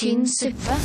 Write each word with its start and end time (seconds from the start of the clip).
tynn 0.00 0.22
suppe. 0.28 0.76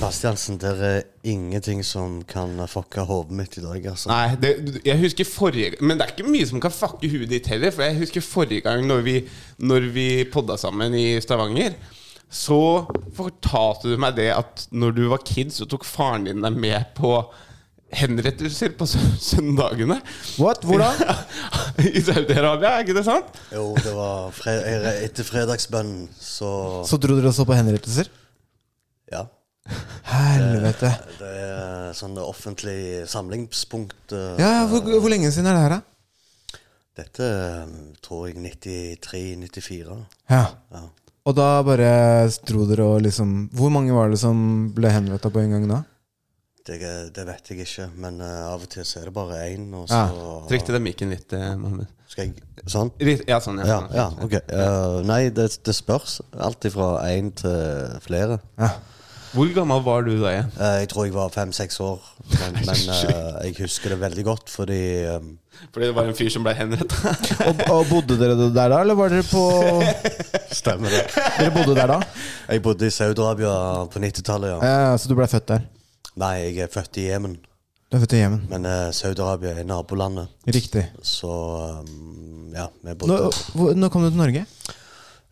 Bastiansen, 0.00 0.56
det 0.58 0.70
er 0.82 1.04
ingenting 1.30 1.84
som 1.86 2.18
kan 2.26 2.56
fucke 2.70 3.04
hodet 3.06 3.36
mitt 3.38 3.58
i 3.60 3.62
dag, 3.62 3.86
altså. 3.92 4.10
Nei, 4.10 4.34
det, 4.40 4.80
jeg 4.84 4.98
husker 4.98 5.28
forrige 5.28 5.78
Men 5.80 5.98
det 5.98 6.06
er 6.08 6.14
ikke 6.16 6.26
mye 6.26 6.48
som 6.50 6.62
kan 6.62 6.74
fucke 6.74 7.10
huet 7.12 7.30
ditt 7.30 7.46
heller. 7.52 7.74
For 7.74 7.86
jeg 7.86 8.00
husker 8.02 8.24
forrige 8.24 8.64
gang 8.66 8.82
når 8.88 9.04
vi, 9.06 9.16
når 9.62 9.86
vi 9.94 10.08
podda 10.32 10.58
sammen 10.60 10.96
i 10.98 11.06
Stavanger. 11.22 11.76
Så 12.34 12.58
fortalte 13.14 13.92
du 13.92 14.00
meg 14.00 14.16
det 14.18 14.32
at 14.34 14.66
når 14.74 14.96
du 14.96 15.04
var 15.12 15.22
kid, 15.22 15.54
så 15.54 15.68
tok 15.70 15.86
faren 15.86 16.26
din 16.26 16.42
deg 16.42 16.58
med 16.58 16.90
på 16.98 17.14
henrettelser 17.94 18.74
på 18.74 18.88
søndagene. 18.90 20.00
What? 20.42 20.66
Hvordan? 20.66 20.98
I 21.94 22.02
Saudi-Arabia, 22.02 22.72
er 22.74 22.82
ikke 22.82 22.98
det 22.98 23.06
sant? 23.06 23.38
Jo, 23.54 23.68
det 23.78 23.94
var 23.94 24.34
fred 24.34 24.90
etter 24.96 25.30
fredagsbønnen, 25.30 26.08
så 26.18 26.82
Så 26.90 26.98
dro 26.98 27.14
dere 27.20 27.30
også 27.30 27.46
på 27.46 27.54
henrettelser? 27.54 28.10
Ja. 29.14 29.24
Helvete. 30.10 30.90
Det 31.20 31.30
er 31.30 31.94
sånn 31.96 32.18
offentlig 32.20 33.06
samlingspunkt. 33.08 34.12
eh, 34.12 34.34
Ja, 34.42 34.50
ja, 34.60 34.66
hvor, 34.68 34.82
hvor 34.84 35.08
lenge 35.12 35.30
siden 35.32 35.48
er 35.48 35.56
det 35.56 35.64
her, 35.64 35.76
da? 35.78 36.60
Dette 37.00 37.30
eh, 37.30 37.72
tror 38.04 38.28
jeg 38.28 38.36
93-94. 38.44 39.96
Ja. 40.30 40.44
Ja. 40.74 40.84
Og 41.24 41.32
da 41.38 41.48
bare 41.64 41.88
dro 42.44 42.66
dere 42.68 42.84
og 42.84 42.98
liksom 43.00 43.48
Hvor 43.56 43.70
mange 43.72 43.94
var 43.96 44.10
det 44.12 44.18
som 44.20 44.36
ble 44.76 44.90
henretta 44.92 45.30
på 45.32 45.40
en 45.40 45.54
gang 45.56 45.64
da? 45.70 45.78
Det, 46.64 46.76
det 47.16 47.24
vet 47.28 47.48
jeg 47.50 47.64
ikke, 47.64 47.86
men 48.00 48.20
eh, 48.24 48.44
av 48.48 48.62
og 48.64 48.68
til 48.72 48.84
så 48.88 49.00
er 49.02 49.08
det 49.10 49.14
bare 49.16 49.40
én, 49.50 49.66
Ja. 49.88 50.04
så 50.10 50.28
Trykk 50.48 50.64
til 50.68 50.76
den 50.78 50.84
mikken 50.84 51.10
litt, 51.12 51.32
eh, 51.36 51.50
Mohammed. 51.60 51.88
Skal 52.08 52.28
jeg 52.30 52.68
Sånn? 52.70 52.92
Ja, 53.28 53.40
sånn, 53.44 53.58
ja. 53.60 53.66
Ja, 53.66 53.80
ja 53.92 54.06
ok. 54.24 54.36
Uh, 54.48 55.00
nei, 55.04 55.26
det, 55.34 55.50
det 55.66 55.74
spørs. 55.76 56.20
Alt 56.40 56.64
ifra 56.64 57.02
én 57.10 57.32
til 57.36 57.98
flere. 58.04 58.38
Hvor 59.34 59.48
gammel 59.54 59.80
var 59.82 60.04
du 60.06 60.12
da 60.20 60.30
igjen? 60.30 60.50
Eh, 60.60 60.74
jeg 60.84 60.88
tror 60.92 61.06
jeg 61.08 61.14
var 61.14 61.32
fem-seks 61.34 61.80
år, 61.82 61.98
men, 62.30 62.58
men 62.68 62.82
eh, 62.94 63.38
jeg 63.48 63.56
husker 63.64 63.94
det 63.94 63.98
veldig 64.00 64.24
godt 64.28 64.52
fordi 64.52 64.78
um, 65.10 65.32
Fordi 65.74 65.88
det 65.88 65.94
var 65.96 66.06
en 66.10 66.14
fyr 66.18 66.30
som 66.30 66.44
ble 66.46 66.54
henretta? 66.54 67.14
Og, 67.48 67.62
og 67.74 67.88
bodde 67.90 68.18
dere 68.20 68.36
der 68.38 68.68
da, 68.70 68.80
eller 68.84 68.94
var 68.98 69.10
dere 69.14 69.26
på 69.26 69.42
Stemmer 70.60 70.92
det. 70.94 71.02
Dere 71.38 71.50
bodde 71.54 71.74
der 71.78 71.90
da? 71.90 71.98
Jeg 72.50 72.62
bodde 72.62 72.86
i 72.86 72.94
Saudi-Arabia 72.94 73.54
på 73.90 74.02
90-tallet, 74.04 74.54
ja. 74.54 74.58
Ja, 74.92 74.94
Så 75.02 75.10
du 75.10 75.16
ble 75.18 75.26
født 75.30 75.48
der? 75.50 75.66
Nei, 76.20 76.34
jeg 76.44 76.68
er 76.68 76.70
født 76.70 77.00
i 77.02 77.08
Jemen, 77.08 77.34
Du 77.90 77.96
er 77.98 78.04
født 78.04 78.14
i 78.14 78.20
Jemen? 78.22 78.44
men 78.52 78.66
uh, 78.70 78.92
Saudi-Arabia 78.94 79.56
er 79.58 79.66
nabolandet. 79.66 80.30
Riktig. 80.46 80.84
Så 81.02 81.26
um, 81.82 82.52
ja, 82.54 82.68
vi 82.86 82.94
Nå, 83.10 83.18
hvor- 83.58 83.74
nå 83.74 83.90
kom 83.90 84.06
du 84.06 84.10
til 84.12 84.20
Norge? 84.22 84.44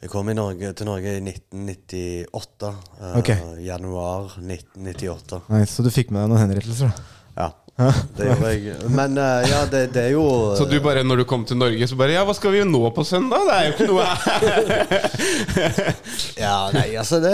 Jeg 0.03 0.11
kom 0.11 0.27
i 0.33 0.35
Norge, 0.35 0.73
til 0.75 0.87
Norge 0.89 1.13
i 1.15 1.21
1998. 1.23 2.71
Uh, 2.99 3.19
okay. 3.21 3.39
Januar 3.63 4.33
1998. 4.41 5.39
Nei, 5.53 5.61
Så 5.71 5.85
du 5.87 5.91
fikk 5.95 6.11
med 6.11 6.25
deg 6.25 6.29
noen 6.33 6.43
henrettelser? 6.43 6.91
da? 6.91 6.95
Ja, 7.79 7.87
det 8.19 8.27
gjorde 8.27 8.49
jeg. 8.53 8.75
Men 8.93 9.15
uh, 9.17 9.41
ja, 9.49 9.63
det, 9.71 9.95
det 9.95 10.03
er 10.03 10.11
jo 10.13 10.25
Så 10.59 10.65
du 10.69 10.75
bare, 10.85 11.03
når 11.07 11.17
du 11.23 11.25
kom 11.29 11.45
til 11.49 11.57
Norge, 11.57 11.87
så 11.89 11.97
bare 11.97 12.13
Ja, 12.17 12.25
hva 12.29 12.35
skal 12.37 12.53
vi 12.53 12.65
nå 12.69 12.91
på 12.93 13.05
søndag? 13.07 13.41
Det 13.49 13.55
er 13.55 13.65
jo 13.65 13.73
ikke 13.77 13.87
noe. 13.89 14.07
Ja, 16.43 16.71
nei, 16.75 16.97
altså 16.99 17.21
det, 17.23 17.31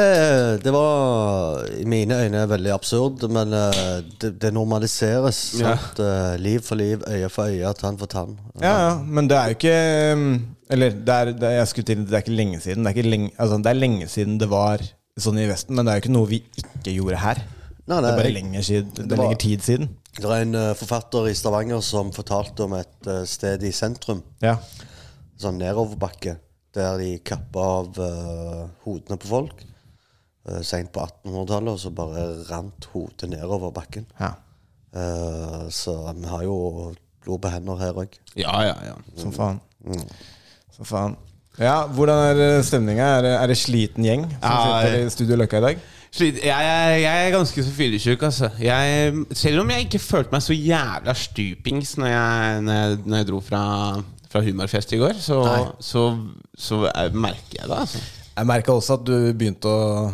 det 0.62 0.72
var 0.74 1.64
i 1.72 1.84
mine 1.88 2.14
øyne 2.26 2.42
veldig 2.50 2.72
absurd, 2.74 3.22
men 3.32 3.52
eh, 3.56 4.02
det, 4.20 4.34
det 4.42 4.50
normaliseres. 4.54 5.38
Ja. 5.58 5.76
Sant? 5.78 5.98
Eh, 6.04 6.34
liv 6.42 6.60
for 6.66 6.76
liv, 6.78 7.02
øye 7.08 7.28
for 7.32 7.42
øye, 7.48 7.72
tann 7.78 7.98
for 7.98 8.06
tann. 8.10 8.36
Ja, 8.60 8.74
ja, 8.84 8.94
men 9.02 9.28
det 9.30 9.36
er 9.38 9.44
jo 9.52 9.56
ikke 9.58 9.76
um, 10.12 10.34
Eller 10.70 10.90
det 10.92 11.14
er, 11.14 11.30
det, 11.32 11.50
jeg 11.56 11.68
skulle 11.70 11.86
til, 11.88 12.02
det 12.08 12.14
er 12.18 12.24
ikke 12.24 12.36
lenge 12.36 12.58
siden. 12.60 12.84
Det 12.84 12.90
er, 12.90 12.96
ikke 12.98 13.10
lenge, 13.10 13.30
altså, 13.38 13.58
det 13.64 13.70
er 13.70 13.78
lenge 13.78 14.08
siden 14.12 14.38
det 14.40 14.48
var 14.50 14.82
sånn 15.18 15.38
i 15.40 15.46
Vesten, 15.50 15.74
men 15.74 15.86
det 15.86 15.92
er 15.92 15.98
jo 15.98 16.02
ikke 16.04 16.12
noe 16.16 16.28
vi 16.30 16.42
ikke 16.60 16.92
gjorde 16.94 17.20
her. 17.22 17.40
Nei, 17.88 18.00
Det 18.04 18.10
er 18.10 18.18
bare 18.20 18.32
lenge 18.34 18.52
lenger, 18.52 18.66
siden, 18.66 18.90
det 18.94 19.06
det 19.08 19.16
var- 19.16 19.24
lenger 19.24 19.38
tid 19.44 19.62
siden. 19.64 19.88
Det 20.18 20.24
er 20.28 20.42
en 20.42 20.54
uh, 20.58 20.74
forfatter 20.74 21.28
i 21.30 21.34
Stavanger 21.38 21.80
som 21.80 22.10
fortalte 22.12 22.64
om 22.66 22.74
et 22.76 23.06
uh, 23.08 23.22
sted 23.24 23.62
i 23.64 23.70
sentrum, 23.72 24.20
Ja. 24.42 24.56
sånn 25.40 25.58
nedoverbakke, 25.62 26.36
der 26.74 26.98
de 26.98 27.18
kappa 27.24 27.64
av 27.80 27.98
uh, 27.98 28.66
hodene 28.84 29.16
på 29.16 29.30
folk. 29.30 29.64
Uh, 30.48 30.60
Seint 30.62 30.92
på 30.92 31.00
1800-tallet, 31.06 31.72
og 31.72 31.78
så 31.80 31.90
bare 31.94 32.26
rant 32.50 32.84
hodet 32.92 33.30
nedover 33.30 33.72
bakken. 33.72 34.06
ja. 34.20 34.34
Eh, 34.96 35.66
så 35.68 35.92
vi 36.16 36.24
har 36.26 36.42
jo 36.46 36.54
blod 37.22 37.42
på 37.44 37.50
hender 37.52 37.76
her 37.76 37.92
òg. 38.00 38.14
Ja, 38.40 38.54
ja, 38.64 38.74
ja. 38.86 38.94
Som 39.20 39.34
faen. 39.36 39.58
Som 40.78 40.88
faen. 40.88 41.16
Ja, 41.58 41.80
Hvordan 41.90 42.38
er 42.38 42.62
stemninga? 42.62 43.06
Er, 43.18 43.26
er 43.40 43.50
det 43.50 43.56
sliten 43.58 44.04
gjeng 44.06 44.28
som 44.30 44.44
Ja, 44.46 44.58
sitter 44.82 44.98
i 45.06 45.10
Studio 45.10 45.38
Løkka 45.40 45.58
i 45.58 45.64
dag? 45.64 45.80
Slit, 46.14 46.38
jeg, 46.40 46.48
jeg, 46.64 47.00
jeg 47.02 47.24
er 47.26 47.32
ganske 47.34 47.62
så 47.66 47.72
fyllesyk, 47.76 48.22
altså. 48.24 48.48
Jeg, 48.62 49.12
selv 49.36 49.60
om 49.60 49.72
jeg 49.74 49.84
ikke 49.84 49.98
følte 50.00 50.32
meg 50.32 50.44
så 50.46 50.54
jævla 50.56 51.14
stupings 51.18 51.96
når 52.00 52.08
jeg, 52.08 52.62
når 52.64 52.78
jeg, 52.78 53.00
når 53.04 53.20
jeg 53.20 53.28
dro 53.28 53.40
fra, 53.44 53.62
fra 54.32 54.42
humorfest 54.46 54.94
i 54.96 55.00
går, 55.02 55.18
så, 55.20 55.42
så, 55.84 56.04
så 56.56 56.80
jeg, 56.86 57.12
merker 57.12 57.58
jeg 57.60 57.68
det, 57.68 57.82
altså. 57.82 58.00
Jeg 58.38 58.48
merka 58.48 58.72
også 58.78 58.96
at 59.00 59.04
du 59.04 59.14
begynte 59.34 59.68
å 59.68 60.08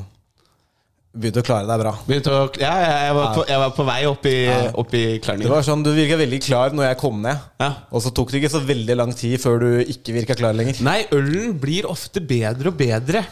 Begynte 1.15 1.45
å 1.45 1.47
klare 1.47 1.69
deg 1.69 1.79
bra. 1.79 1.93
Å, 1.95 2.39
ja, 2.59 2.73
jeg, 2.83 3.15
var 3.15 3.35
på, 3.37 3.43
jeg 3.47 3.61
var 3.63 3.75
på 3.77 3.85
vei 3.87 3.99
opp 4.11 4.25
i, 4.27 4.39
opp 4.83 4.95
i 4.99 5.03
Det 5.23 5.51
var 5.53 5.63
sånn, 5.63 5.85
Du 5.87 5.93
virka 5.95 6.17
veldig 6.19 6.41
klar 6.43 6.75
når 6.75 6.89
jeg 6.89 6.99
kom 7.05 7.21
ned. 7.23 7.45
Ja. 7.63 7.69
Og 7.95 8.03
så 8.03 8.11
tok 8.11 8.33
det 8.35 8.41
ikke 8.43 8.51
så 8.57 8.63
veldig 8.67 8.97
lang 8.99 9.13
tid 9.15 9.39
før 9.43 9.63
du 9.63 9.69
ikke 9.85 10.17
virka 10.17 10.35
klar 10.39 10.57
lenger. 10.59 10.81
Nei, 10.83 11.05
ølen 11.15 11.55
blir 11.63 11.87
ofte 11.87 12.19
bedre 12.25 12.73
og 12.73 12.81
bedre. 12.81 13.23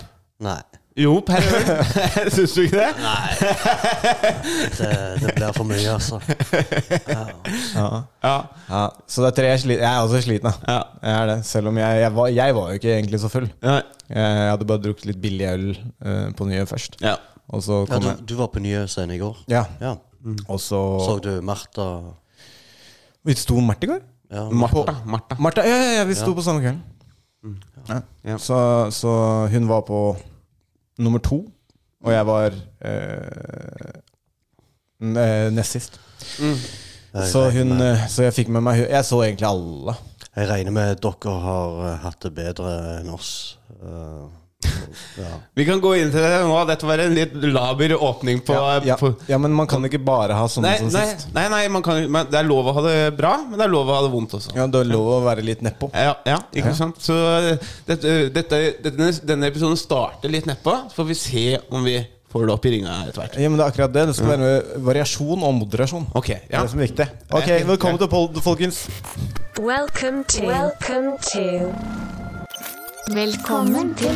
Nei. 0.43 0.61
Jo, 0.95 1.15
per 1.25 1.41
øl. 1.41 1.69
Syns 2.37 2.53
du 2.53 2.67
ikke 2.67 2.83
det? 2.83 2.91
Det, 4.77 4.91
det 5.23 5.35
blir 5.39 5.55
for 5.57 5.65
mye, 5.65 5.95
altså. 5.95 6.19
Ja. 7.09 7.25
Ja. 8.23 8.35
Ja, 8.69 8.83
så 9.09 9.25
det 9.25 9.31
er 9.31 9.37
tre 9.39 9.49
jeg, 9.49 9.57
er 9.57 9.63
sli- 9.65 9.79
jeg 9.81 9.89
er 9.89 10.05
også 10.05 10.21
sliten, 10.27 10.51
da. 10.53 10.55
Ja. 10.69 10.79
Jeg 11.01 11.17
er 11.23 11.31
det. 11.33 11.39
Selv 11.49 11.73
om 11.73 11.81
jeg, 11.81 12.01
jeg, 12.05 12.15
var, 12.21 12.31
jeg 12.37 12.57
var 12.61 12.71
jo 12.71 12.81
ikke 12.83 12.93
egentlig 12.95 13.23
så 13.25 13.33
full. 13.33 13.49
Nei. 13.65 13.81
Jeg 14.13 14.49
hadde 14.53 14.69
bare 14.69 14.85
drukket 14.85 15.09
litt 15.09 15.21
billig 15.25 15.47
øl 15.49 15.69
uh, 16.05 16.29
på 16.37 16.47
nye 16.53 16.69
først. 16.69 17.01
ja. 17.03 17.17
Og 17.49 17.63
så 17.63 17.87
Ja, 17.91 17.99
du, 17.99 18.23
du 18.27 18.35
var 18.37 18.47
på 18.53 18.59
nye 18.61 18.79
Nyøysen 18.85 19.11
i 19.11 19.19
går. 19.19 19.37
Ja. 19.49 19.65
Ja. 19.81 19.95
Og 20.49 20.61
så 20.61 20.79
Så 21.07 21.19
du 21.23 21.41
Martha 21.43 21.87
Vi 23.25 23.35
sto 23.35 23.61
Mart 23.61 23.83
i 23.83 23.87
går? 23.87 24.01
ja. 24.33 24.49
Martha. 24.51 24.95
Martha. 25.07 25.37
Martha, 25.39 25.63
ja, 25.67 25.77
ja, 25.77 25.93
ja, 25.99 26.05
vi 26.05 26.15
sto 26.15 26.35
på 26.35 26.43
samme 26.43 26.61
kvelden. 26.61 26.83
Ja. 27.89 28.01
Ja. 28.25 28.37
Så, 28.39 28.91
så 28.91 29.49
hun 29.51 29.69
var 29.69 29.81
på 29.83 30.17
nummer 30.99 31.19
to, 31.19 31.41
og 32.05 32.13
jeg 32.13 32.27
var 32.27 32.53
eh, 32.81 33.91
nest 35.51 35.73
sist. 35.73 36.01
Mm. 36.41 36.57
Så, 37.29 37.51
hun, 37.51 37.73
eh, 37.83 38.07
så 38.09 38.23
jeg 38.23 38.33
fikk 38.33 38.49
med 38.49 38.63
meg 38.63 38.79
hun- 38.81 38.89
Jeg 38.91 39.05
så 39.05 39.23
egentlig 39.23 39.49
alle. 39.49 39.95
Jeg 40.37 40.49
regner 40.49 40.71
med 40.73 41.01
dere 41.03 41.41
har 41.41 41.93
eh, 41.93 41.99
hatt 41.99 42.21
det 42.23 42.35
bedre 42.35 43.01
enn 43.01 43.11
oss. 43.13 43.59
Eh, 43.83 44.29
ja. 45.19 45.31
Vi 45.59 45.65
kan 45.69 45.81
gå 45.83 45.93
inn 45.99 46.11
til 46.15 46.21
det 46.25 46.31
nå. 46.47 46.57
Dette 46.69 46.87
var 46.89 47.03
en 47.05 47.15
litt 47.17 47.35
laber 47.43 47.95
åpning 47.99 48.41
på, 48.47 48.57
Ja, 48.87 48.97
på 49.01 49.13
ja, 49.29 49.39
men 49.43 49.53
man 49.57 49.67
kan 49.71 49.85
ikke 49.89 50.01
bare 50.05 50.37
ha 50.39 50.47
sånne 50.49 50.71
Nei, 50.71 50.79
som 50.79 50.93
nei, 50.95 51.05
sist. 51.15 51.29
nei, 51.35 51.49
nei 51.53 51.63
man 51.73 51.83
kan, 51.87 52.01
men 52.11 52.31
det 52.31 52.41
er 52.41 52.49
lov 52.49 52.71
å 52.71 52.77
ha 52.79 52.87
det 52.87 52.97
bra, 53.19 53.35
men 53.49 53.59
det 53.59 53.67
er 53.69 53.73
lov 53.75 53.91
å 53.91 53.99
ha 53.99 54.03
det 54.07 54.13
vondt 54.15 54.35
også. 54.39 54.55
Ja, 54.57 54.67
Det 54.67 54.81
er 54.85 54.91
lov 54.93 55.11
å 55.19 55.21
være 55.27 55.45
litt 55.47 55.63
nedpå. 55.65 55.91
Ja, 55.95 56.17
ja, 56.29 56.39
ikke 56.55 56.75
sant? 56.79 57.01
Så 57.03 57.17
dette, 57.87 58.17
dette, 58.35 58.63
denne, 58.85 59.13
denne 59.27 59.49
episoden 59.53 59.77
starter 59.81 60.33
litt 60.33 60.47
nedpå. 60.51 60.79
Så 60.91 61.03
får 61.03 61.09
vi 61.13 61.15
se 61.19 61.47
om 61.71 61.85
vi 61.85 61.99
får 62.33 62.47
det 62.49 62.53
opp 62.55 62.65
i 62.65 62.71
ringa 62.73 62.93
etter 63.11 63.21
hvert. 63.21 63.35
Ja, 63.37 63.49
men 63.53 63.59
Det 63.61 63.65
er 63.67 63.73
akkurat 63.75 63.93
det. 63.93 64.07
Det 64.09 64.15
skal 64.17 64.31
være 64.33 64.81
variasjon 64.87 65.43
og 65.45 65.53
moderasjon. 65.59 66.07
Ok, 66.17 66.29
Det 66.33 66.49
er 66.57 66.63
det 66.63 66.71
som 66.73 66.81
er 66.81 66.87
viktig. 66.89 67.09
Ok, 67.31 67.51
Velkommen 67.69 67.99
til 68.01 68.09
Pod, 68.09 68.41
folkens. 68.43 68.87
Welcome 69.61 70.25
to. 70.25 70.47
Welcome 70.49 71.19
to. 71.21 72.22
Velkommen 73.15 73.95
til 73.95 74.09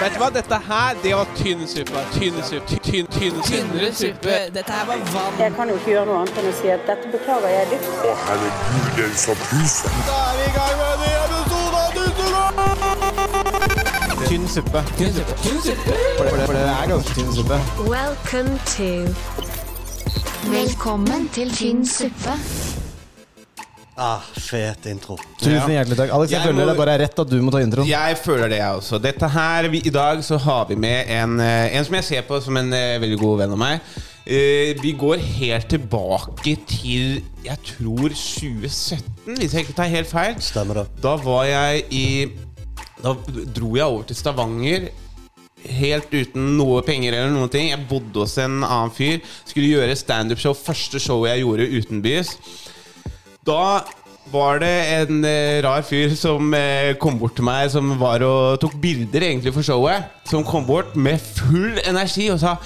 Vet 0.00 0.14
du 0.14 0.18
hva, 0.18 0.28
dette 0.34 0.58
her, 0.68 0.94
det 1.02 1.12
var 1.16 1.26
tynn 1.36 1.66
suppe. 1.68 2.00
Tynn 2.14 2.42
suppe. 2.48 2.78
Tynn, 2.86 3.06
tynn, 3.16 3.42
Tynnere 3.48 3.90
suppe. 3.94 4.36
Dette 4.54 4.72
her 4.72 4.86
var 4.86 4.96
vann. 5.12 5.34
Jeg 5.40 5.52
kan 5.56 5.68
jo 5.68 5.74
ikke 5.80 5.90
gjøre 5.90 6.06
noe 6.08 6.18
annet 6.22 6.38
enn 6.40 6.48
å 6.48 6.54
si 6.60 6.68
at 6.72 6.82
dette 6.88 7.06
beklager 7.12 7.50
jeg 7.52 7.64
dypt. 7.74 7.90
Da 8.04 8.12
er 8.32 8.38
vi 8.40 8.48
i 10.46 10.52
gang 10.56 10.74
med 10.80 10.88
en 10.88 10.98
ny 11.02 11.10
episode 11.26 11.76
av 11.82 11.90
Dusseland! 11.98 12.56
Tynn 14.24 14.46
suppe. 14.54 14.80
Tynn 14.96 15.12
suppe. 15.18 15.34
Tynn 15.44 15.60
suppe. 15.68 15.92
For 16.16 16.24
det, 16.24 16.32
for 16.46 16.54
det 16.56 16.64
er 16.70 16.86
ganske 16.94 17.12
tynn 17.20 17.32
suppe. 17.40 17.56
Welcome 17.92 18.52
to. 18.72 18.90
Velkommen 20.56 21.28
til 21.36 21.48
tynn 21.60 21.86
suppe. 21.86 22.34
Ah, 23.96 24.20
fet 24.36 24.84
intro. 24.90 25.16
Tusen 25.40 25.70
hjertelig 25.72 25.96
takk. 25.96 26.10
Alex, 26.12 26.30
jeg, 26.30 26.36
Jeg 26.36 26.48
føler 26.50 26.58
må- 26.60 26.68
det 26.68 26.76
bare 26.76 26.94
er 26.94 26.98
rett 27.06 27.18
at 27.22 27.30
du 27.30 27.36
må 27.40 27.50
ta 27.50 27.62
introen. 27.64 27.88
Jeg 27.88 28.18
føler 28.20 28.48
det, 28.52 28.58
jeg 28.58 28.76
også. 28.76 29.00
Dette 29.00 29.28
her, 29.32 29.68
vi, 29.72 29.80
I 29.86 29.90
dag 29.90 30.20
så 30.22 30.36
har 30.38 30.66
vi 30.68 30.76
med 30.76 31.08
en, 31.08 31.40
eh, 31.40 31.76
en 31.78 31.84
som 31.84 31.94
jeg 31.94 32.04
ser 32.04 32.22
på 32.28 32.42
som 32.42 32.56
en 32.60 32.72
eh, 32.72 32.98
veldig 33.00 33.18
god 33.18 33.38
venn 33.38 33.52
av 33.52 33.58
meg. 33.58 33.80
Uh, 34.26 34.74
vi 34.82 34.90
går 34.98 35.20
helt 35.22 35.68
tilbake 35.70 36.56
til 36.66 37.22
jeg 37.44 37.58
tror 37.62 38.08
2017, 38.10 39.36
hvis 39.38 39.52
jeg 39.54 39.64
ikke 39.64 39.76
tar 39.76 39.86
helt 39.88 40.10
feil. 40.10 40.34
Stemmer 40.42 40.80
det. 40.82 40.86
Da 41.00 41.14
var 41.16 41.44
jeg 41.46 41.84
i 41.94 42.32
Da 43.00 43.12
dro 43.54 43.76
jeg 43.76 43.84
over 43.86 44.02
til 44.02 44.16
Stavanger 44.16 44.88
helt 45.62 46.10
uten 46.10 46.56
noe 46.58 46.82
penger 46.82 47.14
eller 47.14 47.30
noen 47.30 47.48
ting. 47.52 47.70
Jeg 47.70 47.86
bodde 47.88 48.18
hos 48.18 48.36
en 48.42 48.64
annen 48.64 48.90
fyr. 48.90 49.20
Skulle 49.46 49.70
gjøre 49.76 49.94
standup-show. 49.96 50.54
Første 50.58 50.98
showet 50.98 51.36
jeg 51.36 51.44
gjorde 51.44 51.70
utenbys. 51.78 52.34
Da 53.46 53.84
var 54.32 54.58
det 54.58 54.72
en 54.96 55.22
eh, 55.24 55.62
rar 55.62 55.84
fyr 55.86 56.14
som 56.18 56.50
eh, 56.56 56.96
kom 56.98 57.18
bort 57.20 57.36
til 57.38 57.46
meg, 57.46 57.68
som 57.70 57.92
var 58.00 58.24
og 58.26 58.58
tok 58.62 58.74
bilder 58.82 59.28
egentlig 59.28 59.54
for 59.54 59.66
showet. 59.66 60.08
Som 60.26 60.44
kom 60.46 60.66
bort 60.66 60.96
med 60.98 61.22
full 61.22 61.78
energi 61.86 62.26
og 62.34 62.40
sa 62.42 62.56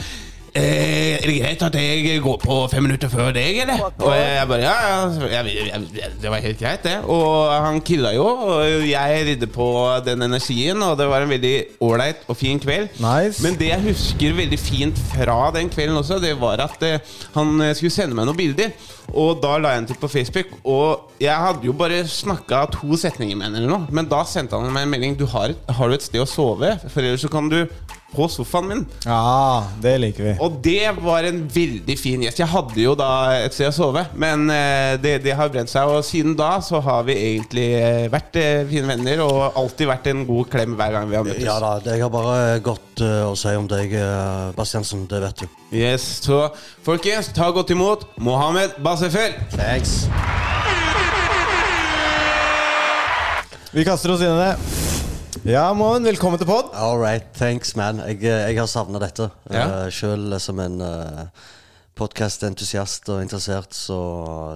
Eh, 0.50 1.14
er 1.20 1.26
det 1.28 1.34
greit 1.38 1.60
at 1.62 1.76
jeg 1.78 2.20
går 2.24 2.38
på 2.42 2.54
fem 2.72 2.82
minutter 2.82 3.10
før 3.12 3.30
deg, 3.34 3.60
eller? 3.62 3.84
Og 4.02 4.14
jeg 4.16 4.48
bare 4.50 4.60
Ja, 4.64 4.72
ja. 4.88 5.26
Jeg, 5.30 5.66
jeg, 5.70 6.10
det 6.22 6.32
var 6.32 6.42
helt 6.42 6.58
greit, 6.58 6.82
det. 6.82 6.96
Og 7.06 7.52
han 7.54 7.80
killa 7.86 8.10
jo, 8.16 8.26
og 8.26 8.86
jeg 8.88 9.26
ridde 9.28 9.46
på 9.50 9.68
den 10.06 10.26
energien, 10.26 10.82
og 10.82 10.96
det 10.98 11.06
var 11.10 11.22
en 11.22 11.30
veldig 11.30 11.54
ålreit 11.86 12.24
og 12.26 12.38
fin 12.40 12.58
kveld. 12.62 12.90
Nice. 12.98 13.42
Men 13.44 13.58
det 13.60 13.70
jeg 13.70 13.86
husker 13.90 14.34
veldig 14.40 14.58
fint 14.58 14.98
fra 15.12 15.38
den 15.54 15.70
kvelden 15.70 16.00
også, 16.00 16.18
det 16.22 16.34
var 16.40 16.64
at 16.66 16.82
eh, 16.86 16.98
han 17.36 17.54
eh, 17.60 17.74
skulle 17.78 17.94
sende 17.94 18.18
meg 18.18 18.26
noen 18.26 18.40
bilder. 18.40 18.74
Og 19.10 19.40
da 19.42 19.56
la 19.58 19.72
jeg 19.74 19.82
den 19.82 19.88
til 19.90 19.98
på 20.02 20.10
Facebook, 20.10 20.50
og 20.64 21.14
jeg 21.22 21.34
hadde 21.34 21.66
jo 21.66 21.72
bare 21.74 22.02
snakka 22.06 22.64
to 22.76 22.98
setninger 22.98 23.38
med 23.38 23.48
henne, 23.48 23.62
eller 23.62 23.72
noe. 23.76 23.94
Men 23.94 24.10
da 24.10 24.22
sendte 24.26 24.58
han 24.58 24.70
meg 24.74 24.86
en 24.86 24.92
melding. 24.94 25.16
Du 25.18 25.26
har, 25.30 25.54
har 25.66 25.90
du 25.90 25.96
et 25.96 26.04
sted 26.06 26.22
å 26.22 26.28
sove? 26.30 26.76
For 26.88 27.02
ellers 27.02 27.24
så 27.26 27.30
kan 27.32 27.50
du 27.50 27.64
på 28.10 28.26
sofaen 28.28 28.66
min. 28.68 28.80
Ja, 29.04 29.64
det 29.82 29.94
liker 30.02 30.24
vi. 30.26 30.32
Og 30.42 30.58
det 30.64 30.90
var 31.00 31.26
en 31.28 31.42
veldig 31.54 31.96
fin 31.98 32.24
gjest. 32.24 32.40
Jeg 32.42 32.50
hadde 32.50 32.80
jo 32.82 32.94
da 32.98 33.10
et 33.44 33.54
sted 33.54 33.70
å 33.70 33.74
sove, 33.74 34.02
men 34.18 34.48
eh, 34.54 34.96
det, 35.02 35.18
det 35.24 35.36
har 35.38 35.52
brent 35.52 35.70
seg. 35.70 35.88
Og 35.90 36.02
siden 36.06 36.34
da 36.38 36.56
så 36.64 36.82
har 36.84 37.06
vi 37.08 37.16
egentlig 37.18 37.68
eh, 37.78 38.08
vært 38.12 38.40
eh, 38.40 38.64
fine 38.70 38.90
venner 38.90 39.22
og 39.26 39.58
alltid 39.60 39.90
vært 39.92 40.10
en 40.12 40.24
god 40.28 40.50
klem 40.52 40.76
hver 40.78 40.96
gang 40.96 41.10
vi 41.10 41.18
har 41.20 41.26
møttes. 41.26 41.46
Ja 41.46 41.58
da, 41.62 41.76
jeg 41.86 42.02
har 42.02 42.12
bare 42.12 42.58
godt 42.64 43.04
å 43.06 43.32
si 43.38 43.54
om 43.56 43.68
deg, 43.70 43.94
Bastiansen. 44.58 45.06
Det 45.10 45.22
vet 45.22 45.44
du. 45.44 45.58
Yes, 45.70 46.04
Så 46.26 46.42
folkens, 46.84 47.30
ta 47.36 47.50
godt 47.54 47.70
imot 47.72 48.08
Mohammed 48.20 48.74
Basefel. 48.84 49.38
Thanks. 49.54 50.04
Vi 53.70 53.86
kaster 53.86 54.10
oss 54.10 54.24
inn 54.26 54.34
i 54.34 54.40
det. 54.40 54.89
Ja, 55.48 55.70
Moen, 55.72 56.04
velkommen 56.04 56.36
til 56.36 56.44
pod. 56.44 56.68
All 56.76 56.98
right, 57.00 57.24
thanks, 57.32 57.72
man. 57.78 58.02
Jeg, 58.04 58.18
eh, 58.28 58.50
jeg 58.50 58.58
har 58.60 58.68
savna 58.68 59.00
dette. 59.00 59.30
Ja. 59.48 59.86
Uh, 59.86 59.86
Sjøl 59.88 60.34
som 60.42 60.58
en 60.60 60.74
uh, 60.84 61.22
podkastentusiast 61.96 63.08
og 63.08 63.22
interessert, 63.24 63.72
så 63.72 63.96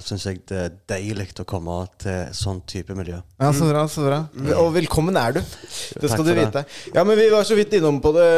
syns 0.05 0.27
jeg 0.29 0.43
det 0.51 0.59
er 0.61 0.75
deilig 0.93 1.31
å 1.41 1.47
komme 1.49 1.79
til 2.05 2.29
sånn 2.37 2.61
type 2.69 2.93
miljø. 2.99 3.23
Ja, 3.41 3.49
Så 3.57 3.71
bra. 3.71 3.87
så 3.89 4.05
bra 4.05 4.21
Og 4.61 4.75
velkommen 4.77 5.17
er 5.17 5.39
du. 5.39 5.41
Det 5.41 6.05
skal 6.05 6.21
Takk 6.21 6.29
du 6.29 6.35
vite. 6.35 6.53
det. 6.61 6.93
Ja, 6.93 7.05
men 7.09 7.17
Vi 7.17 7.31
var 7.33 7.49
så 7.49 7.57
vidt 7.57 7.73
innom 7.81 8.03
på 8.05 8.13
det 8.19 8.29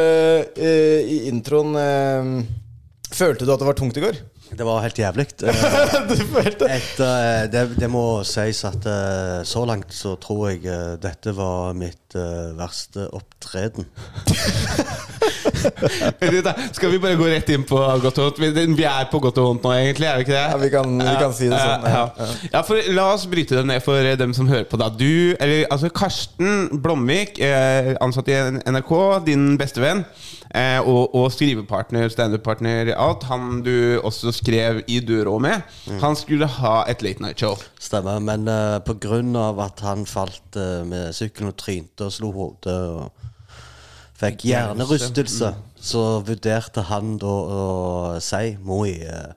uh, 0.54 1.02
i 1.02 1.26
introen. 1.32 1.74
Uh, 1.74 2.46
følte 3.10 3.42
du 3.42 3.50
at 3.50 3.58
det 3.58 3.66
var 3.72 3.74
tungt 3.74 3.98
i 3.98 4.06
går? 4.06 4.22
Det 4.52 4.64
var 4.64 4.80
helt 4.84 4.98
jævlig. 4.98 5.26
Eh, 6.66 6.82
eh, 7.00 7.42
det, 7.50 7.60
det 7.80 7.88
må 7.90 8.02
sies 8.26 8.60
at 8.68 8.86
eh, 8.88 9.40
så 9.46 9.64
langt 9.68 9.92
så 9.94 10.14
tror 10.22 10.48
jeg 10.52 10.62
dette 11.02 11.32
var 11.36 11.74
mitt 11.76 12.14
verste 12.56 13.06
opptreden. 13.14 13.86
Skal 16.76 16.90
vi 16.92 16.98
bare 17.02 17.16
gå 17.18 17.26
rett 17.30 17.48
inn 17.54 17.64
på 17.68 17.78
godt 18.02 18.18
og 18.22 18.28
vondt? 18.30 18.40
Vi- 18.76 18.84
er 18.86 19.08
på 19.10 19.20
godt 19.22 19.38
og 19.42 19.48
vondt 19.50 19.64
nå, 19.66 19.72
egentlig. 19.76 20.06
er 20.08 20.16
vi 20.20 20.24
ikke 20.26 20.34
det? 20.36 20.44
Ja, 20.50 20.56
vi 20.62 20.70
kan- 20.70 20.98
vi 20.98 21.16
kan 21.20 21.32
si 21.34 21.48
det 21.48 21.58
sånn, 21.60 21.82
Ja, 21.90 22.10
ja. 22.52 22.62
for 22.62 22.76
La 22.94 23.08
oss 23.14 23.26
bryte 23.26 23.56
det 23.56 23.66
ned 23.66 23.82
for 23.82 24.16
dem 24.16 24.32
som 24.34 24.48
hører 24.48 24.64
på. 24.64 24.76
da 24.78 24.88
Du, 24.88 25.34
eller 25.40 25.66
altså 25.70 25.88
Karsten 25.90 26.80
Blomvik, 26.82 27.38
ansatt 28.00 28.28
i 28.28 28.32
NRK, 28.66 29.24
din 29.26 29.56
bestevenn. 29.58 30.04
Eh, 30.54 30.78
og, 30.80 31.14
og 31.14 31.30
skrivepartner, 31.34 32.08
standup-partner, 32.12 32.92
alt. 32.94 33.26
Han 33.30 33.62
du 33.66 33.98
også 33.98 34.32
skrev 34.36 34.82
i 34.86 35.00
døra 35.00 35.38
med. 35.42 35.78
Han 36.02 36.16
skulle 36.18 36.48
ha 36.58 36.76
et 36.90 37.02
late 37.02 37.22
night 37.22 37.42
show. 37.42 37.56
Stemmer. 37.80 38.20
Men 38.22 38.48
uh, 38.48 38.78
på 38.86 38.96
grunn 39.02 39.34
av 39.38 39.60
at 39.64 39.82
han 39.86 40.06
falt 40.06 40.58
uh, 40.58 40.84
med 40.86 41.14
sykkelen 41.16 41.52
og 41.52 41.58
trynte 41.60 42.08
og 42.08 42.14
slo 42.14 42.32
hodet 42.36 42.76
og 42.76 43.26
fikk 44.16 44.46
hjernerystelse, 44.48 45.52
så 45.76 46.04
vurderte 46.24 46.86
han 46.88 47.16
da 47.20 47.34
å 47.58 47.64
si 48.24 48.56
Moi, 48.64 48.96
uh, 49.04 49.34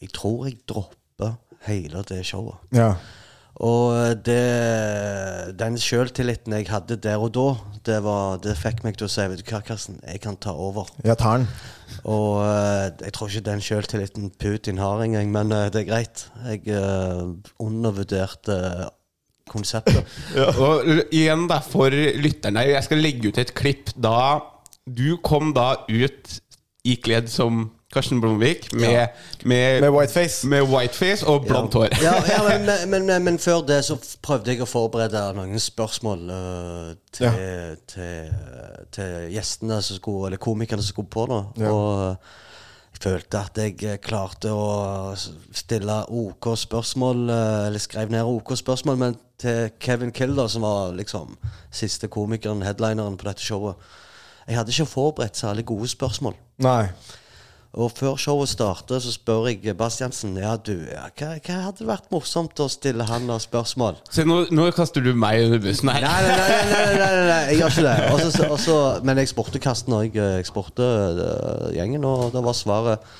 jeg 0.00 0.14
tror 0.16 0.46
jeg 0.48 0.60
dropper 0.68 1.36
hele 1.66 2.04
det 2.08 2.22
showet. 2.28 2.62
Ja. 2.76 2.94
Og 3.64 4.18
det, 4.26 5.54
den 5.56 5.78
sjøltilliten 5.80 6.52
jeg 6.58 6.68
hadde 6.68 6.98
der 7.00 7.22
og 7.22 7.30
da, 7.32 7.46
det, 7.88 8.02
var, 8.04 8.36
det 8.44 8.56
fikk 8.60 8.82
meg 8.84 8.98
til 8.98 9.08
å 9.08 9.12
si 9.12 9.24
Vet 9.32 9.40
du 9.40 9.48
hva, 9.48 9.62
Karsten, 9.64 9.96
jeg 10.04 10.20
kan 10.24 10.36
ta 10.36 10.52
over. 10.52 10.90
Jeg 11.06 11.16
tar 11.20 11.40
den. 11.40 11.48
Og 12.04 12.42
eh, 12.44 12.90
jeg 13.06 13.14
tror 13.16 13.30
ikke 13.30 13.46
den 13.46 13.64
sjøltilliten 13.64 14.28
Putin 14.36 14.82
har 14.82 15.00
engang, 15.04 15.32
men 15.32 15.54
eh, 15.56 15.70
det 15.72 15.84
er 15.84 15.88
greit. 15.88 16.26
Jeg 16.50 16.66
uh, 16.68 17.32
undervurderte 17.62 18.58
konseptet. 19.48 20.04
Og 20.60 21.06
igjen 21.14 21.46
da, 21.48 21.62
for 21.64 21.94
lytterne 21.94 22.66
Jeg 22.66 22.84
skal 22.84 23.00
legge 23.00 23.30
ut 23.30 23.38
et 23.40 23.54
klipp 23.56 23.92
da 23.94 24.42
Du 24.84 25.16
kom 25.22 25.52
da 25.54 25.86
ut 25.86 26.32
ikledd 26.86 27.30
som 27.30 27.68
Karsten 27.96 28.20
Blomvik 28.22 28.68
med, 28.76 28.92
Ja. 28.92 29.06
med, 29.48 29.80
Med 29.86 29.90
whiteface. 29.96 30.46
med 30.52 30.68
whiteface 30.70 31.26
og 31.26 31.46
blondt 31.48 31.74
hår. 31.78 31.96
Ja, 32.04 32.14
ja 32.32 32.40
men, 32.46 32.66
men, 32.90 33.06
men, 33.08 33.24
men 33.30 33.38
før 33.42 33.64
det 33.66 33.80
så 33.88 33.96
prøvde 34.22 34.52
jeg 34.52 34.62
å 34.64 34.68
forberede 34.70 35.22
noen 35.36 35.60
spørsmål 35.60 36.26
uh, 36.30 36.90
til, 37.16 37.76
til, 37.88 38.34
til 38.92 39.30
gjestene 39.34 39.80
som 39.82 39.96
skulle, 40.00 40.28
eller 40.30 40.42
komikerne 40.42 40.84
som 40.84 40.92
skulle 40.94 41.12
på. 41.16 41.26
da 41.32 41.42
Ja. 41.64 41.72
Og 41.72 42.10
eh, 42.10 42.34
jeg 42.96 43.02
følte 43.04 43.40
at 43.44 43.58
jeg 43.60 44.00
klarte 44.00 44.48
å 44.56 45.10
stille 45.52 45.98
OK 46.08 46.46
spørsmål, 46.56 47.26
eller 47.68 47.82
skrev 47.82 48.08
ned 48.14 48.24
OK 48.24 48.54
spørsmål, 48.56 48.96
men 49.02 49.18
til 49.36 49.66
Kevin 49.84 50.12
Kilder, 50.16 50.48
som 50.48 50.64
var 50.64 50.94
liksom 50.96 51.34
siste 51.76 52.08
komikeren, 52.08 52.62
headlineren 52.64 53.18
på 53.20 53.28
dette 53.28 53.44
showet 53.44 53.76
Jeg 54.48 54.56
hadde 54.56 54.72
ikke 54.72 54.86
forberedt 54.88 55.36
særlig 55.36 55.66
gode 55.68 55.88
spørsmål. 55.92 56.36
Nei. 56.64 56.86
Og 57.76 57.90
før 57.92 58.14
showet 58.16 58.48
starter, 58.48 59.02
så 59.04 59.10
spør 59.12 59.50
jeg 59.50 59.74
Bastiansen 59.76 60.38
Ja, 60.40 60.54
du, 60.56 60.72
ja, 60.88 61.10
hva, 61.12 61.34
hva 61.44 61.56
hadde 61.66 61.84
vært 61.84 62.06
morsomt 62.14 62.56
å 62.64 62.70
stille 62.72 63.04
han 63.04 63.28
av 63.28 63.42
spørsmål? 63.44 63.98
Se, 64.08 64.24
nå, 64.24 64.46
nå 64.48 64.70
kaster 64.72 65.04
du 65.04 65.10
meg 65.12 65.44
under 65.44 65.60
bussen 65.60 65.92
her. 65.92 66.06
Nei, 66.06 66.22
nei, 66.24 66.38
nei, 66.40 66.62
nei, 66.70 66.80
nei, 66.96 67.10
nei, 67.12 67.26
nei 67.28 67.38
jeg 67.50 67.60
gjør 67.60 67.74
ikke 67.74 67.84
det. 67.84 67.94
Også, 68.14 68.48
også, 68.56 68.78
men 69.04 69.20
jeg 69.20 69.32
spurte 69.34 69.60
Karsten 69.60 69.92
og 69.92 70.06
jeg, 70.08 70.16
jeg 70.16 70.48
spurte 70.48 70.88
eh, 70.88 71.66
gjengen, 71.76 72.08
og 72.08 72.30
da 72.32 72.44
var 72.48 72.56
svaret 72.56 73.12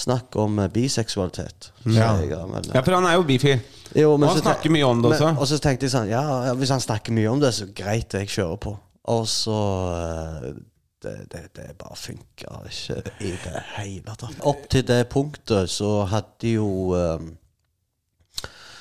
snakk 0.00 0.40
om 0.40 0.56
eh, 0.64 0.72
biseksualitet. 0.72 1.68
Ja. 1.84 2.14
jeg, 2.24 2.32
men, 2.48 2.72
Ja, 2.72 2.80
for 2.80 2.96
han 2.96 3.04
er 3.10 3.18
jo 3.18 3.28
bifil. 3.28 3.60
jo, 3.92 4.16
men 4.16 4.30
Og 4.30 4.32
han 4.32 4.40
så 4.40 4.46
snakker 4.46 4.72
mye 4.72 4.88
om 4.88 5.04
det 5.04 5.12
også. 5.12 5.28
Men, 5.28 5.44
og 5.44 5.52
så 5.52 5.60
tenkte 5.60 5.90
jeg 5.90 5.92
sånn 5.98 6.08
Ja, 6.08 6.24
hvis 6.56 6.72
han 6.72 6.80
snakker 6.80 7.12
mye 7.12 7.36
om 7.36 7.44
det, 7.44 7.52
så 7.52 7.68
greit, 7.68 8.16
jeg 8.16 8.32
kjører 8.32 8.60
på. 8.64 8.78
Og 9.12 9.28
så 9.28 9.60
eh, 9.92 10.50
det, 11.02 11.16
det, 11.32 11.42
det 11.56 11.68
bare 11.80 11.96
funka 11.96 12.60
ikke 12.70 13.00
i 13.24 13.30
det 13.44 13.62
hele 13.76 14.16
tatt. 14.20 14.40
Opp 14.46 14.66
til 14.72 14.84
det 14.88 15.02
punktet 15.12 15.70
så 15.72 16.04
hadde 16.10 16.54
jo 16.56 16.70
eh, 16.98 17.30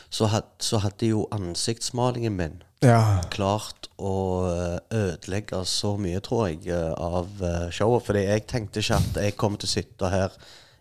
så, 0.09 0.25
had, 0.25 0.43
så 0.59 0.77
hadde 0.83 1.11
jo 1.11 1.27
ansiktsmalingen 1.35 2.35
min 2.39 2.63
Ja. 2.81 3.19
klart 3.29 3.89
å 3.99 4.13
eh, 4.47 4.77
ødelegge 4.95 5.59
så 5.67 5.97
mye, 5.99 6.21
tror 6.23 6.47
jeg, 6.47 6.61
eh, 6.71 6.93
av 6.95 7.27
eh, 7.43 7.67
showet. 7.75 8.05
Fordi 8.07 8.23
jeg 8.23 8.45
tenkte 8.47 8.79
ikke 8.79 8.99
at 9.01 9.19
jeg 9.25 9.35
kom 9.37 9.57
til 9.59 9.67
å 9.67 9.73
sitte 9.73 10.11
her 10.13 10.37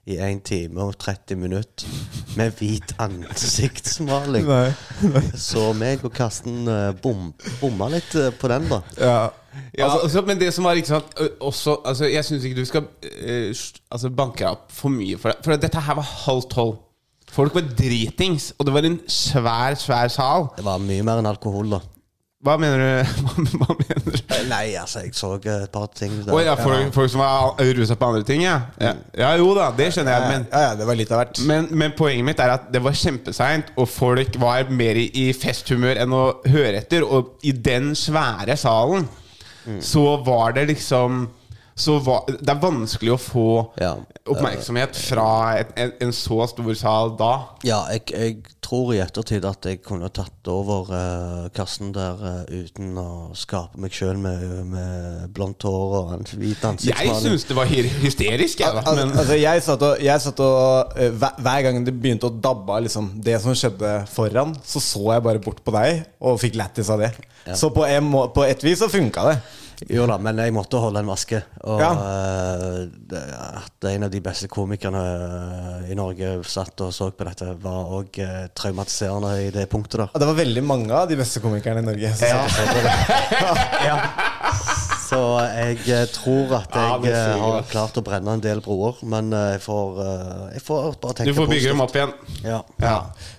i 0.08 0.16
1 0.24 0.38
time 0.46 0.80
og 0.86 0.94
30 1.02 1.36
minutter 1.36 1.90
med 2.38 2.54
hvit 2.56 2.94
ansiktsmaling. 3.02 4.46
Nei. 4.48 5.24
Så 5.36 5.72
meg 5.76 6.06
og 6.06 6.14
Karsten 6.16 6.62
bom, 7.02 7.32
bomma 7.60 7.90
litt 7.92 8.14
på 8.40 8.48
den, 8.54 8.70
da. 8.70 8.78
Ja. 8.96 9.18
Ja, 9.78 9.88
altså, 9.92 10.22
men 10.26 10.40
det 10.40 10.50
som 10.54 10.66
var 10.66 10.78
ikke 10.78 10.90
sant 10.94 11.18
også, 11.40 11.78
altså, 11.84 12.08
Jeg 12.10 12.24
syns 12.24 12.44
ikke 12.44 12.60
du 12.60 12.68
skal 12.68 12.86
ø, 13.04 13.52
altså, 13.90 14.10
banke 14.10 14.48
opp 14.48 14.72
for 14.74 14.92
mye 14.94 15.18
for 15.18 15.32
det. 15.32 15.44
For 15.44 15.56
dette 15.56 15.84
her 15.86 15.98
var 15.98 16.08
halv 16.26 16.48
tolv. 16.52 16.78
Folk 17.28 17.54
var 17.54 17.68
dritings, 17.76 18.52
og 18.58 18.66
det 18.66 18.74
var 18.74 18.88
en 18.88 18.98
svær, 19.10 19.76
svær 19.76 20.08
sal. 20.08 20.48
Det 20.56 20.64
var 20.64 20.80
mye 20.80 21.04
mer 21.04 21.20
enn 21.20 21.28
alkohol, 21.28 21.68
da. 21.76 21.82
Hva 22.46 22.54
mener 22.54 22.78
du? 22.78 23.22
Hva, 23.58 23.74
mener 23.74 24.04
du? 24.14 24.18
Nei, 24.46 24.76
altså, 24.78 25.02
jeg 25.02 25.16
så 25.18 25.32
eh, 25.40 25.64
et 25.66 25.72
par 25.74 25.88
ting 25.90 26.12
der. 26.22 26.30
Oh, 26.30 26.38
ja, 26.38 26.54
folk, 26.54 26.92
folk 26.94 27.10
som 27.10 27.22
var 27.24 27.58
rusa 27.74 27.96
på 27.98 28.10
andre 28.12 28.22
ting, 28.26 28.44
ja. 28.46 28.60
ja. 28.78 28.92
Ja, 29.18 29.32
jo 29.40 29.50
da, 29.58 29.72
det 29.74 29.88
skjønner 29.96 30.14
jeg. 30.14 30.28
Men, 30.30 30.46
ja, 30.52 30.60
ja, 30.68 30.76
det 30.78 30.86
var 30.86 30.98
litt 31.00 31.10
av 31.10 31.24
hvert. 31.24 31.40
men, 31.50 31.66
men 31.82 31.96
poenget 31.98 32.28
mitt 32.28 32.42
er 32.44 32.54
at 32.54 32.68
det 32.70 32.82
var 32.84 32.94
kjempeseint, 32.94 33.72
og 33.74 33.90
folk 33.90 34.38
var 34.38 34.70
mer 34.70 35.00
i, 35.02 35.08
i 35.26 35.32
festhumør 35.34 35.98
enn 36.04 36.14
å 36.14 36.24
høre 36.46 36.78
etter. 36.78 37.02
Og 37.02 37.34
i 37.42 37.52
den 37.52 37.90
svære 37.98 38.54
salen 38.60 39.08
så 39.80 40.16
var 40.16 40.52
det 40.52 40.66
liksom 40.72 41.28
var, 41.86 42.24
det 42.40 42.50
er 42.50 42.60
vanskelig 42.60 43.12
å 43.14 43.18
få 43.22 43.48
Ja. 43.78 43.96
Oppmerksomhet 44.32 44.96
fra 44.98 45.28
et, 45.60 45.72
en, 45.80 45.92
en 46.04 46.14
så 46.14 46.44
stor 46.50 46.70
sal 46.78 47.14
da. 47.18 47.32
Ja, 47.66 47.82
jeg, 47.92 48.04
jeg 48.12 48.56
tror 48.64 48.92
i 48.92 49.00
ettertid 49.00 49.46
at 49.48 49.64
jeg 49.64 49.80
kunne 49.84 50.10
tatt 50.12 50.50
over 50.52 50.90
uh, 50.92 51.46
kassen 51.56 51.92
der 51.96 52.20
uh, 52.20 52.42
uten 52.48 52.96
å 53.00 53.08
skape 53.38 53.80
meg 53.80 53.94
sjøl 53.96 54.20
med, 54.20 54.44
med 54.68 55.28
blondt 55.36 55.64
hår 55.68 55.94
og 56.00 56.12
en 56.18 56.28
hvit 56.28 56.58
Jeg 56.58 56.72
ansiktsmaling. 56.72 57.22
syns 57.24 57.46
det 57.48 57.58
var 57.58 57.72
hysterisk, 57.72 58.64
jeg, 58.64 58.76
da. 58.76 58.84
Al 58.84 59.00
Men 59.00 59.14
altså, 59.14 59.38
jeg 59.40 59.64
satt 59.64 59.86
og, 59.88 60.02
jeg 60.04 60.24
satt 60.26 60.42
og 60.44 60.98
uh, 60.98 61.06
hver, 61.22 61.40
hver 61.46 61.64
gang 61.68 61.80
det 61.86 61.96
begynte 61.96 62.28
å 62.28 62.34
dabbe 62.48 62.76
av 62.76 62.84
liksom, 62.88 63.14
det 63.24 63.38
som 63.44 63.56
skjedde 63.56 63.94
foran, 64.12 64.56
så 64.66 64.82
så 64.84 65.06
jeg 65.14 65.24
bare 65.24 65.42
bort 65.44 65.64
på 65.64 65.74
deg 65.78 66.04
og 66.20 66.40
fikk 66.42 66.58
lættis 66.60 66.92
av 66.92 67.02
det. 67.04 67.14
Så 67.56 67.70
på, 67.72 67.86
en 67.88 68.04
må, 68.04 68.26
på 68.34 68.44
et 68.44 68.62
vis 68.64 68.80
så 68.82 68.90
funka 68.92 69.24
det. 69.30 69.38
Jo 69.86 70.06
da, 70.10 70.16
men 70.18 70.40
jeg 70.42 70.54
måtte 70.56 70.80
holde 70.82 71.02
en 71.04 71.06
maske. 71.06 71.38
Og 71.62 71.80
Ja. 71.80 71.90
uh, 71.94 73.60
at 73.62 73.88
en 73.92 74.08
av 74.08 74.10
de 74.10 74.20
beste 74.20 74.48
komikerne 74.50 75.02
eh, 75.04 75.92
i 75.92 75.94
Norge 75.98 76.42
satt 76.44 76.80
og 76.84 76.92
så 76.94 77.10
på 77.14 77.26
dette, 77.28 77.52
var 77.62 77.92
òg 78.00 78.18
traumatiserende 78.58 79.32
i 79.46 79.50
det 79.54 79.68
punktet 79.70 80.02
der. 80.02 80.10
Og 80.12 80.20
det 80.20 80.28
var 80.28 80.40
veldig 80.40 80.64
mange 80.66 80.92
av 80.94 81.08
de 81.08 81.16
beste 81.20 81.40
komikerne 81.44 81.84
i 81.84 81.88
Norge. 81.92 82.12
så 82.18 82.34
på 82.58 82.82
ja. 83.88 83.96
Så 85.08 85.20
jeg 85.40 85.78
eh, 85.88 86.04
tror 86.12 86.52
at 86.58 86.74
jeg 86.76 87.08
ja, 87.08 87.22
eh, 87.32 87.40
har 87.40 87.64
klart 87.70 87.96
å 87.96 88.04
brenne 88.04 88.34
en 88.36 88.42
del 88.44 88.60
broer, 88.64 88.98
men 89.08 89.32
eh, 89.32 89.54
jeg 89.54 89.62
får, 89.64 90.00
eh, 90.04 90.42
jeg 90.58 90.64
får 90.66 90.88
bare 91.00 91.16
tenke 91.16 91.32
du 91.32 91.38
får 91.38 91.48
bygge 91.54 91.72
dem 91.72 91.80
opp 91.84 91.96
igjen. 91.96 92.12
Ja. 92.44 92.60
Ja. 92.82 92.98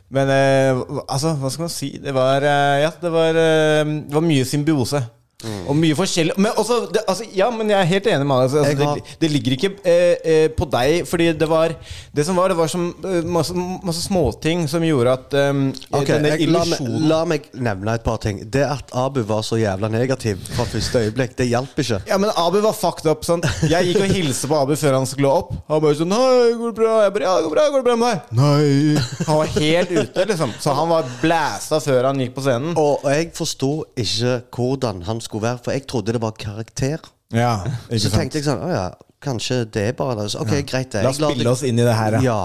Men 0.10 0.31
eh, 0.34 0.81
altså, 1.05 1.36
hva 1.38 1.51
skal 1.53 1.67
man 1.67 1.74
si? 1.74 1.91
Det 2.01 2.15
var, 2.15 2.41
eh, 2.41 2.79
ja, 2.88 2.91
det 3.03 3.13
var, 3.13 3.38
eh, 3.38 3.84
det 3.86 4.17
var 4.17 4.25
mye 4.25 4.48
symbiose. 4.50 5.03
Og 5.39 5.75
mye 5.77 5.96
forskjellig 5.96 6.34
Men 6.36 6.58
også, 6.60 6.81
det, 6.91 7.00
altså, 7.08 7.24
ja, 7.31 7.46
men 7.53 7.69
jeg 7.72 7.79
er 7.79 7.88
helt 7.88 8.08
enig 8.12 8.25
med 8.27 8.41
deg. 8.41 8.43
Altså, 8.50 8.63
altså, 8.65 8.96
det, 9.00 9.19
det 9.22 9.29
ligger 9.31 9.53
ikke 9.55 9.69
eh, 9.88 10.15
eh, 10.19 10.48
på 10.51 10.67
deg, 10.67 11.05
fordi 11.08 11.29
det 11.39 11.48
var 11.48 11.72
Det 12.15 12.25
som 12.27 12.36
var, 12.36 12.51
det 12.51 12.58
var 12.60 12.67
som, 12.67 12.89
eh, 13.08 13.24
masse, 13.24 13.55
masse 13.55 14.03
småting 14.03 14.65
som 14.67 14.84
gjorde 14.84 15.13
at 15.15 15.38
um, 15.50 15.62
okay, 15.96 16.17
denne 16.17 16.34
jeg, 16.34 16.50
la, 16.51 16.65
meg, 16.65 16.74
illusjonen 16.75 17.08
la 17.08 17.19
meg 17.29 17.48
nevne 17.55 17.96
et 17.96 18.03
par 18.03 18.19
ting. 18.19 18.41
Det 18.51 18.65
at 18.67 18.91
Abu 19.00 19.22
var 19.29 19.46
så 19.48 19.55
jævla 19.62 19.88
negativ 19.93 20.41
fra 20.58 20.65
første 20.67 21.05
øyeblikk, 21.05 21.38
det 21.39 21.48
hjalp 21.48 21.79
ikke. 21.79 22.01
Ja, 22.10 22.19
men 22.19 22.34
Abu 22.36 22.60
var 22.65 22.75
fucked 22.75 23.08
up. 23.08 23.24
Sant? 23.27 23.48
Jeg 23.69 23.93
gikk 23.93 24.03
og 24.03 24.12
hilste 24.12 24.50
på 24.51 24.60
Abu 24.60 24.75
før 24.79 25.00
han 25.00 25.08
skulle 25.08 25.31
opp. 25.31 25.55
Han 25.69 25.84
bare 25.86 26.00
sånn 26.01 26.15
Hei, 26.19 26.51
går 26.60 26.74
det 26.74 26.77
bra? 26.81 26.98
Jeg 27.05 27.15
bare, 27.15 27.29
ja, 27.29 27.38
går 27.39 27.48
det 27.48 27.55
bra, 27.55 27.65
går 27.72 27.84
det 27.84 27.88
bra 27.88 27.98
med 28.03 28.12
deg? 28.12 28.36
Nei. 28.41 29.24
Han 29.29 29.39
var 29.39 29.55
helt 29.55 29.96
ute, 29.96 30.27
liksom. 30.34 30.53
Så 30.60 30.75
han 30.75 30.91
var 30.91 31.10
blæsta 31.24 31.79
før 31.84 32.12
han 32.12 32.19
gikk 32.25 32.36
på 32.36 32.43
scenen. 32.43 32.75
Og 32.79 33.08
jeg 33.08 33.31
forsto 33.39 33.72
ikke 34.03 34.36
hvordan 34.55 35.03
han 35.08 35.24
skulle 35.24 35.28
være, 35.38 35.59
for 35.63 35.71
jeg 35.71 35.86
trodde 35.88 36.13
det 36.13 36.21
var 36.21 36.31
karakter. 36.31 36.98
Ja, 37.31 37.59
ikke 37.91 38.00
Så 38.03 38.09
sant? 38.09 38.21
tenkte 38.24 38.39
jeg 38.39 38.45
sånn 38.48 38.63
Å 38.65 38.69
ja, 38.74 38.88
kanskje 39.21 39.59
det 39.69 39.83
er 39.91 39.93
bare 39.93 40.15
det. 40.24 40.31
Så, 40.33 40.39
Ok, 40.41 40.55
greit 40.65 40.89
det. 40.95 41.03
La 41.05 41.09
oss 41.13 41.19
spille 41.21 41.50
oss 41.53 41.62
inn 41.63 41.77
i 41.77 41.86
det 41.86 41.93
her, 41.93 42.17
ja. 42.25 42.39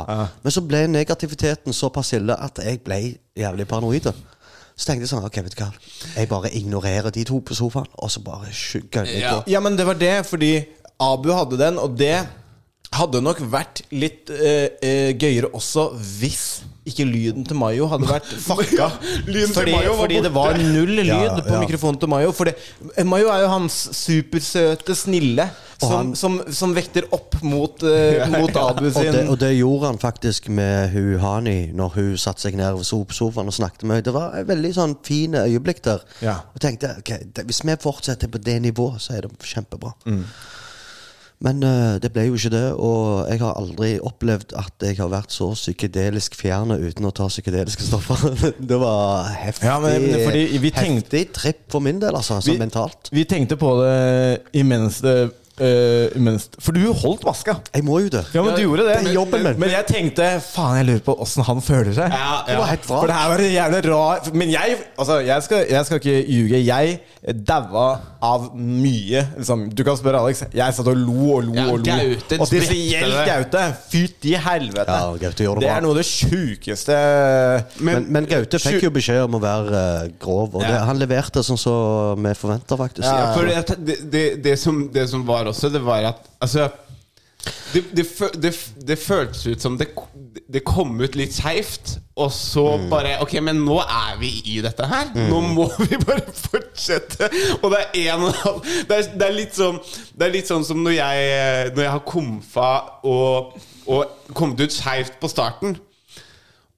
Men 0.44 0.52
så 0.52 0.60
ble 0.60 0.82
negativiteten 0.92 1.72
såpass 1.72 2.12
ille 2.18 2.36
at 2.36 2.60
jeg 2.60 2.82
ble 2.84 2.98
jævlig 3.40 3.64
paranoid. 3.70 4.10
Så 4.76 4.88
tenkte 4.90 5.06
jeg 5.06 5.12
sånn 5.14 5.24
Ok, 5.24 5.40
vet 5.46 5.54
du 5.56 5.62
hva. 5.62 5.70
Jeg 6.18 6.28
bare 6.28 6.50
ignorerer 6.52 7.10
de 7.14 7.24
to 7.24 7.40
på 7.40 7.54
sofaen, 7.56 7.88
og 7.96 8.10
så 8.12 8.20
bare 8.26 8.50
gønner 8.52 9.08
jeg 9.08 9.22
Ja. 9.24 9.36
på. 9.40 9.50
Ja, 9.50 9.60
men 9.64 9.76
det 9.80 9.86
var 9.86 9.94
det, 9.94 10.26
fordi 10.28 10.52
Abu 11.00 11.30
hadde 11.32 11.56
den, 11.58 11.78
og 11.78 11.96
det 11.98 12.26
hadde 12.94 13.20
nok 13.24 13.40
vært 13.50 13.80
litt 13.90 14.28
øh, 14.30 14.68
øh, 14.82 15.10
gøyere 15.18 15.48
også 15.54 15.88
hvis 16.20 16.62
ikke 16.84 17.04
lyden 17.08 17.44
til 17.48 17.56
Mayo 17.56 17.86
hadde 17.88 18.08
vært 18.10 18.26
fucka. 18.48 18.90
lyden 19.26 19.50
til 19.50 19.56
fordi, 19.56 19.72
Mayo 19.72 19.92
var 19.94 20.00
fordi 20.04 20.18
det 20.26 20.32
var 20.34 20.58
null 20.60 20.94
lyd 21.00 21.08
Ja, 21.08 21.36
på 21.40 21.54
ja. 21.54 21.60
mikrofonen 21.64 22.00
til 22.02 22.10
Mayo. 22.12 22.32
For 22.36 22.50
det, 22.50 22.56
Mayo 23.08 23.30
er 23.32 23.44
jo 23.46 23.52
hans 23.54 23.78
supersøte 23.96 24.94
snille 24.98 25.48
som, 25.80 26.12
som, 26.16 26.36
som 26.54 26.72
vekter 26.76 27.06
opp 27.12 27.34
mot, 27.42 27.82
eh, 27.82 28.22
mot 28.36 28.56
Abu 28.56 28.86
Og 28.86 28.94
det, 28.94 29.24
og 29.28 29.38
det 29.40 29.50
gjorde 29.56 29.90
han 29.90 29.98
faktisk 30.00 30.48
med 30.48 30.92
hun 30.94 31.18
Hani 31.20 31.56
når 31.76 31.96
hun 31.96 32.12
satte 32.20 32.44
seg 32.46 32.56
ned 32.60 32.76
ved 32.78 32.86
sofaen 32.86 33.50
og 33.50 33.56
snakket 33.56 33.82
med 33.88 33.98
henne. 33.98 34.06
Det 34.06 34.14
var 34.14 34.36
et 34.38 34.48
veldig 34.48 34.72
sånn 34.76 34.94
fine 35.04 35.44
øyeblikk 35.48 35.82
der. 35.84 36.04
Ja. 36.24 36.38
Og 36.54 36.62
tenkte 36.64 36.94
ok, 37.00 37.14
det, 37.36 37.46
hvis 37.48 37.62
vi 37.66 37.76
fortsetter 37.82 38.30
på 38.32 38.40
det 38.44 38.60
nivået, 38.64 39.00
så 39.02 39.16
er 39.18 39.26
det 39.26 39.34
kjempebra. 39.44 39.92
Mm. 40.06 40.22
Men 41.44 41.60
uh, 41.60 41.96
det 42.00 42.08
ble 42.14 42.22
jo 42.30 42.38
ikke 42.38 42.50
det, 42.54 42.64
og 42.80 43.26
jeg 43.28 43.40
har 43.42 43.58
aldri 43.60 43.90
opplevd 44.00 44.54
at 44.56 44.86
jeg 44.88 44.96
har 44.96 45.10
vært 45.12 45.34
så 45.34 45.50
psykedelisk 45.52 46.38
fjerne 46.40 46.78
uten 46.80 47.04
å 47.04 47.12
ta 47.12 47.26
psykedeliske 47.28 47.84
stoffer. 47.84 48.24
det 48.70 48.78
var 48.80 49.28
heftig, 49.42 49.68
Ja, 49.68 49.78
men- 49.84 50.08
vi 50.08 50.70
tenkte- 50.72 51.20
heftig 51.20 51.24
tripp 51.36 51.64
for 51.74 51.84
min 51.84 52.00
del, 52.00 52.16
altså, 52.16 52.40
Vi- 52.40 52.54
sånn 52.54 52.62
mentalt. 52.64 53.12
Vi 53.12 53.26
tenkte 53.28 53.58
på 53.60 53.74
det 53.82 54.42
imens 54.56 55.02
det 55.04 55.18
eh, 55.58 56.14
mens, 56.20 56.49
For 56.62 56.76
du 56.76 56.92
holdt 56.92 57.26
maska. 57.26 57.56
Jeg 57.75 57.84
må 57.87 57.99
jo 58.04 58.12
det. 58.12 58.25
Ja, 58.34 58.44
men 58.46 58.56
du 58.56 58.62
gjorde 58.62 58.87
det. 58.88 59.00
Det 59.08 59.14
jobben 59.16 59.44
men, 59.44 59.58
Men 59.61 59.75
jeg 59.75 59.88
tenkte 59.90 60.28
faen, 60.44 60.78
jeg 60.80 60.88
lurer 60.90 61.04
på 61.06 61.16
åssen 61.26 61.46
han 61.46 61.62
føler 61.64 61.92
seg. 61.96 62.14
Ja, 62.14 62.40
Det 62.49 62.58
var 62.61 62.73
helt 62.73 62.88
For 62.88 63.11
det 63.11 63.18
her 63.18 63.32
var 63.34 63.44
en 63.44 63.52
jævlig 63.52 63.82
rar 63.90 64.30
Men 64.32 64.54
jeg 64.54 64.78
altså, 64.96 65.18
jeg, 65.25 65.42
skal, 65.42 65.66
jeg 65.70 65.90
skal 65.90 66.02
ikke 66.02 66.16
ljuge. 66.23 66.62
Jeg 66.64 67.00
daua 67.25 67.88
av 68.25 68.50
mye. 68.56 69.26
Liksom. 69.38 69.68
Du 69.75 69.84
kan 69.87 69.99
spørre 70.00 70.23
Alex. 70.23 70.44
Jeg 70.54 70.76
satt 70.76 70.88
og 70.90 70.99
lo 70.99 71.30
og 71.38 71.49
lo 71.49 71.54
Ja, 71.56 71.68
og 71.73 71.82
lo. 71.82 71.84
Gaute 71.84 72.40
og 72.40 72.49
spesielt 72.49 73.11
det. 73.11 73.25
Gaute. 73.28 73.64
Fytti 73.90 74.34
helvete. 74.40 74.88
Ja, 74.88 75.12
Gaute 75.20 75.46
gjorde 75.49 75.64
det 75.64 75.64
det 75.64 75.73
er 75.73 75.84
noe 75.84 75.94
av 75.94 76.00
det 76.00 76.06
sjukeste 76.08 76.96
Men, 77.84 78.06
men 78.12 78.28
Gaute 78.28 78.61
fikk 78.62 78.87
jo 78.87 78.92
beskjed 78.94 79.23
om 79.25 79.38
å 79.38 79.40
være 79.42 79.82
uh, 80.04 80.12
grov, 80.20 80.58
og 80.58 80.64
det, 80.64 80.75
han 80.88 81.00
leverte 81.00 81.42
sånn 81.46 81.61
som 81.61 82.20
vi 82.25 82.34
forventa, 82.38 82.76
faktisk. 82.78 83.06
Ja, 83.06 83.32
for 83.34 83.49
det, 83.49 83.78
det, 83.78 83.96
det, 84.12 84.25
det, 84.44 84.54
som, 84.61 84.84
det 84.92 85.06
som 85.11 85.25
var 85.26 85.43
også, 85.50 85.70
det 85.72 85.84
var 85.84 86.10
at 86.14 86.26
Altså 86.40 86.70
Det, 87.74 87.82
det, 87.92 88.04
det, 88.40 88.52
det 88.88 88.96
føltes 88.98 89.42
ut 89.46 89.60
som 89.60 89.74
det, 89.76 89.90
det 90.48 90.62
kom 90.64 90.94
ut 91.02 91.16
litt 91.18 91.34
skeivt, 91.34 91.98
og 92.16 92.30
så 92.32 92.62
bare 92.88 93.18
Ok, 93.20 93.34
men 93.44 93.60
nå 93.66 93.76
er 93.82 94.14
vi 94.20 94.30
i 94.54 94.60
dette 94.64 94.86
her. 94.88 95.10
Nå 95.28 95.40
må 95.42 95.66
vi 95.82 95.98
bare 96.00 96.22
fortsette. 96.32 97.28
Og 97.60 97.68
det 97.74 97.82
er 98.00 98.14
en 98.14 98.24
det, 98.88 98.96
er, 98.96 99.10
er 99.26 99.34
litt 99.34 99.58
sånn, 99.58 99.80
det 100.14 100.28
er 100.28 100.32
litt 100.38 100.48
sånn 100.48 100.64
som 100.64 100.80
når 100.86 100.96
jeg, 100.96 101.74
når 101.74 101.84
jeg 101.84 101.94
har 101.96 102.04
komfa 102.08 102.70
og, 103.04 103.58
og 103.90 104.32
kommet 104.32 104.64
ut 104.64 104.72
skeivt 104.78 105.18
på 105.20 105.28
starten. 105.34 105.76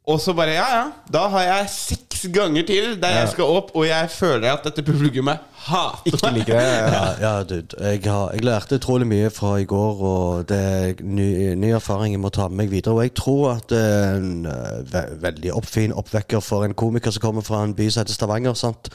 Og 0.06 0.20
så 0.22 0.34
bare, 0.38 0.54
ja, 0.54 0.66
ja, 0.70 0.84
da 1.10 1.24
har 1.32 1.46
jeg 1.48 1.70
seks 1.74 2.26
ganger 2.34 2.66
til 2.66 2.92
der 3.02 3.20
jeg 3.20 3.32
skal 3.32 3.56
opp, 3.58 3.72
og 3.74 3.88
jeg 3.88 4.10
føler 4.14 4.52
at 4.52 4.66
dette 4.66 4.84
publikummet 4.86 5.42
hater 5.66 6.12
Ikke 6.12 6.30
liker 6.34 6.58
det. 6.58 6.66
Ja, 6.96 7.02
ja 7.20 7.32
dude. 7.44 7.76
Jeg, 7.80 8.02
har, 8.06 8.30
jeg 8.36 8.44
lærte 8.46 8.78
utrolig 8.78 9.06
mye 9.10 9.30
fra 9.34 9.54
i 9.60 9.64
går, 9.68 10.00
og 10.10 10.46
det 10.50 10.58
er 10.60 11.02
ny, 11.02 11.28
ny 11.58 11.72
erfaring 11.76 12.14
jeg 12.14 12.20
må 12.22 12.30
ta 12.34 12.48
med 12.48 12.62
meg 12.64 12.70
videre. 12.72 12.94
Og 12.94 13.02
jeg 13.06 13.14
tror 13.18 13.44
at 13.56 13.68
det 13.72 13.82
er 13.82 14.16
en 14.20 14.46
eh, 14.46 14.80
ve 14.92 15.04
veldig 15.26 15.52
oppfin 15.58 15.92
oppvekker 15.96 16.40
for 16.44 16.64
en 16.66 16.74
komiker 16.78 17.14
som 17.14 17.24
kommer 17.28 17.46
fra 17.46 17.64
en 17.66 17.74
by 17.78 17.88
som 17.90 18.04
heter 18.04 18.16
Stavanger. 18.18 18.54
sant? 18.58 18.90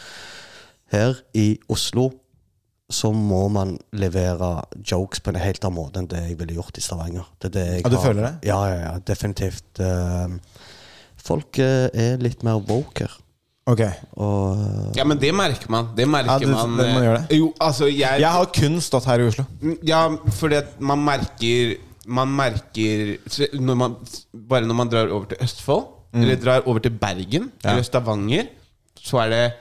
Her 0.92 1.16
i 1.38 1.54
Oslo 1.72 2.10
så 2.92 3.14
må 3.16 3.46
man 3.48 3.78
levere 3.96 4.66
jokes 4.84 5.22
på 5.24 5.32
en 5.32 5.38
helt 5.40 5.64
annen 5.64 5.78
måte 5.78 6.02
enn 6.02 6.10
det 6.12 6.26
jeg 6.26 6.38
ville 6.42 6.58
gjort 6.58 6.76
i 6.76 6.84
Stavanger. 6.84 7.30
Det 7.40 7.48
er 7.52 7.54
det 7.56 7.66
jeg 7.70 7.84
Ja, 7.86 7.90
du 7.90 7.96
har- 7.96 8.04
føler 8.10 8.22
det? 8.26 8.34
Ja, 8.50 8.58
ja, 8.68 8.80
ja, 8.82 8.94
definitivt. 9.08 9.80
Eh, 9.80 10.34
folk 11.24 11.60
eh, 11.64 11.88
er 11.94 12.18
litt 12.20 12.44
mer 12.44 12.60
woke 12.60 13.06
her. 13.06 13.16
Ok. 13.72 13.82
Og 14.20 14.96
Ja, 14.98 15.04
men 15.08 15.20
det 15.22 15.30
merker 15.38 15.70
man. 15.72 15.90
Det 15.96 16.08
merker 16.10 16.32
Ja, 16.34 16.40
det- 16.40 16.50
man. 16.50 16.78
det- 16.78 16.94
man 16.94 17.04
gjør 17.06 17.18
det. 17.18 17.26
eh, 17.32 17.38
Jo, 17.40 17.54
altså, 17.62 17.86
jeg, 17.88 18.20
Jeg 18.20 18.30
har 18.32 18.46
kun 18.58 18.80
stått 18.82 19.06
her 19.06 19.20
i 19.24 19.28
Oslo. 19.28 19.46
Ja, 19.88 20.02
fordi 20.40 20.56
at 20.56 20.80
man 20.82 21.00
merker 21.06 21.76
Man 22.08 22.28
merker 22.34 23.18
når 23.54 23.76
man, 23.78 23.96
Bare 24.50 24.66
når 24.66 24.74
man 24.76 24.90
drar 24.90 25.08
over 25.14 25.26
til 25.26 25.38
Østfold, 25.42 25.86
eller 26.14 26.36
drar 26.36 26.62
over 26.66 26.80
til 26.80 26.90
Bergen 26.92 27.44
Mm. 27.44 27.52
Ja. 27.64 27.70
eller 27.70 27.84
Stavanger, 27.84 28.44
så 29.00 29.18
er 29.24 29.30
det 29.30 29.54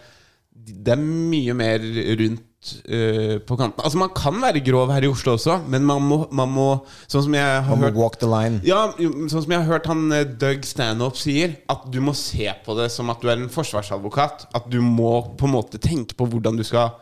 Det 0.84 0.88
er 0.92 0.96
mye 0.96 1.54
mer 1.54 1.78
rundt 1.78 2.40
eh, 2.84 3.38
på 3.46 3.56
kanten. 3.56 3.80
Altså, 3.82 3.98
man 4.00 4.10
kan 4.16 4.36
være 4.42 4.60
grov 4.64 4.90
her 4.92 5.06
i 5.06 5.10
Oslo 5.10 5.34
også, 5.36 5.58
men 5.70 5.84
man 5.88 6.02
må, 6.04 6.18
man 6.36 6.50
må 6.52 6.66
Sånn 7.10 7.24
som 7.26 7.36
jeg 7.36 7.44
har 7.66 7.76
Man 7.76 7.86
hørt 7.88 7.98
walk 7.98 8.18
the 8.20 8.28
line. 8.30 8.60
ja, 8.66 8.82
sånn 9.00 9.30
som 9.44 9.50
jeg 9.54 9.62
har 9.62 9.68
hørt 9.70 9.88
han 9.90 10.06
eh, 10.16 10.24
Doug 10.40 10.66
Stanhope 10.68 11.18
sier, 11.20 11.56
at 11.72 11.86
du 11.92 12.00
må 12.04 12.14
se 12.18 12.48
på 12.66 12.76
det 12.78 12.90
som 12.94 13.10
at 13.12 13.20
du 13.22 13.28
er 13.32 13.38
en 13.40 13.50
forsvarsadvokat. 13.52 14.48
At 14.54 14.68
du 14.72 14.80
må 14.84 15.12
på 15.40 15.48
en 15.48 15.56
måte 15.56 15.80
tenke 15.82 16.16
på 16.18 16.28
hvordan 16.30 16.58
du 16.60 16.64
skal 16.66 16.92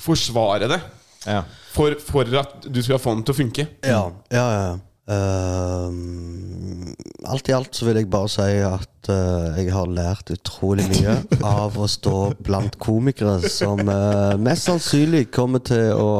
forsvare 0.00 0.68
det. 0.70 0.80
Ja. 1.26 1.42
For, 1.74 1.94
for 2.00 2.28
at 2.40 2.64
du 2.64 2.80
skal 2.82 2.98
få 3.02 3.12
den 3.18 3.24
til 3.26 3.34
å 3.34 3.38
funke. 3.42 3.66
Ja, 3.84 4.04
ja, 4.32 4.46
ja. 4.54 4.70
Ehm, 5.10 6.94
alt 7.26 7.48
i 7.50 7.54
alt 7.54 7.74
så 7.76 7.88
vil 7.88 7.98
jeg 8.00 8.10
bare 8.10 8.30
si 8.30 8.46
at 8.62 9.10
uh, 9.10 9.58
jeg 9.58 9.72
har 9.74 9.90
lært 9.90 10.30
utrolig 10.34 10.86
mye 10.92 11.16
av 11.46 11.78
å 11.78 11.88
stå 11.90 12.32
blant 12.46 12.78
komikere 12.82 13.40
som 13.50 13.82
uh, 13.88 14.38
mest 14.38 14.68
sannsynlig 14.70 15.26
kommer 15.34 15.62
til 15.66 15.92
å 15.98 16.12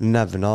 nevne 0.00 0.50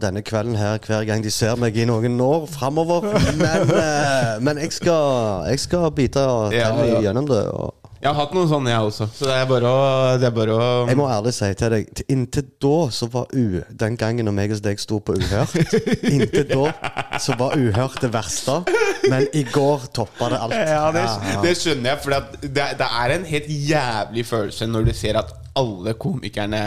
denne 0.00 0.20
kvelden 0.20 0.58
her 0.60 0.78
hver 0.84 1.06
gang 1.08 1.22
de 1.24 1.32
ser 1.32 1.56
meg 1.56 1.76
i 1.80 1.86
noen 1.88 2.20
år 2.20 2.44
framover. 2.52 3.06
Men, 3.40 3.70
eh, 3.72 4.34
men 4.44 4.60
jeg, 4.60 4.74
skal, 4.76 5.46
jeg 5.48 5.62
skal 5.62 5.88
bite 5.96 6.20
Ja, 6.52 6.74
ja. 6.84 7.00
gjennom 7.06 7.28
det. 7.30 7.46
Og 7.48 7.79
Jeg 8.00 8.08
har 8.08 8.16
hatt 8.16 8.30
noen 8.32 8.48
sånne, 8.48 8.70
jeg 8.72 8.80
også. 8.88 9.06
Så 9.12 9.26
det 9.28 9.34
er 9.36 9.48
bare 9.50 9.68
å, 9.68 9.80
det 10.16 10.24
er 10.30 10.32
bare 10.32 10.54
å 10.56 10.68
Jeg 10.88 10.96
må 10.96 11.04
ærlig 11.12 11.34
si 11.36 11.48
til 11.60 11.72
deg 11.74 11.90
til- 11.98 12.06
Inntil 12.14 12.46
da 12.64 12.76
så 12.96 13.08
var 13.12 13.26
U 13.36 13.60
Den 13.82 13.96
gangen 14.00 14.24
når 14.24 14.32
meg 14.38 14.54
og 14.56 14.62
deg 14.64 14.80
sto 14.80 15.00
på 15.04 15.18
Uhørt 15.20 15.74
Inntil 16.08 16.46
da 16.48 17.18
så 17.20 17.36
var 17.36 17.58
Uhørt 17.60 17.98
det 18.00 18.08
verste. 18.14 18.54
Men 19.10 19.26
i 19.36 19.42
går 19.44 19.84
toppa 19.92 20.30
det 20.32 20.38
alt. 20.46 20.56
Ja, 20.56 20.86
det, 20.96 21.04
det 21.44 21.52
skjønner 21.60 21.90
jeg. 21.92 22.00
For 22.06 22.16
det, 22.40 22.66
det 22.80 22.88
er 22.88 23.14
en 23.18 23.26
helt 23.28 23.50
jævlig 23.68 24.24
følelse 24.30 24.70
når 24.70 24.88
du 24.88 24.92
ser 24.96 25.20
at 25.20 25.34
alle 25.60 25.92
komikerne 26.00 26.62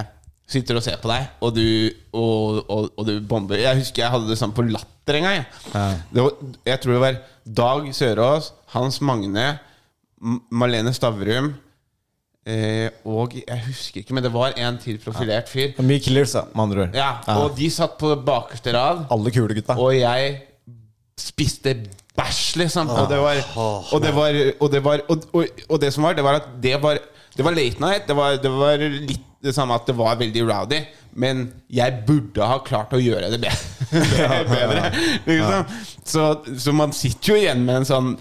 sitter 0.53 0.77
og 0.77 0.83
ser 0.85 0.99
på 1.01 1.09
deg, 1.09 1.29
og 1.41 1.53
du, 1.55 1.65
og, 2.13 2.57
og, 2.69 2.89
og 2.99 3.05
du 3.07 3.13
bomber. 3.25 3.57
Jeg 3.57 3.79
husker 3.79 4.03
jeg 4.03 4.11
hadde 4.13 4.27
det 4.29 4.37
sånn 4.37 4.53
på 4.53 4.65
Latter 4.69 5.17
en 5.17 5.25
gang. 5.25 5.39
jeg. 5.39 6.01
Det 6.13 6.25
var, 6.27 6.33
jeg 6.69 6.81
tror 6.83 6.93
det 6.99 7.03
var 7.07 7.17
Dag 7.63 7.87
Sørås, 7.97 8.51
Hans 8.75 8.99
Magne, 9.01 9.47
Malene 10.53 10.93
Stavrum 10.95 11.51
eh, 12.47 12.89
og 13.07 13.35
jeg 13.39 13.59
husker 13.67 14.03
ikke, 14.03 14.15
men 14.15 14.23
det 14.23 14.31
var 14.33 14.55
en 14.59 14.77
til 14.79 14.99
profilert 15.03 15.51
fyr. 15.51 15.73
Mye 15.83 15.99
killers, 16.03 16.35
da, 16.37 16.45
med 16.53 16.63
andre 16.67 16.85
ord. 16.85 16.95
Ja, 16.97 17.09
Og 17.39 17.57
de 17.57 17.69
satt 17.73 17.97
på 17.99 18.13
bakerste 18.25 18.73
rad. 18.75 19.05
Alle 19.13 19.33
kule 19.35 19.57
gutta. 19.57 19.75
Og 19.79 19.95
jeg 19.97 20.37
spiste 21.19 21.75
bæsj, 22.17 22.57
liksom. 22.63 22.89
Og 22.89 23.09
det 23.09 23.19
var 23.19 23.43
Og 23.57 24.01
det, 24.01 24.15
var, 24.15 24.39
og, 24.59 24.71
det 24.71 24.83
var 24.85 25.03
og, 25.09 25.27
og, 25.33 25.63
og 25.69 25.81
det 25.81 25.93
som 25.93 26.07
var, 26.07 26.17
det 26.17 26.23
var 26.23 26.41
at 26.41 26.49
det 26.61 26.79
var 26.81 26.99
Det 27.33 27.45
var 27.45 27.51
late 27.51 27.81
night. 27.81 28.07
Det 28.07 28.15
var, 28.15 28.35
det 28.37 28.51
var 28.51 28.77
litt 28.77 29.29
det 29.43 29.51
samme 29.51 29.75
at 29.75 29.87
det 29.89 29.95
var 29.97 30.15
veldig 30.15 30.43
rowdy. 30.47 30.77
Men 31.19 31.47
jeg 31.69 32.03
burde 32.07 32.45
ha 32.47 32.59
klart 32.63 32.93
å 32.95 33.01
gjøre 33.01 33.31
det 33.33 33.41
bedre. 33.43 34.45
bedre 34.53 34.91
liksom. 35.25 35.73
så, 36.05 36.27
så 36.63 36.73
man 36.73 36.93
sitter 36.95 37.33
jo 37.33 37.41
igjen 37.41 37.65
med 37.65 37.81
en 37.81 37.89
sånn 37.89 38.13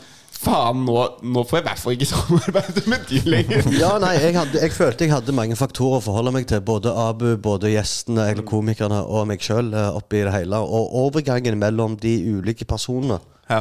Faen, 0.42 0.80
nå, 0.88 0.94
nå 1.22 1.42
får 1.46 1.58
jeg 1.60 1.62
i 1.62 1.66
hvert 1.68 1.80
fall 1.82 1.94
ikke 1.94 2.08
samarbeide 2.14 2.82
med 2.90 3.04
de 3.10 3.20
lenger. 3.30 3.68
Ja, 3.78 3.92
nei, 4.02 4.14
jeg, 4.18 4.34
hadde, 4.34 4.58
jeg 4.64 4.72
følte 4.74 5.06
jeg 5.06 5.12
hadde 5.14 5.34
mange 5.36 5.54
faktorer 5.58 6.00
å 6.00 6.02
forholde 6.02 6.32
meg 6.34 6.48
til. 6.50 6.62
Både 6.66 6.90
Abu, 6.98 7.28
både 7.42 7.70
gjestene, 7.70 8.24
eller 8.32 8.46
komikerne 8.48 8.98
og 9.06 9.28
meg 9.30 9.44
sjøl 9.44 9.70
oppi 9.92 10.24
det 10.26 10.32
hele. 10.34 10.58
Og 10.58 10.96
overgangen 11.04 11.60
mellom 11.62 11.94
de 12.02 12.16
ulike 12.34 12.66
personene 12.66 13.20
Ja. 13.52 13.60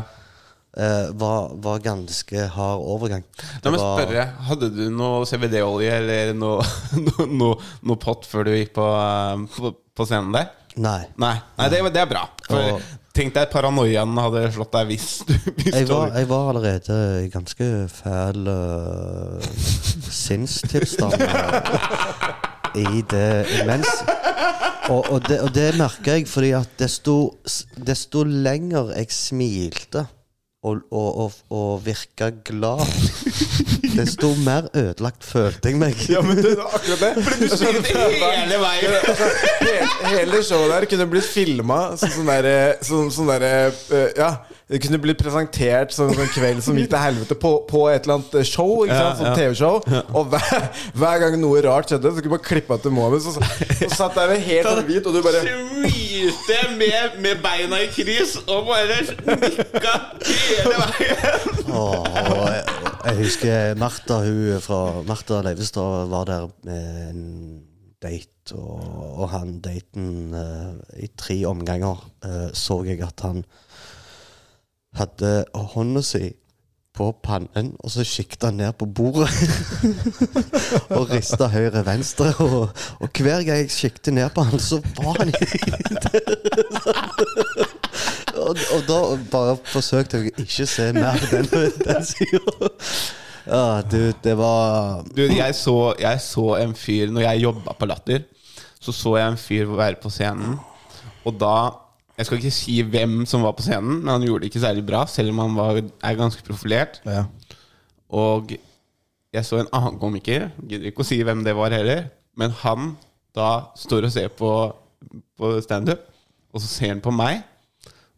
eh, 0.73 1.11
var, 1.21 1.51
var 1.61 1.83
ganske 1.85 2.47
hard 2.55 2.87
overgang. 2.95 3.27
La 3.61 3.69
må 3.69 3.77
meg 3.77 3.83
spørre, 3.85 4.25
hadde 4.49 4.71
du 4.73 4.81
noe 4.95 5.21
CBD-olje 5.29 5.99
eller 6.01 6.33
noe, 6.33 6.65
noe, 7.05 7.27
noe, 7.29 7.59
noe 7.85 8.01
pott 8.01 8.25
før 8.29 8.49
du 8.49 8.55
gikk 8.57 8.73
på, 8.79 8.87
eh, 8.89 9.45
på, 9.59 9.73
på 10.01 10.09
scenen 10.09 10.33
der? 10.33 10.49
Nei. 10.81 11.01
Nei, 11.19 11.35
Nei 11.59 11.69
det, 11.73 11.83
det 11.93 12.01
er 12.05 12.09
bra. 12.09 12.25
For 12.47 12.73
Og- 12.79 12.89
Tenk 13.11 13.33
deg 13.35 13.49
paranoiaen 13.51 14.19
hadde 14.23 14.45
slått 14.55 14.71
deg 14.77 14.91
hvis 14.93 15.07
du 15.27 15.33
hvis 15.57 15.75
Jeg 15.75 15.87
var, 15.89 16.13
jeg 16.15 16.29
var 16.29 16.51
allerede 16.53 16.99
i 17.25 17.27
ganske 17.33 17.67
fæl 17.91 18.47
uh, 18.47 19.49
sinnstilstand 20.07 21.19
eh, 21.19 22.79
i 22.79 23.03
det 23.11 23.27
imens. 23.59 23.91
Og, 24.91 25.03
og, 25.11 25.19
det, 25.27 25.41
og 25.43 25.51
det 25.55 25.67
merka 25.79 26.15
jeg 26.15 26.27
fordi 26.31 26.53
at 26.55 26.71
desto, 26.79 27.17
desto 27.75 28.23
lenger 28.23 28.93
jeg 28.95 29.11
smilte 29.15 30.07
å, 30.61 30.75
å, 30.93 31.25
og 31.57 31.69
virka 31.81 32.27
glad, 32.45 32.83
desto 33.95 34.29
mer 34.45 34.67
ødelagt 34.77 35.25
følte 35.25 35.71
jeg 35.71 35.79
meg. 35.81 35.97
Ja, 36.11 36.21
men 36.21 36.37
det 36.37 36.53
var 36.59 36.75
akkurat 36.77 37.01
det. 37.01 37.23
Fordi 37.25 37.47
Du 37.49 37.55
smilte 37.63 37.95
hele 37.95 38.59
veien! 38.61 38.97
Hele, 39.65 39.89
hele 40.11 40.43
showet 40.45 40.69
der 40.75 40.87
kunne 40.93 41.09
blitt 41.09 41.25
filma 41.25 41.79
som 41.97 42.13
sånn 42.13 42.29
derre 42.29 42.55
sånn, 42.85 43.09
sånn 43.13 43.31
derre, 43.33 43.53
eh, 43.89 44.09
Ja, 44.19 44.35
det 44.71 44.79
kunne 44.79 44.99
blitt 45.03 45.19
presentert 45.19 45.91
som 45.91 46.11
en 46.15 46.29
kveld 46.31 46.61
som 46.63 46.77
gikk 46.79 46.93
til 46.93 47.01
helvete 47.01 47.35
på, 47.35 47.49
på 47.67 47.81
et 47.91 48.05
eller 48.05 48.21
annet 48.21 48.47
show. 48.47 48.85
Ikke 48.85 48.95
sant? 48.95 49.19
Sånn 49.19 49.35
TV-show. 49.35 49.81
Og 50.15 50.29
hver, 50.31 50.67
hver 51.01 51.23
gang 51.25 51.35
noe 51.41 51.59
rart 51.65 51.91
skjedde, 51.91 52.13
så 52.15 52.23
kunne 52.23 52.37
man 52.37 52.45
klippe 52.45 52.77
til 52.79 52.93
Mohammed. 52.95 53.25
Så, 53.25 53.33
så 53.81 53.89
satt 53.91 54.15
der 54.15 54.31
med 54.31 54.45
helt 54.45 54.69
sånn 54.69 54.87
hvit, 54.87 55.09
og 55.09 55.17
du 55.17 55.19
bare 55.25 55.41
Smilte 55.41 56.59
med, 56.79 57.17
med 57.23 57.41
beina 57.43 57.81
i 57.83 57.89
kris 57.91 58.37
og 58.45 58.69
bare 58.69 59.01
nikka 59.01 59.95
hele 60.27 60.77
veien! 60.77 61.65
Åh, 61.71 62.45
jeg, 62.51 62.61
jeg 63.07 63.17
husker 63.19 63.75
Martha 63.81 64.21
hun 64.23 64.61
fra 64.63 64.79
Martha 65.07 65.41
Leivestad 65.45 66.07
var 66.11 66.29
der 66.29 66.47
med 66.67 67.03
en 67.09 67.25
date, 68.01 68.55
og, 68.55 68.85
og 69.21 69.27
han 69.33 69.57
daten 69.63 70.33
uh, 70.33 70.77
I 70.97 71.11
tre 71.17 71.41
omganger 71.49 71.99
uh, 72.25 72.47
så 72.57 72.81
jeg 72.87 73.03
at 73.05 73.25
han 73.27 73.43
hadde 74.97 75.45
hånda 75.53 76.03
si 76.05 76.31
på 76.91 77.07
pannen, 77.23 77.71
og 77.79 77.91
så 77.93 78.03
sikta 78.03 78.49
han 78.49 78.57
ned 78.59 78.73
på 78.79 78.85
bordet. 78.85 79.29
og 80.97 81.07
rista 81.13 81.47
høyre-venstre. 81.51 82.33
Og, 82.43 82.69
og 82.99 83.21
hver 83.23 83.45
gang 83.47 83.61
jeg 83.63 83.71
sikta 83.71 84.11
ned 84.11 84.29
på 84.35 84.43
han, 84.43 84.59
så 84.59 84.81
var 84.99 85.21
han 85.21 85.31
og, 88.41 88.57
og 88.75 88.81
da 88.89 88.99
bare 89.31 89.55
forsøkte 89.71 90.19
jeg 90.19 90.33
å 90.33 90.43
ikke 90.43 90.67
se 90.67 90.89
mer 90.97 91.23
den, 91.31 91.47
den 91.79 92.05
sida. 92.07 92.71
Ja, 93.47 93.81
du, 93.81 94.11
det 94.21 94.35
var 94.37 95.01
Du, 95.15 95.23
jeg 95.25 95.55
så, 95.57 95.95
jeg 95.97 96.19
så 96.21 96.43
en 96.59 96.75
fyr 96.77 97.09
Når 97.09 97.23
jeg 97.23 97.41
jobba 97.41 97.73
på 97.73 97.87
Latter, 97.89 98.27
så 98.77 98.93
så 98.93 99.15
jeg 99.17 99.31
en 99.31 99.39
fyr 99.41 99.71
være 99.77 99.97
på 100.01 100.11
scenen. 100.13 100.59
Og 101.25 101.33
da 101.41 101.55
Jeg 102.17 102.27
skal 102.27 102.41
ikke 102.41 102.53
si 102.53 102.75
hvem 102.85 103.21
som 103.29 103.45
var 103.45 103.55
på 103.57 103.63
scenen, 103.65 104.01
men 104.01 104.11
han 104.13 104.25
gjorde 104.25 104.43
det 104.43 104.51
ikke 104.51 104.63
særlig 104.65 104.83
bra, 104.85 105.05
selv 105.09 105.33
om 105.33 105.39
han 105.43 105.55
var, 105.57 105.79
er 105.79 106.19
ganske 106.19 106.43
profilert. 106.47 107.01
ja. 107.07 107.25
Og 108.11 108.51
jeg 109.31 109.47
så 109.47 109.61
en 109.61 109.69
annen 109.71 109.99
komiker, 109.99 110.49
gidder 110.67 110.89
ikke 110.89 111.05
å 111.05 111.07
si 111.07 111.21
hvem 111.23 111.45
det 111.45 111.55
var 111.55 111.71
heller, 111.71 112.09
men 112.35 112.51
han 112.63 112.95
da 113.35 113.71
står 113.79 114.09
og 114.09 114.11
ser 114.11 114.27
på, 114.35 114.51
på 115.39 115.51
standup, 115.63 116.03
og 116.51 116.59
så 116.59 116.67
ser 116.67 116.91
han 116.91 117.03
på 117.03 117.13
meg, 117.15 117.45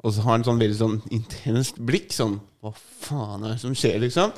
og 0.03 0.11
så 0.11 0.23
har 0.25 0.35
han 0.35 0.43
sånn 0.43 0.59
veldig 0.59 0.75
sånn 0.79 0.97
intenst 1.15 1.77
blikk, 1.79 2.11
sånn 2.11 2.35
Hva 2.63 2.71
faen 2.75 3.43
er 3.43 3.53
det 3.53 3.61
som 3.61 3.75
skjer, 3.75 3.97
liksom? 4.03 4.33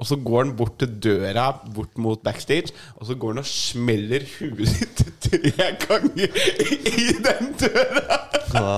Og 0.00 0.08
så 0.08 0.16
går 0.20 0.42
han 0.42 0.54
bort 0.56 0.78
til 0.80 0.94
døra, 1.00 1.46
bort 1.76 1.96
mot 2.00 2.20
backstage, 2.24 2.74
og 2.96 3.08
så 3.08 3.16
går 3.20 3.34
han 3.34 3.42
og 3.42 3.48
smeller 3.48 4.24
huet 4.38 4.68
sitt 4.68 5.04
tre 5.26 5.70
ganger 5.84 6.40
i 6.56 7.12
den 7.24 7.54
døra! 7.60 8.20
ja. 8.56 8.74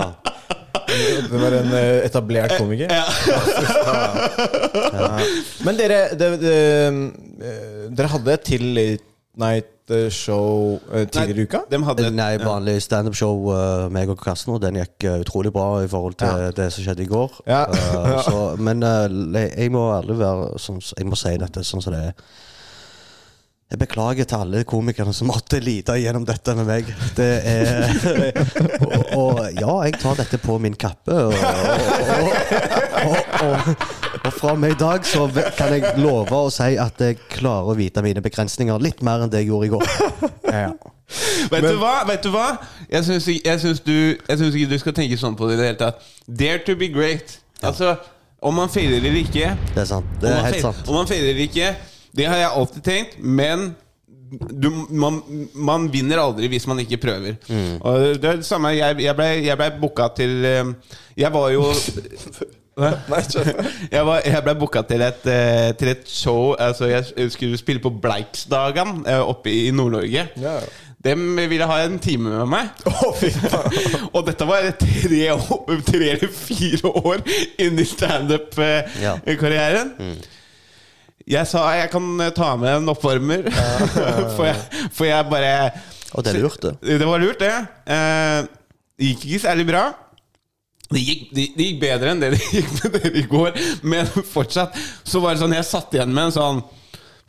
Det 0.93 1.39
var 1.39 1.55
en 1.57 1.71
eh, 1.73 2.03
etablert 2.05 2.53
komiker. 2.59 2.91
Ja. 2.91 3.05
Men 5.65 5.79
dere, 5.79 5.99
det, 6.19 6.27
det, 6.43 6.57
eh, 7.39 7.87
dere 7.89 8.11
hadde 8.11 8.35
et 8.35 8.45
til 8.51 8.65
late 9.39 9.72
night-show 9.89 10.79
eh, 10.93 11.07
tidligere 11.07 11.39
i 11.39 11.43
uka? 11.43 11.59
De 11.71 11.83
hadde 11.83 12.07
et- 12.07 12.13
Nei, 12.13 12.37
vanlig 12.37 12.81
standup-show, 12.81 13.51
uh, 13.51 13.89
meg 13.91 14.09
og 14.09 14.17
Karsten, 14.17 14.53
og 14.53 14.61
den 14.61 14.75
gikk 14.75 15.03
eh, 15.03 15.19
utrolig 15.19 15.51
bra 15.53 15.83
i 15.83 15.87
forhold 15.87 16.15
til 16.15 16.51
det 16.55 16.71
som 16.73 16.83
skjedde 16.83 17.03
i 17.03 17.05
går. 17.07 17.41
Ja. 17.47 17.63
Eh, 17.65 18.23
så, 18.27 18.55
men 18.57 18.83
eh, 18.83 19.49
jeg 19.57 19.71
må 19.71 19.91
ærlig 19.97 20.19
være 20.19 20.59
sånn, 20.59 20.81
Jeg 20.97 21.05
må 21.07 21.15
si 21.15 21.37
dette 21.37 21.63
sånn 21.63 21.81
som 21.81 21.93
det 21.93 22.03
er. 22.07 22.13
Jeg 23.73 23.79
beklager 23.81 24.27
til 24.29 24.37
alle 24.37 24.59
komikerne 24.69 25.15
som 25.17 25.31
måtte 25.31 25.57
lide 25.57 25.95
gjennom 25.97 26.27
dette 26.29 26.53
med 26.53 26.67
meg. 26.67 26.89
Det 27.17 27.29
er 27.41 28.35
og, 28.85 29.05
og 29.17 29.39
ja, 29.57 29.71
jeg 29.87 29.95
tar 29.97 30.19
dette 30.19 30.37
på 30.37 30.59
min 30.61 30.75
kappe. 30.77 31.09
Og, 31.09 31.33
og, 31.33 32.27
og, 33.01 33.31
og, 33.47 33.71
og 34.19 34.27
fra 34.35 34.51
og 34.51 34.59
med 34.61 34.75
i 34.75 34.77
dag 34.77 35.07
så 35.09 35.25
kan 35.57 35.73
jeg 35.73 35.95
love 35.97 36.37
å 36.37 36.51
si 36.53 36.75
at 36.77 37.01
jeg 37.01 37.17
klarer 37.33 37.71
å 37.73 37.75
vite 37.79 38.03
mine 38.05 38.21
begrensninger 38.21 38.77
litt 38.83 39.01
mer 39.01 39.25
enn 39.25 39.33
det 39.33 39.41
jeg 39.41 39.49
gjorde 39.49 39.65
i 39.65 39.73
går. 39.73 39.87
Ja. 40.53 40.67
Vet 41.49 41.65
du 41.65 41.79
hva? 41.81 41.95
Vet 42.11 42.27
du 42.27 42.29
hva? 42.33 42.45
Jeg 42.91 43.07
syns, 43.07 43.25
jeg, 43.33 43.61
syns 43.63 43.81
du, 43.81 43.95
jeg 44.13 44.37
syns 44.37 44.59
ikke 44.59 44.69
du 44.69 44.77
skal 44.83 44.95
tenke 45.01 45.17
sånn 45.17 45.33
på 45.39 45.49
det 45.49 45.57
i 45.57 45.61
det 45.63 45.71
hele 45.71 45.79
tatt. 45.81 46.05
Dare 46.29 46.61
to 46.67 46.77
be 46.77 46.91
great. 46.93 47.39
Altså, 47.65 47.95
om 48.43 48.53
man 48.59 48.69
feiler 48.69 48.99
eller 48.99 49.17
ikke 49.23 49.53
Det 49.73 49.81
er 49.81 49.89
sant. 49.89 50.13
Det 50.21 50.29
er 50.29 50.45
helt 50.45 50.61
sant. 50.61 50.85
Om 50.85 51.01
man 51.01 51.09
feiler 51.09 51.33
eller 51.33 51.45
ikke, 51.47 51.73
det 52.13 52.27
har 52.29 52.37
jeg 52.37 52.53
alltid 52.53 52.83
tenkt, 52.85 53.15
men 53.19 53.71
du, 54.33 54.69
man, 54.89 55.21
man 55.53 55.87
vinner 55.93 56.21
aldri 56.21 56.49
hvis 56.51 56.67
man 56.69 56.79
ikke 56.81 56.97
prøver. 57.01 57.37
Mm. 57.49 57.77
Og 57.81 57.99
det 58.21 58.29
er 58.29 58.41
det 58.41 58.47
samme 58.47 58.73
Jeg, 58.73 59.01
jeg 59.03 59.15
ble, 59.17 59.29
jeg 59.45 59.59
ble 59.59 59.69
booka 59.81 60.07
til 60.17 60.45
eh, 60.49 60.71
Jeg 61.17 61.33
var 61.33 61.49
jo 61.53 61.67
jeg, 63.93 64.05
var, 64.05 64.23
jeg 64.25 64.41
ble 64.45 64.55
booka 64.57 64.81
til, 64.89 65.03
eh, 65.05 65.69
til 65.77 65.91
et 65.91 66.09
show 66.09 66.55
Altså 66.57 66.89
Jeg 66.89 67.31
skulle 67.31 67.57
spille 67.61 67.83
på 67.83 67.93
Bleiksdagan 68.01 69.03
eh, 69.05 69.21
oppe 69.21 69.53
i 69.53 69.71
Nord-Norge. 69.71 70.27
Yeah. 70.41 70.65
De 71.03 71.15
ville 71.49 71.65
ha 71.67 71.83
en 71.83 71.99
time 71.99 72.29
med 72.31 72.45
meg. 72.47 72.67
Og 74.15 74.25
dette 74.25 74.45
var 74.47 74.69
tre, 74.79 75.37
tre 75.83 76.09
eller 76.15 76.31
fire 76.31 76.87
år 76.87 77.17
inn 77.59 77.79
i 77.79 77.85
standup-karrieren. 77.85 79.91
Jeg 81.27 81.47
sa 81.47 81.63
jeg 81.77 81.89
kan 81.93 82.07
eh, 82.21 82.31
ta 82.35 82.55
med 82.59 82.69
en 82.81 82.89
oppvarmer, 82.91 83.45
for, 84.35 84.45
jeg, 84.49 84.89
for 84.91 85.05
jeg 85.07 85.29
bare 85.31 85.71
Og 86.13 86.23
det 86.27 86.33
lurte. 86.41 86.73
det. 86.81 86.99
Det 86.99 87.07
var 87.07 87.19
lurt, 87.23 87.39
det. 87.39 87.53
Eh, 87.87 88.43
Det 88.99 89.07
gikk 89.13 89.23
ikke 89.31 89.39
særlig 89.47 89.65
bra. 89.71 89.83
Det 90.93 91.01
gikk, 91.01 91.21
det, 91.33 91.45
det 91.57 91.65
gikk 91.71 91.79
bedre 91.81 92.11
enn 92.13 92.19
det 92.21 92.33
det 92.35 92.41
gikk 92.51 92.67
med 92.83 92.93
dere 92.99 93.11
i 93.17 93.23
går, 93.31 93.55
men 93.89 94.05
fortsatt 94.29 94.75
så 95.07 95.21
var 95.23 95.33
det 95.33 95.41
sånn 95.41 95.55
Jeg 95.55 95.65
satt 95.65 95.95
igjen 95.95 96.11
med 96.13 96.27
en 96.29 96.35
sånn 96.35 96.59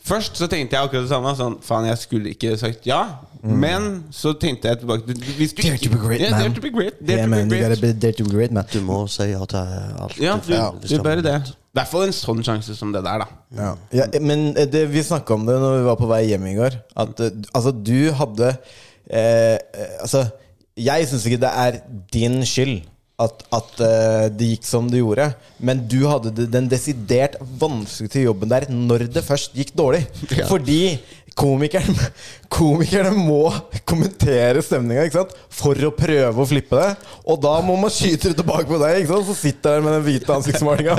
Først 0.05 0.37
så 0.37 0.45
tenkte 0.53 0.77
jeg 0.77 0.85
akkurat 0.85 1.07
det 1.07 1.09
samme. 1.15 1.31
Sånn, 1.39 1.55
faen, 1.65 1.87
jeg 1.89 1.97
skulle 2.03 2.35
ikke 2.35 2.51
sagt 2.61 2.85
ja. 2.85 2.99
Men 3.41 4.03
så 4.13 4.35
tenkte 4.37 4.69
jeg 4.69 4.83
tilbake 4.83 5.07
du- 5.09 5.23
Hvis 5.39 5.55
du 5.57 5.63
Dare 5.65 5.79
to 5.81 5.89
be 5.95 5.97
great, 6.03 6.21
man. 6.21 6.31
man. 6.35 6.41
Dare 6.43 6.53
to 6.59 6.61
be 6.61 6.73
great. 6.75 6.99
Dare 7.01 7.17
Yeah, 7.17 7.25
to 7.25 7.31
man, 7.33 7.49
be 7.49 7.57
you 7.57 7.65
great. 7.71 7.81
be 7.81 7.93
dare 8.03 8.13
to 8.19 8.25
be 8.27 8.35
great, 8.37 8.53
man. 8.53 8.67
Du 8.73 8.83
må 8.85 8.99
si 9.09 9.31
ja 9.31 9.41
til 9.49 9.57
alt. 10.05 10.19
Ja, 10.21 10.35
du, 10.37 10.53
det 10.53 10.83
du 10.83 10.89
skal 10.93 11.07
bare 11.07 11.23
man. 11.23 11.25
det. 11.25 11.55
I 11.75 11.81
hvert 11.81 11.91
fall 11.91 12.05
en 12.07 12.15
sånn 12.15 12.43
sjanse 12.47 12.77
som 12.79 12.93
det 12.95 13.01
der, 13.03 13.25
da. 13.25 13.41
Ja. 13.59 13.71
Ja, 13.99 14.05
men 14.23 14.53
eh, 14.55 14.69
det, 14.71 14.85
vi 14.93 15.03
snakka 15.03 15.35
om 15.35 15.43
det 15.49 15.57
når 15.59 15.81
vi 15.81 15.87
var 15.89 15.97
på 15.99 16.07
vei 16.07 16.21
hjem 16.29 16.47
i 16.47 16.55
går. 16.55 16.77
At 17.03 17.19
eh, 17.19 17.35
altså, 17.51 17.73
du 17.75 18.13
hadde 18.15 18.53
eh, 19.11 19.59
eh, 19.59 19.97
Altså, 19.99 20.23
jeg 20.79 21.09
syns 21.11 21.27
ikke 21.27 21.41
det 21.43 21.51
er 21.65 21.81
din 22.15 22.45
skyld 22.47 22.77
at, 23.23 23.43
at 23.55 23.75
uh, 23.79 24.25
det 24.35 24.49
gikk 24.53 24.65
som 24.67 24.89
det 24.91 25.03
gjorde. 25.03 25.29
Men 25.63 25.83
du 25.91 26.01
hadde 26.11 26.47
den 26.51 26.71
desidert 26.71 27.37
vanskeligste 27.41 28.25
jobben 28.25 28.51
der 28.51 28.67
når 28.71 29.07
det 29.15 29.23
først 29.27 29.55
gikk 29.59 29.71
dårlig. 29.79 30.03
Fordi 30.53 30.97
komikeren 31.39 31.99
Komikerne 32.55 33.11
må 33.17 33.49
kommentere 33.89 34.63
stemninga 34.63 35.25
for 35.51 35.79
å 35.87 35.91
prøve 35.95 36.43
å 36.43 36.47
flippe 36.47 36.79
det. 36.79 36.91
Og 37.27 37.41
da 37.43 37.55
må 37.65 37.75
man 37.81 37.91
skyte 37.91 38.31
det 38.31 38.39
tilbake 38.39 38.69
på 38.69 38.79
deg. 38.79 39.01
Ikke 39.03 39.11
sant? 39.17 39.27
Så 39.27 39.35
sitter 39.39 39.77
der 39.79 39.85
med 39.85 39.97
den 39.97 40.05
hvite 40.07 40.37
ansiktsmalinga 40.37 40.95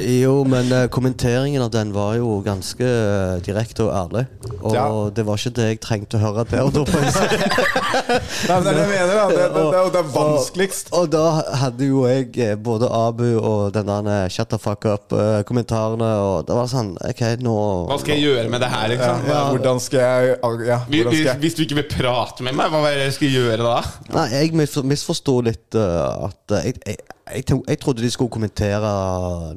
Jo, 0.00 0.38
men 0.48 0.70
uh, 0.72 0.86
kommenteringen 0.92 1.64
av 1.64 1.72
den 1.74 1.92
var 1.92 2.16
jo 2.16 2.38
ganske 2.46 2.86
uh, 2.86 3.36
direkte 3.44 3.84
og 3.84 3.92
ærlig. 3.92 4.24
Og 4.62 4.76
Ja. 4.76 4.86
det 5.16 5.26
var 5.26 5.40
ikke 5.40 5.54
det 5.58 5.66
jeg 5.68 5.80
trengte 5.84 6.16
å 6.16 6.22
høre 6.22 6.46
der 6.48 6.64
og 6.64 6.72
da. 6.76 6.84
på 6.88 7.00
en. 7.00 7.06
Nei, 8.48 8.56
men 8.56 8.64
det 8.64 8.72
er 8.72 8.78
det 8.78 8.86
jeg 8.86 8.92
mener. 8.94 9.12
Da. 9.12 9.26
Det, 9.28 9.44
det, 9.56 9.64
det, 9.76 9.84
det 9.92 10.00
er 10.00 10.10
vanskeligst. 10.16 10.92
Og, 10.92 10.98
og 11.02 11.12
da 11.12 11.24
hadde 11.62 11.90
jo 11.90 12.06
jeg 12.08 12.30
eh, 12.40 12.54
både 12.56 12.88
Abu 12.88 13.26
og 13.36 13.74
den 13.76 13.92
der 13.92 14.32
shut 14.32 14.48
the 14.52 14.60
fuck 14.60 14.88
up-kommentarene, 14.88 16.10
og 16.24 16.48
det 16.48 16.56
var 16.56 16.70
sånn 16.70 16.94
OK, 17.04 17.22
nå 17.44 17.56
Hva 17.90 18.00
skal 18.00 18.16
jeg 18.16 18.30
gjøre 18.30 18.48
med 18.52 18.64
det 18.64 18.72
her, 18.72 18.88
liksom? 18.94 19.28
Ja, 19.28 19.42
hvordan 19.52 19.82
skal 19.82 20.02
jeg 20.02 20.36
ja, 20.66 20.80
Hvis, 20.88 21.20
skal 21.22 21.40
hvis 21.42 21.54
du 21.58 21.62
ikke 21.64 21.78
vil 21.80 21.88
prate 21.90 22.46
med 22.46 22.56
meg, 22.58 22.70
hva 22.72 22.80
er 22.90 22.96
det 23.00 23.08
jeg 23.10 23.16
skal 23.18 23.34
gjøre 23.36 23.66
da? 23.66 23.76
Nei, 24.14 24.24
jeg 24.34 24.54
mis- 24.58 24.78
misforsto 24.86 25.38
litt 25.46 25.76
uh, 25.78 26.26
at 26.28 26.54
eh, 26.58 26.68
jeg, 26.70 26.80
jeg, 26.86 26.98
jeg, 27.36 27.58
jeg 27.72 27.80
trodde 27.82 28.04
de 28.04 28.10
skulle 28.14 28.30
kommentere 28.32 28.90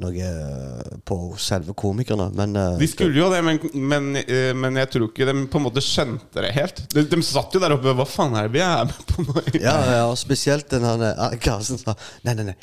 noe 0.02 0.30
eh, 0.30 0.96
på 1.06 1.18
selve 1.40 1.74
komikerne, 1.78 2.30
men 2.34 2.56
uh, 2.58 2.74
De 2.80 2.88
skulle 2.90 3.14
jo 3.20 3.28
det, 3.32 3.42
men, 3.46 3.60
men, 3.74 4.08
uh, 4.18 4.50
men 4.58 4.80
jeg 4.82 4.90
tror 4.94 5.06
ikke 5.10 5.28
de 5.30 5.36
på 5.52 5.60
en 5.60 5.66
måte 5.68 5.84
skjønte 5.84 6.42
det 6.42 6.50
helt. 6.56 6.82
De, 6.94 7.04
de 7.12 7.20
satt 7.26 7.54
jo 7.54 7.62
der 7.62 7.76
oppe 7.76 7.94
Hva 7.98 8.06
faen 8.08 8.34
er 8.40 8.48
det 8.50 8.56
vi 8.58 8.64
er 8.66 8.88
med 8.90 9.04
på 9.12 9.26
nå? 9.28 9.44
Ja, 9.60 9.76
ja, 9.94 10.02
og 10.10 10.18
spesielt 10.20 10.70
den 10.72 10.86
eh, 10.88 11.38
Karsten 11.42 11.78
sa 11.80 11.94
Nei, 12.26 12.34
nei, 12.38 12.50
nei, 12.50 12.56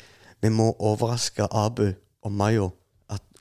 vi 0.44 0.52
må 0.54 0.70
overraske 0.76 1.48
Abu 1.50 1.88
og 1.88 2.34
Mayo 2.34 2.68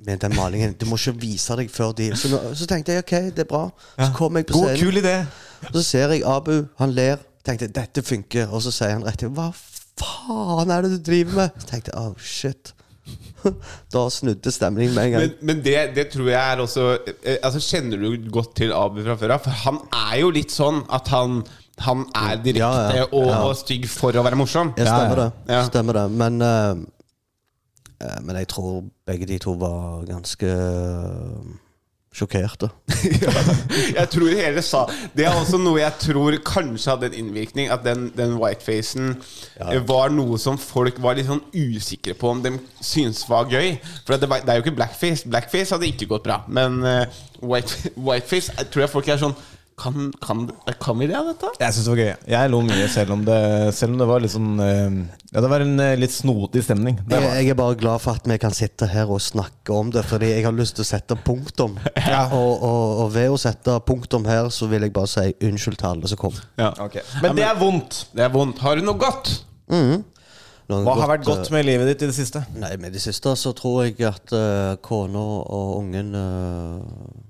med 0.06 0.20
den 0.22 0.36
malingen. 0.36 0.74
Du 0.78 0.86
må 0.86 0.96
ikke 1.00 1.16
vise 1.22 1.56
deg 1.58 1.72
før 1.74 1.92
de 1.98 2.12
Så, 2.16 2.30
nå, 2.30 2.40
så 2.56 2.68
tenkte 2.70 2.94
jeg 2.94 3.04
OK, 3.06 3.16
det 3.36 3.46
er 3.46 3.50
bra. 3.50 3.64
Så 3.98 4.12
kom 4.18 4.36
jeg 4.38 4.46
på 4.46 4.54
God, 4.60 4.70
scenen, 4.70 4.84
kul 4.84 5.02
idé. 5.02 5.16
og 5.72 5.74
så 5.80 5.84
ser 5.84 6.14
jeg 6.14 6.24
Abu, 6.26 6.66
han 6.78 6.92
ler. 6.94 7.18
Tenkte 7.48 7.68
dette 7.72 8.04
funker, 8.04 8.50
og 8.52 8.62
så 8.62 8.72
sier 8.76 8.92
han 8.98 9.06
rett 9.08 9.20
til 9.24 9.30
Hva 9.34 9.50
faen 9.98 10.70
er 10.74 10.84
det 10.86 10.98
du 10.98 11.00
driver 11.12 11.38
med? 11.40 11.62
Så 11.64 11.70
tenkte 11.72 11.94
jeg 11.94 12.02
oh 12.04 12.18
shit. 12.20 12.74
Da 13.94 14.02
snudde 14.12 14.52
stemningen 14.52 14.94
med 14.98 15.06
en 15.06 15.12
gang. 15.16 15.22
Men, 15.24 15.36
men 15.50 15.62
det, 15.64 15.78
det 15.96 16.10
tror 16.12 16.28
jeg 16.28 16.42
er 16.42 16.60
også 16.60 16.88
eh, 17.24 17.38
Altså 17.46 17.62
Kjenner 17.64 18.02
du 18.04 18.28
godt 18.34 18.52
til 18.60 18.74
Abu 18.76 19.00
fra 19.06 19.16
før 19.22 19.34
av? 19.38 19.46
For 19.46 19.62
han 19.64 19.80
er 19.96 20.18
jo 20.26 20.34
litt 20.36 20.52
sånn 20.52 20.82
at 20.94 21.08
han 21.14 21.40
Han 21.88 22.04
er 22.18 22.42
direkte 22.44 22.60
Ja, 22.66 22.98
ja. 23.00 23.08
og 23.16 23.30
Ja. 23.32 23.40
stygg 23.62 23.88
for 23.90 24.12
å 24.18 24.26
være 24.28 24.36
morsom. 24.40 24.74
Ja, 24.78 24.90
stemmer 24.92 25.22
det. 25.24 25.28
ja. 25.56 25.64
Stemmer 25.70 26.02
det. 26.02 26.06
Men 26.20 26.42
eh, 26.42 26.70
eh, 26.74 26.86
Men 28.00 28.36
jeg 28.42 28.48
tror 28.54 28.84
begge 29.08 29.26
de 29.26 29.40
to 29.42 29.56
var 29.58 30.04
ganske 30.06 30.46
eh, 30.46 31.56
sjokkerte. 32.18 32.70
Jeg 33.98 34.10
tror 34.10 34.34
hele 34.34 34.62
sa 34.66 34.84
Det 35.14 35.26
er 35.28 35.36
også 35.38 35.60
noe 35.62 35.80
jeg 35.80 35.94
tror 36.02 36.38
kanskje 36.46 36.94
hadde 36.94 37.10
en 37.12 37.18
innvirkning. 37.22 37.70
At 37.74 37.84
den, 37.86 38.08
den 38.18 38.38
whitefacen 38.42 39.16
ja. 39.58 39.80
var 39.88 40.14
noe 40.14 40.40
som 40.42 40.58
folk 40.62 41.02
var 41.04 41.18
litt 41.18 41.30
sånn 41.30 41.44
usikre 41.54 42.16
på 42.18 42.32
om 42.34 42.42
de 42.46 42.56
syntes 42.82 43.26
var 43.30 43.50
gøy. 43.52 43.76
For 44.06 44.18
det, 44.18 44.30
det 44.30 44.54
er 44.54 44.60
jo 44.60 44.66
ikke 44.66 44.78
blackface. 44.80 45.30
Blackface 45.30 45.76
hadde 45.76 45.90
ikke 45.92 46.10
gått 46.10 46.26
bra. 46.26 46.42
Men 46.48 46.82
uh, 46.86 47.22
white, 47.42 47.92
whiteface 48.08 48.54
jeg 48.56 48.72
tror 48.74 48.88
jeg 48.88 48.94
folk 48.96 49.14
er 49.14 49.22
sånn 49.22 49.38
Kan, 49.78 50.14
kan, 50.26 50.52
kan 50.82 50.98
vi 50.98 51.06
det, 51.06 51.20
dette? 51.22 51.52
Jeg 51.62 51.74
syns 51.76 51.86
det 51.86 51.92
var 51.92 52.00
gøy. 52.02 52.14
Jeg 52.34 52.50
lo 52.50 52.62
mye, 52.66 52.86
selv 52.90 53.14
om 53.14 53.22
det, 53.28 53.38
selv 53.78 53.94
om 53.94 54.00
det 54.02 54.08
var 54.10 54.24
litt 54.24 54.34
sånn 54.34 54.56
eh, 54.64 54.96
Ja, 55.30 55.44
det 55.46 55.52
var 55.52 55.62
en 55.62 55.76
eh, 55.84 55.92
litt 56.02 56.16
snodig 56.16 56.64
stemning. 56.66 56.98
Det 57.04 57.20
Jeg, 57.20 57.26
var. 57.28 57.36
jeg 57.38 57.52
er 57.54 57.60
bare 57.60 57.78
glad 57.78 58.02
for 58.02 58.18
at 58.18 58.26
vi 58.26 58.40
kan 58.42 58.56
sitte 58.58 58.90
her 58.90 59.14
og 59.14 59.22
snakke 59.22 59.76
om 59.78 59.92
det, 59.94 60.02
fordi 60.10 60.32
jeg 60.32 60.48
har 60.48 60.58
lyst 60.58 60.80
til 60.80 60.88
å 60.88 60.90
sette 60.90 61.20
punktum. 61.28 61.78
Og, 62.38 62.64
og, 62.66 63.04
og 63.04 63.14
ved 63.14 63.30
å 63.30 63.38
sette 63.40 63.78
punktum 63.86 64.26
her, 64.26 64.50
så 64.54 64.66
vil 64.72 64.88
jeg 64.88 64.94
bare 64.96 65.10
si 65.12 65.30
unnskyld 65.46 65.78
til 65.80 65.90
alle 65.92 66.10
som 66.10 66.20
kom. 66.20 66.36
Ja. 66.58 66.72
Okay. 66.82 67.06
Men 67.22 67.38
det 67.38 67.46
er 67.46 67.58
vondt. 67.60 68.02
Det 68.18 68.26
er 68.26 68.34
vondt. 68.34 68.60
Har 68.66 68.80
du 68.80 68.86
noe 68.86 68.98
godt? 69.00 69.36
Noe 70.68 70.82
Hva 70.84 70.98
har 71.00 71.14
vært 71.14 71.24
eh, 71.24 71.30
godt 71.30 71.54
med 71.54 71.68
livet 71.68 71.88
ditt 71.94 72.04
i 72.04 72.10
det 72.10 72.18
siste? 72.18 72.42
Nei, 72.60 72.74
med 72.82 72.96
det 72.98 73.04
siste 73.04 73.32
så 73.40 73.54
tror 73.56 73.86
jeg 73.86 74.02
at 74.10 74.34
uh, 74.36 74.76
kona 74.84 75.22
og 75.46 75.78
ungen 75.84 76.12
eh, 76.18 77.28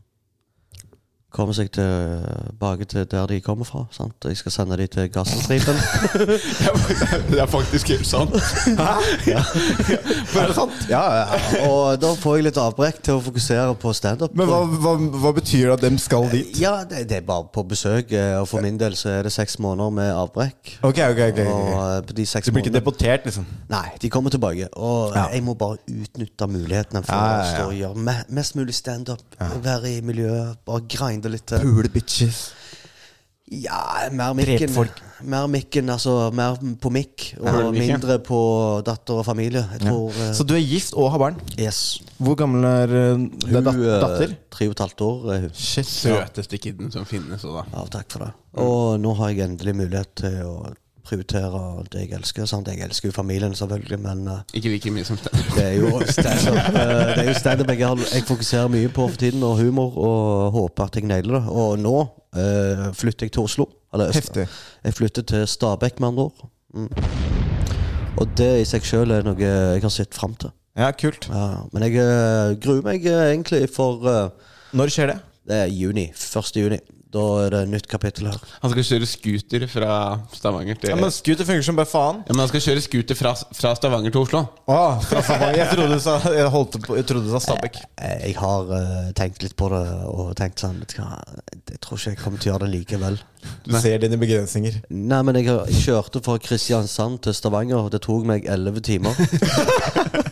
kommer 1.33 1.53
seg 1.53 1.67
tilbake 1.75 2.85
til 2.89 3.03
der 3.11 3.25
de 3.29 3.37
kommer 3.43 3.65
fra. 3.67 3.81
Sant? 3.91 4.15
Jeg 4.25 4.37
skal 4.39 4.51
sende 4.55 4.77
de 4.79 4.85
til 4.87 5.09
Gazastripen. 5.11 5.75
det 7.31 7.39
er 7.43 7.49
faktisk 7.51 7.87
helt 7.91 8.07
sant. 8.07 8.31
Er 8.37 8.41
det 10.47 10.55
sant? 10.55 10.71
ja, 10.89 11.01
ja. 11.19 11.25
Og 11.67 11.97
da 12.01 12.13
får 12.17 12.37
jeg 12.39 12.45
litt 12.47 12.59
avbrekk 12.61 13.01
til 13.05 13.13
å 13.19 13.21
fokusere 13.25 13.75
på 13.81 13.89
standup. 13.97 14.31
Men 14.39 14.45
hva, 14.49 14.59
hva, 14.71 14.93
hva 15.25 15.31
betyr 15.37 15.65
det 15.67 15.73
at 15.77 15.83
dem 15.83 15.97
skal 16.01 16.25
dit? 16.31 16.55
Ja, 16.61 16.73
det, 16.87 17.03
det 17.11 17.17
er 17.21 17.25
bare 17.27 17.45
på 17.53 17.61
besøk, 17.69 18.07
eh, 18.15 18.37
og 18.39 18.47
for 18.49 18.63
min 18.65 18.79
del 18.79 18.93
så 18.99 19.07
er 19.17 19.21
det 19.27 19.33
seks 19.35 19.53
måneder 19.63 19.91
med 19.99 20.09
avbrekk. 20.15 20.61
Ok, 20.87 20.99
ok, 21.11 21.21
ok, 21.27 21.39
Og 21.43 21.47
ok. 21.67 21.71
eh, 21.75 21.97
de 22.21 22.25
seks 22.29 22.45
Du 22.49 22.53
blir 22.55 22.63
ikke 22.65 22.77
deportert, 22.79 23.21
liksom? 23.27 23.45
Nei, 23.71 23.87
de 24.01 24.07
kommer 24.13 24.29
tilbake. 24.33 24.65
Og 24.79 24.99
Ja. 25.17 25.25
jeg 25.33 25.41
må 25.45 25.53
bare 25.59 25.77
utnytte 25.91 26.45
mulighetene 26.51 27.01
for 27.05 27.15
Ja, 27.15 27.19
ja, 27.27 27.31
å 27.43 27.45
stå 27.53 27.63
og 27.67 27.75
gjøre 27.81 27.95
mest 28.39 28.53
mulig 28.57 28.75
standup. 28.77 29.21
Være 29.63 29.87
i 29.97 29.99
miljøet, 30.05 30.51
bare 30.67 30.81
grinde 30.89 31.26
litt 31.31 31.47
til. 31.49 31.63
Pule 31.65 31.91
bitches. 31.93 32.47
Ja, 33.47 34.09
mer 34.11 34.33
mikken. 34.35 34.73
Mer 35.23 35.45
mikken, 35.49 35.87
altså 35.89 36.27
mer 36.35 36.57
på 36.83 36.89
mikk, 36.93 37.29
og 37.39 37.47
ja, 37.47 37.61
mikken. 37.71 37.93
mindre 37.93 38.17
på 38.21 38.39
datter 38.85 39.21
og 39.21 39.25
familie. 39.25 39.63
Jeg 39.71 39.85
tror 39.85 40.11
uh, 40.11 40.33
Så 40.35 40.43
du 40.43 40.51
er 40.57 40.61
gift 40.61 40.97
og 40.99 41.07
har 41.13 41.21
barn? 41.21 41.39
Yes. 41.55 42.01
Hvor 42.19 42.35
gammel 42.37 42.67
er 42.67 42.91
uh, 42.91 43.23
det 43.47 43.63
dat 43.63 43.79
eh, 43.79 44.01
datter? 44.03 44.35
Tre 44.51 44.67
og 44.67 44.75
et 44.75 44.83
halvt 44.83 45.05
år 45.07 45.23
Uh. 45.27 45.47
Shit. 45.53 45.87
Søteste 45.87 46.59
kiden 46.59 46.91
som 46.91 47.07
finnes. 47.07 47.41
da. 47.41 47.63
Ja, 47.71 47.85
takk 47.97 48.11
for 48.11 48.27
det. 48.27 48.33
Og 48.61 48.99
nå 48.99 49.15
har 49.21 49.31
jeg 49.31 49.47
endelig 49.47 49.75
mulighet 49.79 50.11
til 50.19 50.37
å 50.43 50.53
prioritere 51.07 51.61
det 51.91 52.03
jeg 52.03 52.13
elsker. 52.17 52.45
Sant? 52.49 52.67
Jeg 52.71 52.83
elsker 52.85 53.09
jo 53.09 53.15
familien, 53.15 53.55
selvfølgelig, 53.55 53.99
men 54.03 54.27
eh, 54.33 54.41
Ikke 54.59 54.71
like 54.73 54.91
mye 54.93 55.07
som 55.07 55.19
standup. 55.19 55.53
Det 55.55 55.63
er 55.65 55.75
jo 55.79 56.01
standup 56.11 56.57
eh, 56.57 56.91
Det 57.13 57.23
er 57.23 57.29
jo 57.29 57.35
stand 57.39 57.63
jeg, 57.71 57.79
jeg 58.13 58.27
fokuserer 58.27 58.67
mye 58.73 58.91
på 58.93 59.07
for 59.07 59.21
tiden, 59.23 59.43
og 59.43 59.57
humor, 59.61 59.97
og 59.97 60.51
håper 60.57 60.83
at 60.83 60.99
jeg 60.99 61.09
nailer 61.09 61.39
det. 61.39 61.43
Og 61.47 61.79
nå 61.79 61.95
uh, 62.01 62.87
flytter 62.97 63.27
jeg 63.27 63.35
til 63.37 63.47
Oslo. 63.47 63.69
Eller, 63.93 64.11
Heftig. 64.13 64.47
Jeg 64.83 64.93
flytter 64.93 65.27
til 65.31 65.47
Stabekk, 65.47 65.99
med 65.99 66.07
andre 66.07 66.23
ord. 66.23 66.51
Mm. 66.73 66.89
Og 68.17 68.29
det 68.37 68.51
i 68.61 68.67
seg 68.67 68.85
sjøl 68.85 69.13
er 69.13 69.25
noe 69.25 69.37
jeg 69.39 69.81
har 69.83 69.93
sett 69.93 70.17
fram 70.17 70.35
til. 70.39 70.51
Ja, 70.77 70.91
kult. 70.93 71.29
Ja, 71.31 71.63
men 71.73 71.87
jeg 71.87 72.59
gruer 72.61 72.83
meg 72.85 73.05
egentlig 73.05 73.63
for 73.73 74.03
Når 74.77 74.93
skjer 74.93 75.13
det? 75.13 75.17
Det 75.47 75.63
er 75.63 75.71
juni. 75.71 76.09
1. 76.11 76.59
juni. 76.59 76.79
Da 77.13 77.21
er 77.45 77.53
det 77.53 77.59
nytt 77.71 77.85
kapittel 77.87 78.25
her. 78.27 78.35
Han 78.61 78.71
skal 78.73 78.83
kjøre 78.83 79.07
scooter 79.07 79.63
fra 79.71 79.91
Stavanger 80.35 80.75
til 80.81 80.89
Ja, 80.91 80.97
Men 80.99 81.13
scooter 81.15 81.47
fungerer 81.47 81.63
som 81.63 81.77
bare 81.79 81.87
faen. 81.87 82.17
Ja, 82.27 82.33
men 82.35 82.41
han 82.43 82.49
skal 82.51 82.63
kjøre 82.65 82.83
scooter 82.83 83.15
fra, 83.15 83.31
fra 83.55 83.71
Stavanger 83.79 84.11
til 84.11 84.25
Oslo. 84.25 84.41
Åh, 84.67 84.99
fra 85.07 85.21
Stavanger. 85.23 85.61
Jeg 85.61 85.69
trodde 85.71 85.95
du 85.95 86.03
sa, 86.03 86.17
jeg 86.35 86.49
holdt 86.51 86.75
på, 86.83 86.97
jeg 86.99 87.07
trodde 87.07 87.29
du 87.29 87.31
sa 87.31 87.39
Stabæk. 87.47 87.79
Jeg, 88.01 88.19
Jeg 88.27 88.35
har 88.41 88.73
eh, 88.81 89.07
tenkt 89.15 89.45
litt 89.47 89.55
på 89.55 89.69
det 89.71 89.81
og 90.11 90.33
tenkt 90.41 90.59
sånn 90.65 90.81
vet 90.83 90.97
du 90.97 90.99
hva, 91.01 91.15
Jeg 91.71 91.79
tror 91.87 92.01
ikke 92.01 92.13
jeg 92.17 92.21
kommer 92.25 92.43
til 92.43 92.51
å 92.51 92.53
gjøre 92.57 92.67
det 92.67 92.73
likevel. 92.75 93.19
Du 93.63 93.71
ser 93.79 94.01
dine 94.03 94.19
begrensninger. 94.19 94.81
Nei, 94.91 95.21
men 95.23 95.39
jeg, 95.39 95.47
har- 95.47 95.63
jeg 95.71 95.85
kjørte 95.87 96.19
fra 96.25 96.35
Kristiansand 96.43 97.21
til 97.23 97.33
Stavanger, 97.37 97.85
og 97.87 97.91
det 97.95 98.03
tok 98.03 98.27
meg 98.27 98.43
11 98.51 98.83
timer. 98.83 99.15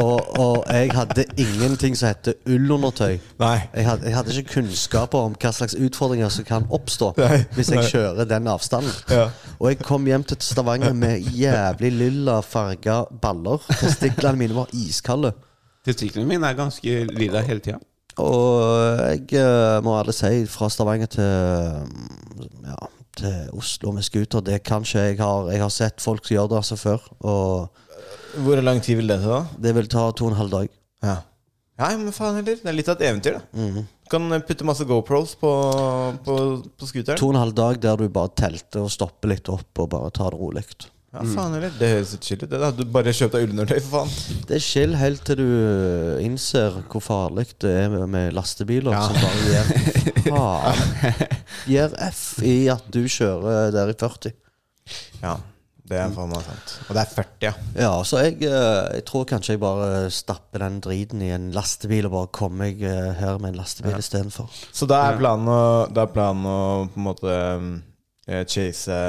og, 0.00 0.38
og 0.40 0.64
jeg 0.70 0.90
hadde 0.94 1.24
ingenting 1.36 1.96
som 1.98 2.10
heter 2.10 2.36
ullundertøy. 2.48 3.18
Nei. 3.40 3.58
Jeg 3.74 3.86
hadde, 3.86 4.06
jeg 4.08 4.16
hadde 4.16 4.36
ikke 4.36 4.54
kunnskaper 4.54 5.26
om 5.28 5.36
hva 5.40 5.52
slags 5.54 5.76
utfordringer 5.76 6.32
som 6.32 6.46
kan 6.48 6.66
oppstå 6.72 7.12
Nei, 7.18 7.42
hvis 7.56 7.72
jeg 7.72 7.82
nei. 7.82 7.90
kjører 7.92 8.28
den 8.30 8.48
avstanden. 8.50 8.94
Ja. 9.10 9.28
Og 9.58 9.72
jeg 9.72 9.80
kom 9.84 10.08
hjem 10.08 10.24
til 10.24 10.40
Stavanger 10.44 10.96
med 10.96 11.20
jævlig 11.36 11.92
lilla 11.92 12.40
farga 12.46 13.02
baller. 13.22 13.62
Testiklene 13.80 14.40
mine 14.40 14.56
var 14.56 14.72
iskalde. 14.76 15.34
Testiklene 15.86 16.28
mine 16.28 16.48
er 16.48 16.58
ganske 16.58 17.04
lilla 17.12 17.44
hele 17.46 17.64
tida. 17.64 17.80
Og 18.20 19.04
jeg 19.06 19.28
eh, 19.38 19.76
må 19.84 19.94
alle 19.98 20.12
si, 20.16 20.44
fra 20.50 20.68
Stavanger 20.72 21.10
til, 21.12 22.48
ja, 22.66 22.80
til 23.16 23.52
Oslo 23.56 23.92
med 23.94 24.04
scooter 24.04 24.42
Det 24.44 24.62
kan 24.66 24.82
ikke 24.84 24.98
jeg 24.98 25.18
har 25.20 25.50
Jeg 25.52 25.62
har 25.62 25.72
sett 25.72 26.02
folk 26.02 26.26
som 26.26 26.34
gjør 26.34 26.50
det 26.50 26.58
altså 26.58 26.76
før, 26.76 27.06
og 27.20 27.79
Hvor 28.36 28.62
lang 28.62 28.80
tid 28.84 28.96
vil 29.00 29.06
det 29.10 29.20
ta? 29.22 29.40
da? 29.40 29.62
det 29.66 29.74
vil 29.74 29.88
ta 29.90 30.10
to 30.12 30.26
og 30.28 30.32
en 30.32 30.36
halv 30.38 30.50
dag. 30.54 30.68
Ja. 31.02 31.16
ja, 31.80 31.88
men 31.96 32.12
faen 32.12 32.36
heller. 32.40 32.56
Det 32.60 32.68
er 32.70 32.76
litt 32.76 32.88
av 32.92 33.00
et 33.00 33.08
eventyr, 33.10 33.40
da. 33.40 33.42
Mhm. 33.56 33.88
Kan 34.10 34.24
putte 34.42 34.64
masse 34.66 34.82
GoPros 34.84 35.36
på, 35.38 35.50
på, 36.26 36.36
på 36.78 36.86
scooteren. 36.88 37.18
To 37.20 37.28
og 37.28 37.34
en 37.36 37.40
halv 37.44 37.54
dag 37.54 37.76
der 37.82 37.96
du 38.00 38.08
bare 38.10 38.32
telter 38.34 38.82
og 38.82 38.90
stopper 38.90 39.30
litt 39.30 39.46
opp 39.52 39.78
og 39.84 39.90
bare 39.92 40.10
tar 40.10 40.34
det 40.34 40.40
rolig. 40.40 40.64
Ja, 41.10 41.22
faen 41.26 41.54
heller. 41.56 41.70
Det 41.78 41.88
høres 41.90 42.10
litt 42.16 42.26
chill 42.26 42.38
ut. 42.42 42.48
det 42.50 42.58
da 42.62 42.68
Du 42.74 42.82
bare 42.90 43.10
kjøpt 43.14 43.32
deg 43.34 43.46
ullundertøy, 43.48 43.78
for 43.86 44.04
faen. 44.08 44.42
Det 44.46 44.56
er 44.58 44.62
chill 44.66 44.92
helt 44.98 45.22
til 45.26 45.38
du 45.40 45.46
eh, 45.46 46.24
innser 46.26 46.76
hvor 46.90 47.02
farlig 47.02 47.48
det 47.62 47.70
er 47.84 47.88
med- 47.90 48.08
med 48.12 48.34
lastebiler 48.34 48.94
som 48.94 49.14
bare 49.22 49.40
gir 49.46 49.64
faen. 50.34 51.24
Gir 51.70 51.94
F 52.10 52.20
i 52.46 52.56
at 52.70 52.86
du 52.94 53.00
kjører 53.10 53.70
der 53.74 53.90
i 53.94 53.96
40. 53.98 54.34
Ja, 55.22 55.36
det 55.90 55.98
er 55.98 56.12
faen 56.14 56.30
meg 56.30 56.44
sant. 56.46 56.72
Og 56.86 56.94
det 56.94 57.02
er 57.02 57.12
40, 57.16 57.30
ja. 57.42 57.52
Ja, 57.74 57.90
så 58.06 58.20
jeg, 58.22 58.36
eh, 58.46 58.82
jeg 58.94 59.04
tror 59.08 59.24
kanskje 59.26 59.56
jeg 59.56 59.62
bare 59.62 60.08
stapper 60.14 60.62
den 60.62 60.78
driten 60.84 61.22
i 61.26 61.32
en 61.34 61.50
lastebil 61.54 62.06
og 62.06 62.14
bare 62.14 62.30
kommer 62.36 62.68
meg 62.68 62.82
eh, 62.86 63.10
her 63.18 63.40
med 63.42 63.52
en 63.52 63.58
lastebil 63.58 63.98
istedenfor. 63.98 64.46
Så 64.70 64.86
da 64.90 65.02
er 65.08 65.18
planen 65.18 65.50
å, 65.50 65.62
da 65.90 66.06
er 66.06 66.12
planen 66.14 66.46
å 66.46 66.58
på 66.92 67.00
en 67.00 67.08
måte 67.08 67.32
eh, 67.34 68.44
chase 68.46 69.00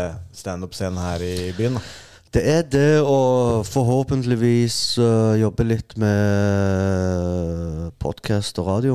standup-scenen 0.41 1.03
her 1.05 1.27
i 1.27 1.35
byen, 1.57 1.77
da. 1.77 1.85
Det 2.31 2.41
er 2.47 2.61
det 2.63 3.01
å 3.03 3.59
forhåpentligvis 3.67 4.75
uh, 5.03 5.33
jobbe 5.35 5.65
litt 5.67 5.97
med 5.99 7.89
podkast 7.99 8.61
og 8.63 8.69
radio. 8.69 8.93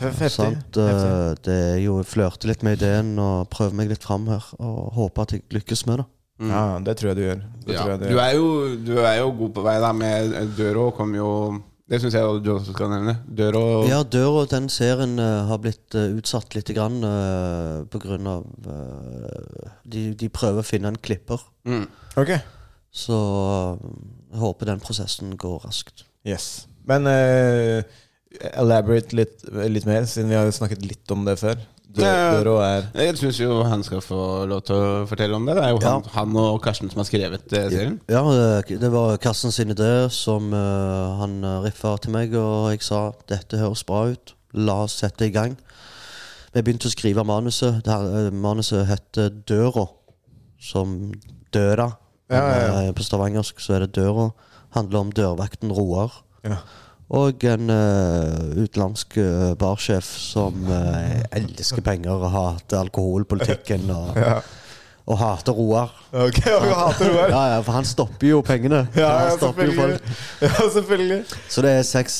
Heftig. 0.00 0.30
Sant? 0.32 0.56
Heftig. 0.72 0.86
Eh, 0.88 1.34
Det 1.44 1.56
er 1.74 1.78
jo 1.84 1.98
flørte 2.06 2.48
litt 2.48 2.64
med 2.64 2.80
ideen 2.80 3.12
og 3.20 3.50
prøve 3.52 3.76
meg 3.76 3.92
litt 3.92 4.02
fram 4.02 4.24
her. 4.32 4.44
Og 4.58 4.88
håpe 4.96 5.26
at 5.26 5.36
jeg 5.36 5.44
lykkes 5.52 5.84
med 5.90 6.00
det. 6.00 6.06
Ja, 6.50 6.78
det 6.82 6.96
tror 6.98 7.12
jeg 7.12 7.16
du 7.16 7.22
gjør. 7.22 7.42
Det 7.66 7.74
Ja. 7.74 7.82
tror 7.82 7.90
jeg 7.92 8.00
du 8.00 8.08
Du, 8.08 8.18
er 8.18 8.32
jo, 8.34 8.46
du 8.76 8.96
er 8.98 9.18
jo 9.20 9.28
god 9.38 9.52
på 9.54 9.62
vei 9.62 9.76
da 9.80 9.92
med 9.92 10.56
Døro 10.56 10.90
kom 10.96 11.14
jo 11.14 11.28
Det 11.88 12.00
syns 12.00 12.14
jeg 12.14 12.42
du 12.42 12.48
også 12.54 12.72
skal 12.72 12.88
nevne. 12.90 13.18
Døro 13.28 13.84
Ja, 13.86 14.02
døra 14.02 14.46
den 14.48 14.68
serien 14.72 15.18
uh, 15.20 15.44
har 15.46 15.58
blitt 15.58 15.94
uh, 15.94 16.16
utsatt 16.16 16.54
litt 16.56 16.70
grann, 16.74 17.02
uh, 17.04 17.84
på 17.84 18.00
grunn 18.00 18.26
av 18.26 18.46
de, 19.84 20.14
de 20.14 20.28
prøver 20.32 20.62
å 20.62 20.66
finne 20.66 20.88
en 20.88 20.96
klipper. 20.96 21.40
mm. 21.68 21.86
Ok. 22.16 22.32
Så 22.92 23.16
jeg 24.32 24.40
håper 24.40 24.66
den 24.68 24.80
prosessen 24.80 25.36
går 25.36 25.62
raskt. 25.64 26.04
Yes. 26.28 26.66
Men 26.84 27.06
elaborate 28.52 29.16
litt, 29.16 29.44
litt 29.48 29.86
mer, 29.88 30.04
siden 30.08 30.28
vi 30.28 30.36
har 30.36 30.50
snakket 30.52 30.84
litt 30.84 31.10
om 31.12 31.24
det 31.24 31.38
før. 31.40 31.60
Ja. 31.96 32.38
Døro 32.38 32.54
er 32.64 32.86
Jeg 32.94 33.18
syns 33.20 33.40
jo 33.40 33.62
han 33.68 33.82
skal 33.84 34.00
få 34.00 34.46
lov 34.48 34.62
til 34.64 34.74
å 34.76 35.06
fortelle 35.10 35.36
om 35.36 35.44
det. 35.46 35.56
Det 35.58 35.64
er 35.64 35.70
jo 35.74 35.80
Ja. 35.82 35.90
han, 35.98 36.04
han 36.14 36.36
og 36.40 36.60
Karsten 36.64 36.88
som 36.90 37.02
har 37.02 37.08
skrevet 37.08 37.52
eh, 37.52 37.68
serien. 37.70 37.98
Ja, 38.08 38.22
det, 38.32 38.78
det 38.80 38.90
var 38.92 39.16
Karsten 39.20 39.52
sin 39.52 39.70
idé 39.74 40.08
som 40.10 40.52
uh, 40.54 41.18
han 41.20 41.44
uh, 41.44 41.60
riffa 41.66 41.96
til 42.00 42.14
meg, 42.14 42.32
og 42.38 42.70
jeg 42.72 42.82
sa 42.82 43.10
dette 43.28 43.60
høres 43.60 43.84
bra 43.84 44.06
ut. 44.14 44.34
La 44.54 44.82
oss 44.86 44.98
sette 45.02 45.26
i 45.28 45.32
gang. 45.34 45.56
Vi 46.52 46.60
begynte 46.60 46.88
å 46.88 46.92
skrive 46.92 47.24
manuset. 47.24 47.82
Det 47.84 47.92
her, 47.92 48.26
eh, 48.26 48.30
manuset 48.32 48.84
heter 48.88 49.30
Døra, 49.48 49.86
som 50.60 51.12
døra. 51.52 51.90
Ja, 52.32 52.42
ja, 52.42 52.58
ja. 52.60 52.82
Eh, 52.88 52.92
På 52.96 53.04
stavangersk 53.04 53.60
så 53.60 53.74
er 53.76 53.86
det 53.86 53.94
Døra. 53.96 54.30
Handler 54.76 54.98
om 55.00 55.12
dørvakten 55.12 55.72
Roar. 55.72 56.12
ja. 56.44 56.56
Og 57.12 57.44
en 57.44 57.68
uh, 57.68 58.62
utenlandsk 58.62 59.18
uh, 59.20 59.50
barsjef 59.60 60.06
som 60.16 60.62
uh, 60.64 61.20
elsker 61.36 61.84
penger 61.84 62.14
og 62.16 62.30
hater 62.32 62.78
alkoholpolitikken. 62.86 63.84
Og, 63.92 64.16
og 65.12 65.18
hater 65.20 65.52
Roar. 65.58 65.92
Ok, 66.14 66.38
og 66.54 66.64
hater 66.78 67.10
Roar? 67.12 67.28
Ja, 67.34 67.42
ja, 67.52 67.60
for 67.66 67.76
han 67.76 67.84
stopper 67.84 68.30
jo 68.30 68.40
pengene. 68.46 68.84
Ja, 68.96 69.10
ja, 69.26 69.36
selvfølgelig. 69.36 69.98
Ja, 70.46 70.52
selvfølgelig. 70.72 71.20
Så 71.52 71.64
det 71.66 71.74
er 71.76 71.84
seks 71.90 72.16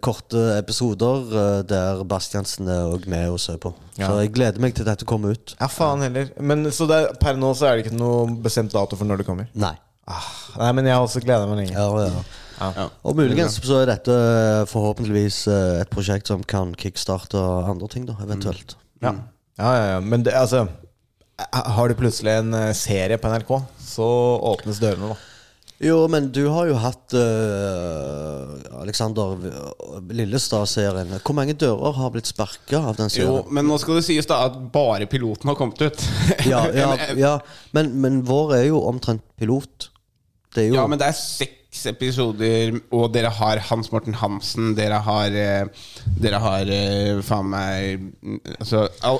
korte 0.00 0.46
episoder 0.62 1.62
der 1.68 2.00
Bastiansen 2.08 2.68
er 2.72 2.86
også 2.88 3.10
med 3.12 3.28
og 3.34 3.40
ser 3.42 3.60
på. 3.60 3.74
Ja. 3.98 4.06
Så 4.08 4.20
jeg 4.22 4.32
gleder 4.38 4.62
meg 4.64 4.74
til 4.78 4.88
dette 4.88 5.04
kommer 5.08 5.36
ut. 5.36 5.56
Ja, 5.60 5.68
faen 5.68 6.06
heller. 6.08 6.32
Men 6.40 6.64
så 6.72 6.88
er- 6.88 7.12
per 7.20 7.36
nå 7.36 7.52
så 7.58 7.68
er 7.68 7.76
det 7.82 7.86
ikke 7.90 7.98
noe 8.00 8.30
bestemt 8.48 8.72
dato 8.72 8.96
for 8.96 9.04
når 9.04 9.20
det 9.20 9.28
kommer? 9.28 9.52
Nei. 9.54 9.74
Ah, 10.06 10.26
nei, 10.60 10.72
men 10.78 10.86
jeg 10.86 10.94
har 10.94 11.04
også 11.04 11.22
gleda 11.24 11.46
meg 11.50 11.64
lenge. 11.64 11.74
Ja, 11.74 11.86
ja. 12.06 12.24
Ja. 12.56 12.88
Og 13.04 13.16
muligens 13.18 13.58
så 13.60 13.82
er 13.82 13.90
dette 13.90 14.14
forhåpentligvis 14.70 15.42
eh, 15.52 15.82
et 15.82 15.92
prosjekt 15.92 16.30
som 16.30 16.44
kan 16.46 16.72
kickstarte 16.78 17.40
andre 17.68 17.88
ting, 17.92 18.06
da, 18.08 18.16
eventuelt. 18.24 18.78
Ja, 19.02 19.12
ja, 19.58 19.70
ja, 19.76 19.86
ja. 19.96 20.00
Men 20.00 20.24
det, 20.24 20.32
altså 20.32 20.66
Har 21.52 21.88
du 21.88 21.94
plutselig 21.98 22.32
en 22.32 22.54
eh, 22.56 22.72
serie 22.72 23.18
på 23.20 23.28
NRK, 23.28 23.58
så 23.82 24.06
åpnes 24.54 24.80
dørene, 24.80 25.12
da. 25.12 25.32
Jo, 25.84 26.06
men 26.08 26.30
du 26.32 26.46
har 26.48 26.70
jo 26.70 26.76
hatt 26.80 27.12
uh, 27.12 28.80
Alexander 28.80 29.34
Lillestad-serien. 30.08 31.10
Hvor 31.20 31.36
mange 31.36 31.52
dører 31.52 31.98
har 31.98 32.14
blitt 32.14 32.30
sparka 32.30 32.80
av 32.80 32.96
den 32.96 33.12
serien? 33.12 33.28
Jo, 33.28 33.42
men 33.52 33.68
nå 33.68 33.76
skal 33.82 33.98
det 33.98 34.06
sies 34.06 34.28
da 34.30 34.38
at 34.46 34.56
bare 34.72 35.04
piloten 35.10 35.52
har 35.52 35.58
kommet 35.58 35.84
ut. 35.84 36.06
Ja, 36.48 36.62
ja, 36.72 36.94
ja 37.26 37.34
men, 37.76 37.92
men 38.00 38.22
vår 38.24 38.54
er 38.56 38.64
jo 38.70 38.80
omtrent 38.88 39.20
pilot. 39.36 39.90
Det 40.56 40.64
er 40.64 40.70
jo 40.72 40.80
Ja, 40.80 40.86
men 40.88 40.98
det 41.00 41.06
er 41.12 41.16
seks 41.20 41.82
episoder, 41.90 42.78
og 42.96 43.10
dere 43.12 43.28
har 43.36 43.58
Hans 43.68 43.90
Morten 43.92 44.14
Hansen. 44.16 44.70
Dere 44.78 44.96
har 45.04 45.34
eh, 45.36 45.66
Dere 46.24 46.38
har 46.40 46.70
eh, 46.72 47.18
faen 47.26 47.50
meg 47.52 48.06
Altså 48.56 48.86
al 49.04 49.18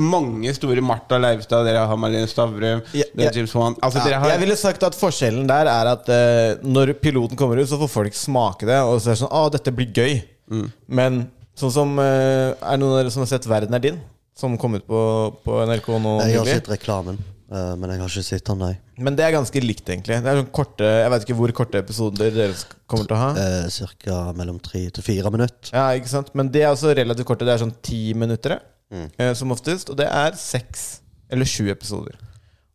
mange 0.00 0.54
store 0.56 0.80
Martha 0.84 1.18
Leivstad, 1.20 1.66
dere 1.68 1.82
har 1.90 2.00
Marlene 2.00 2.30
Stavrum, 2.30 2.80
Ja, 2.96 3.04
dere 3.12 3.26
ja. 3.26 3.28
har 3.28 3.36
James 3.42 3.54
Wan 3.58 3.76
Altså, 3.84 4.00
Ja, 4.00 4.06
dere 4.08 4.20
har 4.24 4.32
Jeg 4.32 4.42
ville 4.46 4.56
sagt 4.56 4.86
at 4.88 4.96
forskjellen 4.96 5.46
der 5.50 5.68
er 5.68 5.92
at 5.92 6.08
eh, 6.14 6.62
når 6.64 6.94
piloten 7.02 7.36
kommer 7.36 7.60
ut, 7.60 7.68
så 7.68 7.76
får 7.84 7.92
folk 7.98 8.16
smake 8.16 8.66
det, 8.70 8.80
og 8.88 8.96
så 9.04 9.12
er 9.12 9.18
det 9.18 9.22
sånn 9.26 9.34
Å, 9.36 9.42
dette 9.58 9.74
blir 9.76 9.92
gøy. 9.92 10.22
Mm. 10.48 10.68
Men 10.88 11.20
sånn 11.58 11.74
som 11.74 11.98
eh, 12.00 12.54
Er 12.56 12.78
det 12.78 12.80
noen 12.80 12.94
av 12.96 13.02
dere 13.02 13.12
som 13.12 13.26
har 13.26 13.34
sett 13.36 13.44
'Verden 13.50 13.76
er 13.76 13.84
din'? 13.84 14.00
Som 14.38 14.56
kom 14.56 14.76
ut 14.78 14.84
på, 14.86 14.98
på 15.44 15.60
NRK 15.66 15.88
nå 15.98 16.12
Jeg 16.22 16.38
har 16.38 16.46
nylig? 16.46 16.54
sett 16.62 16.68
reklamen, 16.70 17.16
men 17.50 17.90
jeg 17.94 18.00
har 18.02 18.10
ikke 18.12 18.24
sett 18.26 18.48
han, 18.52 18.58
nei. 18.60 18.74
Men 19.00 19.14
det 19.16 19.24
er 19.24 19.32
ganske 19.32 19.60
likt, 19.64 19.86
egentlig. 19.88 20.18
Det 20.20 20.28
er 20.28 20.40
sånn 20.42 20.50
korte 20.52 20.84
Jeg 20.84 21.10
vet 21.14 21.22
ikke 21.24 21.36
hvor 21.38 21.52
korte 21.56 21.78
episoder 21.80 22.30
dere 22.34 22.56
kommer 22.86 23.06
til 23.08 23.16
å 23.16 23.20
ha. 23.22 23.28
Eh, 23.40 23.68
Cirka 23.72 24.18
mellom 24.36 24.58
tre 24.60 24.82
til 24.92 25.02
fire 25.06 25.30
minutter. 25.32 25.70
Ja, 25.72 25.86
ikke 25.96 26.10
sant? 26.12 26.28
Men 26.36 26.50
det 26.52 26.62
er 26.66 26.74
også 26.74 26.92
relativt 26.98 27.26
korte. 27.30 27.46
Det 27.48 27.54
er 27.54 27.62
sånn 27.64 27.76
ti 27.82 28.12
minutter 28.14 28.58
Mm. 28.90 29.10
eh, 29.20 29.34
som 29.36 29.50
oftest. 29.52 29.90
Og 29.92 29.96
det 30.00 30.06
er 30.08 30.32
seks 30.40 31.00
eller 31.30 31.44
sju 31.44 31.66
episoder. 31.72 32.14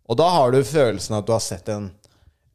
Og 0.09 0.17
da 0.17 0.27
har 0.29 0.51
du 0.51 0.59
følelsen 0.63 1.15
av 1.15 1.23
at 1.23 1.25
du 1.29 1.31
har 1.33 1.39
sett 1.41 1.69
en, 1.73 1.91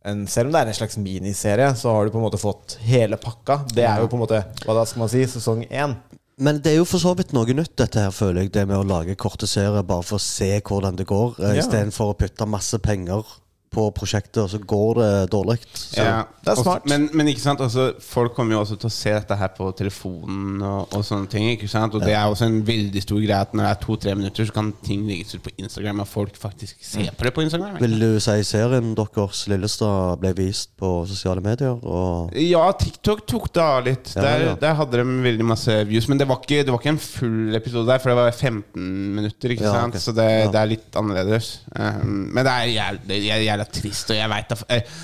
en 0.05 0.27
Selv 0.31 0.47
om 0.47 0.53
det 0.55 0.61
er 0.61 0.69
en 0.71 0.75
slags 0.79 0.97
miniserie, 0.97 1.71
så 1.75 1.91
har 1.93 2.05
du 2.07 2.13
på 2.15 2.19
en 2.21 2.27
måte 2.27 2.39
fått 2.39 2.77
hele 2.87 3.17
pakka. 3.19 3.65
Det 3.75 3.83
er 3.85 3.99
jo 4.01 4.07
på 4.09 4.15
en 4.19 4.23
måte 4.27 4.43
Hva 4.65 4.75
da 4.79 4.85
skal 4.87 5.01
man 5.03 5.09
si? 5.11 5.25
Sesong 5.27 5.65
én. 5.71 5.97
Men 6.39 6.61
det 6.63 6.73
er 6.73 6.77
jo 6.79 6.85
for 6.87 7.03
så 7.03 7.15
vidt 7.19 7.33
noe 7.35 7.51
nytt, 7.57 7.73
dette 7.81 7.99
her, 8.05 8.13
føler 8.15 8.45
jeg. 8.45 8.53
Det 8.55 8.67
med 8.71 8.79
å 8.79 8.87
lage 8.87 9.17
korte 9.19 9.49
serier 9.51 9.83
bare 9.83 10.05
for 10.07 10.21
å 10.21 10.23
se 10.23 10.61
hvordan 10.61 10.97
det 11.01 11.07
går, 11.11 11.35
uh, 11.41 11.49
Ja. 11.55 11.63
istedenfor 11.63 12.13
å 12.13 12.19
putte 12.19 12.47
masse 12.47 12.79
penger 12.79 13.25
på 13.71 13.91
prosjektet, 13.95 14.39
og 14.43 14.49
så 14.51 14.59
går 14.59 14.95
det 15.01 15.11
dårlig. 15.31 15.59
Ja, 15.97 16.25
det 16.43 16.49
er 16.49 16.55
også- 16.55 16.63
smart. 16.65 16.87
Men, 16.89 17.09
men 17.13 17.29
ikke 17.29 17.41
sant, 17.43 17.61
altså, 17.61 17.91
folk 18.01 18.35
kommer 18.35 18.55
jo 18.57 18.61
også 18.63 18.79
til 18.81 18.89
å 18.89 18.93
se 18.95 19.11
dette 19.13 19.37
her 19.37 19.49
på 19.57 19.69
telefonen 19.77 20.63
og, 20.65 20.89
og 20.97 21.05
sånne 21.05 21.29
ting. 21.29 21.49
Ikke 21.53 21.69
sant? 21.69 21.95
Og 21.95 22.01
det 22.05 22.15
er 22.15 22.25
også 22.31 22.47
en 22.49 22.63
veldig 22.67 23.03
stor 23.05 23.21
greie 23.21 23.41
at 23.41 23.53
når 23.53 23.67
det 23.67 23.71
er 23.75 23.83
to-tre 23.85 24.15
minutter, 24.17 24.49
så 24.49 24.55
kan 24.57 24.73
ting 24.85 25.05
legges 25.09 25.35
ut 25.37 25.43
på 25.45 25.53
Instagram, 25.61 26.01
og 26.05 26.09
folk 26.09 26.37
faktisk 26.41 26.77
ser 26.85 27.11
på 27.19 27.29
det 27.29 27.35
på 27.37 27.45
Instagram. 27.45 27.77
ikke? 27.77 27.85
vil 27.87 27.99
du 28.01 28.21
si 28.25 28.37
serien 28.49 28.95
deres 28.99 29.45
Lillestad 29.53 30.19
ble 30.23 30.33
vist 30.39 30.71
på 30.81 30.93
sosiale 31.09 31.43
medier? 31.45 31.77
Og 31.85 32.33
Ja, 32.39 32.65
TikTok 32.73 33.27
tok 33.29 33.51
det 33.53 33.63
av 33.63 33.85
litt. 33.85 34.13
Ja, 34.17 34.23
der, 34.23 34.47
ja. 34.49 34.55
der 34.65 34.75
hadde 34.81 35.03
de 35.03 35.05
veldig 35.29 35.45
masse 35.45 35.77
views. 35.89 36.09
Men 36.09 36.19
det 36.19 36.27
var, 36.29 36.41
ikke, 36.43 36.65
det 36.65 36.73
var 36.73 36.81
ikke 36.81 36.95
en 36.97 37.03
full 37.03 37.55
episode 37.59 37.87
der, 37.87 37.99
for 38.03 38.11
det 38.13 38.17
var 38.17 38.33
15 38.33 38.89
minutter. 39.19 39.55
Ikke 39.55 39.65
Ja, 39.69 39.73
sant? 39.83 39.95
Okay. 39.95 40.01
Så 40.01 40.15
det, 40.17 40.29
Ja. 40.29 40.51
det 40.51 40.61
er 40.63 40.73
litt 40.73 40.99
annerledes. 40.99 41.49
Um, 41.77 42.29
men 42.33 42.45
det 42.45 42.53
er 42.53 42.73
jævlig, 42.73 43.21
jævla 43.59 43.67
trist. 43.73 44.11
Og 44.13 44.19
jeg 44.19 44.31
vet, 44.33 44.55
eh, 44.71 44.97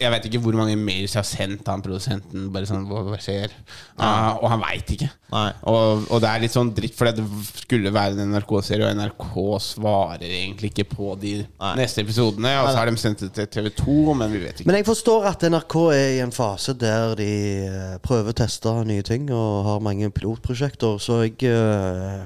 jeg, 0.00 0.10
vet 0.12 0.28
ikke 0.28 0.40
hvor 0.44 0.58
mange 0.58 0.76
mails 0.76 1.14
jeg 1.14 1.20
har 1.20 1.28
sendt 1.28 1.68
han 1.70 1.82
produsenten. 1.84 2.50
Bare 2.54 2.68
sånn, 2.68 2.86
hva, 2.88 3.02
hva 3.08 3.18
skjer? 3.22 3.52
Uh, 3.98 4.36
og 4.42 4.48
han 4.52 4.62
veit 4.62 4.94
ikke. 4.96 5.08
Nei. 5.34 5.48
Og, 5.70 6.04
og 6.12 6.22
det 6.22 6.30
er 6.30 6.42
litt 6.44 6.54
sånn 6.54 6.70
dritt, 6.74 6.94
for 6.94 7.10
det 7.10 7.24
skulle 7.58 7.92
være 7.94 8.22
en 8.22 8.34
NRK-serie, 8.34 8.86
og 8.86 8.98
NRK 9.00 9.34
svarer 9.64 10.26
egentlig 10.28 10.70
ikke 10.72 10.86
på 10.92 11.14
de 11.20 11.34
neste 11.78 12.04
episodene. 12.04 12.54
Og 12.62 12.70
så 12.70 12.78
har 12.78 12.90
de 12.90 13.00
sendt 13.00 13.24
det 13.24 13.32
til 13.34 13.50
TV2, 13.56 13.96
men 14.20 14.34
vi 14.34 14.44
vet 14.44 14.60
ikke. 14.60 14.68
Men 14.70 14.80
jeg 14.80 14.88
forstår 14.88 15.28
at 15.32 15.48
NRK 15.50 15.78
er 15.96 16.06
i 16.18 16.22
en 16.24 16.34
fase 16.34 16.76
der 16.78 17.16
de 17.18 17.30
eh, 17.64 17.96
prøver 18.04 18.34
å 18.34 18.38
teste 18.44 18.72
nye 18.84 19.04
ting 19.06 19.28
og 19.32 19.66
har 19.68 19.84
mange 19.84 20.10
pilotprosjekter, 20.14 20.98
så 21.02 21.22
jeg 21.24 21.38
eh, 21.50 22.24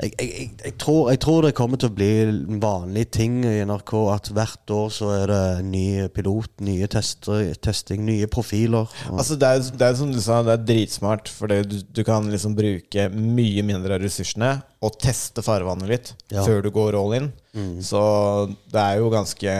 jeg, 0.00 0.10
jeg, 0.18 0.46
jeg, 0.64 0.72
tror, 0.82 1.10
jeg 1.12 1.20
tror 1.22 1.44
det 1.46 1.52
kommer 1.54 1.78
til 1.80 1.90
å 1.92 1.94
bli 1.94 2.08
en 2.24 2.58
vanlig 2.62 3.04
ting 3.14 3.36
i 3.46 3.60
NRK 3.66 3.92
at 4.14 4.30
hvert 4.34 4.72
år 4.74 4.88
så 4.94 5.10
er 5.14 5.30
det 5.30 5.42
ny 5.68 5.84
pilot, 6.14 6.50
nye 6.66 6.88
tester, 6.90 7.52
testing, 7.62 8.02
nye 8.08 8.26
profiler. 8.30 8.90
Altså 9.12 9.36
det 9.38 9.50
er, 9.54 9.62
det 9.78 9.86
er 9.90 9.98
som 10.00 10.10
du 10.12 10.18
sa, 10.24 10.40
det 10.46 10.56
er 10.56 10.66
dritsmart. 10.72 11.30
For 11.30 11.50
du, 11.52 11.78
du 11.94 12.02
kan 12.06 12.26
liksom 12.32 12.56
bruke 12.58 13.06
mye 13.14 13.62
mindre 13.66 13.96
av 13.98 14.02
ressursene 14.04 14.56
og 14.84 14.98
teste 15.00 15.44
farvannet 15.46 15.88
litt 15.88 16.12
Ja. 16.34 16.42
før 16.44 16.62
du 16.66 16.70
går 16.74 16.98
all 16.98 17.14
in. 17.20 17.30
Så 17.84 18.00
det 18.74 18.80
er 18.82 18.98
jo 18.98 19.12
ganske 19.14 19.52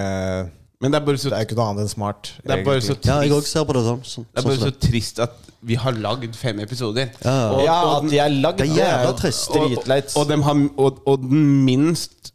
Men 0.84 0.92
det 0.92 1.00
er 1.00 1.06
bare 1.06 1.20
så, 1.20 1.30
Det 1.32 1.38
er 1.38 1.46
ikke 1.48 1.56
noe 1.56 1.70
annet 1.72 1.86
enn 1.86 1.90
smart. 1.94 2.30
det 2.44 2.52
er 2.58 2.64
bare 2.66 2.84
så 2.84 2.92
trist, 2.92 3.08
Ja, 3.08 3.16
jeg 3.24 3.32
også 3.32 3.46
trist 3.46 3.56
ser 3.56 3.64
på 3.64 3.76
det 3.76 3.82
sånn. 3.86 4.02
sånn, 4.04 4.26
Det 4.28 4.36
er 4.36 4.44
sånn 4.44 4.50
bare 4.50 4.60
så 4.60 4.76
trist 4.84 5.22
at 5.24 5.50
vi 5.64 5.78
har 5.80 5.96
lagd 5.96 6.36
fem 6.36 6.60
episoder. 6.60 7.08
Ja. 7.24 7.36
Og, 7.54 7.62
ja, 7.64 7.78
og, 7.80 7.92
at 7.96 8.10
de 8.12 8.20
er 8.20 8.34
lagd. 8.36 8.60
Det 8.60 8.68
er 8.68 8.82
jævla 8.82 9.14
trist. 9.16 9.48
Dritleit. 9.54 10.12
og, 10.20 10.32
har, 10.44 10.62
og, 10.76 10.98
og 11.08 11.24
den 11.24 11.46
minst 11.64 12.34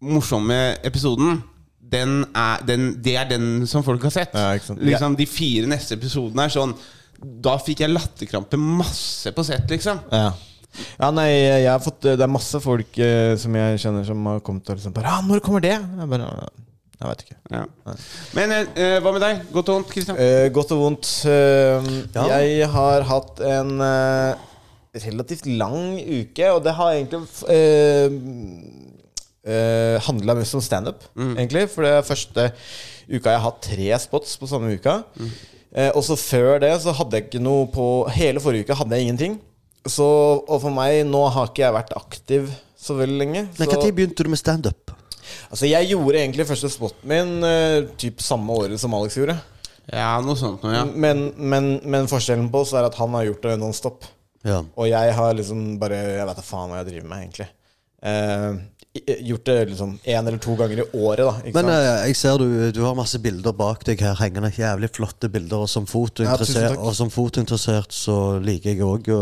morsomme 0.00 0.60
episoden 0.88 1.42
den 1.90 2.22
er, 2.38 2.62
den, 2.64 3.02
Det 3.02 3.16
er 3.18 3.26
den 3.28 3.66
som 3.66 3.84
folk 3.84 4.02
har 4.06 4.14
sett. 4.14 4.34
Ja, 4.34 4.54
liksom 4.54 5.16
De 5.18 5.26
fire 5.26 5.66
neste 5.68 5.98
episodene 5.98 6.46
er 6.46 6.54
sånn 6.54 6.72
Da 7.20 7.56
fikk 7.60 7.82
jeg 7.84 7.92
latterkrampe 7.92 8.56
masse 8.60 9.32
på 9.34 9.44
sett, 9.44 9.66
liksom. 9.68 10.00
Ja. 10.14 10.30
ja, 11.00 11.10
nei, 11.10 11.28
jeg 11.34 11.68
har 11.68 11.82
fått 11.82 12.06
Det 12.06 12.24
er 12.24 12.30
masse 12.30 12.62
folk 12.62 12.98
eh, 13.02 13.34
som 13.42 13.58
jeg 13.58 13.82
kjenner 13.84 14.06
som 14.08 14.32
har 14.32 14.40
kommet 14.46 14.70
og 14.70 14.78
liksom 14.80 14.96
bare 14.96 15.18
ah, 15.18 15.20
når 15.26 15.44
kommer 15.44 15.66
det? 15.66 15.76
Jeg 15.76 16.10
bare 16.14 16.30
Jeg 17.00 17.08
veit 17.08 17.22
ikke. 17.24 17.36
Ja. 17.54 17.64
Men 18.36 18.52
eh, 18.52 18.98
hva 19.00 19.12
med 19.14 19.22
deg? 19.24 19.38
Godt 19.54 19.70
og 19.72 19.78
vondt, 19.78 19.90
Kristian? 19.94 20.18
Eh, 20.20 20.50
godt 20.52 20.74
og 20.76 20.82
vondt. 20.84 21.08
Eh, 21.24 21.90
Ja. 22.14 22.26
Jeg 22.36 22.68
har 22.74 23.06
hatt 23.08 23.40
en 23.40 23.70
eh, 23.80 24.32
relativt 25.06 25.46
lang 25.48 25.96
uke, 25.96 26.50
og 26.52 26.60
det 26.66 26.74
har 26.76 26.92
egentlig 26.92 27.22
uh, 29.40 29.96
handla 30.04 30.34
mest 30.36 30.54
om 30.58 30.60
standup, 30.64 31.06
egentlig. 31.16 31.68
For 31.72 31.86
det 31.86 31.92
er 31.94 32.04
første 32.06 32.50
uka 33.10 33.32
jeg 33.32 33.38
har 33.40 33.46
hatt 33.46 33.62
tre 33.64 33.88
spots 34.02 34.36
på 34.38 34.48
samme 34.50 34.74
uka. 34.76 35.00
Eh, 35.70 35.90
og 35.94 36.02
så 36.02 36.16
før 36.18 36.58
det 36.62 36.72
så 36.82 36.92
hadde 36.98 37.16
jeg 37.16 37.28
ikke 37.28 37.42
noe 37.42 37.68
på 37.70 37.84
Hele 38.10 38.42
forrige 38.42 38.66
uke 38.66 38.78
hadde 38.80 38.98
jeg 38.98 39.06
ingenting. 39.06 39.36
Så, 39.86 40.04
og 40.42 40.58
for 40.60 40.74
meg, 40.74 41.04
nå 41.08 41.22
har 41.32 41.48
ikke 41.48 41.62
jeg 41.64 41.76
vært 41.78 41.94
aktiv 41.96 42.50
så 42.80 42.96
veldig 42.98 43.18
lenge. 43.20 43.42
Når 43.60 43.92
begynte 43.96 44.24
du 44.24 44.30
med 44.32 44.40
standup? 44.40 44.79
Altså, 45.50 45.66
jeg 45.70 45.90
gjorde 45.92 46.20
egentlig 46.22 46.46
første 46.48 46.70
spoten 46.72 47.08
min 47.10 47.32
uh, 47.44 47.90
typ 48.00 48.20
samme 48.24 48.56
året 48.56 48.80
som 48.82 48.94
Alex 48.98 49.18
gjorde. 49.20 49.38
Ja, 49.90 50.20
noe 50.22 50.38
sånt 50.38 50.62
noe, 50.62 50.74
ja. 50.76 50.84
Men, 50.86 51.30
men, 51.36 51.70
men 51.84 52.10
forskjellen 52.10 52.50
på 52.52 52.60
oss 52.62 52.74
er 52.78 52.86
at 52.86 52.98
han 53.00 53.14
har 53.16 53.26
gjort 53.26 53.46
det 53.48 53.56
nonstop. 53.58 54.04
Ja. 54.46 54.60
Og 54.78 54.86
jeg 54.88 55.14
har 55.16 55.34
liksom 55.36 55.74
bare 55.80 55.98
Jeg 56.16 56.26
vet 56.28 56.38
da 56.38 56.44
faen 56.46 56.70
hva 56.72 56.78
jeg 56.80 56.92
driver 56.92 57.08
med, 57.10 57.24
egentlig. 57.26 57.48
Eh, 58.00 58.54
gjort 59.20 59.44
det 59.44 59.56
liksom 59.70 59.90
én 60.04 60.26
eller 60.26 60.38
to 60.42 60.54
ganger 60.56 60.80
i 60.80 60.86
året, 60.96 61.20
da. 61.26 61.34
Ikke 61.44 61.54
Men 61.58 61.68
sant? 61.68 61.74
eh, 61.74 62.06
jeg 62.08 62.16
ser 62.16 62.38
du, 62.40 62.46
du 62.72 62.80
har 62.86 62.96
masse 62.98 63.20
bilder 63.22 63.52
bak 63.56 63.84
deg 63.86 64.00
her 64.00 64.16
hengende. 64.18 64.50
Jævlig 64.56 64.90
flotte 64.96 65.28
bilder. 65.30 65.66
Og 65.66 65.68
som 65.68 65.84
Ja, 65.84 65.86
tusen 65.86 65.92
fotointeressert, 65.92 66.74
takk. 66.76 66.84
og 66.86 66.96
som 66.96 67.10
fotointeressert 67.12 67.92
så 67.94 68.16
liker 68.42 68.72
jeg 68.72 68.82
òg 68.86 69.10
å 69.14 69.20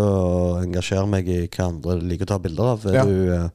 engasjere 0.62 1.06
meg 1.10 1.28
i 1.28 1.40
hva 1.48 1.68
andre 1.72 1.98
liker 2.00 2.28
å 2.28 2.32
ta 2.34 2.38
bilder 2.44 2.72
av. 2.76 2.86
Ja. 2.94 3.04
du, 3.04 3.34
eh, 3.34 3.48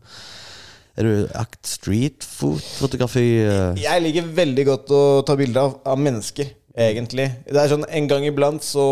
er 0.98 1.08
du 1.08 1.28
akt 1.40 1.66
street-fotografi? 1.66 3.26
eh? 3.46 3.82
Jeg 3.82 4.04
liker 4.06 4.30
veldig 4.38 4.66
godt 4.68 4.94
å 4.94 5.02
ta 5.26 5.36
bilder 5.40 5.62
av, 5.66 5.76
av 5.94 6.00
mennesker, 6.00 6.52
egentlig. 6.76 7.30
Det 7.50 7.60
er 7.64 7.72
sånn 7.72 7.86
En 7.90 8.08
gang 8.10 8.26
iblant 8.30 8.64
så 8.66 8.86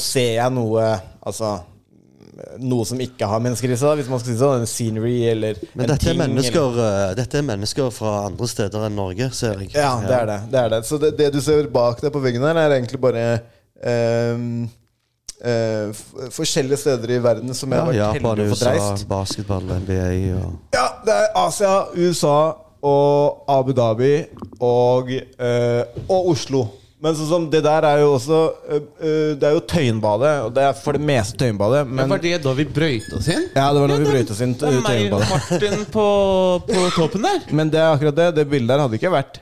ser 0.00 0.36
jeg 0.40 0.54
noe 0.54 0.86
Altså 1.22 1.60
noe 2.58 2.84
som 2.88 2.98
ikke 2.98 3.26
har 3.28 3.42
mennesker 3.44 3.70
i 3.70 3.76
seg, 3.78 3.98
hvis 4.00 4.08
man 4.10 4.18
skal 4.18 4.32
si 4.32 4.38
sånn. 4.40 4.62
En 4.64 4.66
scenery 4.70 5.18
eller 5.30 5.58
Men 5.76 5.84
en 5.84 5.90
dette 5.92 6.08
er, 6.08 6.08
ting, 6.08 6.16
eller- 6.16 6.32
mennesker, 6.32 6.78
eh, 6.82 7.14
dette 7.14 7.38
er 7.38 7.44
mennesker 7.46 7.90
fra 7.94 8.12
andre 8.26 8.48
steder 8.50 8.86
enn 8.88 8.96
Norge, 8.98 9.28
ser 9.36 9.60
jeg. 9.60 9.70
Ja, 9.76 9.92
det 10.00 10.16
er 10.16 10.26
det. 10.26 10.38
det, 10.50 10.58
er 10.64 10.68
det. 10.72 10.80
Så 10.88 10.98
det, 10.98 11.10
det 11.20 11.28
du 11.34 11.40
ser 11.44 11.68
bak 11.70 12.00
deg 12.02 12.10
på 12.14 12.22
veggen 12.24 12.42
her, 12.42 12.56
er 12.56 12.74
egentlig 12.80 12.98
bare 13.04 13.26
ehm, 13.84 14.64
eh, 15.44 16.02
forskjellige 16.32 16.78
steder 16.84 17.16
i 17.16 17.22
verden 17.24 17.54
som 17.54 17.70
jeg 17.72 17.78
Ja, 17.78 17.84
har 17.84 17.92
vært 17.92 18.00
Japan, 18.22 18.36
heldig 18.38 18.44
å 18.44 18.56
få 18.56 18.74
USA, 18.74 19.06
basketball, 19.10 19.72
NBA 19.86 20.10
og 20.38 20.76
Ja, 20.76 20.86
det 21.06 21.16
er 21.22 21.32
Asia, 21.46 21.74
USA 21.96 22.36
og 22.82 23.42
Abu 23.50 23.72
Dhabi 23.78 24.14
og, 24.60 25.10
eh, 25.12 25.82
og 26.08 26.32
Oslo. 26.34 26.64
Men 27.02 27.16
sånn 27.18 27.26
som 27.26 27.46
det 27.50 27.64
der 27.66 27.82
er 27.82 27.98
jo 27.98 28.12
også 28.14 28.36
eh, 28.70 28.82
eh, 29.02 29.30
Det 29.34 29.46
er 29.48 29.56
jo 29.56 29.62
Tøyenbadet, 29.66 30.34
og 30.46 30.52
det 30.54 30.62
er 30.68 30.76
for 30.78 30.94
det 30.94 31.02
meste 31.02 31.34
Tøyenbadet. 31.40 31.80
Men 31.90 32.04
ja, 32.04 32.10
Var 32.12 32.22
det 32.22 32.36
da 32.44 32.52
vi 32.54 32.66
brøyt 32.70 33.08
oss 33.18 33.26
inn? 33.34 33.48
ja, 33.56 33.64
det 33.74 33.80
var 33.82 33.90
da 33.90 33.96
vi 33.98 34.06
brøyt 34.06 34.30
oss 34.30 34.42
inn 34.46 34.52
Det 34.60 34.68
er 34.70 34.84
meg 34.86 35.16
og 35.16 35.24
Martin 35.26 35.82
på, 35.90 36.04
på 36.68 36.84
toppen 36.94 37.26
der. 37.26 37.40
Men 37.58 37.72
det 37.74 37.80
er 37.82 37.88
akkurat 37.96 38.20
det. 38.20 38.28
Det 38.38 38.46
bildet 38.54 38.70
der 38.70 38.84
hadde 38.84 39.00
ikke 39.00 39.10
vært 39.16 39.40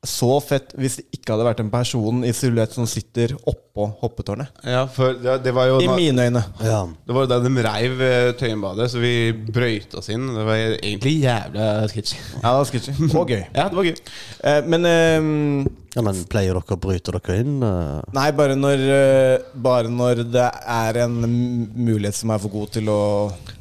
så 0.00 0.38
fett 0.40 0.70
hvis 0.80 0.94
det 0.96 1.02
ikke 1.18 1.34
hadde 1.34 1.44
vært 1.44 1.58
en 1.60 1.68
person 1.72 2.22
i 2.24 2.30
silhuett 2.32 2.72
som 2.72 2.86
sitter 2.88 3.34
oppå 3.50 3.84
hoppetårnet. 4.00 4.48
Ja, 4.64 4.86
for 4.88 5.12
det, 5.20 5.34
det 5.44 5.52
var 5.52 5.66
jo 5.68 5.80
I 5.84 5.90
mine 5.92 6.24
øyne. 6.30 6.40
Ja. 6.64 6.78
Det 7.04 7.12
var 7.16 7.26
jo 7.26 7.28
da 7.28 7.38
de 7.44 7.52
reiv 7.66 8.00
eh, 8.06 8.30
Tøyenbadet, 8.40 8.86
så 8.94 9.02
vi 9.02 9.12
brøyta 9.52 10.00
oss 10.00 10.08
inn. 10.14 10.24
Det 10.32 10.46
var 10.48 10.62
egentlig 10.78 11.12
jævla 11.20 11.66
sketsj. 11.92 12.14
Ja, 12.38 12.46
det 12.46 12.54
var 12.62 12.70
sketchy. 12.70 12.96
Og 13.12 13.28
gøy. 13.34 13.44
Ja, 13.60 13.68
det 13.68 13.76
var 13.76 13.90
gøy. 13.90 14.00
Eh, 14.40 14.62
men 14.72 14.88
eh, 14.88 15.68
ja, 15.98 16.06
men 16.06 16.24
pleier 16.32 16.56
dere 16.56 16.78
å 16.78 16.80
bryte 16.80 17.12
dere 17.18 17.38
inn? 17.44 17.60
eh? 17.66 18.00
Nei, 18.16 18.26
bare 18.40 18.56
når, 18.56 18.86
eh, 18.96 19.46
bare 19.68 19.92
når 19.92 20.24
det 20.32 20.48
er 20.80 21.02
en 21.04 21.20
m- 21.28 21.70
mulighet 21.76 22.16
som 22.22 22.32
er 22.32 22.40
for 22.40 22.56
god 22.56 22.72
til 22.78 22.88
å 22.88 23.00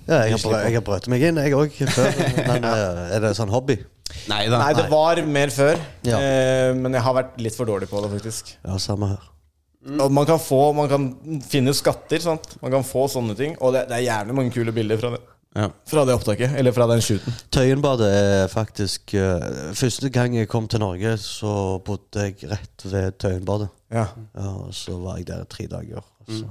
Ja, 0.08 0.24
jeg 0.24 0.38
har, 0.38 0.44
brø 0.48 0.64
jeg 0.64 0.80
har 0.80 0.88
brøt 0.88 1.12
meg 1.12 1.28
inn, 1.34 1.44
jeg 1.44 1.58
òg, 1.60 1.76
før. 1.92 2.14
Men 2.54 2.64
eh, 2.72 3.08
er 3.18 3.28
det 3.28 3.36
sånn 3.38 3.52
hobby? 3.52 3.76
Nei 4.30 4.44
da. 4.50 4.60
Nei, 4.62 4.74
det 4.78 4.86
var 4.92 5.20
mer 5.26 5.52
før. 5.54 5.80
Ja. 6.08 6.20
Eh, 6.20 6.70
men 6.78 6.94
jeg 6.98 7.04
har 7.06 7.16
vært 7.18 7.40
litt 7.42 7.58
for 7.58 7.70
dårlig 7.70 7.90
på 7.92 8.02
det, 8.04 8.12
faktisk. 8.18 8.54
Ja, 8.66 8.78
samme 8.82 9.12
her. 9.14 9.28
Og 10.04 10.12
man 10.12 10.26
kan 10.28 10.40
få 10.44 10.74
Man 10.76 10.90
kan 10.92 11.06
finne 11.48 11.72
skatter, 11.74 12.20
sant. 12.20 12.58
Man 12.62 12.72
kan 12.74 12.84
få 12.84 13.06
sånne 13.12 13.36
ting. 13.40 13.56
Og 13.64 13.74
det, 13.74 13.86
det 13.90 14.00
er 14.00 14.08
gjerne 14.10 14.36
mange 14.36 14.52
kule 14.56 14.74
bilder 14.76 15.00
fra 15.00 15.14
det, 15.16 15.22
Ja. 15.56 15.70
fra 15.88 16.04
det 16.06 16.14
opptaket. 16.20 16.56
Eller 16.60 16.76
fra 16.76 16.88
den 16.92 17.02
shooten. 17.02 17.34
Tøyenbadet 17.56 18.10
er 18.14 18.48
faktisk 18.52 19.16
uh, 19.16 19.72
Første 19.74 20.10
gang 20.14 20.36
jeg 20.36 20.50
kom 20.52 20.68
til 20.68 20.84
Norge, 20.84 21.16
så 21.24 21.80
bodde 21.86 22.28
jeg 22.28 22.50
rett 22.52 22.86
ved 22.92 23.18
Tøyenbadet. 23.24 23.70
Ja. 23.94 24.08
Ja, 24.36 24.50
og 24.66 24.74
så 24.76 24.98
var 25.02 25.18
jeg 25.22 25.30
der 25.32 25.46
i 25.46 25.50
tre 25.50 25.66
dager. 25.72 26.04
Så. 26.30 26.44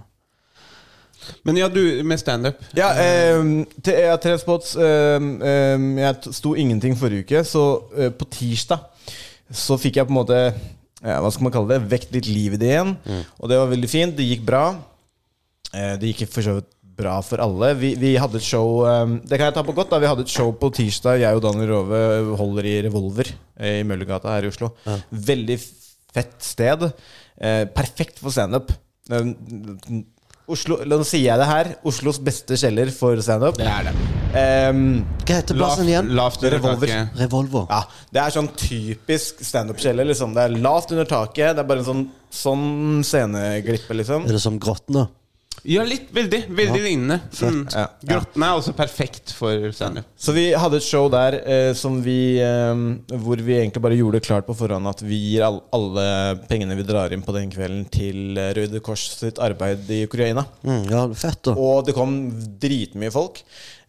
Men 1.48 1.60
ja, 1.60 1.68
du 1.72 1.80
med 2.06 2.20
standup. 2.20 2.60
Ja, 2.76 2.90
eh, 3.00 3.42
til, 3.84 4.38
spots. 4.40 4.74
Eh, 4.76 5.28
eh, 5.52 5.86
jeg 6.02 6.34
sto 6.38 6.54
ingenting 6.58 6.96
forrige 6.98 7.26
uke, 7.26 7.44
så 7.46 7.64
eh, 7.96 8.10
på 8.14 8.28
tirsdag 8.32 8.84
så 9.48 9.78
fikk 9.80 9.96
jeg 9.96 10.08
på 10.08 10.12
en 10.12 10.18
måte 10.18 10.38
ja, 10.98 11.20
Hva 11.22 11.30
skal 11.32 11.46
man 11.46 11.54
kalle 11.54 11.70
det? 11.72 11.86
Vekt 11.88 12.10
litt 12.12 12.26
liv 12.28 12.56
i 12.56 12.60
det 12.60 12.72
igjen. 12.74 12.96
Og 13.38 13.48
det 13.48 13.56
var 13.60 13.70
veldig 13.70 13.88
fint. 13.88 14.16
Det 14.18 14.26
gikk 14.26 14.42
bra. 14.48 14.64
Eh, 15.72 15.94
det 16.00 16.10
gikk 16.10 16.26
for 16.32 16.44
så 16.44 16.58
vidt 16.58 16.72
bra 16.98 17.18
for 17.22 17.40
alle. 17.42 17.70
Vi, 17.78 17.92
vi 18.00 18.16
hadde 18.18 18.40
et 18.40 18.46
show 18.46 18.82
eh, 18.88 19.04
Det 19.22 19.38
kan 19.38 19.48
jeg 19.48 19.56
ta 19.56 19.64
på 19.66 19.74
godt. 19.76 19.92
da 19.94 20.00
Vi 20.02 20.10
hadde 20.10 20.26
et 20.26 20.32
show 20.34 20.50
på 20.58 20.72
tirsdag. 20.74 21.20
Jeg 21.22 21.38
og 21.38 21.44
Daniel 21.44 21.70
Rove 21.72 22.00
holder 22.40 22.68
i 22.68 22.76
Revolver 22.88 23.30
eh, 23.30 23.78
i 23.80 23.86
Møllergata 23.86 24.34
her 24.34 24.48
i 24.48 24.52
Oslo. 24.52 24.72
Veldig 25.14 25.58
fett 26.14 26.36
sted. 26.42 26.88
Eh, 27.38 27.64
perfekt 27.74 28.18
for 28.22 28.34
standup. 28.34 28.72
Oslo, 30.48 30.78
Nå 30.88 31.02
sier 31.04 31.26
jeg 31.26 31.40
det 31.42 31.48
her. 31.48 31.68
Oslos 31.88 32.18
beste 32.24 32.56
kjeller 32.56 32.88
for 32.94 33.20
standup. 33.24 33.58
Det 33.60 33.66
er 33.68 33.90
det. 33.90 33.92
Um, 34.28 34.80
Hva 35.24 35.36
heter 35.42 35.56
plassen 35.58 35.88
igjen? 35.90 36.08
Lavt 36.16 36.40
under 36.42 36.54
Revolver. 36.56 36.92
taket. 36.92 37.20
Revolver. 37.20 37.66
ja, 37.68 37.80
det 38.16 38.22
er 38.22 38.34
sånn 38.34 38.48
typisk 38.56 39.42
standup-kjeller. 39.44 40.08
Liksom. 40.08 40.32
Det 40.36 40.46
er 40.46 40.56
lavt 40.64 40.94
under 40.96 41.08
taket. 41.08 41.52
Det 41.56 41.64
er 41.64 41.68
bare 41.68 41.84
en 41.84 41.88
sånn, 41.88 42.02
sånn 42.32 42.66
sceneglippe, 43.04 43.96
liksom. 44.00 44.24
Er 44.28 44.36
det 44.38 44.42
som 44.44 44.56
Grottene? 44.62 45.06
Ja, 45.66 45.84
litt. 45.86 46.08
Veldig. 46.14 46.42
Veldig 46.54 46.80
lignende. 46.82 47.18
Mm. 47.42 47.62
Ja. 47.72 47.86
Grottene 48.12 48.48
er 48.48 48.58
også 48.60 48.74
perfekt 48.76 49.32
for 49.36 49.68
standup. 49.74 50.06
Så 50.18 50.34
vi 50.36 50.48
hadde 50.56 50.78
et 50.80 50.86
show 50.86 51.08
der 51.12 51.38
eh, 51.42 51.70
som 51.78 51.98
vi, 52.04 52.38
eh, 52.42 53.16
hvor 53.24 53.42
vi 53.42 53.56
egentlig 53.58 53.82
bare 53.84 53.98
gjorde 53.98 54.20
det 54.20 54.28
klart 54.28 54.48
på 54.48 54.56
forhånd 54.58 54.90
at 54.90 55.02
vi 55.06 55.18
gir 55.30 55.46
all, 55.46 55.60
alle 55.74 56.06
pengene 56.50 56.76
vi 56.78 56.86
drar 56.88 57.14
inn 57.14 57.24
på 57.26 57.34
den 57.36 57.50
kvelden, 57.54 57.86
til 57.92 58.38
eh, 58.38 58.52
Røde 58.58 58.82
Kors 58.84 59.08
sitt 59.18 59.40
arbeid 59.42 59.88
i 59.94 60.04
Ukraina. 60.08 60.46
Mm, 60.62 60.84
ja, 60.92 61.06
fett, 61.16 61.42
da. 61.48 61.56
Og 61.58 61.82
det 61.88 61.96
kom 61.96 62.14
dritmye 62.60 63.12
folk. 63.14 63.42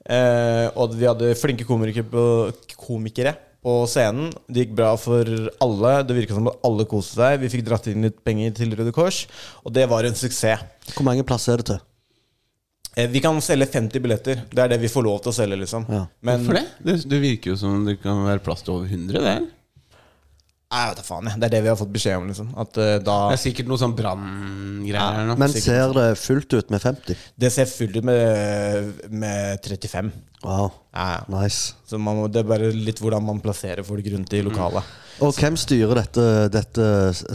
Eh, 0.10 0.66
og 0.80 0.96
vi 0.98 1.06
hadde 1.10 1.36
flinke 1.38 1.68
komikere 1.68 2.08
på, 2.08 2.26
komikere 2.80 3.36
på 3.64 3.76
scenen. 3.92 4.32
Det 4.48 4.66
gikk 4.66 4.78
bra 4.78 4.94
for 5.00 5.28
alle. 5.64 5.94
Det 6.08 6.16
virka 6.16 6.38
som 6.38 6.48
at 6.52 6.66
alle 6.68 6.88
koste 6.90 7.20
seg. 7.20 7.42
Vi 7.44 7.52
fikk 7.52 7.66
dratt 7.68 7.90
inn 7.92 8.08
litt 8.08 8.20
penger 8.26 8.56
til 8.62 8.74
Røde 8.78 8.94
Kors, 8.96 9.26
og 9.66 9.76
det 9.76 9.86
var 9.92 10.08
en 10.08 10.18
suksess. 10.18 10.64
Hvor 10.96 11.08
mange 11.08 11.26
plasser 11.28 11.58
er 11.58 11.64
det 11.64 11.70
til? 11.74 11.86
Eh, 12.96 13.08
vi 13.12 13.22
kan 13.24 13.38
selge 13.44 13.68
50 13.70 14.02
billetter. 14.04 14.42
Det 14.50 14.64
er 14.64 14.72
det 14.74 14.80
vi 14.82 14.92
får 14.92 15.06
lov 15.06 15.22
til 15.24 15.32
å 15.32 15.36
selge, 15.36 15.60
liksom. 15.62 15.86
Ja. 15.92 16.06
Men 16.26 16.42
Hvorfor 16.44 16.60
det? 16.60 16.66
det? 16.88 16.98
Det 17.12 17.22
virker 17.22 17.54
jo 17.54 17.60
som 17.62 17.86
det 17.86 18.00
kan 18.02 18.24
være 18.26 18.44
plass 18.44 18.66
til 18.66 18.76
over 18.76 18.90
100 18.90 19.24
der. 19.24 19.48
Jeg 20.70 20.90
vet 20.92 21.00
da 21.00 21.04
faen, 21.06 21.26
jeg. 21.32 21.40
Det 21.42 21.48
er 21.48 21.54
det 21.56 21.60
vi 21.66 21.70
har 21.72 21.78
fått 21.80 21.90
beskjed 21.96 22.18
om, 22.20 22.28
liksom. 22.30 22.50
At 22.62 22.76
uh, 22.78 22.90
da 23.02 23.14
Det 23.32 23.38
er 23.40 23.42
sikkert 23.42 23.70
noe 23.72 23.80
sånn 23.82 23.96
branngreier 23.98 25.00
her 25.02 25.26
nå. 25.32 25.36
Men 25.42 25.54
ser 25.56 25.94
det 25.98 26.04
fullt 26.22 26.54
ut 26.54 26.70
med 26.70 26.84
50? 26.84 27.24
Det 27.42 27.50
ser 27.56 27.66
fullt 27.72 27.98
ut 27.98 28.06
med, 28.06 29.00
med 29.10 29.66
35. 29.66 30.12
Wow, 30.44 30.70
Ja, 30.94 31.08
ja. 31.16 31.24
nice. 31.34 31.74
Så 31.90 31.98
man 32.00 32.20
må, 32.22 32.28
det 32.32 32.44
er 32.44 32.52
bare 32.52 32.70
litt 32.72 33.02
hvordan 33.02 33.26
man 33.26 33.42
plasserer 33.44 33.82
folk 33.88 34.06
rundt 34.14 34.36
i 34.38 34.44
lokalet. 34.46 34.94
Og 35.26 35.34
hvem 35.36 35.58
styrer 35.60 35.98
dette, 36.04 36.28
dette 36.54 36.86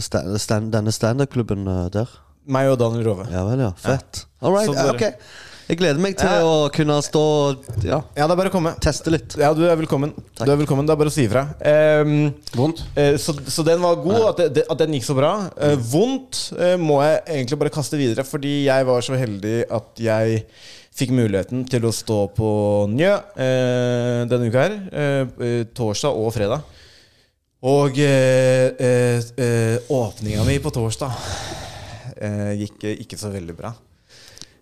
sta- 0.01 0.23
stand, 0.41 0.71
denne 0.73 0.95
standup-klubben 0.95 1.67
eh, 1.69 1.83
der? 1.93 2.15
Meg 2.49 2.71
og 2.71 2.79
Daniel 2.79 3.03
Rove. 3.09 3.27
Ja 3.33 3.43
vel, 3.45 3.61
ja. 3.67 3.73
Fett. 3.83 4.23
All 4.41 4.55
right. 4.55 4.69
Så 4.71 4.73
ja, 4.79 4.87
bare- 4.87 4.95
ok. 4.95 5.44
Jeg 5.65 5.79
gleder 5.79 5.97
meg 5.97 6.13
til 6.19 6.43
å 6.45 6.67
kunne 6.73 6.99
stå 7.01 7.21
og 7.25 7.63
ja, 7.81 7.97
Ja, 8.13 8.27
det 8.27 8.33
er 8.35 8.37
bare 8.37 8.51
å 8.51 8.53
komme. 8.53 8.75
teste 8.83 9.09
litt. 9.09 9.33
Ja, 9.41 9.49
du 9.57 9.63
er 9.65 9.73
velkommen. 9.79 10.11
Du 10.37 10.43
er 10.45 10.59
velkommen, 10.59 10.85
Det 10.85 10.93
er 10.93 10.99
bare 10.99 11.09
å 11.09 11.13
si 11.15 11.23
ifra. 11.25 11.41
Ehm, 11.65 12.27
Vondt? 12.53 12.83
eh, 12.95 13.15
så, 13.17 13.33
så 13.49 13.65
den 13.65 13.81
var 13.81 13.95
god, 14.03 14.27
at, 14.29 14.41
det, 14.53 14.65
at 14.69 14.77
den 14.83 14.93
gikk 14.93 15.07
så 15.07 15.15
bra. 15.17 15.31
Eh, 15.57 15.73
vondt 15.89 16.51
eh, 16.59 16.75
må 16.77 16.99
jeg 17.01 17.23
egentlig 17.39 17.57
bare 17.63 17.73
kaste 17.73 17.97
videre, 17.97 18.23
fordi 18.29 18.67
jeg 18.67 18.85
var 18.85 19.01
så 19.07 19.17
heldig 19.17 19.55
at 19.73 20.03
jeg 20.05 20.43
fikk 20.95 21.15
muligheten 21.17 21.65
til 21.67 21.89
å 21.89 21.91
stå 21.91 22.19
på 22.37 22.51
Njø 22.93 23.15
eh, 23.33 24.21
denne 24.29 24.51
uka 24.53 24.67
her. 24.67 24.77
Eh, 24.93 25.33
eh, 25.49 25.57
torsdag 25.75 26.13
og 26.21 26.29
fredag. 26.37 26.61
Og 27.65 27.97
eh, 28.05 28.69
eh, 28.77 29.33
eh, 29.41 29.89
åpninga 29.89 30.45
mi 30.45 30.59
på 30.61 30.69
torsdag 30.77 31.09
eh, 32.21 32.53
gikk 32.61 32.85
eh, 32.85 32.99
ikke 33.01 33.17
så 33.17 33.33
veldig 33.33 33.57
bra. 33.57 33.73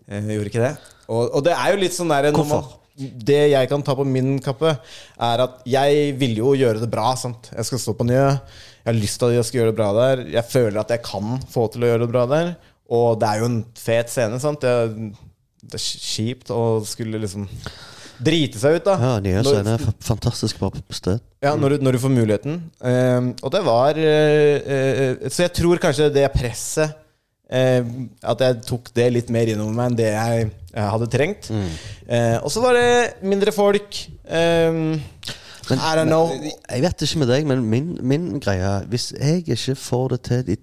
Eh, 0.08 0.32
gjorde 0.38 0.48
ikke 0.54 0.64
det. 0.64 0.74
Og, 1.10 1.28
og 1.28 1.44
det 1.46 1.54
er 1.56 1.74
jo 1.74 1.82
litt 1.82 1.96
sånn 1.96 2.12
der 2.14 2.32
Hvorfor? 2.36 2.80
Det 2.94 3.40
jeg 3.50 3.70
kan 3.72 3.82
ta 3.82 3.96
på 3.98 4.06
min 4.06 4.36
kappe, 4.44 4.76
er 5.18 5.42
at 5.48 5.64
jeg 5.66 6.12
vil 6.20 6.38
jo 6.38 6.52
gjøre 6.54 6.84
det 6.84 6.92
bra. 6.92 7.16
Sant? 7.18 7.50
Jeg 7.50 7.66
skal 7.66 7.82
stå 7.82 7.96
på 7.98 8.06
Njø. 8.06 8.28
Jeg 8.84 8.90
har 8.92 9.00
lyst 9.00 9.18
til 9.18 9.32
at 9.32 9.40
jeg 9.40 9.48
skal 9.48 9.60
gjøre 9.60 9.72
det 9.72 9.80
bra 9.80 9.88
der. 9.98 10.22
Jeg 10.36 10.46
føler 10.52 10.78
at 10.84 10.94
jeg 10.94 11.02
kan 11.08 11.40
få 11.50 11.66
til 11.74 11.86
å 11.86 11.90
gjøre 11.90 12.04
det 12.06 12.12
bra 12.14 12.28
der. 12.30 12.54
Og 12.94 13.18
det 13.18 13.30
er 13.30 13.42
jo 13.42 13.50
en 13.50 13.58
fet 13.80 14.14
scene. 14.14 14.38
Sant? 14.44 14.68
Jeg, 14.68 15.10
det 15.64 15.80
er 15.80 15.88
kjipt 16.14 16.54
å 16.54 16.62
skulle 16.86 17.22
liksom 17.24 17.48
drite 18.24 18.60
seg 18.62 18.78
ut, 18.78 18.86
da. 18.86 18.96
Ja, 19.02 19.14
nye 19.24 19.44
scene 19.46 19.76
er 19.78 19.86
fantastisk 20.04 20.60
bra 20.62 20.70
på 20.74 20.96
sted. 20.96 21.22
ja, 21.44 21.56
når 21.60 21.76
du, 21.76 21.86
når 21.88 21.96
du 21.96 22.02
får 22.04 22.14
muligheten. 22.14 22.60
Ehm, 22.86 23.32
og 23.42 23.54
det 23.56 23.64
var 23.66 23.98
uh, 23.98 24.58
uh, 24.64 25.30
Så 25.30 25.48
jeg 25.48 25.54
tror 25.58 25.82
kanskje 25.82 26.12
det 26.14 26.28
presset 26.36 27.00
eh, 27.54 27.94
At 28.34 28.44
jeg 28.44 28.60
tok 28.68 28.92
det 28.98 29.08
litt 29.14 29.32
mer 29.34 29.52
innover 29.54 29.78
meg 29.78 29.92
enn 29.92 29.98
det 30.00 30.10
jeg, 30.10 30.52
jeg 30.74 30.92
hadde 30.96 31.10
trengt. 31.14 31.50
Eh, 31.54 32.38
og 32.42 32.50
så 32.54 32.64
var 32.64 32.78
det 32.80 33.26
mindre 33.30 33.54
folk. 33.56 34.00
Ehm, 34.28 34.96
I 35.72 35.94
don't 35.96 36.10
know. 36.10 36.32
Jeg 36.70 36.84
vet 36.84 37.06
ikke 37.06 37.22
med 37.24 37.32
deg, 37.32 37.48
men 37.48 37.64
min, 37.72 37.92
min 38.04 38.26
greie 38.44 38.82
Hvis 38.92 39.14
jeg 39.16 39.46
ikke 39.48 39.76
får 39.80 40.08
det 40.16 40.22
til 40.28 40.48
de 40.52 40.58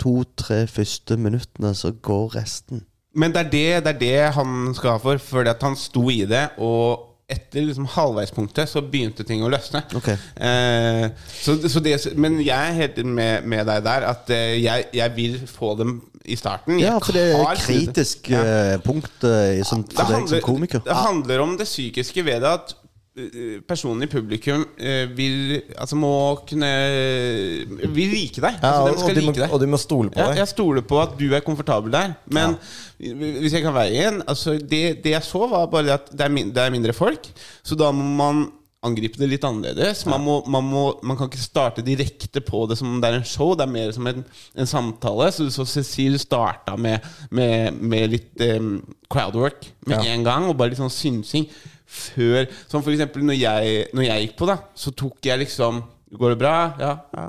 to-tre 0.00 0.64
første 0.66 1.16
minuttene, 1.16 1.74
så 1.74 1.92
går 1.92 2.34
resten. 2.36 2.84
Men 3.14 3.32
det 3.34 3.40
er 3.46 3.50
det, 3.50 3.84
det 3.84 3.94
er 3.94 4.00
det 4.00 4.34
han 4.36 4.74
skal 4.74 4.96
ha 4.96 4.98
for, 5.02 5.18
fordi 5.18 5.50
at 5.50 5.62
han 5.62 5.76
sto 5.76 6.08
i 6.10 6.24
det, 6.30 6.48
og 6.58 7.09
etter 7.30 7.62
liksom 7.66 7.86
halvveispunktet 7.94 8.68
så 8.70 8.82
begynte 8.82 9.24
ting 9.28 9.42
å 9.46 9.50
løsne. 9.52 9.82
Okay. 9.96 10.16
Eh, 10.36 11.06
så, 11.40 11.56
så 11.70 11.82
det, 11.84 11.96
men 12.18 12.40
jeg 12.42 12.54
er 12.70 12.78
helt 12.82 13.00
med, 13.06 13.46
med 13.48 13.66
deg 13.70 13.84
der 13.86 14.06
at 14.10 14.30
eh, 14.34 14.56
jeg, 14.62 14.88
jeg 14.96 15.16
vil 15.16 15.38
få 15.50 15.74
dem 15.80 16.00
i 16.30 16.36
starten. 16.36 16.76
Ja, 16.82 16.98
for 17.00 17.16
det 17.16 17.22
er 17.32 17.40
et 17.54 17.62
kritisk 17.64 18.28
Ja. 18.30 18.42
eh, 18.44 18.74
punkt 18.84 19.24
eh, 19.24 19.56
Det 19.60 19.64
for 19.66 19.80
deg 19.86 20.04
handler, 20.04 20.28
som 20.36 20.44
komiker. 20.44 20.82
det 20.84 20.98
handler 21.00 21.40
om 21.46 21.56
det 21.58 21.66
psykiske 21.70 22.24
ved 22.26 22.42
det 22.44 22.50
at 22.58 22.74
personen 23.68 24.04
i 24.04 24.08
publikum 24.10 24.64
eh, 24.78 25.06
vil 25.16 25.60
Altså 25.76 25.96
må 25.98 26.10
kunne 26.48 26.70
Vil 27.94 28.12
like 28.14 28.40
deg. 28.42 28.58
Ja, 28.62 28.70
altså, 28.70 28.82
og, 28.82 28.94
de 28.94 29.02
skal 29.04 29.18
de 29.18 29.24
må, 29.26 29.32
like 29.34 29.42
deg. 29.44 29.54
og 29.54 29.62
de 29.62 29.70
må 29.70 29.80
stole 29.80 30.12
på 30.12 30.20
Ja, 30.22 30.28
deg. 30.30 30.40
jeg 30.42 30.52
stoler 30.52 30.86
på 30.86 31.00
at 31.02 31.16
du 31.20 31.26
er 31.36 31.44
komfortabel 31.46 31.92
der. 31.94 32.14
Men 32.32 32.56
hvis 33.00 33.56
jeg 33.56 33.64
kan 33.64 33.74
veie 33.76 33.94
igjen 33.96 34.22
altså 34.28 34.56
det, 34.58 35.00
det 35.04 35.14
jeg 35.16 35.24
så, 35.26 35.46
var 35.50 35.68
bare 35.72 35.96
at 35.98 36.10
er, 36.12 36.28
det 36.28 36.64
er 36.64 36.74
mindre 36.74 36.96
folk. 36.96 37.30
Så 37.64 37.78
da 37.78 37.92
må 37.94 38.04
man 38.20 38.46
angripe 38.86 39.20
det 39.20 39.28
litt 39.28 39.44
annerledes. 39.44 40.06
Man, 40.08 40.22
må, 40.24 40.38
man, 40.48 40.64
må, 40.64 40.84
man 41.04 41.18
kan 41.18 41.28
ikke 41.28 41.42
starte 41.42 41.84
direkte 41.84 42.40
på 42.44 42.62
det 42.70 42.78
som 42.80 42.88
om 42.94 43.00
det 43.02 43.10
er 43.10 43.18
en 43.18 43.26
show. 43.28 43.52
Det 43.58 43.66
er 43.66 43.74
mer 43.74 43.90
som 43.92 44.08
en, 44.08 44.22
en 44.56 44.70
samtale. 44.70 45.28
Så, 45.36 45.50
så 45.52 45.66
Cecil 45.68 46.16
starta 46.22 46.78
med, 46.80 47.04
med, 47.34 47.76
med 47.76 48.14
litt 48.14 48.46
um, 48.56 48.78
crowdwork 49.12 49.68
med 49.86 49.98
Ja. 49.98 50.14
en 50.14 50.24
gang, 50.24 50.48
og 50.48 50.56
bare 50.56 50.72
litt 50.72 50.80
sånn 50.80 50.92
synsing. 50.92 51.48
Før 51.90 52.44
Som 52.70 52.84
for 52.86 52.94
eksempel 52.94 53.24
når 53.26 53.34
jeg, 53.34 53.78
når 53.98 54.04
jeg 54.06 54.24
gikk 54.24 54.36
på, 54.38 54.46
da, 54.46 54.60
så 54.78 54.92
tok 54.94 55.26
jeg 55.26 55.42
liksom 55.42 55.82
Går 56.10 56.32
det 56.32 56.38
bra? 56.40 56.54
Ja. 56.78 56.92
ja 57.14 57.24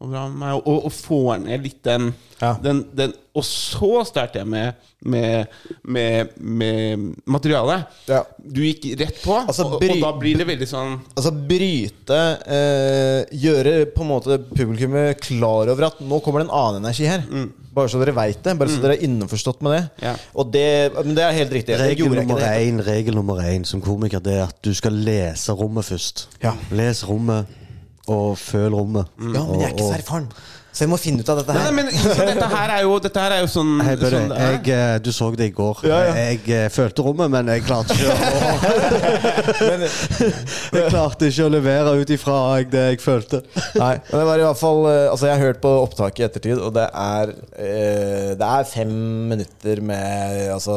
og, 0.00 0.08
bra 0.10 0.26
med 0.28 0.38
meg, 0.40 0.60
og, 0.64 0.84
og 0.88 0.92
får 0.96 1.42
ned 1.46 1.62
litt 1.68 1.82
den, 1.84 2.12
Ja. 2.40 2.54
den, 2.64 2.86
den 2.96 3.12
Og 3.36 3.44
så 3.44 4.00
starter 4.08 4.40
jeg 4.40 4.48
med, 4.48 4.74
med, 5.06 5.46
med, 5.84 6.30
med 6.40 7.02
materialet. 7.30 7.84
Ja. 8.08 8.22
Du 8.40 8.62
gikk 8.64 8.88
rett 8.98 9.20
på, 9.22 9.36
Altså, 9.44 9.66
og, 9.68 9.76
bry- 9.82 9.92
og 9.98 10.00
da 10.02 10.10
blir 10.18 10.40
det 10.40 10.46
veldig 10.48 10.66
sånn 10.66 10.96
Altså 11.14 11.30
bryte 11.36 12.18
eh, 12.48 13.36
Gjøre 13.44 13.74
på 13.94 14.02
en 14.06 14.10
måte 14.10 14.38
publikummet 14.50 15.20
klar 15.22 15.68
over 15.70 15.86
at 15.90 16.00
nå 16.00 16.18
kommer 16.24 16.40
det 16.42 16.48
en 16.48 16.56
annen 16.58 16.80
energi 16.82 17.06
her. 17.06 17.22
Bare 17.76 17.92
så 17.92 18.00
dere 18.02 18.16
veit 18.16 18.40
det. 18.42 18.56
Bare 18.58 18.72
så 18.72 18.80
dere 18.82 18.96
er 18.98 19.04
innforstått 19.06 19.60
med 19.62 19.76
det. 19.76 19.82
Ja. 20.08 20.16
Og 20.34 20.48
det, 20.56 20.66
men 20.96 21.14
det 21.14 21.22
er 21.28 21.36
helt 21.36 21.52
riktig. 21.54 21.76
Regel 21.78 22.08
nummer 22.16 22.40
én 22.48 22.80
regel 22.82 23.14
nummer 23.20 23.44
én 23.46 23.62
som 23.68 23.84
komiker 23.84 24.18
Det 24.24 24.34
er 24.40 24.46
at 24.48 24.58
du 24.64 24.72
skal 24.74 24.96
lese 25.06 25.54
rommet 25.54 25.86
først. 25.86 26.24
Ja. 26.42 26.56
Les 26.74 27.04
rommet, 27.06 27.46
og 28.08 28.38
føl 28.40 28.72
rommet. 28.74 29.10
Ja, 29.20 29.44
men 29.44 29.60
jeg 29.60 29.70
er 29.70 29.76
ikke 29.76 29.90
så 29.90 29.98
erfaren. 29.98 30.32
Så 30.70 30.84
jeg 30.84 30.90
må 30.92 30.96
finne 31.02 31.24
ut 31.24 31.30
av 31.32 31.40
dette 31.40 31.50
her. 31.50 31.64
nei, 31.66 31.82
men 31.82 31.88
dette 31.90 32.48
her 32.52 32.72
er 32.76 32.84
jo, 32.86 32.92
dette 33.02 33.22
her 33.24 33.32
er 33.34 33.40
jo 33.42 33.48
sånn, 33.50 33.72
Hei, 33.82 33.96
Bøde, 33.98 34.10
sånn 34.14 34.34
jeg, 34.38 34.60
eh, 34.70 34.92
du 35.02 35.10
så 35.12 35.26
det 35.34 35.48
i 35.50 35.54
går. 35.56 35.80
Ja, 35.90 35.98
ja. 36.06 36.12
Jeg 36.28 36.44
eh, 36.54 36.66
følte 36.70 37.02
rommet, 37.02 37.32
men 37.32 37.50
jeg 37.50 37.64
klarte 37.66 37.96
ikke 37.96 38.14
å 38.14 38.14
Jeg 40.78 40.92
klarte 40.92 41.26
ikke 41.26 41.48
å 41.48 41.50
levere 41.56 41.96
ut 41.98 42.14
ifra 42.14 42.38
det 42.70 42.84
jeg 42.92 43.02
følte. 43.02 43.42
Nei, 43.80 43.96
men 43.98 44.14
det 44.14 44.26
var 44.30 44.44
i 44.44 44.46
hvert 44.46 44.62
fall 44.62 44.86
eh, 44.92 45.06
Altså 45.10 45.26
Jeg 45.26 45.34
har 45.34 45.46
hørt 45.48 45.62
på 45.64 45.74
opptaket 45.82 46.22
i 46.22 46.26
ettertid, 46.28 46.62
og 46.62 46.74
det 46.78 46.86
er 46.86 47.34
Det 48.38 48.46
er 48.46 48.68
fem 48.70 48.94
minutter 49.32 49.82
med 49.82 50.52
Altså 50.54 50.76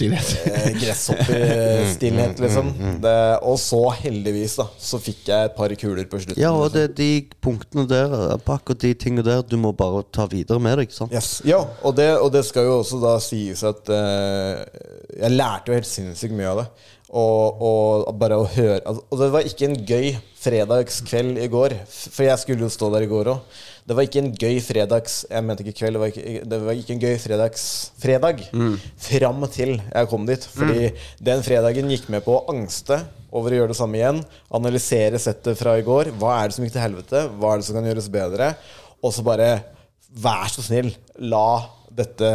Stillhet. 0.00 0.30
eh, 0.48 0.68
gresshoppestillhet, 0.80 2.40
liksom. 2.42 2.70
Det, 3.04 3.16
og 3.46 3.58
så, 3.60 3.82
heldigvis, 4.00 4.56
da, 4.60 4.66
så 4.80 5.00
fikk 5.02 5.28
jeg 5.30 5.50
et 5.50 5.56
par 5.58 5.74
kuler 5.80 6.08
på 6.10 6.22
slutten. 6.22 6.40
Ja, 6.40 6.52
og 6.56 6.70
liksom. 6.70 6.76
det 6.78 6.84
er 6.86 6.94
de 6.98 7.40
punktene 7.44 7.86
der, 7.90 8.16
akkurat 8.40 8.82
de 8.82 8.94
tingene 8.98 9.26
der, 9.26 9.44
du 9.46 9.58
må 9.60 9.74
bare 9.76 10.02
ta 10.12 10.26
videre 10.30 10.62
med 10.62 10.80
deg. 10.82 10.94
sant? 10.94 11.12
Yes. 11.14 11.40
Ja, 11.46 11.60
og 11.84 11.96
det, 11.98 12.10
og 12.18 12.32
det 12.34 12.44
skal 12.48 12.68
jo 12.68 12.80
også 12.80 13.00
da 13.02 13.16
sies 13.22 13.62
at 13.66 13.90
uh, 13.92 14.64
Jeg 15.20 15.36
lærte 15.36 15.70
jo 15.70 15.76
helt 15.78 15.88
sinnssykt 15.88 16.34
mye 16.36 16.50
av 16.50 16.62
det. 16.62 16.70
Og, 17.10 17.62
og 18.06 18.12
bare 18.20 18.36
å 18.38 18.44
høre 18.46 18.76
altså, 18.86 19.02
Og 19.10 19.18
det 19.18 19.26
var 19.34 19.46
ikke 19.48 19.66
en 19.66 19.80
gøy 19.82 20.12
fredagskveld 20.40 21.40
i 21.42 21.48
går. 21.50 21.74
For 21.90 22.24
jeg 22.28 22.38
skulle 22.42 22.68
jo 22.68 22.72
stå 22.72 22.90
der 22.94 23.04
i 23.04 23.10
går 23.10 23.32
òg. 23.34 23.58
Det 23.88 23.96
var 23.96 24.06
ikke 24.06 24.20
en 24.20 24.32
gøy 24.36 24.58
fredags 24.62 25.14
Jeg 25.30 25.44
mente 25.46 25.64
ikke 25.64 25.78
kveld. 25.80 25.96
Det 25.96 26.00
var 26.02 26.10
ikke, 26.12 26.42
det 26.52 26.58
var 26.66 26.78
ikke 26.78 26.94
en 26.96 27.00
gøy 27.02 27.16
fredags 27.22 27.64
fredag 28.02 28.42
fram 29.06 29.46
til 29.50 29.72
jeg 29.80 30.10
kom 30.10 30.26
dit. 30.28 30.44
Fordi 30.54 30.92
den 31.30 31.42
fredagen 31.46 31.90
gikk 31.90 32.08
med 32.12 32.24
på 32.26 32.36
å 32.38 32.44
angste 32.52 33.00
over 33.32 33.52
å 33.54 33.60
gjøre 33.60 33.72
det 33.72 33.78
samme 33.78 33.98
igjen. 34.00 34.22
Analysere 34.52 35.18
settet 35.22 35.58
fra 35.58 35.76
i 35.78 35.84
går. 35.86 36.10
Hva 36.20 36.36
er 36.42 36.48
det 36.50 36.56
som 36.58 36.64
gikk 36.66 36.74
til 36.76 36.82
helvete? 36.84 37.24
Hva 37.38 37.52
er 37.54 37.60
det 37.62 37.66
som 37.68 37.78
kan 37.78 37.86
gjøres 37.90 38.08
bedre? 38.12 38.54
Og 39.02 39.14
så 39.16 39.22
bare 39.26 39.50
Vær 40.10 40.48
så 40.50 40.58
snill, 40.66 40.88
la 41.22 41.62
dette 41.94 42.26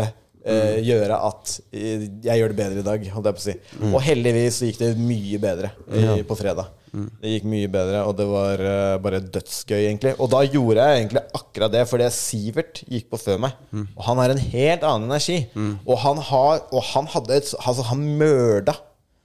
eh, 0.47 0.77
gjøre 0.85 1.17
at 1.27 1.57
eh, 1.75 2.05
jeg 2.23 2.39
gjør 2.39 2.53
det 2.53 2.57
bedre 2.61 2.79
i 2.79 2.85
dag. 2.87 3.07
Holdt 3.11 3.27
jeg 3.27 3.35
på 3.35 3.41
å 3.41 3.45
si. 3.49 3.55
Og 3.91 3.97
heldigvis 4.05 4.61
gikk 4.63 4.79
det 4.79 4.93
mye 4.95 5.39
bedre 5.43 5.73
i, 5.91 6.21
på 6.23 6.37
fredag. 6.39 6.69
Det 7.21 7.33
gikk 7.33 7.45
mye 7.51 7.69
bedre, 7.71 8.01
og 8.07 8.15
det 8.19 8.25
var 8.29 8.61
uh, 8.63 8.95
bare 9.03 9.19
dødsgøy, 9.19 9.81
egentlig. 9.81 10.13
Og 10.21 10.29
da 10.31 10.41
gjorde 10.47 10.83
jeg 10.85 11.01
egentlig 11.01 11.23
akkurat 11.35 11.73
det, 11.73 11.83
fordi 11.89 12.09
Sivert 12.15 12.81
gikk 12.87 13.09
på 13.11 13.19
før 13.19 13.41
meg. 13.45 13.55
Og 13.97 14.03
han 14.07 14.21
har 14.21 14.33
en 14.33 14.43
helt 14.43 14.85
annen 14.87 15.09
energi. 15.09 15.39
Og 15.85 15.97
han 16.03 16.21
har 16.31 16.65
Og 16.71 16.83
han 16.93 17.07
hadde 17.11 17.35
et 17.35 17.53
Altså, 17.59 17.85
han 17.91 18.03
mørda. 18.19 18.77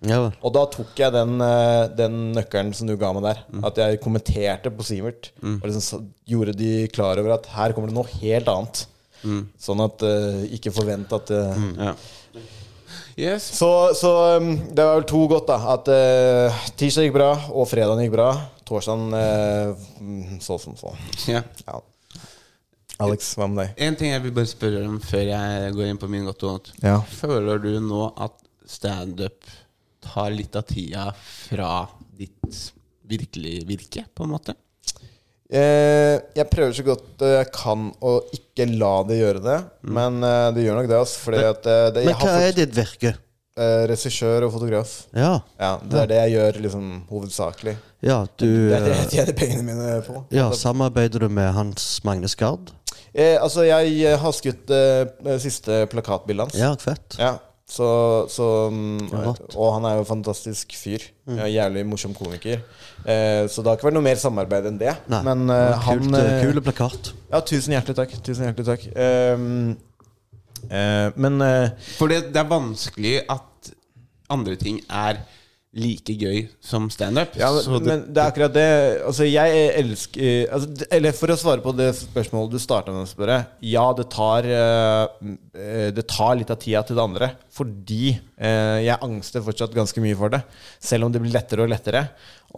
Ja. 0.08 0.30
Og 0.40 0.54
da 0.56 0.62
tok 0.72 0.96
jeg 0.96 1.12
den, 1.12 1.34
eh, 1.44 1.88
den 1.92 2.14
nøkkelen 2.32 2.70
som 2.72 2.88
du 2.88 2.94
ga 2.96 3.10
meg 3.12 3.26
der. 3.26 3.42
At 3.68 3.76
jeg 3.76 4.00
kommenterte 4.00 4.72
på 4.72 4.86
Sivert. 4.86 5.30
Og 5.44 5.66
liksom 5.68 6.08
gjorde 6.28 6.56
de 6.56 6.88
klar 6.88 7.20
over 7.20 7.36
at 7.36 7.46
her 7.52 7.74
kommer 7.76 7.92
det 7.92 7.98
noe 7.98 8.08
helt 8.22 8.48
annet. 8.48 8.86
Sånn 9.60 9.82
at 9.84 10.00
uh, 10.06 10.40
ikke 10.48 10.72
forvent 10.72 11.12
at 11.12 11.30
eh, 11.36 11.68
Ja. 11.76 11.94
Yes. 13.16 13.46
Så, 13.58 13.90
så 13.98 14.10
um, 14.36 14.52
det 14.70 14.84
var 14.84 14.98
vel 15.00 15.06
to 15.10 15.20
godt, 15.30 15.50
da. 15.50 15.58
At 15.74 15.90
uh, 15.90 16.64
tirsdag 16.78 17.08
gikk 17.08 17.16
bra, 17.18 17.30
og 17.52 17.68
fredagen 17.70 18.02
gikk 18.04 18.14
bra. 18.14 18.30
Torsdagen 18.68 19.14
uh, 19.14 20.38
så 20.44 20.58
som 20.62 20.76
så. 20.78 20.94
Yeah. 21.28 21.46
Ja. 21.66 21.80
Alex, 23.00 23.32
hva 23.38 23.48
med 23.48 23.62
deg? 23.62 23.78
En 23.86 23.96
ting 23.96 24.12
jeg 24.12 24.22
vil 24.26 24.34
bare 24.36 24.50
spørre 24.50 24.84
om 24.84 24.98
før 25.00 25.30
jeg 25.32 25.74
går 25.76 25.88
inn 25.88 26.00
på 26.00 26.10
min 26.12 26.26
godt 26.28 26.44
og 26.44 26.52
vondt. 26.52 26.72
Ja. 26.84 26.98
Føler 27.16 27.62
du 27.62 27.72
nå 27.80 28.10
at 28.20 28.36
standup 28.68 29.48
tar 30.04 30.32
litt 30.34 30.56
av 30.56 30.66
tida 30.68 31.08
fra 31.16 31.72
ditt 32.16 32.60
virkelige 33.10 33.64
virke, 33.68 34.04
på 34.14 34.26
en 34.26 34.34
måte? 34.36 34.54
Eh, 35.50 36.20
jeg 36.38 36.46
prøver 36.46 36.74
så 36.76 36.84
godt 36.86 37.22
eh, 37.26 37.32
jeg 37.40 37.48
kan 37.56 37.88
å 38.06 38.12
ikke 38.36 38.68
la 38.78 38.92
det 39.08 39.16
gjøre 39.18 39.40
det, 39.42 39.56
men 39.82 40.20
eh, 40.22 40.46
det 40.54 40.62
gjør 40.62 40.78
nok 40.78 40.90
det. 40.92 40.98
Altså, 41.02 41.18
fordi 41.24 41.40
at 41.48 41.66
eh, 41.66 41.86
det, 41.96 42.04
Men 42.06 42.12
jeg 42.14 42.20
hva 42.22 42.34
er 42.46 42.54
ditt 42.60 42.76
virke? 42.76 43.12
eh, 43.58 43.82
regissør 43.90 44.46
og 44.46 44.52
fotograf. 44.54 44.92
Ja, 45.16 45.32
Ja, 45.58 45.72
Det 45.82 45.98
er 46.04 46.06
det 46.12 46.20
jeg 46.20 46.36
gjør 46.36 46.60
liksom 46.68 46.86
hovedsakelig. 47.10 47.76
ja 48.06 48.20
du 48.38 48.46
Det 48.46 48.76
er 48.78 48.84
det 48.86 48.94
jeg 48.96 49.10
tjener 49.16 49.38
pengene 49.42 49.66
mine 49.66 49.96
på. 50.06 50.22
Ja, 50.30 50.50
Samarbeider 50.54 51.26
du 51.26 51.28
med 51.28 51.50
Hans 51.58 51.98
Magne 52.06 52.30
Skard? 52.30 52.70
Eh, 53.12 53.34
altså, 53.42 53.64
jeg 53.66 54.16
har 54.22 54.32
skutt 54.38 54.70
eh, 54.70 55.36
siste 55.42 55.82
plakatbildet 55.90 56.46
hans. 56.46 56.60
Ja, 56.62 56.70
fett. 56.78 57.18
Ja. 57.18 57.38
Så, 57.70 57.88
så 58.32 58.46
mm, 58.74 59.10
Og 59.54 59.68
han 59.76 59.84
er 59.86 59.98
jo 59.98 60.02
en 60.02 60.08
fantastisk 60.08 60.74
fyr. 60.74 61.04
Ja, 61.30 61.46
jævlig 61.46 61.84
morsom 61.86 62.14
komiker. 62.16 62.64
Eh, 63.04 63.44
så 63.46 63.62
det 63.62 63.70
har 63.70 63.78
ikke 63.78 63.86
vært 63.90 63.96
noe 63.98 64.06
mer 64.08 64.18
samarbeid 64.18 64.66
enn 64.72 64.80
det. 64.80 64.96
Nei. 65.12 65.20
Men 65.28 65.44
eh, 65.54 65.76
han 65.86 66.02
Kult, 66.02 66.16
eh, 66.18 66.32
eh, 66.32 66.42
Kule 66.42 66.64
plakat. 66.66 67.12
Ja, 67.30 67.42
tusen 67.46 67.76
hjertelig 67.76 68.00
takk. 68.00 68.16
Tusen 68.26 68.48
hjertelig 68.48 68.66
takk. 68.72 68.88
Ehm, 68.98 69.76
eh, 70.66 71.08
men 71.14 71.38
For 71.94 72.10
det, 72.10 72.24
det 72.34 72.42
er 72.42 72.50
vanskelig 72.50 73.14
at 73.30 73.70
andre 74.30 74.58
ting 74.58 74.82
er 74.90 75.22
like 75.72 76.14
gøy 76.18 76.48
som 76.66 76.88
standup. 76.90 77.36
Ja, 77.38 77.52
men, 77.54 77.62
det- 77.78 77.86
men 77.86 78.00
det 78.12 78.18
er 78.18 78.30
akkurat 78.32 78.52
det 78.56 78.64
Altså, 79.06 79.22
jeg 79.30 79.68
elsker 79.78 80.48
altså, 80.50 80.86
Eller 80.90 81.12
for 81.14 81.30
å 81.30 81.36
svare 81.38 81.62
på 81.62 81.70
det 81.78 81.92
spørsmålet 81.94 82.50
du 82.50 82.58
starta 82.58 82.90
med 82.90 83.04
å 83.06 83.10
spørre. 83.10 83.36
Ja, 83.62 83.84
det 83.94 84.08
tar 84.10 84.48
eh, 84.50 85.92
Det 85.94 86.06
tar 86.10 86.34
litt 86.40 86.50
av 86.50 86.58
tida 86.58 86.82
til 86.82 86.98
det 86.98 87.04
andre. 87.04 87.28
Fordi 87.54 88.16
eh, 88.18 88.80
jeg 88.88 88.98
angster 89.06 89.44
fortsatt 89.46 89.72
ganske 89.76 90.02
mye 90.02 90.18
for 90.18 90.34
det. 90.34 90.42
Selv 90.82 91.06
om 91.06 91.12
det 91.14 91.22
blir 91.22 91.36
lettere 91.38 91.62
og 91.62 91.70
lettere. 91.70 92.02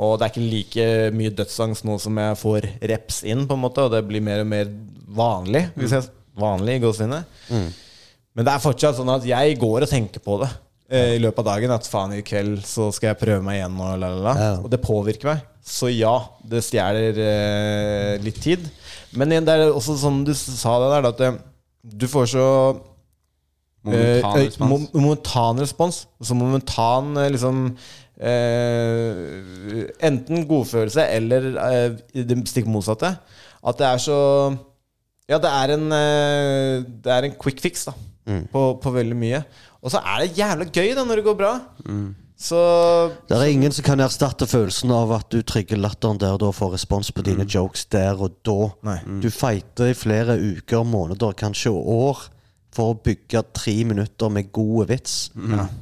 Og 0.00 0.16
det 0.18 0.24
er 0.24 0.32
ikke 0.32 0.48
like 0.48 0.88
mye 1.12 1.34
dødsangst 1.36 1.84
nå 1.84 1.98
som 2.00 2.16
jeg 2.16 2.40
får 2.40 2.70
reps 2.94 3.22
inn, 3.28 3.44
på 3.46 3.58
en 3.58 3.64
måte. 3.66 3.84
Og 3.84 3.92
det 3.92 4.00
blir 4.08 4.24
mer 4.24 4.40
og 4.40 4.48
mer 4.48 4.72
vanlig. 5.12 5.66
Hvis 5.76 5.98
jeg 5.98 6.08
Vanlig 6.32 6.78
i 6.78 6.80
gåsehudet. 6.80 7.24
Men 8.32 8.46
det 8.46 8.52
er 8.54 8.62
fortsatt 8.64 8.96
sånn 8.96 9.10
at 9.12 9.24
jeg 9.28 9.58
går 9.60 9.84
og 9.84 9.90
tenker 9.90 10.22
på 10.24 10.38
det 10.40 10.48
i 10.92 11.20
løpet 11.22 11.40
av 11.42 11.48
dagen. 11.54 11.72
At 11.74 11.88
faen, 11.88 12.12
i 12.18 12.22
kveld 12.26 12.60
så 12.68 12.90
skal 12.94 13.12
jeg 13.12 13.20
prøve 13.22 13.42
meg 13.46 13.60
igjen. 13.60 13.78
Og, 13.80 13.96
la, 13.96 14.10
la, 14.12 14.20
la. 14.28 14.34
Ja. 14.38 14.52
og 14.60 14.70
det 14.72 14.80
påvirker 14.84 15.32
meg. 15.32 15.42
Så 15.62 15.88
ja, 15.94 16.14
det 16.50 16.64
stjeler 16.66 17.18
eh, 17.22 18.14
litt 18.24 18.40
tid. 18.42 18.64
Men 19.16 19.30
igjen, 19.32 19.46
det 19.46 19.54
er 19.54 19.68
også 19.70 19.94
som 20.00 20.22
du 20.26 20.32
sa 20.34 20.78
det 20.82 20.90
der, 20.96 21.10
at 21.12 21.22
eh, 21.28 21.38
du 22.02 22.08
får 22.10 22.32
så 22.34 22.46
Momentan 23.82 24.36
eh, 24.38 24.44
respons. 24.46 24.90
momentan 24.94 25.58
respons. 25.62 25.96
Så 26.22 26.34
momentan 26.38 27.16
eh, 27.18 27.30
liksom 27.34 27.64
eh, 28.22 29.88
Enten 30.06 30.44
godfølelse 30.46 31.06
eller 31.16 31.48
eh, 31.64 31.96
det 32.14 32.38
stikk 32.50 32.70
motsatte. 32.70 33.10
At 33.62 33.78
det 33.80 33.88
er 33.88 34.02
så 34.02 34.18
Ja, 35.30 35.38
det 35.42 35.50
er 35.50 35.74
en 35.76 35.84
eh, 35.94 36.86
Det 37.02 37.10
er 37.14 37.26
en 37.28 37.36
quick 37.42 37.62
fix 37.62 37.86
da 37.90 37.94
på, 38.24 38.64
på 38.82 38.90
veldig 38.94 39.16
mye. 39.18 39.40
Og 39.82 39.90
så 39.90 40.00
er 40.02 40.22
det 40.24 40.36
jævla 40.38 40.66
gøy 40.70 40.92
da 40.94 41.04
når 41.08 41.20
det 41.20 41.24
går 41.26 41.38
bra. 41.40 41.52
Så 42.42 42.58
Det 43.28 43.36
er 43.36 43.50
ingen 43.52 43.70
som 43.74 43.84
kan 43.86 44.00
erstatte 44.02 44.48
følelsen 44.50 44.90
av 44.94 45.12
at 45.14 45.28
du 45.30 45.42
trigger 45.46 45.78
latteren 45.78 46.18
der 46.18 46.34
og 46.34 46.40
da 46.42 46.50
får 46.54 46.72
respons 46.74 47.12
på 47.14 47.22
dine 47.22 47.46
jokes 47.46 47.84
der 47.92 48.18
og 48.18 48.34
da. 48.46 48.56
Nei. 48.88 48.98
Du 49.22 49.28
fighter 49.30 49.92
i 49.92 49.94
flere 49.98 50.38
uker, 50.40 50.82
måneder, 50.82 51.36
kanskje 51.38 51.70
år 51.70 52.24
for 52.74 52.94
å 52.94 52.98
bygge 53.04 53.42
tre 53.54 53.74
minutter 53.84 54.30
med 54.32 54.50
gode 54.52 54.88
vits. 54.90 55.30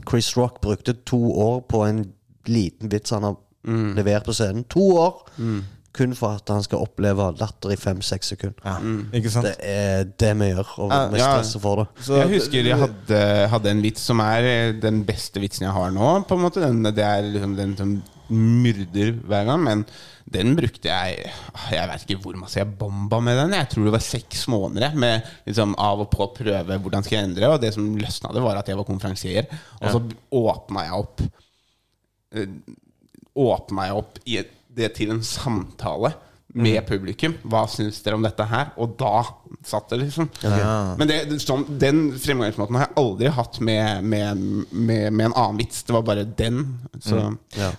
Chris 0.09 0.33
Rock 0.37 0.61
brukte 0.61 0.97
to 1.07 1.21
år 1.33 1.61
på 1.71 1.85
en 1.87 2.03
liten 2.51 2.91
vits 2.93 3.13
han 3.15 3.23
har 3.29 3.37
levert 3.97 4.25
på 4.29 4.33
scenen. 4.37 4.65
To 4.73 4.89
år! 4.99 5.23
Kun 5.93 6.13
for 6.15 6.37
at 6.39 6.47
han 6.53 6.63
skal 6.63 6.85
oppleve 6.85 7.25
latter 7.41 7.73
i 7.75 7.77
fem-seks 7.77 8.29
sekunder. 8.31 8.61
ja, 8.65 8.77
Ikke 9.19 9.31
sant? 9.35 9.49
Det 9.49 9.57
er 9.67 10.05
det 10.23 10.29
vi 10.39 10.51
gjør, 10.53 10.69
og 10.85 10.93
vi 11.13 11.19
Ja. 11.19 11.33
stresser 11.43 11.61
for 11.61 11.77
det. 11.83 11.87
Så- 12.05 12.17
jeg 12.21 12.29
husker 12.41 12.63
jeg 12.65 12.77
hadde, 12.79 13.49
hadde 13.51 13.67
en 13.71 13.83
vits 13.83 14.01
som 14.01 14.21
er 14.21 14.39
eh, 14.47 14.73
den 14.73 15.03
beste 15.05 15.41
vitsen 15.41 15.67
jeg 15.67 15.73
har 15.75 15.91
nå. 15.91 16.25
På 16.29 16.37
en 16.39 16.45
måte 16.45 16.61
den, 16.63 16.83
Det 16.85 16.99
er 16.99 17.23
liksom 17.23 17.57
den 17.57 17.77
som 17.77 18.03
myrder 18.31 19.13
hver 19.27 19.45
gang. 19.47 19.65
Men 19.65 19.85
den 20.31 20.55
brukte 20.55 20.85
jeg 20.87 21.33
Jeg 21.73 21.89
vet 21.89 22.07
ikke 22.07 22.23
hvor 22.23 22.37
masse 22.39 22.55
jeg 22.61 22.79
bomba 22.79 23.19
med 23.21 23.37
den. 23.37 23.51
Jeg 23.59 23.69
tror 23.71 23.85
det 23.85 23.93
var 23.93 23.99
seks 23.99 24.47
måneder 24.47 24.95
med 24.95 25.25
liksom 25.45 25.75
av 25.77 25.99
og 26.01 26.11
på 26.13 26.23
å 26.29 26.33
prøve 26.37 26.79
hvordan 26.81 27.03
skal 27.03 27.19
jeg 27.19 27.29
endre. 27.31 27.51
Og 27.51 27.61
det 27.61 27.75
som 27.75 27.97
løsna 27.97 28.33
det, 28.33 28.41
var 28.41 28.57
at 28.63 28.69
jeg 28.69 28.77
var 28.77 28.85
konferansier. 28.85 29.47
Og 29.83 29.91
så 29.91 30.01
åpna 30.33 30.85
jeg 30.87 30.93
opp 30.93 31.21
eh, 32.37 32.47
Åpna 33.37 33.85
jeg 33.87 33.97
opp 33.97 34.19
i 34.27 34.39
et, 34.39 34.51
det 34.77 34.93
til 34.97 35.15
en 35.15 35.23
samtale 35.27 36.13
med 36.51 36.83
publikum. 36.89 37.37
Hva 37.47 37.63
syns 37.71 38.01
dere 38.03 38.17
om 38.19 38.25
dette 38.27 38.43
her? 38.51 38.73
Og 38.83 38.97
da 38.99 39.23
satt 39.67 39.93
det, 39.93 40.01
liksom. 40.03 40.27
Men 40.99 41.07
det, 41.11 41.19
sånn, 41.45 41.63
den 41.79 42.01
fremgangsmåten 42.19 42.79
har 42.79 42.89
jeg 42.89 42.97
aldri 43.05 43.31
hatt 43.37 43.61
med, 43.63 44.03
med, 44.03 44.45
med, 44.73 45.05
med 45.15 45.29
en 45.29 45.37
annen 45.37 45.61
vits. 45.61 45.85
Det 45.87 45.95
var 45.95 46.07
bare 46.07 46.25
den. 46.27 46.65
Så 46.99 47.21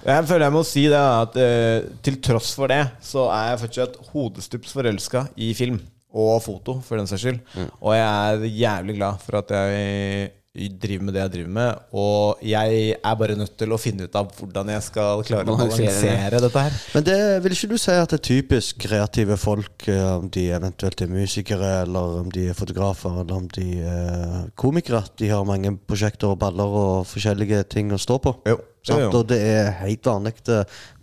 Jeg 0.08 0.28
føler 0.30 0.48
jeg 0.48 0.56
må 0.56 0.64
si 0.68 0.86
det 0.92 1.02
at 1.02 1.36
uh, 1.42 1.89
til 2.06 2.22
tross 2.24 2.54
for 2.56 2.72
det, 2.72 2.84
så 3.04 3.28
er 3.34 3.50
jeg 3.52 3.64
fortsatt 3.66 3.98
hodestups 4.14 4.76
forelska 4.78 5.26
i 5.36 5.52
film. 5.58 5.82
Og 6.12 6.42
foto, 6.44 6.82
for 6.84 7.00
den 7.00 7.08
saks 7.08 7.24
skyld. 7.24 7.44
Og 7.80 7.94
jeg 7.96 8.08
er 8.08 8.48
jævlig 8.52 8.98
glad 8.98 9.20
for 9.24 9.39
at 9.39 9.52
jeg 9.56 10.32
driver 10.52 11.06
med 11.08 11.16
det 11.16 11.22
jeg 11.22 11.32
driver 11.36 11.52
med. 11.56 11.84
Og 11.95 12.41
jeg 12.43 12.80
er 12.97 13.20
bare 13.20 13.36
nødt 13.39 13.54
til 13.60 13.72
å 13.72 13.80
finne 13.80 14.08
ut 14.08 14.16
av 14.20 14.32
hvordan 14.36 14.72
jeg 14.74 14.84
skal 14.84 15.24
klare 15.28 15.47
å 15.47 15.56
Balansere 15.56 16.41
dette 16.43 16.64
her. 16.66 16.80
Men 16.95 17.06
det, 17.08 17.20
vil 17.45 17.56
ikke 17.56 17.70
du 17.72 17.78
si 17.80 17.95
at 17.95 18.12
det 18.12 18.20
er 18.20 18.26
typisk 18.28 18.82
kreative 18.84 19.38
folk, 19.39 19.88
eh, 19.88 20.08
om 20.18 20.28
de 20.34 20.49
eventuelt 20.52 21.06
er 21.06 21.14
musikere, 21.14 21.72
eller 21.86 22.18
om 22.24 22.34
de 22.34 22.49
er 22.52 22.58
fotografer, 22.58 23.22
eller 23.24 23.38
om 23.38 23.47
de 23.56 23.70
er 23.80 24.52
komikere, 24.60 25.06
at 25.06 25.16
de 25.22 25.32
har 25.32 25.47
mange 25.47 25.72
prosjekter 25.88 26.34
og 26.34 26.41
baller 26.43 26.78
og 26.82 27.08
forskjellige 27.08 27.64
ting 27.72 27.95
å 27.95 28.02
stå 28.02 28.20
på? 28.20 28.36
Jo. 28.52 28.60
Sant? 28.82 28.97
Jo, 28.97 29.08
jo. 29.08 29.10
Og 29.22 29.28
det 29.30 29.39
er 29.45 29.72
helt 29.84 30.08
vanlig. 30.10 30.36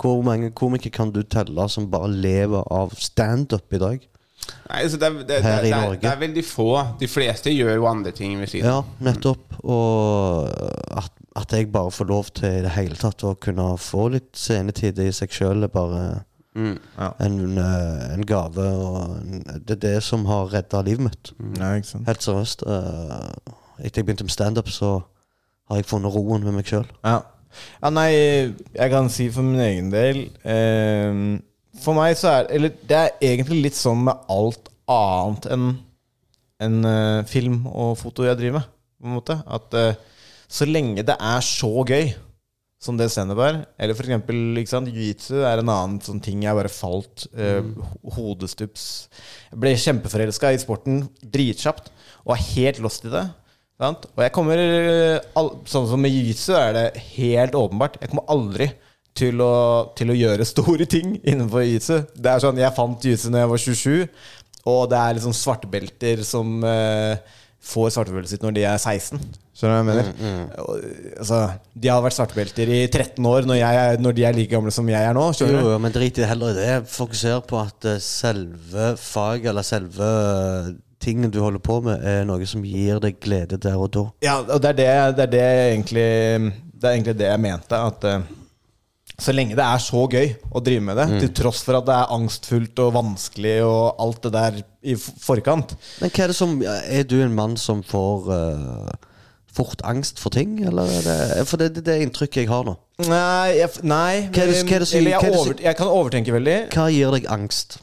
Hvor 0.03 0.21
mange 0.27 0.51
komikere 0.51 0.93
kan 0.93 1.13
du 1.15 1.23
telle 1.23 1.69
som 1.71 1.89
bare 1.89 2.11
lever 2.11 2.69
av 2.75 2.93
standup 2.99 3.73
i 3.73 3.81
dag? 3.81 4.09
Nei, 4.69 4.83
så 4.89 4.99
det, 5.01 5.09
er- 5.09 5.23
det, 5.29 5.39
Her 5.45 5.63
det, 5.63 5.69
i 5.69 5.75
Norge. 5.75 6.01
det 6.03 6.11
er 6.13 6.21
veldig 6.21 6.45
få. 6.45 6.69
De 7.01 7.09
fleste 7.09 7.51
gjør 7.55 7.75
jo 7.75 7.87
andre 7.91 8.13
ting 8.13 8.39
ved 8.41 8.49
siden. 8.53 8.67
Ja, 8.69 8.83
nettopp. 9.01 9.59
Og 9.65 10.49
at, 10.99 11.11
at 11.37 11.53
jeg 11.57 11.71
bare 11.73 11.91
får 11.95 12.09
lov 12.11 12.25
til 12.37 12.49
i 12.59 12.63
det 12.67 12.73
hele 12.77 12.97
tatt 12.99 13.25
å 13.25 13.35
kunne 13.41 13.71
få 13.81 14.09
litt 14.17 14.33
scenetid 14.37 14.99
i 15.05 15.11
seg 15.13 15.31
sjøl, 15.35 15.65
er 15.69 15.73
bare 15.75 16.25
Mm. 16.59 16.79
en, 17.23 17.59
eh, 17.59 18.15
en 18.15 18.23
gave. 18.27 18.59
Og 18.59 19.21
det 19.67 19.71
er 19.77 19.83
det 19.85 20.03
som 20.03 20.25
har 20.27 20.49
redda 20.51 20.81
livet 20.83 21.05
mitt. 21.05 21.31
Ja, 21.59 21.75
ikke 21.77 21.87
sant? 21.87 22.07
Helt 22.09 22.25
seriøst. 22.25 22.65
eh, 22.67 23.53
Etter 23.85 24.01
jeg 24.01 24.07
begynte 24.09 24.25
med 24.27 24.33
standup, 24.35 24.67
så 24.69 25.03
har 25.69 25.77
jeg 25.77 25.87
funnet 25.87 26.11
roen 26.13 26.43
med 26.43 26.55
meg 26.57 26.65
sjøl. 26.67 26.87
Ja. 27.05 27.21
ja, 27.83 27.91
nei, 27.91 28.09
jeg 28.75 28.91
kan 28.91 29.09
si 29.09 29.29
for 29.31 29.43
min 29.47 29.61
egen 29.61 29.91
del 29.93 30.25
eh, 30.45 31.39
For 31.83 31.97
meg 31.97 32.17
så 32.19 32.31
er 32.33 32.49
Eller 32.55 32.75
det 32.89 32.99
er 32.99 33.27
egentlig 33.33 33.63
litt 33.69 33.79
sånn 33.79 34.05
med 34.09 34.29
alt 34.33 34.71
annet 34.89 35.51
enn 35.53 35.69
en, 36.59 36.79
uh, 36.83 37.27
film 37.29 37.61
og 37.71 37.93
foto 38.01 38.25
jeg 38.27 38.39
driver 38.39 38.59
med. 38.59 38.71
På 38.99 39.07
en 39.07 39.19
måte 39.21 39.37
At 39.47 39.77
uh, 39.79 39.93
så 40.49 40.67
lenge 40.67 41.05
det 41.07 41.15
er 41.15 41.45
så 41.45 41.71
gøy 41.87 42.09
som 42.83 42.95
det 42.99 43.09
standup 43.11 43.41
er, 43.43 43.57
eller 43.75 43.97
for 43.99 44.07
eksempel 44.07 44.61
ikke 44.61 44.71
sant, 44.71 44.91
jiu-jitsu 44.95 45.41
er 45.43 45.59
en 45.59 45.71
annen 45.73 45.97
sånn 45.99 46.21
ting 46.23 46.45
jeg 46.45 46.55
bare 46.55 46.71
falt 46.71 47.25
uh, 47.35 47.67
hodestups 48.15 48.85
Jeg 49.51 49.59
ble 49.59 49.73
kjempeforelska 49.75 50.53
i 50.55 50.61
sporten 50.63 51.01
dritkjapt 51.19 51.91
og 52.23 52.37
er 52.37 52.45
helt 52.53 52.79
lost 52.85 53.07
i 53.09 53.13
det. 53.13 53.25
Sant? 53.79 54.09
Og 54.17 54.25
jeg 54.25 54.35
kommer 54.35 54.61
eh, 54.61 55.43
Sånn 55.71 55.87
som 55.91 56.03
med 56.03 56.13
jiu-jitsu 56.13 56.55
er 56.59 56.73
det 56.75 56.87
helt 57.15 57.55
åpenbart. 57.57 57.99
Jeg 58.03 58.11
kommer 58.11 58.27
aldri 58.35 58.67
til 59.19 59.43
å, 59.43 59.55
til 59.99 60.13
å 60.13 60.17
gjøre 60.19 60.47
store 60.49 60.87
ting 60.91 61.17
innenfor 61.19 61.65
jiu-jitsu. 61.67 61.99
Det 62.15 62.31
er 62.33 62.45
sånn, 62.45 62.61
Jeg 62.63 62.77
fant 62.77 63.05
jiu-jitsu 63.05 63.33
da 63.35 63.43
jeg 63.43 63.53
var 63.53 63.65
27, 63.65 64.23
og 64.69 64.81
det 64.93 65.03
er 65.03 65.19
liksom 65.19 65.37
svartebelter 65.37 66.25
som 66.27 66.65
eh, 66.67 67.37
får 67.69 67.93
svartebeltet 67.95 68.37
sitt 68.37 68.45
når 68.45 68.57
de 68.57 68.65
er 68.69 68.79
16. 68.79 69.21
Skjønner 69.59 69.73
du 69.73 69.75
hva 69.75 69.79
jeg 69.79 69.87
mener? 69.89 70.11
Og, 70.63 70.83
altså, 71.19 71.39
de 71.75 71.91
har 71.91 72.03
vært 72.05 72.15
svartebelter 72.15 72.71
i 72.71 72.83
13 72.87 73.27
år 73.27 73.49
når, 73.49 73.59
jeg, 73.59 74.03
når 74.05 74.15
de 74.15 74.27
er 74.29 74.37
like 74.37 74.53
gamle 74.53 74.75
som 74.75 74.91
jeg 74.91 75.03
er 75.03 75.17
nå. 75.17 75.25
Jo, 75.41 75.49
jo, 75.51 75.79
men 75.83 75.95
drit 75.95 76.15
i 76.15 76.23
det 76.23 76.29
heller 76.31 76.53
i 76.53 76.59
det. 76.61 76.77
Fokuser 76.93 77.43
på 77.49 77.59
at 77.59 77.89
eh, 77.91 77.99
selve 78.03 78.93
faget, 79.03 79.51
eller 79.51 79.67
selve 79.67 80.13
eh, 80.13 80.71
tingen 81.03 81.35
du 81.35 81.41
holder 81.43 81.63
på 81.65 81.81
med, 81.83 82.07
er 82.07 82.25
noe 82.29 82.47
som 82.47 82.63
gir 82.67 83.03
deg 83.03 83.19
glede 83.23 83.59
der 83.63 83.79
og 83.79 83.91
da. 83.97 84.07
Ja, 84.23 84.39
og 84.45 84.63
det 84.63 84.77
er 84.77 84.79
det, 84.79 84.89
det, 85.19 85.27
er 85.27 85.35
det 85.35 85.45
egentlig 85.73 86.09
Det 86.79 86.87
er 86.87 86.95
egentlig 86.95 87.19
det 87.19 87.33
jeg 87.33 87.43
mente. 87.49 87.83
At 87.91 88.07
eh, 88.07 88.31
så 89.19 89.33
lenge 89.35 89.57
det 89.59 89.65
er 89.65 89.81
så 89.83 90.05
gøy 90.13 90.29
å 90.55 90.61
drive 90.63 90.81
med 90.87 90.97
det, 91.01 91.07
til 91.25 91.31
tross 91.41 91.65
for 91.67 91.75
at 91.81 91.87
det 91.89 91.95
er 91.97 92.13
angstfullt 92.15 92.79
og 92.85 92.93
vanskelig 92.95 93.57
og 93.67 93.97
alt 94.05 94.21
det 94.23 94.33
der 94.37 94.59
i 94.87 94.95
forkant 94.95 95.73
Men 96.01 96.13
hva 96.15 96.23
er 96.25 96.31
det 96.31 96.37
som 96.39 96.53
Er 96.63 97.03
du 97.11 97.17
en 97.25 97.35
mann 97.35 97.57
som 97.59 97.81
får 97.83 98.29
uh, 98.31 98.93
fort 99.59 99.83
angst 99.83 100.21
for 100.23 100.31
ting, 100.31 100.61
eller 100.63 100.87
er 100.87 101.03
det 101.09 101.47
For 101.51 101.59
det 101.59 101.67
er 101.73 101.75
det, 101.81 101.85
det 101.89 101.97
inntrykket 102.07 102.45
jeg 102.45 102.49
har 102.53 102.63
nå. 102.69 102.77
Nei, 103.09 103.59
jeg, 103.59 103.73
nei 103.83 104.29
Hva 104.31 104.45
er 104.45 104.53
det- 104.53 104.63
hva 104.69 104.77
er 104.79 104.85
det 104.85 104.89
som- 104.93 104.99
Eller 105.01 105.11
jeg, 105.17 105.35
over, 105.35 105.55
jeg 105.67 105.77
kan 105.83 105.91
overtenke 105.91 106.33
veldig. 106.39 106.57
Hva 106.77 106.87
gir 106.95 107.11
deg 107.19 107.27
angst? 107.35 107.79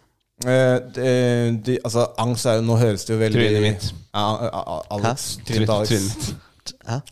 Uh, 0.46 0.80
de, 0.96 1.60
de, 1.68 1.78
altså, 1.84 2.08
angst 2.20 2.46
er 2.48 2.58
jo 2.62 2.66
Nå 2.68 2.76
høres 2.80 3.04
det 3.08 3.14
jo 3.16 3.20
veldig 3.22 3.44
Trynet 3.44 3.62
mitt. 3.68 3.92
A- 4.16 4.82
Alex. 4.96 5.38
Trynet 5.48 6.34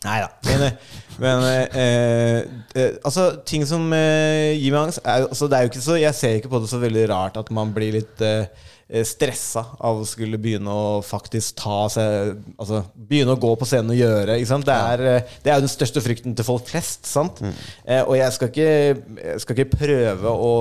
Nei 0.03 0.19
da. 0.21 0.29
Men, 0.47 0.65
eh, 0.67 0.99
men 1.23 1.47
eh, 1.47 2.43
eh, 2.75 2.99
altså, 3.05 3.29
ting 3.47 3.65
som 3.69 3.87
eh, 3.95 4.53
gir 4.57 4.73
meg 4.73 4.87
angst 4.87 5.01
er, 5.03 5.25
altså, 5.27 5.49
Det 5.49 5.57
er 5.57 5.65
jo 5.65 5.71
ikke 5.73 5.87
så 5.87 5.97
Jeg 6.01 6.17
ser 6.17 6.37
ikke 6.39 6.53
på 6.53 6.61
det 6.63 6.69
så 6.71 6.81
veldig 6.81 7.07
rart 7.11 7.39
at 7.41 7.51
man 7.53 7.73
blir 7.75 7.95
litt 7.97 8.21
eh, 8.25 8.45
eh, 8.89 9.05
stressa 9.07 9.63
av 9.81 10.01
å 10.01 10.07
skulle 10.07 10.39
begynne 10.41 10.73
å 10.73 11.01
faktisk 11.05 11.57
ta 11.61 11.83
seg 11.93 12.35
Altså 12.57 12.83
begynne 12.93 13.35
å 13.35 13.41
gå 13.41 13.53
på 13.59 13.67
scenen 13.69 13.93
og 13.93 13.99
gjøre. 13.99 14.37
Det, 14.39 14.77
er, 14.77 15.05
eh, 15.09 15.35
det 15.43 15.53
er 15.53 15.59
jo 15.59 15.65
den 15.65 15.73
største 15.73 16.03
frykten 16.05 16.37
til 16.37 16.47
folk 16.47 16.69
flest. 16.69 17.05
Sant? 17.09 17.41
Eh, 17.85 18.01
og 18.03 18.15
jeg 18.19 18.37
skal, 18.37 18.53
ikke, 18.53 19.17
jeg 19.23 19.43
skal 19.43 19.59
ikke 19.59 19.79
prøve 19.79 20.33
å 20.33 20.53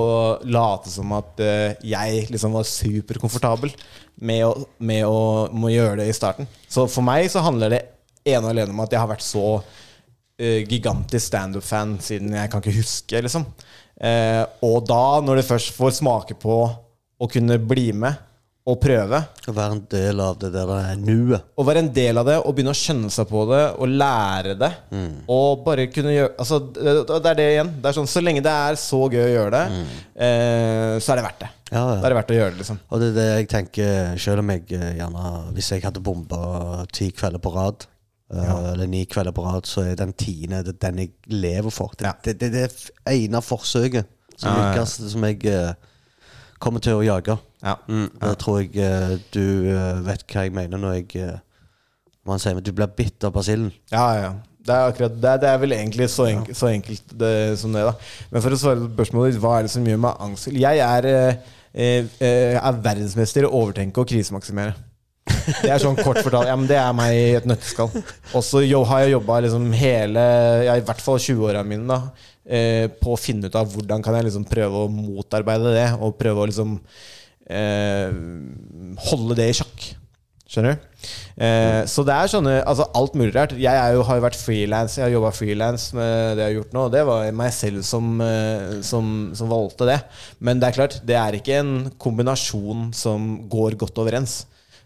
late 0.49 0.93
som 0.93 1.13
at 1.17 1.41
eh, 1.43 1.75
jeg 1.93 2.27
liksom 2.33 2.57
var 2.57 2.69
superkomfortabel 2.69 3.73
med 4.23 4.45
å, 4.45 4.53
med 4.85 5.05
å 5.09 5.17
må 5.53 5.73
gjøre 5.73 6.01
det 6.03 6.11
i 6.11 6.15
starten. 6.17 6.49
Så 6.69 6.85
for 6.91 7.05
meg 7.05 7.29
så 7.33 7.41
handler 7.45 7.73
det 7.73 7.83
ene 8.25 8.43
og 8.45 8.51
alene 8.53 8.73
med 8.73 8.85
at 8.87 8.95
jeg 8.95 9.03
har 9.03 9.11
vært 9.11 9.25
så 9.25 9.45
uh, 9.59 10.59
gigantisk 10.69 11.25
standup-fan 11.29 11.97
siden 12.03 12.33
jeg 12.37 12.51
kan 12.51 12.63
ikke 12.63 12.77
huske, 12.79 13.23
liksom. 13.25 13.47
Uh, 14.03 14.43
og 14.65 14.83
da, 14.89 15.03
når 15.23 15.41
du 15.41 15.47
først 15.53 15.73
får 15.77 15.97
smake 16.01 16.37
på 16.41 16.61
å 17.23 17.27
kunne 17.31 17.59
bli 17.61 17.91
med 17.95 18.29
og 18.63 18.77
prøve, 18.79 19.17
Å 19.19 19.51
være 19.51 19.73
en 19.75 19.79
del 19.91 20.21
av 20.23 20.37
det 20.39 20.49
der 20.53 20.69
er 20.71 20.95
nuet. 20.95 21.49
å 21.59 21.65
være 21.67 21.81
en 21.83 21.89
del 21.91 22.15
av 22.21 22.23
det 22.29 22.37
og 22.39 22.53
begynne 22.55 22.71
å 22.71 22.77
skjønne 22.79 23.09
seg 23.11 23.27
på 23.27 23.41
det 23.49 23.59
og 23.75 23.91
lære 23.91 24.53
det, 24.55 24.69
og 25.27 25.65
bare 25.65 25.89
kunne 25.91 26.13
gjøre 26.13 26.29
Altså, 26.39 26.61
det 26.71 27.17
er 27.27 27.35
det 27.41 27.47
igjen. 27.57 27.73
Det 27.83 27.89
er 27.91 27.97
sånn, 27.97 28.07
Så 28.07 28.23
lenge 28.23 28.39
det 28.45 28.53
er 28.55 28.79
så 28.79 29.01
gøy 29.11 29.19
å 29.25 29.33
gjøre 29.33 29.51
det, 29.57 29.81
eh, 30.15 30.95
så 31.03 31.11
er 31.11 31.19
det 31.19 31.25
verdt 31.27 31.43
det. 31.43 31.49
Ja, 31.73 31.81
ja. 31.83 31.97
Da 31.99 32.07
er 32.07 32.13
det 32.13 32.19
verdt 32.21 32.31
å 32.31 32.37
gjøre 32.39 32.53
det, 32.53 32.61
liksom. 32.63 32.79
Og 32.87 33.03
det 33.03 33.09
er 33.11 33.17
det 33.19 33.27
jeg 33.33 33.49
tenker, 33.51 34.17
selv 34.29 34.39
om 34.45 34.53
jeg 34.55 34.63
gjerne 34.71 35.25
Hvis 35.57 35.71
jeg 35.75 35.83
hadde 35.83 36.03
bomba 36.07 36.85
ti 36.95 37.11
kvelder 37.11 37.43
på 37.43 37.51
rad, 37.57 37.83
eh, 38.33 38.71
eller 38.73 38.87
ni 38.87 39.05
kvelder 39.05 39.31
på 39.35 39.43
rad, 39.45 39.65
så 39.69 39.81
er 39.85 39.95
den 39.99 40.13
tiende 40.13 40.63
det 40.65 40.79
den 40.81 40.97
jeg 41.03 41.11
lever 41.29 41.69
for. 41.71 41.91
Det 41.97 42.05
Ja. 42.07 42.13
det, 42.23 42.39
det, 42.39 42.51
det 42.51 42.63
er 43.05 43.11
ene 43.17 43.41
forsøket 43.41 44.05
som 44.37 44.49
Ja, 44.49 44.71
lykkes, 44.73 45.11
som 45.11 45.23
jeg 45.23 45.45
uh, 45.45 45.73
kommer 46.59 46.79
til 46.81 46.93
å 46.97 47.03
jage. 47.05 47.37
Ja. 47.63 47.75
Da 48.19 48.33
tror 48.39 48.61
jeg 48.63 48.73
uh, 48.81 49.17
du 49.31 49.43
uh, 49.69 50.01
vet 50.07 50.23
hva 50.27 50.43
jeg 50.47 50.53
mener 50.55 50.77
når 50.81 50.93
jeg 51.01 51.39
Man 52.25 52.39
sier 52.39 52.55
at 52.55 52.63
du 52.63 52.71
blir 52.71 52.87
bitt 52.87 53.23
av 53.27 53.33
basillen. 53.35 53.71
Ja, 53.91 54.05
ja. 54.15 54.33
Det 54.63 54.71
er 54.71 54.85
akkurat 54.93 55.15
det. 55.19 55.29
er- 55.29 55.37
Det 55.43 55.49
er 55.49 55.57
vel 55.59 55.71
egentlig 55.75 56.09
så, 56.09 56.23
enk 56.31 56.53
så 56.55 56.69
enkelt 56.71 57.03
det, 57.19 57.59
som 57.59 57.73
det, 57.73 57.81
da. 57.83 57.91
Men 58.31 58.41
for 58.41 58.49
å 58.55 58.57
svare 58.61 58.79
på 58.79 58.93
spørsmålet 58.95 59.33
ditt, 59.33 59.41
hva 59.43 59.57
er 59.59 59.63
det 59.67 59.71
som 59.71 59.83
gjør 59.83 59.99
meg 59.99 60.15
angst? 60.23 60.47
Jeg 60.47 60.79
er, 60.79 61.07
er 61.75 62.79
verdensmester 62.79 63.43
i 63.43 63.49
å 63.49 63.51
overtenke 63.59 63.99
og 63.99 64.07
krisemaksimere. 64.07 64.73
Det 65.63 65.71
er 65.71 65.81
sånn 65.81 65.97
kort 65.99 66.19
fortalt. 66.23 66.47
Ja, 66.49 66.55
men 66.59 66.67
det 66.69 66.77
er 66.79 66.93
meg 66.95 67.15
i 67.15 67.33
et 67.37 67.47
nøtteskall. 67.47 67.91
Og 68.33 68.43
så 68.45 68.63
har 68.89 69.03
jeg 69.03 69.15
jobba 69.15 69.39
liksom 69.45 69.71
hele 69.75 70.23
ja, 70.67 70.77
I 70.79 70.85
hvert 70.85 71.03
fall 71.03 71.19
20-åra 71.21 71.63
mine 71.67 71.87
da 71.87 71.99
eh, 72.43 72.85
på 72.91 73.15
å 73.15 73.19
finne 73.19 73.49
ut 73.49 73.57
av 73.59 73.71
hvordan 73.71 74.03
kan 74.03 74.17
jeg 74.17 74.29
liksom 74.29 74.47
prøve 74.49 74.85
å 74.85 74.91
motarbeide 74.91 75.73
det, 75.75 75.89
og 75.99 76.15
prøve 76.19 76.43
å 76.43 76.47
liksom 76.51 76.77
eh, 77.49 78.15
holde 79.09 79.39
det 79.39 79.51
i 79.51 79.59
sjakk. 79.61 79.91
Skjønner 80.53 80.75
du? 80.75 80.89
Eh, 81.41 81.81
så 81.89 82.03
det 82.05 82.13
er 82.13 82.29
sånne 82.29 82.51
Altså 82.69 82.85
alt 82.93 83.15
mulig 83.17 83.33
rart. 83.33 83.55
Jeg 83.57 83.95
jo, 83.95 84.03
har 84.05 84.19
jo 84.19 84.25
vært 84.27 84.37
frilans. 84.37 84.97
Jeg 84.99 85.07
har 85.07 85.13
jobba 85.15 85.31
frilans 85.33 85.87
med 85.97 86.37
det 86.37 86.43
jeg 86.43 86.49
har 86.51 86.57
gjort 86.59 86.75
nå. 86.77 86.87
Det 86.93 87.03
var 87.09 87.37
meg 87.41 87.53
selv 87.55 87.85
som, 87.87 88.11
eh, 88.21 88.79
som, 88.85 89.07
som 89.37 89.49
valgte 89.49 89.87
det. 89.89 89.99
Men 90.43 90.61
det 90.61 90.69
er 90.69 90.77
klart, 90.77 90.99
det 91.07 91.17
er 91.17 91.39
ikke 91.39 91.57
en 91.63 91.73
kombinasjon 91.97 92.91
som 92.97 93.33
går 93.49 93.79
godt 93.81 94.03
overens. 94.03 94.43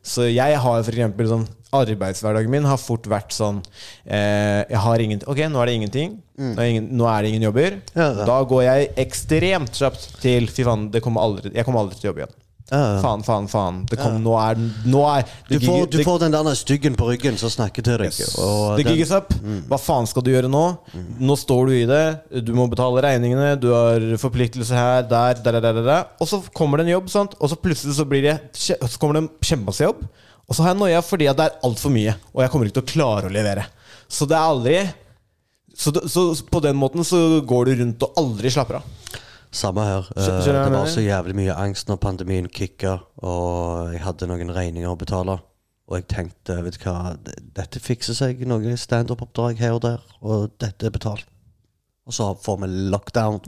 Så 0.08 0.28
jeg 0.32 0.60
har 0.64 0.80
eksempel 0.88 1.28
sånn 1.30 1.46
Arbeidshverdagen 1.76 2.52
min 2.52 2.64
har 2.64 2.80
fort 2.80 3.10
vært 3.12 3.34
sånn 3.36 3.58
eh, 4.06 4.64
Jeg 4.70 4.80
har 4.86 5.04
ingen 5.04 5.24
Ok, 5.28 5.42
nå 5.52 5.60
er 5.60 5.68
det 5.68 5.76
ingenting. 5.82 6.14
Nå, 6.40 6.54
er 6.56 6.70
ingen, 6.72 6.90
nå 6.96 7.08
er 7.12 7.26
det 7.26 7.32
ingen 7.34 7.48
jobber. 7.50 7.80
Ja, 7.92 8.08
ja. 8.22 8.28
Da 8.30 8.38
går 8.48 8.64
jeg 8.64 8.92
ekstremt 9.04 9.76
kjapt 9.76 10.06
til 10.24 10.48
Fy 10.54 10.64
faen, 10.68 10.88
det 10.94 11.02
kommer 11.04 11.26
aldri, 11.26 11.52
jeg 11.58 11.68
kommer 11.68 11.84
aldri 11.84 12.00
til 12.00 12.08
å 12.08 12.12
jobbe 12.14 12.24
igjen. 12.24 12.38
Ja. 12.68 13.00
Faen, 13.00 13.22
faen, 13.24 13.46
faen. 13.48 13.78
Det 13.88 13.96
kom, 13.96 14.18
Nå 14.20 14.34
er 14.42 14.58
Nå 14.60 15.04
er 15.08 15.24
Du 15.48 15.56
får, 15.64 15.86
du 15.88 16.02
får 16.04 16.20
den 16.26 16.34
der 16.36 16.58
styggen 16.60 16.98
på 17.00 17.08
ryggen 17.08 17.38
som 17.40 17.52
snakker 17.54 17.86
til 17.86 18.02
deg. 18.02 18.18
Og 18.44 18.76
det 18.80 18.90
gigges 18.90 19.14
Mm. 19.38 19.62
Hva 19.70 19.78
faen 19.80 20.08
skal 20.10 20.24
du 20.26 20.32
gjøre 20.34 20.50
nå? 20.52 20.64
Nå 21.24 21.38
står 21.40 21.70
du 21.70 21.74
i 21.78 21.86
det. 21.88 22.44
Du 22.44 22.52
må 22.58 22.68
betale 22.70 23.02
regningene. 23.06 23.56
Du 23.60 23.70
har 23.72 24.04
forpliktelser 24.20 24.76
her, 24.76 25.08
der, 25.08 25.40
der, 25.44 25.60
der, 25.62 25.72
der, 25.72 25.84
der. 25.86 26.06
Og 26.20 26.28
så 26.28 26.42
kommer 26.54 26.78
det 26.78 26.88
en 26.88 26.96
jobb, 26.98 27.10
sant? 27.14 27.38
og 27.40 27.52
så 27.52 27.56
plutselig 27.56 27.96
så, 27.96 28.06
blir 28.06 28.26
det, 28.26 28.36
så 28.54 28.76
kommer 29.00 29.18
det 29.18 29.24
en 29.24 29.32
kjempemasse 29.40 29.88
jobb. 29.88 30.04
Og 30.48 30.56
så 30.56 30.64
har 30.64 30.74
jeg 30.74 30.82
noia 30.82 31.02
fordi 31.04 31.28
at 31.32 31.40
det 31.40 31.48
er 31.48 31.60
altfor 31.68 31.92
mye, 31.94 32.16
og 32.34 32.44
jeg 32.44 32.52
kommer 32.52 32.70
ikke 32.70 32.80
til 32.80 32.86
å 32.86 32.92
klare 32.94 33.30
å 33.30 33.34
levere. 33.34 33.66
Så 34.08 34.28
det 34.28 34.38
er 34.38 34.52
aldri 34.52 34.78
så, 35.78 35.94
så 36.10 36.30
på 36.50 36.62
den 36.64 36.78
måten 36.80 37.06
så 37.06 37.42
går 37.46 37.70
du 37.70 37.82
rundt 37.84 38.06
og 38.08 38.20
aldri 38.20 38.52
slapper 38.54 38.80
av. 38.80 38.94
Samme 39.52 39.84
her. 39.88 40.08
Jeg 40.16 40.44
det 40.44 40.72
var 40.74 40.90
så 40.92 41.02
jævlig 41.02 41.36
mye 41.38 41.56
angst 41.56 41.88
når 41.90 42.02
pandemien 42.04 42.50
kicka, 42.52 42.98
og 43.24 43.94
jeg 43.94 44.04
hadde 44.04 44.28
noen 44.30 44.52
regninger 44.54 44.92
å 44.92 44.98
betale. 45.00 45.40
Og 45.88 46.02
jeg 46.02 46.08
tenkte, 46.12 46.58
vet 46.66 46.76
du 46.76 46.84
hva, 46.90 47.14
dette 47.56 47.80
fikser 47.80 48.18
seg. 48.18 48.44
Noen 48.50 48.76
standup-oppdrag 48.80 49.62
her 49.62 49.78
og 49.78 49.86
der, 49.86 50.04
og 50.20 50.50
dette 50.60 50.90
er 50.90 50.94
betalt. 50.94 51.30
Og 52.08 52.16
så 52.16 52.34
får 52.44 52.60
vi 52.64 52.70
lockdown 52.92 53.42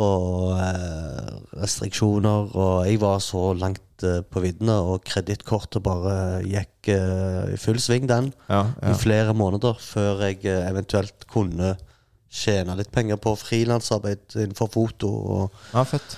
og 0.00 0.54
eh, 0.56 1.32
restriksjoner, 1.60 2.54
og 2.56 2.86
jeg 2.88 3.00
var 3.02 3.18
så 3.20 3.50
langt 3.58 4.04
eh, 4.06 4.22
på 4.24 4.40
viddene, 4.40 4.78
og 4.88 5.04
kredittkortet 5.04 5.84
bare 5.84 6.14
gikk 6.46 6.88
eh, 6.94 7.52
i 7.52 7.58
full 7.60 7.80
sving, 7.82 8.06
den, 8.08 8.30
Ja, 8.48 8.64
i 8.88 8.94
flere 8.98 9.34
måneder, 9.36 9.76
før 9.82 10.24
jeg 10.24 10.40
eh, 10.48 10.64
eventuelt 10.70 11.26
kunne 11.30 11.74
tjene 12.32 12.76
litt 12.78 12.90
penger 12.94 13.18
på 13.20 13.34
frilansarbeid 13.36 14.36
innenfor 14.38 14.70
foto. 14.72 15.08
og 15.08 15.66
ja, 15.74 15.82
fett. 15.84 16.16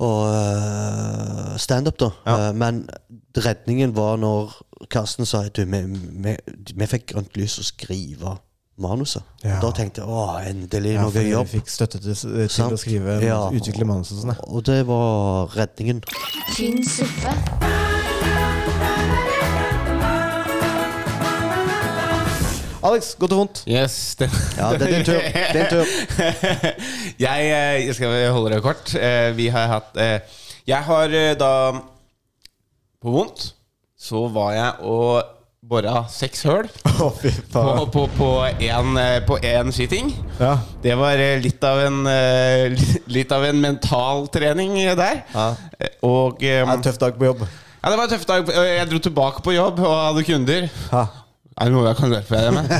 og 0.00 0.20
uh, 0.30 1.56
standup, 1.60 1.98
da. 2.00 2.10
Ja. 2.26 2.36
Uh, 2.50 2.54
men 2.56 2.84
redningen 3.36 3.92
var 3.96 4.16
når 4.22 4.54
Karsten 4.90 5.26
sa 5.28 5.42
at 5.44 5.58
vi, 5.60 5.82
vi, 6.24 6.36
vi 6.72 6.86
fikk 6.88 7.10
grønt 7.12 7.36
lys 7.36 7.58
å 7.60 7.66
skrive 7.66 8.38
manuset. 8.80 9.20
Ja. 9.44 9.58
Da 9.60 9.74
tenkte 9.76 10.00
jeg 10.00 10.08
å, 10.08 10.22
endelig 10.40 10.94
Ja, 10.94 11.02
noe 11.04 11.12
jobb 11.12 11.34
jobb. 11.34 11.50
fikk 11.52 11.68
støtte 11.68 12.00
til, 12.00 12.14
til 12.16 12.72
å 12.72 12.78
skrive 12.80 13.18
Ja. 13.20 13.42
utvikle 13.52 13.84
manuset 13.84 14.16
og 14.16 14.22
sånn. 14.24 14.38
Og 14.48 14.64
det 14.70 14.78
var 14.88 15.52
redningen. 15.52 16.00
Finn 16.56 16.80
suppe, 16.88 17.34
Alex, 22.80 23.10
godt 23.20 23.34
og 23.34 23.38
vondt. 23.42 23.58
Yes, 23.68 24.14
det, 24.16 24.30
Ja, 24.56 24.70
det 24.72 24.86
er 24.86 24.92
din 24.94 25.04
tur. 25.04 25.20
Din 25.52 25.66
tur. 25.68 25.90
jeg, 27.26 27.48
eh, 27.50 27.86
jeg 27.86 27.96
skal 27.98 28.30
holde 28.32 28.54
det 28.54 28.62
kort. 28.64 28.94
Eh, 28.96 29.36
Vi 29.36 29.50
har 29.52 29.66
hatt 29.68 30.00
eh, 30.00 30.20
Jeg 30.68 30.80
har 30.86 31.12
da 31.36 31.50
På 33.00 33.12
vondt 33.18 33.50
så 34.00 34.22
var 34.32 34.54
jeg 34.56 34.88
og 34.88 35.36
bora 35.68 36.06
seks 36.08 36.46
høl 36.48 36.70
fy 37.20 37.28
på, 37.52 39.36
en 39.44 39.72
sitting. 39.76 40.08
Ja. 40.38 40.54
Det 40.80 40.96
var 40.96 41.20
litt 41.44 41.66
av 41.68 41.82
en 41.84 42.00
Litt 43.16 43.36
av 43.36 43.44
en 43.44 43.60
mental 43.60 44.24
trening 44.32 44.78
der. 44.96 45.20
Ja. 45.34 45.50
Og 46.00 46.40
um, 46.40 46.48
er 46.48 46.64
en 46.78 46.86
tøff 46.88 46.96
dag 47.02 47.20
på 47.20 47.28
jobb. 47.28 47.44
Ja, 47.44 47.92
det 47.92 47.96
var 48.00 48.06
en 48.08 48.14
tøff 48.16 48.24
dag. 48.28 48.54
Jeg 48.72 48.88
dro 48.88 49.04
tilbake 49.04 49.44
på 49.44 49.52
jobb 49.58 49.84
og 49.84 49.98
hadde 49.98 50.24
kunder. 50.32 50.70
Er 51.60 51.68
det 51.68 51.74
noe 51.74 51.88
jeg 51.90 51.98
kan 51.98 52.14
hjelpe 52.14 52.38
deg 52.40 52.54
med? 52.56 52.70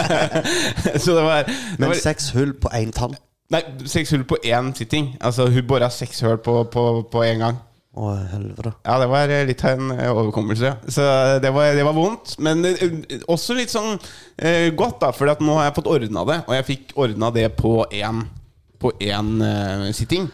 Så 1.04 1.16
det 1.16 1.24
var, 1.24 1.42
det 1.44 1.80
Men 1.82 1.90
var 1.90 1.98
seks 2.00 2.30
hull 2.36 2.54
på 2.56 2.72
én 2.78 2.94
tann. 2.96 3.16
Nei, 3.52 3.60
seks 3.90 4.14
hull 4.14 4.24
på 4.24 4.38
én 4.46 4.70
sitting. 4.78 5.12
Altså 5.20 5.50
Hun 5.50 5.66
bora 5.68 5.90
seks 5.92 6.22
hull 6.24 6.38
på, 6.40 6.62
på, 6.72 6.84
på 7.12 7.24
én 7.26 7.42
gang. 7.44 7.58
Å, 7.90 8.12
helvete. 8.30 8.70
Ja, 8.86 8.96
det 9.02 9.08
var 9.10 9.32
eh, 9.34 9.44
litt 9.48 9.64
av 9.66 9.74
en 9.74 9.90
eh, 9.96 10.12
overkommelse. 10.14 10.70
Så 10.94 11.06
det 11.42 11.50
var, 11.52 11.72
det 11.74 11.84
var 11.84 11.96
vondt. 11.96 12.36
Men 12.40 12.62
eh, 12.68 12.84
også 13.26 13.56
litt 13.58 13.72
sånn 13.72 13.96
eh, 14.38 14.70
godt, 14.78 15.00
da. 15.02 15.10
For 15.16 15.26
nå 15.42 15.56
har 15.58 15.66
jeg 15.68 15.76
fått 15.80 15.90
ordna 15.90 16.22
det. 16.28 16.38
Og 16.46 16.54
jeg 16.54 16.68
fikk 16.68 16.94
ordna 17.02 17.32
det 17.34 17.48
på 17.58 17.80
én 17.90 18.22
På 18.80 18.94
én 19.02 19.34
eh, 19.44 19.90
sitting. 19.92 20.30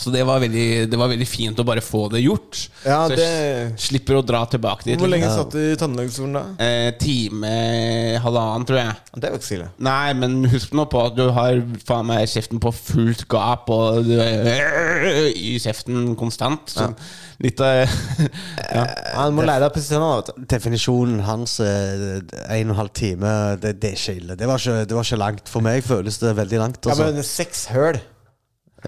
Så 0.00 0.08
det 0.10 0.22
var, 0.24 0.38
veldig, 0.40 0.88
det 0.88 0.96
var 0.98 1.10
veldig 1.12 1.26
fint 1.28 1.58
å 1.60 1.64
bare 1.68 1.82
få 1.84 2.06
det 2.10 2.22
gjort. 2.24 2.62
Ja, 2.86 3.02
så 3.06 3.12
jeg 3.12 3.18
det- 3.18 3.80
slipper 3.84 4.16
å 4.16 4.22
dra 4.24 4.40
tilbake 4.48 4.84
dit. 4.84 4.98
Hvor 4.98 5.10
lenge 5.12 5.26
Ja. 5.28 5.36
satt 5.36 5.50
du 5.52 5.58
i 5.60 5.76
tannlegestolen 5.76 6.32
da? 6.32 6.44
Eh, 6.64 6.90
time, 6.96 8.18
halvannen, 8.24 8.64
tror 8.66 8.78
jeg. 8.80 8.94
Det 9.20 9.30
var 9.30 9.38
ikke 9.38 9.48
så 9.50 9.54
ille. 9.58 9.68
Nei, 9.78 10.12
men 10.14 10.44
husk 10.48 10.72
nå 10.72 10.86
på 10.88 11.02
at 11.06 11.14
du 11.18 11.30
har 11.30 11.60
faen 11.84 12.06
meg 12.08 12.26
kjeften 12.26 12.58
på 12.58 12.72
fullt 12.72 13.26
gap, 13.28 13.68
og 13.68 14.04
du 14.08 14.14
er 14.18 15.28
i 15.36 15.58
kjeften 15.60 16.16
konstant. 16.16 16.72
Så 16.72 16.88
litt 17.42 17.60
av 17.60 17.86
ja. 18.74 18.86
Han 19.18 19.34
må 19.36 19.44
lære 19.44 19.60
deg 19.66 19.70
å 19.70 19.74
presisere. 19.74 20.46
Definisjonen 20.54 21.20
hans 21.26 21.58
er 21.60 22.22
en 22.22 22.70
og 22.70 22.72
en 22.72 22.74
halv 22.80 22.92
time. 22.96 23.34
Det, 23.60 23.74
det 23.82 23.92
er 23.92 23.98
ikke 24.00 24.16
ille. 24.22 24.36
Det 24.40 24.48
var 24.48 24.56
ikke, 24.62 24.86
det 24.88 24.96
var 24.96 25.04
ikke 25.04 25.20
langt. 25.20 25.48
For 25.52 25.60
meg 25.60 25.84
føles 25.84 26.16
det 26.22 26.34
veldig 26.38 26.58
langt. 26.64 26.80
Ja, 26.86 26.92
Altså. 26.96 27.12
men 27.12 27.22
seks 27.26 27.66
høl. 27.74 28.00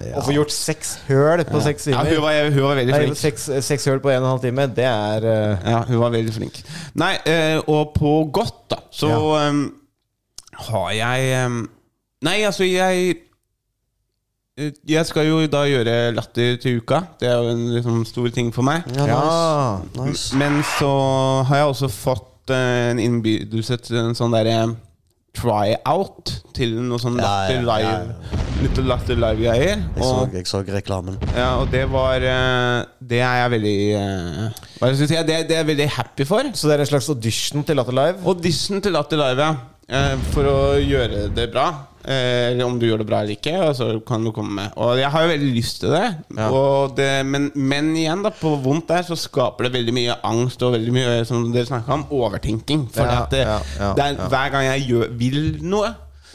Ja. 0.02 0.16
Å 0.18 0.24
få 0.26 0.32
gjort 0.34 0.50
seks 0.50 0.96
høl 1.06 1.44
på 1.46 1.60
seks 1.62 1.86
ja, 1.86 2.00
timer 2.02 2.16
hun 2.16 2.22
var, 2.24 2.38
hun 2.50 2.64
var 2.64 2.78
veldig 2.80 2.94
Nei, 2.96 3.02
flink. 3.04 3.18
seks, 3.20 3.44
seks 3.62 3.84
høl 3.86 4.00
på 4.02 4.10
en 4.10 4.16
og 4.18 4.24
en 4.24 4.30
halv 4.32 4.42
time, 4.42 4.66
det 4.74 4.88
er 4.90 5.26
uh... 5.28 5.68
Ja, 5.70 5.82
hun 5.86 6.00
var 6.02 6.10
veldig 6.16 6.34
flink. 6.34 6.58
Nei, 6.98 7.12
uh, 7.28 7.60
og 7.70 7.92
på 7.94 8.14
godt, 8.34 8.56
da, 8.74 8.80
så 8.90 9.12
em, 9.38 9.60
har 10.70 10.90
jeg 10.98 11.46
um, 11.46 11.60
Nei, 12.26 12.40
altså, 12.48 12.66
jeg 12.66 13.14
Eh, 14.54 14.70
Jeg 14.86 15.06
skal 15.06 15.26
jo 15.26 15.40
da 15.50 15.64
gjøre 15.66 16.12
Latter 16.14 16.56
til 16.62 16.78
uka. 16.78 17.00
Det 17.20 17.26
er 17.28 17.40
jo 17.42 17.50
en 17.50 17.64
liksom, 17.74 18.04
stor 18.06 18.28
ting 18.30 18.52
for 18.54 18.62
meg. 18.62 18.84
Ja, 18.94 19.06
Ja. 19.06 20.04
nice. 20.04 20.36
Men 20.38 20.60
så 20.78 20.90
har 21.48 21.56
jeg 21.56 21.66
også 21.72 21.88
fått 21.90 22.50
eh, 22.54 22.90
en 22.92 22.98
innbydelse 23.02 23.76
til 23.82 23.98
en 23.98 24.14
sånn 24.14 24.30
derre 24.34 24.76
try-out 25.34 26.30
til 26.56 26.76
noe 26.86 27.00
sånn 27.02 27.18
Ja, 27.18 27.26
Latter 27.26 27.58
ja, 27.58 27.66
live 27.68 27.90
ja, 27.90 28.84
Latter 28.86 29.18
live-greier. 29.18 29.80
Jeg 29.82 30.04
så, 30.06 30.20
jeg 30.32 30.46
så 30.48 30.60
reklamen. 30.64 31.18
ja, 31.36 31.48
og 31.60 31.68
det 31.72 31.82
var 31.92 32.22
eh, 32.24 32.84
Det 33.02 33.18
er 33.20 33.40
jeg 33.42 33.52
veldig 33.56 33.74
eh, 33.98 34.62
Hva 34.78 34.88
skal 34.92 35.02
jeg 35.04 35.10
si? 35.10 35.18
Det, 35.28 35.40
det 35.50 35.56
er 35.58 35.62
jeg 35.64 35.70
veldig 35.72 35.88
happy 35.98 36.26
for. 36.28 36.48
Så 36.56 36.70
det 36.70 36.78
er 36.78 36.84
en 36.86 36.92
slags 36.94 37.10
audition 37.12 37.64
til 37.66 37.76
Latter 37.80 37.96
Live? 37.98 38.22
Audition 38.24 38.80
til 38.84 38.94
Latter 38.96 39.20
Live, 39.20 39.48
ja. 39.50 39.52
Eh, 39.84 40.14
for 40.32 40.48
å 40.48 40.58
gjøre 40.80 41.26
det 41.36 41.50
bra. 41.52 41.66
Eh, 42.04 42.50
eller 42.50 42.66
om 42.68 42.76
du 42.78 42.84
gjør 42.84 43.00
det 43.00 43.06
bra 43.08 43.22
eller 43.22 43.38
ikke. 43.38 43.54
Og 43.64 43.74
så 43.78 43.88
kan 44.06 44.24
du 44.24 44.32
komme 44.34 44.52
med 44.58 44.76
Og 44.76 44.98
jeg 45.00 45.08
har 45.10 45.24
jo 45.24 45.32
veldig 45.32 45.50
lyst 45.54 45.80
til 45.80 45.94
det. 45.94 46.04
Ja. 46.36 46.48
Det 46.96 47.10
men, 47.26 47.50
men 47.54 47.92
igjen, 47.96 48.24
da 48.24 48.32
på 48.34 48.54
vondt 48.64 48.90
der 48.92 49.06
så 49.06 49.16
skaper 49.18 49.68
det 49.68 49.74
veldig 49.78 49.94
mye 49.96 50.18
angst 50.26 50.62
og 50.66 50.74
veldig 50.76 50.94
mye 50.94 51.18
som 51.28 51.48
dere 51.54 51.68
snakka 51.70 52.00
om, 52.00 52.06
overtenking. 52.12 52.86
For 52.92 53.08
Ja, 53.08 53.24
det, 53.30 53.44
ja, 53.46 53.58
ja, 53.80 53.92
det 53.96 54.04
er, 54.04 54.28
hver 54.32 54.52
gang 54.52 54.66
jeg 54.68 54.88
gjør, 54.90 55.12
vil 55.20 55.40
noe, 55.64 55.92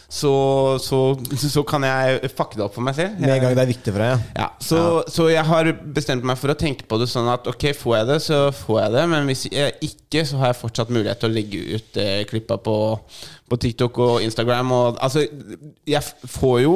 så, 0.09 0.33
så, 0.81 0.99
så 1.37 1.61
kan 1.69 1.83
jeg 1.85 2.31
fucke 2.33 2.57
det 2.57 2.63
opp 2.65 2.73
for 2.73 2.85
meg 2.85 2.95
selv. 2.97 3.19
Med 3.21 3.29
en 3.35 3.43
gang 3.43 3.53
det 3.53 3.61
er 3.61 3.69
viktig 3.69 3.93
for 3.93 4.01
deg? 4.01 4.23
Ja, 4.39 4.47
så, 4.65 4.79
så 5.05 5.27
jeg 5.29 5.45
har 5.45 5.69
bestemt 5.93 6.25
meg 6.25 6.39
for 6.41 6.49
å 6.49 6.57
tenke 6.57 6.87
på 6.89 6.97
det 6.97 7.05
sånn 7.11 7.29
at 7.29 7.45
ok, 7.49 7.67
får 7.77 7.95
jeg 7.99 8.07
det, 8.09 8.17
så 8.25 8.39
får 8.57 8.79
jeg 8.81 8.95
det. 8.95 9.03
Men 9.13 9.29
hvis 9.29 9.45
jeg 9.53 9.75
ikke, 9.85 10.23
så 10.25 10.41
har 10.41 10.51
jeg 10.51 10.61
fortsatt 10.63 10.93
mulighet 10.95 11.21
til 11.21 11.29
å 11.29 11.35
legge 11.35 11.61
ut 11.77 12.01
eh, 12.01 12.23
klippa 12.29 12.57
på, 12.65 12.77
på 13.53 13.61
TikTok 13.67 14.01
og 14.07 14.25
Instagram. 14.25 14.73
Og, 14.79 14.97
altså, 14.97 15.27
jeg 15.85 16.03
får 16.39 16.57
jo 16.65 16.75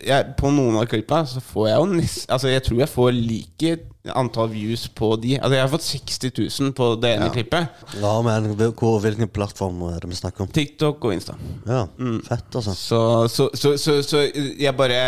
jeg, 0.00 0.30
På 0.40 0.48
noen 0.48 0.78
av 0.80 0.86
klippa 0.88 1.18
så 1.28 1.42
får 1.44 1.66
jeg 1.68 1.76
jo 1.76 2.04
Altså, 2.32 2.48
jeg 2.48 2.62
tror 2.64 2.78
jeg 2.80 2.88
får 2.88 3.10
like 3.18 3.74
antall 4.16 4.48
views 4.48 4.86
på 4.96 5.10
de. 5.20 5.34
Altså, 5.36 5.54
jeg 5.58 5.64
har 5.66 5.72
fått 5.74 5.84
60 5.84 6.30
000 6.60 6.72
på 6.78 6.86
det 7.02 7.10
ene 7.18 7.28
klippet. 7.34 7.82
Ja, 8.00 8.14
men 8.24 8.52
hvor, 8.56 8.96
hvilken 9.04 9.28
plattform 9.28 9.82
er 9.90 9.98
det 10.00 10.08
vi 10.08 10.16
snakker 10.16 10.46
om? 10.46 10.52
TikTok 10.56 11.04
og 11.04 11.12
Insta. 11.16 11.36
Ja, 11.68 11.82
Fett, 12.26 12.48
altså. 12.56 12.72
Så, 12.78 13.02
så, 13.28 13.50
så, 13.54 13.74
så, 13.78 13.98
så 14.06 14.22
jeg 14.32 14.72
bare 14.78 15.02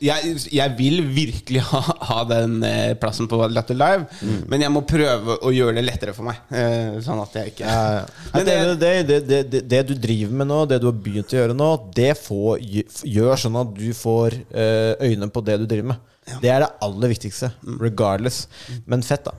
jeg, 0.00 0.36
jeg 0.54 0.74
vil 0.78 1.00
virkelig 1.10 1.60
ha, 1.72 1.80
ha 2.08 2.18
den 2.30 2.60
eh, 2.64 2.92
plassen 3.02 3.26
på 3.28 3.40
Latter 3.50 3.74
Live, 3.74 4.06
Mm. 4.22 4.44
men 4.50 4.62
jeg 4.64 4.70
må 4.72 4.80
prøve 4.86 5.34
å 5.44 5.50
gjøre 5.52 5.74
det 5.76 5.84
lettere 5.84 6.12
for 6.14 6.26
meg. 6.30 6.38
Eh, 6.54 6.96
sånn 7.04 7.18
at 7.22 7.34
jeg 7.34 7.52
ikke 7.52 7.66
Ja, 7.66 7.80
ja. 7.98 8.04
Men 8.34 8.46
det, 8.46 8.56
det- 9.08 9.42
det, 9.50 9.62
det, 9.68 9.80
du 9.90 9.94
driver 9.98 10.38
med 10.40 10.48
nå, 10.50 10.60
det 10.70 10.78
du 10.82 10.86
har 10.88 10.96
begynt 11.02 11.34
å 11.34 11.40
gjøre 11.42 11.56
nå, 11.58 11.68
det 11.98 12.12
får, 12.22 12.62
gjør 13.04 13.42
sånn 13.42 13.58
at 13.60 13.74
du 13.76 13.88
får 13.98 14.38
eh, 14.54 14.94
øyne 15.10 15.28
på 15.34 15.42
det 15.44 15.58
du 15.60 15.66
driver 15.66 15.92
med. 15.92 16.04
Det 16.42 16.50
er 16.52 16.60
det 16.64 16.68
aller 16.84 17.08
viktigste. 17.12 17.48
Regardless. 17.80 18.46
Men 18.86 19.02
fett, 19.02 19.24
da. 19.24 19.32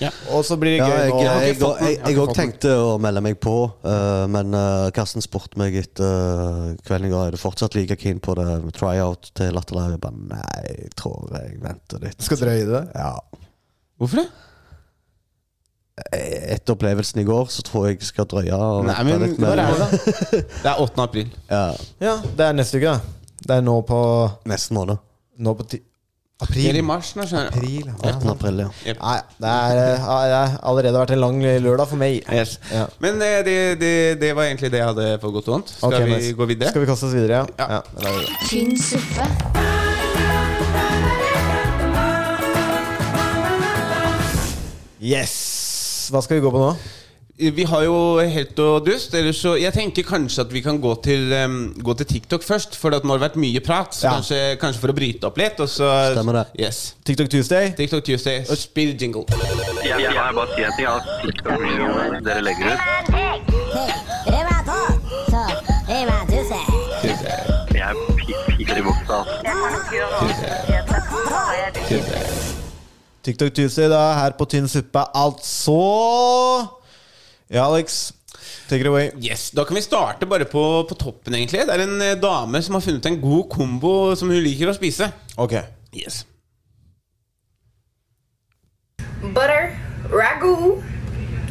Ja. 0.00 0.10
Og 0.36 0.44
så 0.46 0.56
blir 0.60 0.76
det 0.76 0.78
Ja, 0.78 0.86
gøy 0.88 0.98
jeg 1.00 1.10
nå. 1.10 1.18
jeg- 1.20 1.28
har 1.28 1.40
jeg 1.42 1.58
jeg- 1.58 2.06
jeg 2.06 2.16
òg 2.18 2.26
den. 2.26 2.34
tenkte 2.34 2.68
å 2.78 2.98
melde 3.00 3.22
meg 3.22 3.40
på, 3.40 3.54
uh, 3.84 4.26
men 4.26 4.54
uh, 4.54 4.90
Karsten 4.90 5.20
spurte 5.22 5.56
meg 5.58 5.74
etter 5.74 6.04
uh, 6.04 6.74
kvelden 6.86 7.06
i 7.06 7.10
går 7.10 7.26
Er 7.26 7.30
du 7.32 7.36
fortsatt 7.42 7.74
like 7.74 7.96
keen 8.00 8.20
på 8.20 8.34
det 8.36 8.46
med 8.64 8.72
tryout 8.74 9.30
til 9.34 9.52
Latterlive. 9.52 9.90
Jeg 9.96 10.00
bare 10.00 10.18
nei, 10.30 10.62
jeg 10.68 10.90
tror 10.96 11.28
jeg 11.34 11.58
venter 11.62 11.98
litt. 12.00 12.20
Skal 12.22 12.36
drøye 12.38 12.66
det? 12.70 12.82
Ja. 12.94 13.14
Hvorfor 14.00 14.16
det? 14.22 14.28
Etter 16.14 16.74
opplevelsen 16.74 17.20
i 17.22 17.24
går, 17.24 17.46
så 17.54 17.62
tror 17.62 17.84
jeg 17.86 18.00
jeg 18.00 18.08
skal 18.08 18.26
drøye. 18.26 18.50
Og 18.58 18.84
Nei, 18.88 18.96
men 19.06 19.20
litt 19.22 19.38
når 19.38 19.60
er 19.62 19.68
det, 19.70 19.78
da? 19.78 20.38
Det 20.64 20.70
er 20.72 20.80
8. 20.82 21.02
april. 21.04 21.28
Ja, 21.50 21.60
Ja, 22.02 22.16
det 22.34 22.48
er 22.48 22.56
neste 22.58 22.80
uke, 22.82 22.96
da. 22.96 23.00
Det 23.44 23.58
er 23.58 23.62
nå 23.62 23.76
på 23.86 23.98
Neste 24.50 24.74
måned. 24.74 24.98
Nå 25.38 25.52
på 25.58 25.66
ti 25.70 25.80
Er 26.44 26.50
april. 26.50 26.76
i 26.76 26.82
mars 26.84 27.14
nå. 27.16 27.24
April 27.24 27.86
ja. 27.88 27.94
18. 28.10 28.28
april, 28.30 28.58
ja. 28.64 28.68
Yep. 28.86 28.98
Nei, 29.00 29.16
det 29.40 29.52
er, 29.52 29.78
eh, 29.80 29.92
det 29.94 30.00
har 30.04 30.56
allerede 30.62 31.00
vært 31.00 31.14
en 31.16 31.22
lang 31.22 31.40
lørdag 31.64 31.88
for 31.88 32.00
meg. 32.00 32.20
Yes. 32.32 32.58
Ja. 32.72 32.84
Men 33.00 33.22
eh, 33.24 33.40
det, 33.46 33.56
det, 33.80 33.94
det 34.20 34.34
var 34.36 34.48
egentlig 34.48 34.70
det 34.74 34.82
jeg 34.82 34.90
hadde 34.92 35.08
for 35.22 35.34
godt 35.34 35.48
og 35.48 35.56
vondt. 35.56 35.72
Skal 35.76 35.94
okay, 35.94 36.04
vi 36.06 36.18
nice. 36.18 36.34
gå 36.36 36.48
videre? 36.52 36.74
Skal 36.74 36.84
vi 36.84 36.90
kaste 36.92 37.08
oss 37.08 37.16
videre, 37.16 37.46
ja? 37.58 37.80
Ja. 37.80 37.80
tynn 38.48 38.76
suppe, 38.78 39.30
Yes! 45.04 46.08
Hva 46.12 46.22
skal 46.24 46.38
vi 46.38 46.44
gå 46.44 46.52
på 46.52 46.60
nå? 46.60 46.70
Vi 47.36 47.64
har 47.66 47.82
jo 47.82 47.94
helt 48.30 48.58
og 48.62 48.84
dust. 48.86 49.14
Så 49.34 49.56
Jeg 49.58 49.72
tenker 49.74 50.02
kanskje 50.06 50.40
at 50.44 50.52
vi 50.54 50.60
kan 50.62 50.78
gå 50.80 50.92
til, 51.02 51.32
um, 51.34 51.74
gå 51.82 51.94
til 51.98 52.06
TikTok 52.06 52.42
først. 52.46 52.76
For 52.78 52.90
det 52.94 53.02
nå 53.04 53.10
har 53.10 53.18
det 53.18 53.24
vært 53.32 53.36
mye 53.42 53.60
prat. 53.60 53.90
Så 53.94 54.06
Ja. 54.06 54.12
kanskje, 54.14 54.56
kanskje 54.60 54.80
for 54.80 54.88
å 54.88 54.94
bryte 54.94 55.24
opp 55.26 55.36
litt. 55.38 55.58
Og 55.60 55.68
så, 55.68 56.12
Stemmer 56.14 56.32
det. 56.32 56.46
Yes. 56.64 56.94
TikTok 57.04 57.28
Tuesday? 57.28 57.72
TikTok 57.76 58.04
Tuesday. 58.04 58.44
Spill 58.44 58.94
jingle. 59.00 59.24
Jeg, 59.82 60.00
jeg 60.00 60.10
vil 60.10 60.34
bare 60.34 60.48
si 60.56 60.62
en 60.62 60.72
ting. 60.76 60.86
at 60.86 61.02
TikTok-videoene 61.24 62.24
dere 62.24 62.40
legger 62.42 62.66
ut 62.72 62.80
Jeg 67.74 67.94
pi- 68.16 68.56
piker 68.56 68.76
i 68.76 68.82
buksa. 68.82 69.24
TikTok 73.24 73.52
Tuesday 73.54 73.88
da, 73.88 74.12
her 74.14 74.30
på 74.38 74.44
Tynn 74.48 74.68
suppe, 74.68 75.02
altså 75.16 76.68
Ja, 77.54 77.68
Alex. 77.70 78.12
Take 78.68 78.82
it 78.82 78.90
away. 78.90 79.12
Yes, 79.22 79.50
Da 79.54 79.64
kan 79.64 79.78
vi 79.78 79.84
starte 79.84 80.26
bare 80.26 80.44
på, 80.50 80.62
på 80.88 80.98
toppen, 80.98 81.38
egentlig. 81.38 81.64
Det 81.68 81.78
er 81.78 81.86
en 81.86 82.02
eh, 82.02 82.18
dame 82.20 82.60
som 82.64 82.76
har 82.76 82.84
funnet 82.84 83.08
en 83.08 83.22
god 83.22 83.48
kombo 83.52 83.96
som 84.18 84.32
hun 84.32 84.42
liker 84.42 84.72
å 84.72 84.76
spise. 84.76 85.12
Ok. 85.38 85.60
Yes 85.94 86.24
butter, 89.32 89.70
ragu. 90.10 90.82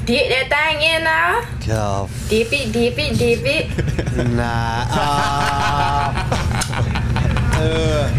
Dip 0.06 0.30
that 0.30 0.48
thing 0.52 0.82
in 0.84 1.04
now. 1.04 1.42
Hva 1.64 2.08
Dip 2.30 2.52
it, 2.52 2.74
dip 2.74 2.98
it, 2.98 3.18
dip 3.18 3.46
it. 3.46 3.68
Nei 4.16 4.86
ah, 5.00 6.14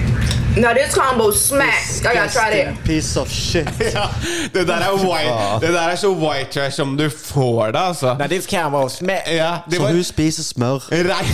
No, 0.57 0.68
this 0.72 0.94
combo 0.94 1.32
smacks. 1.32 2.00
I 2.00 2.14
gotta 2.14 2.28
try 2.32 2.50
that. 2.50 2.84
Piece 2.84 3.16
of 3.20 3.28
shit. 3.28 3.66
ja, 3.94 4.07
det, 4.55 4.66
der 4.68 4.74
er 4.74 4.92
white, 4.94 5.66
det 5.66 5.74
der 5.74 5.80
er 5.80 5.96
så 5.96 6.12
white 6.14 6.50
trash 6.52 6.76
som 6.76 6.96
du 6.98 7.09
får 7.11 7.66
det, 7.72 7.80
altså. 7.80 8.14
Now 8.18 8.26
this 8.26 8.46
combo 8.50 8.88
smack. 8.88 9.22
Ja, 9.26 9.57
det 9.70 9.74
Så 9.76 9.82
var 9.82 9.92
hun 9.92 10.05
spiser 10.05 10.42
smør. 10.42 10.78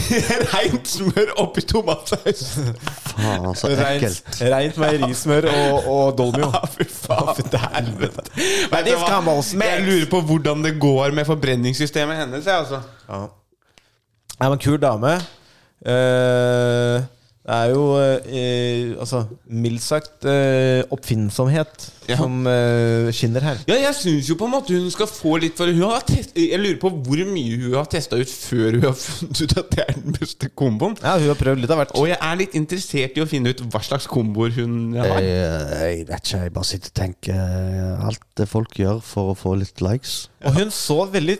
reint 0.55 0.89
smør 0.89 1.35
oppi 1.37 1.61
tomatsaus. 1.61 2.59
Faen, 3.11 3.55
så 3.55 3.69
ekkelt. 3.69 4.25
Reint, 4.41 4.79
meierismør 4.81 5.51
og, 5.53 5.89
og 5.89 6.19
Dolmio. 6.19 6.49
Ja, 6.55 6.65
fy 6.79 6.89
faen. 6.89 7.93
Vet 8.01 8.17
du 8.17 8.89
this 8.89 8.97
hva? 8.97 9.07
combo 9.11 9.37
smacks. 9.43 9.71
Jeg 9.77 9.87
lurer 9.91 10.11
på 10.11 10.21
hvordan 10.33 10.65
det 10.65 10.79
går 10.81 11.13
med 11.13 11.25
forbrenningssystemet 11.29 12.17
hennes. 12.25 12.47
jeg, 12.47 12.57
Altså. 12.57 12.81
Ja. 13.09 13.25
Er 14.41 14.49
man 14.49 14.59
kul 14.59 14.81
dame? 14.81 15.13
Eh, 15.87 17.03
det 17.51 17.57
er 17.57 17.71
jo 17.75 17.85
eh, 17.99 18.93
altså, 19.03 19.25
mildt 19.51 19.83
sagt 19.83 20.27
eh, 20.31 20.85
oppfinnsomhet 20.95 21.89
Ja. 22.11 22.17
som 22.19 22.47
eh, 22.47 23.09
skinner 23.15 23.43
her. 23.45 23.59
Ja, 23.71 23.77
jeg 23.79 23.95
syns 23.99 24.29
jo 24.31 24.35
på 24.39 24.47
en 24.49 24.53
måte 24.55 24.75
hun 24.75 24.87
skal 24.91 25.07
få 25.11 25.37
litt 25.43 25.55
for 25.59 25.71
hun 25.71 25.83
har 25.87 26.03
test, 26.07 26.33
Jeg 26.39 26.59
lurer 26.59 26.79
på 26.83 26.91
hvor 27.07 27.21
mye 27.29 27.59
hun 27.61 27.75
har 27.77 27.87
testa 27.91 28.19
ut 28.19 28.31
før 28.31 28.79
hun 28.79 28.87
har 28.89 28.95
funnet 29.05 29.43
ut 29.45 29.55
at 29.61 29.71
det 29.75 29.85
er 29.89 29.99
den 29.99 30.17
beste 30.17 30.51
komboen. 30.59 30.95
Ja, 31.03 31.17
Hun 31.19 31.29
har 31.33 31.39
prøvd 31.43 31.63
litt 31.65 31.75
av 31.75 31.83
hvert. 31.83 31.95
Og 31.99 32.07
jeg 32.11 32.19
er 32.23 32.39
litt 32.41 32.55
interessert 32.59 33.19
i 33.19 33.23
å 33.25 33.29
finne 33.31 33.51
ut 33.55 33.63
hva 33.71 33.83
slags 33.87 34.07
komboer 34.11 34.55
hun 34.59 34.95
har. 34.99 35.19
Jeg, 35.23 35.31
jeg 35.75 36.07
vet 36.11 36.27
ikke, 36.31 36.43
jeg 36.47 36.55
bare 36.59 36.71
sitter 36.71 36.93
og 36.95 36.99
tenker 37.03 37.41
eh, 37.41 38.07
alt 38.11 38.27
det 38.39 38.49
folk 38.51 38.79
gjør 38.79 39.03
for 39.07 39.33
å 39.35 39.39
få 39.39 39.57
litt 39.63 39.83
likes. 39.85 40.21
Og 40.47 40.55
hun 40.59 40.71
så 40.75 41.01
veldig 41.15 41.39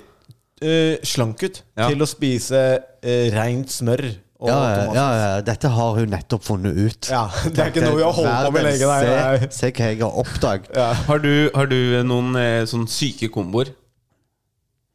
eh, 0.63 0.97
slank 1.07 1.47
ut 1.47 1.63
Ja. 1.79 1.87
til 1.91 2.03
å 2.03 2.09
spise 2.11 2.65
uh, 2.83 3.27
rent 3.35 3.71
smør. 3.75 4.11
Og 4.41 4.49
Ja, 4.49 4.59
ja, 4.97 5.09
ja, 5.21 5.41
dette 5.45 5.69
har 5.69 5.99
hun 5.99 6.09
nettopp 6.15 6.47
funnet 6.47 6.77
ut. 6.79 7.11
Ja, 7.13 7.27
det 7.45 7.61
er 7.61 7.73
ikke 7.75 7.85
noe 7.85 7.99
vi 7.99 8.07
har 8.07 8.15
holdt 8.17 8.47
på 8.47 8.55
med 8.55 8.65
lenge. 8.65 8.87
Nei, 8.89 9.11
nei. 9.11 9.51
Se, 9.51 9.51
se 9.59 9.71
hva 9.77 9.91
jeg 9.91 10.01
har 10.01 10.17
oppdaget. 10.23 10.71
Ja. 10.77 10.87
Har 11.11 11.21
du, 11.21 11.33
har 11.55 11.69
du 11.69 11.79
noen 12.09 12.33
eh, 12.41 12.63
sånn 12.71 12.89
syke 12.89 13.29
komboer? 13.35 13.75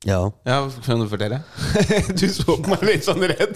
Ja. 0.05 0.31
Ja, 0.45 0.69
Kan 0.85 0.99
du 0.99 1.07
fortelle? 1.09 1.41
du 2.19 2.27
så 2.29 2.57
på 2.61 2.73
meg 2.73 2.83
litt 2.85 3.05
sånn 3.05 3.25
redd. 3.25 3.55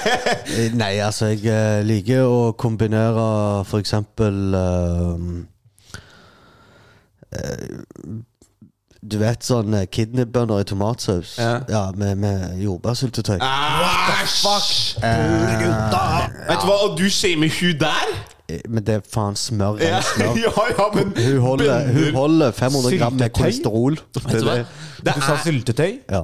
Nei, 0.82 0.92
altså, 1.02 1.32
jeg 1.32 1.46
eh, 1.50 1.80
liker 1.86 2.26
å 2.30 2.52
kombinere 2.58 3.24
for 3.66 3.82
eksempel 3.82 4.54
ehm, 4.54 5.32
eh, 7.34 7.82
Du 9.04 9.18
vet 9.20 9.44
sånn 9.44 9.74
eh, 9.76 9.84
kidneybønner 9.92 10.62
i 10.62 10.64
tomatsaus? 10.64 11.34
Ja. 11.36 11.58
ja 11.68 11.80
med, 11.96 12.16
med 12.22 12.54
jordbærsyltetøy. 12.62 13.36
Æsj! 13.36 14.94
Vet 16.48 16.62
du 16.62 16.68
hva, 16.70 16.76
og 16.86 16.94
du 16.96 17.04
shamer 17.12 17.52
hun 17.52 17.74
der? 17.82 18.14
Eh, 18.48 18.62
Men 18.68 18.86
det 18.86 18.94
er 18.94 19.02
faen 19.04 19.36
smør. 19.36 19.76
Ja, 19.84 20.00
smør. 20.04 20.38
ja, 20.46 20.52
ja, 20.70 20.86
men 20.94 21.12
Hun 21.18 21.40
holder, 21.44 21.92
hun 21.92 22.16
holder 22.16 22.56
500 22.56 22.98
gram 22.98 23.12
med 23.20 23.34
kolesterol. 23.36 24.00
Vet 24.16 24.40
du 24.40 24.48
hva? 24.48 24.56
Det 25.04 25.14
Du 25.18 25.20
sa 25.20 25.36
er, 25.36 25.44
syltetøy? 25.44 25.92
Ja. 26.08 26.22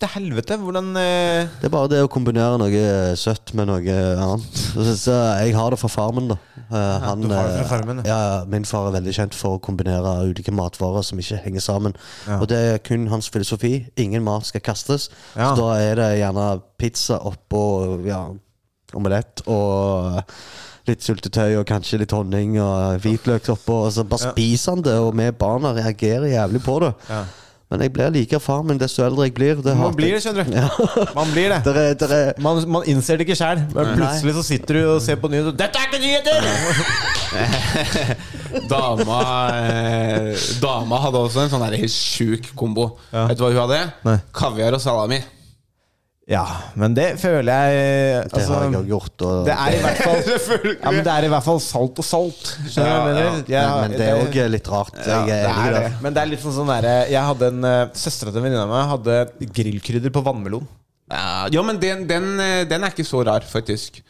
Til 0.00 0.10
helvete. 0.14 0.56
Hvordan 0.60 0.90
eh, 0.96 1.46
Det 1.60 1.68
er 1.68 1.72
bare 1.72 1.90
det 1.92 2.00
å 2.04 2.08
kombinere 2.12 2.58
noe 2.60 3.14
søtt 3.20 3.52
med 3.54 3.68
noe 3.70 3.96
annet. 4.14 4.58
Så, 4.74 4.84
så 4.98 5.14
jeg 5.44 5.54
har 5.54 5.70
det 5.70 5.78
fra 5.78 5.90
farmen, 5.92 6.28
da. 6.32 6.36
Eh, 6.64 7.04
han, 7.04 7.20
du 7.22 7.28
har 7.30 7.46
det 7.46 7.60
fra 7.60 7.64
eh, 7.64 7.70
farmen, 7.70 8.00
ja. 8.06 8.16
ja, 8.16 8.38
Min 8.50 8.66
far 8.66 8.88
er 8.88 8.96
veldig 8.96 9.14
kjent 9.14 9.36
for 9.38 9.58
å 9.58 9.62
kombinere 9.62 10.16
ulike 10.26 10.54
matvarer 10.54 11.04
som 11.06 11.20
ikke 11.22 11.38
henger 11.44 11.62
sammen. 11.62 11.94
Ja. 12.26 12.40
Og 12.40 12.48
det 12.50 12.58
er 12.72 12.82
kun 12.84 13.06
hans 13.12 13.30
filosofi. 13.30 13.84
Ingen 14.00 14.24
mat 14.26 14.48
skal 14.50 14.64
kastes. 14.66 15.10
Ja. 15.36 15.52
Så 15.52 15.62
da 15.62 15.70
er 15.82 16.00
det 16.00 16.10
gjerne 16.22 16.48
pizza 16.80 17.20
oppå 17.30 17.62
ja, 18.08 18.24
omelett 18.98 19.44
og 19.50 20.20
litt 20.88 21.00
syltetøy 21.04 21.54
og 21.60 21.64
kanskje 21.68 22.02
litt 22.02 22.12
honning 22.12 22.58
og 22.60 22.98
hvitløk 23.04 23.46
oppå. 23.54 23.78
Og 23.86 23.94
så 23.96 24.04
bare 24.04 24.28
Ja. 24.28 24.34
spiser 24.34 24.74
han 24.74 24.84
det, 24.84 24.98
og 25.00 25.14
vi 25.16 25.30
barna 25.30 25.72
reagerer 25.76 26.28
jævlig 26.32 26.60
på 26.64 26.80
det. 26.84 26.92
Ja. 27.74 27.78
Men 27.78 27.88
jeg 27.88 27.92
blir 27.94 28.10
like 28.14 28.38
far 28.40 28.62
min 28.62 28.78
desto 28.78 29.02
eldre 29.04 29.26
jeg 29.26 29.34
blir. 29.34 29.58
Det 29.62 29.74
Man 29.76 29.94
blir 29.96 30.14
det, 30.14 30.22
skjønner 30.22 30.46
du. 30.46 30.50
Man 31.16 31.30
blir 31.34 31.50
det. 31.50 31.60
Der 31.66 31.78
er, 31.80 31.94
der 31.98 32.14
er, 32.14 32.32
Man, 32.44 32.62
man 32.70 32.86
innser 32.86 33.18
det 33.18 33.26
ikke 33.26 33.38
sjøl, 33.38 33.64
men 33.74 33.94
plutselig 33.96 34.34
så 34.36 34.44
sitter 34.46 34.78
du 34.78 34.82
og 34.94 35.02
ser 35.02 35.18
på 35.18 35.30
nyheter. 35.32 35.56
Dette 35.58 35.78
er 35.80 35.90
ikke 35.90 36.02
nyheter! 36.04 36.38
Dama, 38.70 39.20
eh, 39.58 40.36
dama 40.62 41.00
hadde 41.02 41.18
også 41.26 41.42
en 41.42 41.50
sånn 41.50 41.64
sjuk 41.90 42.52
kombo. 42.54 42.92
Ja. 43.10 43.26
Vet 43.26 43.40
du 43.40 43.42
hva 43.42 43.50
hun 43.50 43.62
hadde? 43.64 43.80
Nei. 44.06 44.18
Kaviar 44.36 44.76
og 44.78 44.82
salami. 44.84 45.18
Ja, 46.24 46.44
men 46.80 46.94
det 46.96 47.18
føler 47.20 47.50
jeg 47.52 47.80
det 48.30 48.38
altså, 48.38 48.54
har 48.56 48.70
jeg 48.72 48.86
gjort. 48.88 49.24
Og, 49.28 49.40
Det 49.44 49.52
er 49.52 49.74
i 49.76 49.80
hvert 49.82 49.98
fall 50.00 50.22
Ja, 50.84 50.92
men 50.94 51.02
det 51.04 51.12
er 51.12 51.26
i 51.26 51.32
hvert 51.34 51.44
fall 51.44 51.60
salt 51.60 52.00
og 52.00 52.06
salt. 52.08 52.54
Ja, 52.78 52.86
ja. 52.86 53.26
Ja, 53.52 53.64
men, 53.82 53.90
men 53.90 53.96
det 53.98 54.06
er 54.08 54.22
òg 54.22 54.38
litt 54.54 54.70
rart. 54.72 54.96
Ja, 55.02 55.18
jeg 55.28 55.28
det 55.28 55.50
er 55.50 55.50
enig 55.50 55.66
i 55.68 55.74
det. 55.76 55.92
Men 56.06 56.16
det 56.16 56.22
er 56.22 56.30
litt 56.32 56.44
sånn 56.44 56.56
sånn 56.56 56.72
der, 56.72 56.88
Jeg 57.12 57.28
hadde 57.28 57.50
en 57.52 57.68
uh, 57.68 57.92
Søstera 57.92 58.32
til 58.32 58.40
en 58.40 58.46
venninne 58.48 58.64
av 58.64 58.72
meg 58.72 58.88
hadde 58.94 59.50
grillkrydder 59.60 60.14
på 60.14 60.24
vannmelon. 60.24 60.64
Ja, 61.12 61.62
men 61.62 61.76
den, 61.82 62.06
den, 62.08 62.30
eh, 62.40 62.62
den 62.64 62.86
er 62.86 62.94
ikke 62.94 63.04
så 63.04 63.20
rar, 63.26 63.44
faktisk. 63.44 64.00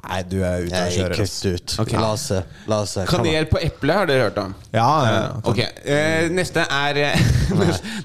Nei, 0.00 0.22
du 0.26 0.38
er 0.42 0.64
ute 0.64 0.80
og 0.80 0.92
kjører. 0.94 1.14
kutt 1.18 1.46
ut. 1.46 1.74
Okay. 1.84 1.98
La 2.00 2.08
oss 2.14 2.22
se. 2.30 2.38
La 2.70 2.76
oss 2.84 2.90
se. 2.96 3.00
Kanel 3.10 3.46
på 3.50 3.58
eple 3.62 3.92
har 3.94 4.06
dere 4.08 4.22
hørt 4.28 4.38
om? 4.42 4.50
Ja, 4.72 4.86
ja, 5.04 5.10
ja. 5.14 5.20
Ok, 5.50 5.58
eh, 5.60 6.28
Neste 6.32 6.60
er 6.64 6.94
Du 7.50 7.54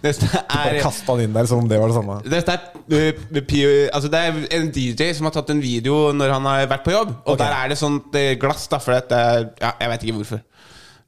Neste 0.03 0.25
Bare 0.33 0.75
er 0.75 0.81
kasta 0.83 1.11
den 1.15 1.23
inn 1.29 1.35
der 1.37 1.45
som 1.49 1.57
om 1.63 1.69
det 1.71 1.77
var 1.81 1.87
det 1.91 1.97
samme. 1.97 2.15
Dette 2.27 2.51
er, 2.57 2.61
uh, 2.91 3.11
P- 3.47 3.89
altså 3.93 4.09
det 4.11 4.19
er 4.21 4.31
en 4.59 4.67
DJ 4.75 5.01
som 5.17 5.25
har 5.29 5.33
tatt 5.37 5.49
en 5.55 5.63
video 5.63 5.95
når 6.13 6.29
han 6.35 6.43
har 6.51 6.57
vært 6.75 6.85
på 6.85 6.91
jobb. 6.93 7.11
Og 7.23 7.29
okay. 7.35 7.43
der 7.45 7.51
er 7.57 7.65
det 7.73 7.79
sånt 7.81 8.09
eh, 8.19 8.33
glass, 8.41 8.63
da. 8.71 8.77
For 8.83 8.91
dette 8.97 9.15
er, 9.15 9.19
ja, 9.61 9.71
jeg 9.81 9.89
vet 9.93 10.01
ikke 10.07 10.17
hvorfor. 10.19 10.39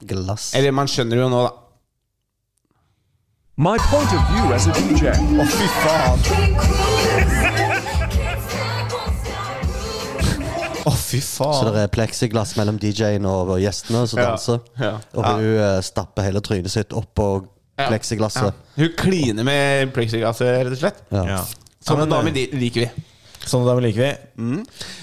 Glass. 0.08 0.44
Eller 0.58 0.72
man 0.76 0.88
skjønner 0.92 1.18
jo 1.26 1.30
nå, 1.34 1.40
da. 1.50 1.54
My 3.58 3.78
point 3.90 4.12
of 4.14 4.22
view 4.32 4.46
as 4.54 4.68
a 4.70 4.72
DJ. 4.78 5.10
Å, 5.18 5.44
fy 5.50 5.66
faen. 5.82 6.18
Å, 10.88 10.94
fy 10.96 11.20
Så 11.20 11.74
det 11.76 11.84
er 11.84 11.92
pleksiglass 11.92 12.56
mellom 12.60 12.78
DJ-en 12.80 13.26
og 13.28 13.54
gjestene 13.60 14.06
som 14.08 14.20
Ja. 14.22 14.30
danser. 14.32 14.62
Ja. 14.80 14.94
Og 15.18 15.26
hun 15.26 15.46
eh, 15.60 15.82
stapper 15.84 16.24
hele 16.28 16.40
trynet 16.46 16.72
sitt 16.72 16.96
oppå 16.96 17.46
Ja. 17.78 17.90
pleksiglasset. 17.92 18.54
Hun 18.78 18.90
kliner 18.98 19.44
med 19.46 19.92
plexiglasset, 19.94 20.48
rett 20.66 20.72
og 20.74 20.80
slett. 20.82 21.04
Ja. 21.12 21.24
Ja. 21.36 21.42
Sånne 21.86 22.08
men, 22.08 22.10
damer 22.16 22.32
eh, 22.40 22.56
liker 22.58 22.88
vi. 22.88 23.04
Sånne 23.48 23.68
damer 23.70 23.86
liker 23.86 24.04
vi. 24.04 24.58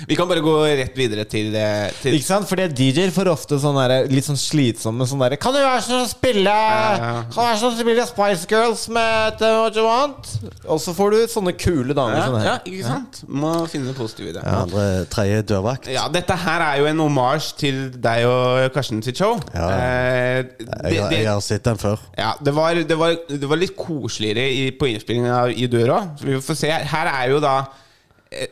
Vi 0.09 0.16
kan 0.18 0.28
bare 0.30 0.42
gå 0.45 0.53
rett 0.78 0.95
videre 0.99 1.24
til, 1.26 1.55
eh, 1.57 1.88
til 2.03 2.14
Ikke 2.18 2.26
sant? 2.28 2.47
Fordi 2.49 2.66
DJ-er 2.76 3.11
får 3.14 3.30
ofte 3.32 3.57
sånne 3.59 3.86
der, 3.90 4.09
litt 4.12 4.26
sånn 4.26 4.38
slitsomme 4.38 5.07
sånn 5.09 5.22
derre 5.24 5.38
Kan 5.40 5.55
du 5.57 5.59
være 5.62 5.80
sånn 5.82 6.03
å 6.05 6.09
spille 6.11 6.53
ja. 6.55 7.24
Kan 7.24 7.32
du 7.32 7.40
være 7.40 7.59
sånn 7.62 7.74
å 7.74 7.80
spille 7.80 8.07
Spice 8.11 8.47
Girls 8.51 8.84
med 8.95 9.38
Tell 9.40 9.57
What 9.62 9.78
You 9.80 9.86
Want? 9.88 10.30
Og 10.68 10.78
så 10.84 10.95
får 10.97 11.16
du 11.16 11.18
sånne 11.32 11.55
kule 11.59 11.97
damer 11.97 12.20
ja, 12.20 12.26
sånn 12.28 12.45
ja, 12.47 12.55
ikke 12.68 12.86
sant? 12.86 13.22
Må 13.28 13.55
finne 13.72 13.90
det 13.90 13.97
positive 13.99 14.30
i 14.30 14.36
det. 14.36 14.45
Ja, 14.45 14.61
andre, 14.66 14.86
tredje 15.12 15.42
dørvakt. 15.51 15.88
Ja, 15.92 16.07
dette 16.12 16.36
her 16.45 16.62
er 16.68 16.78
jo 16.82 16.88
en 16.92 17.01
omasj 17.05 17.51
til 17.64 17.80
deg 18.05 18.24
og 18.28 18.68
Karsten 18.74 19.03
sitt 19.05 19.18
show. 19.20 19.38
Ja. 19.55 19.68
Eh, 19.74 20.36
Jeg, 20.36 20.59
det, 20.59 20.99
har- 21.01 21.12
jeg 21.16 21.26
har 21.30 21.40
sett 21.45 21.64
den 21.66 21.78
før. 21.80 21.99
ja, 22.18 22.32
det, 22.45 22.55
var, 22.55 22.74
det, 22.74 22.97
var, 22.99 23.16
det 23.28 23.49
var 23.49 23.57
litt 23.61 23.74
koseligere 23.76 24.45
i, 24.53 24.70
på 24.76 24.88
innspillingen 24.92 25.32
av 25.32 25.51
I 25.51 25.66
døra. 25.70 26.03
Så 26.20 26.28
vi 26.28 26.38
får 26.45 26.59
se. 26.61 26.70
Her 26.95 27.11
er 27.12 27.30
jo 27.34 27.40
da 27.42 27.57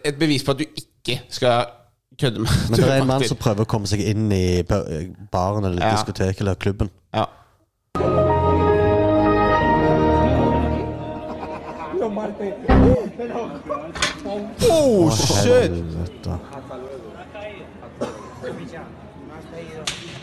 et 0.05 0.18
bevis 0.18 0.45
på 0.45 0.55
at 0.55 0.59
du 0.59 0.64
ikke 0.64 1.20
skal 1.28 1.64
kødde 2.20 2.39
med 2.45 2.49
Men 2.70 2.76
det 2.80 2.89
er 2.89 3.01
en 3.03 3.07
mann 3.09 3.24
som 3.28 3.37
prøver 3.41 3.64
å 3.64 3.68
komme 3.68 3.87
seg 3.91 4.01
inn 4.12 4.30
i 4.33 4.62
baren 4.66 5.64
eller 5.64 5.83
Ja. 5.83 5.95
diskoteket 5.97 6.41
eller 6.45 6.55
klubben. 6.55 6.91
ja. 7.14 7.24
Oh, 14.70 15.11
shit! 15.11 15.72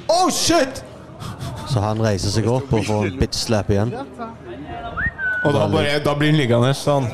Oh, 0.07 0.30
shit! 0.32 0.84
Så 1.70 1.80
han 1.84 2.01
reiser 2.01 2.32
seg 2.34 2.47
opp 2.49 2.72
og 2.74 2.86
får 2.88 3.10
en 3.10 3.18
bitch 3.20 3.38
slap 3.43 3.70
igjen. 3.74 3.91
Og 3.93 5.53
da, 5.55 5.66
bare, 5.72 5.99
da 6.03 6.16
blir 6.18 6.32
han 6.34 6.39
liggende. 6.39 6.72
Sånn. 6.78 7.05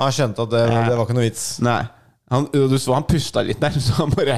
Han 0.00 0.14
skjønte 0.16 0.46
at 0.46 0.52
det, 0.54 0.62
det 0.88 0.96
var 0.96 1.04
ikke 1.04 1.16
noe 1.18 1.26
vits. 1.26 1.46
Nei. 1.64 1.82
Han, 2.30 2.44
du 2.54 2.76
så 2.78 2.94
han 2.94 3.02
pusta 3.10 3.42
litt 3.42 3.58
der, 3.58 3.74
så 3.82 3.96
han 4.04 4.12
bare 4.14 4.36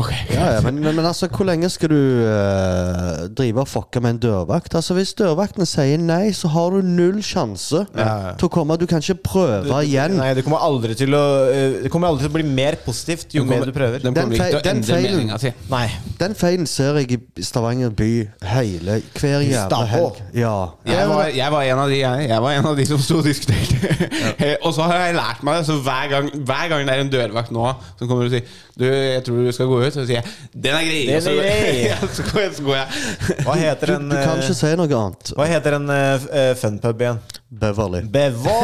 Ok. 0.00 0.10
Ja, 0.32 0.46
ja, 0.54 0.60
men, 0.64 0.78
men, 0.80 0.94
men 0.96 1.04
altså, 1.04 1.28
hvor 1.28 1.44
lenge 1.44 1.68
skal 1.68 1.90
du 1.92 1.98
uh, 2.24 3.26
drive 3.36 3.60
og 3.60 3.68
fucke 3.68 4.00
med 4.00 4.14
en 4.16 4.20
dørvakt? 4.22 4.74
Altså, 4.78 4.94
Hvis 4.96 5.12
dørvaktene 5.18 5.66
sier 5.68 6.00
nei, 6.00 6.32
så 6.36 6.48
har 6.54 6.72
du 6.72 6.80
null 6.86 7.20
sjanse 7.24 7.82
Ja, 7.92 8.06
ja. 8.06 8.32
til 8.40 8.48
å 8.48 8.52
komme. 8.54 8.78
Du 8.80 8.86
kan 8.88 9.04
ikke 9.04 9.18
prøve 9.28 9.82
igjen. 9.84 10.16
Nei, 10.16 10.30
det 10.38 10.44
kommer 10.46 10.64
aldri 10.64 10.96
til 10.98 11.12
å 11.16 11.22
eh, 11.50 11.76
Det 11.84 11.92
kommer 11.92 12.08
aldri 12.10 12.24
til 12.24 12.32
å 12.32 12.36
bli 12.38 12.46
mer 12.48 12.78
positivt 12.84 13.36
jo 13.36 13.44
mer 13.48 13.66
du 13.68 13.74
prøver. 13.76 14.00
Den, 14.06 14.16
Den 14.16 14.32
feil- 14.32 14.58
den 14.64 14.80
feilen-. 14.86 15.34
Nei. 15.68 15.84
Den 16.20 16.34
feilen 16.38 16.66
ser 16.70 16.96
jeg 17.02 17.18
i 17.20 17.44
Stavanger 17.44 17.92
by 17.94 18.10
hele 18.54 18.98
hver 19.20 19.44
jævla 19.44 19.82
helg. 19.92 20.22
Ja. 20.38 20.56
Jeg 20.88 21.08
var, 21.12 21.28
jeg 21.34 21.52
var 21.58 21.68
en 21.68 21.84
av 21.84 21.92
de 21.92 22.00
jeg, 22.00 22.26
jeg 22.30 22.42
var 22.48 22.56
en 22.56 22.70
av 22.72 22.80
de 22.80 22.88
som 22.88 23.04
sto 23.04 23.20
og 23.20 23.28
diskuterte. 23.28 23.92
og 24.64 24.72
så 24.76 24.88
har 24.88 25.04
jeg 25.10 25.18
lært 25.20 25.44
meg 25.44 25.60
det. 25.60 25.68
Så 25.68 25.78
hver 25.84 26.08
gang, 26.16 26.32
hver 26.48 26.72
gang 26.72 26.88
det 26.88 26.96
er 26.96 27.04
en 27.04 27.12
dørvakt 27.12 27.33
nå 27.54 27.66
som 27.98 28.08
kommer 28.08 28.28
og 28.28 28.32
sier 28.32 28.44
Du, 28.74 28.84
jeg 28.86 29.22
tror 29.26 29.40
du 29.44 29.52
skal 29.54 29.70
gå 29.70 29.78
ut, 29.82 29.94
så 29.94 30.04
sier 30.06 30.20
jeg 30.20 30.26
Den 30.52 30.76
er 30.78 30.86
grei! 30.88 31.00
Den 31.08 31.24
så, 31.24 31.34
grei. 31.38 31.72
ja, 31.90 31.98
så, 32.02 32.26
går 32.28 32.42
jeg, 32.42 32.52
så 32.56 32.66
går 32.66 32.76
jeg. 32.78 33.38
Hva 33.46 33.56
heter 33.60 33.92
Du, 33.92 33.94
en 33.96 34.10
du 34.10 34.16
kan 34.16 34.34
eh, 34.34 34.44
ikke 34.44 34.58
si 34.58 34.72
noe 34.80 35.00
annet. 35.00 35.32
Hva 35.38 35.48
heter 35.50 35.78
en 35.78 35.90
uh, 35.94 36.28
funpub 36.60 37.04
igjen? 37.06 37.20
Beverly. 37.54 38.02
Bevå! 38.10 38.56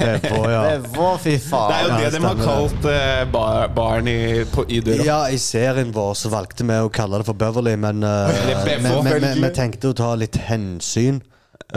Bevå, 0.00 0.40
ja. 0.50 0.62
Bevå, 0.72 1.10
fy 1.22 1.36
faen. 1.42 1.68
Det 1.70 1.76
er 1.76 1.82
jo 1.82 1.90
Ja, 1.92 1.98
det 2.02 2.12
de 2.16 2.22
har 2.26 2.40
kalt 2.42 2.88
uh, 2.88 3.32
bar, 3.34 3.68
baren 3.76 4.10
i, 4.10 4.20
på, 4.50 4.66
i 4.68 4.80
døra. 4.84 5.06
Ja, 5.06 5.20
i 5.30 5.38
serien 5.42 5.92
vår 5.94 6.14
så 6.18 6.32
valgte 6.32 6.66
vi 6.66 6.78
å 6.82 6.90
kalle 6.92 7.22
det 7.22 7.28
for 7.30 7.38
Beverly, 7.38 7.76
men 7.80 8.02
uh, 8.06 8.30
Eller 8.30 8.64
vi, 8.66 8.78
vi, 8.86 9.18
vi, 9.26 9.34
vi 9.46 9.52
tenkte 9.54 9.92
å 9.92 9.98
ta 10.02 10.14
litt 10.18 10.40
hensyn 10.48 11.22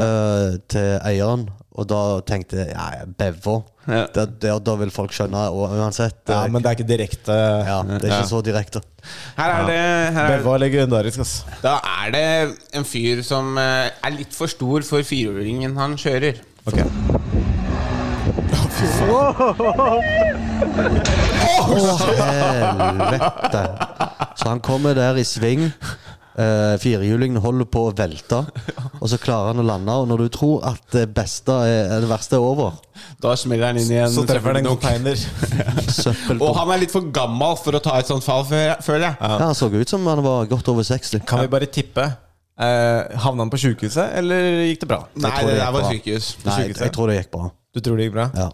eh, 0.02 0.58
til 0.72 0.90
eieren, 1.06 1.48
og 1.76 1.88
da 1.92 2.02
tenkte 2.28 2.62
jeg 2.64 2.72
ja, 2.74 3.06
Bevo. 3.20 3.62
Ja. 3.86 4.06
Da, 4.16 4.24
da, 4.26 4.56
da 4.66 4.74
vil 4.80 4.90
folk 4.90 5.12
skjønne 5.14 5.44
og 5.54 5.76
uansett. 5.78 6.22
Ja, 6.32 6.44
eh, 6.46 6.52
men 6.54 6.64
det 6.64 6.72
er 6.72 6.78
ikke 6.80 6.88
direkte 6.90 7.36
ja, 7.36 7.82
det 7.86 8.00
er 8.00 8.08
ikke 8.10 8.22
Ja. 8.24 8.30
så 8.32 8.42
direkte. 8.46 8.82
Her 9.38 9.52
er 9.60 9.68
det 9.70 9.80
her 10.16 10.24
er, 10.24 10.38
Bevo 10.40 10.56
er 10.56 10.64
legendarisk, 10.66 11.20
altså. 11.26 11.58
Da 11.62 11.76
er 12.06 12.16
det 12.16 12.26
en 12.80 12.88
fyr 12.88 13.22
som 13.28 13.58
eh, 13.62 13.92
er 14.04 14.16
litt 14.18 14.34
for 14.34 14.50
stor 14.50 14.82
for 14.88 15.06
firehjulingen 15.06 15.78
han 15.78 15.98
kjører. 16.02 16.42
Ok. 16.66 16.82
Helvete. 22.36 23.64
Så 24.36 24.50
han 24.50 24.60
kommer 24.60 24.94
der 24.94 25.16
i 25.16 25.24
sving. 25.24 25.72
Uh, 26.36 26.76
firehjulingen 26.84 27.40
holder 27.40 27.68
på 27.72 27.86
å 27.88 27.92
velte, 27.96 28.42
og 29.02 29.06
så 29.08 29.20
klarer 29.24 29.54
han 29.54 29.62
å 29.62 29.64
lande. 29.64 29.94
Og 30.04 30.10
når 30.10 30.26
du 30.26 30.34
tror 30.36 30.66
at 30.68 30.82
det 30.92 31.06
beste 31.16 31.56
er, 31.64 31.94
er 31.96 32.04
det 32.04 32.10
verste 32.12 32.36
er 32.36 32.44
over 32.44 32.76
Da 33.24 33.38
smeller 33.40 33.72
han 33.72 33.80
inn 33.80 33.94
i 33.94 34.02
en 34.04 34.12
Så 34.12 34.26
treffer 34.28 34.58
den 34.58 34.66
en 34.66 34.74
container. 34.74 35.16
Og 36.44 36.52
han 36.60 36.74
er 36.76 36.84
litt 36.84 36.92
for 36.92 37.08
gammel 37.16 37.56
for 37.62 37.80
å 37.80 37.84
ta 37.84 37.96
et 38.02 38.12
sånt 38.12 38.26
fall, 38.26 38.44
føler 38.48 39.08
jeg. 39.08 39.16
Ja, 39.22 39.40
Han 39.46 39.56
så 39.56 39.72
ut 39.72 39.96
som 39.96 40.04
han 40.12 40.24
var 40.26 40.52
godt 40.52 40.68
over 40.76 40.84
60. 40.84 41.24
Kan 41.28 41.46
vi 41.46 41.52
bare 41.56 41.72
tippe? 41.72 42.10
Uh, 42.56 43.12
havna 43.20 43.44
han 43.44 43.52
på 43.52 43.60
sjukehuset, 43.60 44.14
eller 44.20 44.62
gikk 44.70 44.86
det 44.86 44.88
bra? 44.92 45.02
Nei, 45.20 45.32
det 45.44 45.56
det 45.56 45.60
der 45.60 45.74
var 45.76 45.88
sykehus. 45.92 46.30
Nei, 46.46 46.60
jeg, 46.64 46.78
jeg 46.80 46.94
tror 46.96 47.12
det 47.12 47.18
gikk 47.22 47.34
bra. 47.34 47.50
Du 47.76 47.82
tror 47.84 47.98
det 48.00 48.06
gikk 48.06 48.14
bra? 48.16 48.26
Ja. 48.32 48.46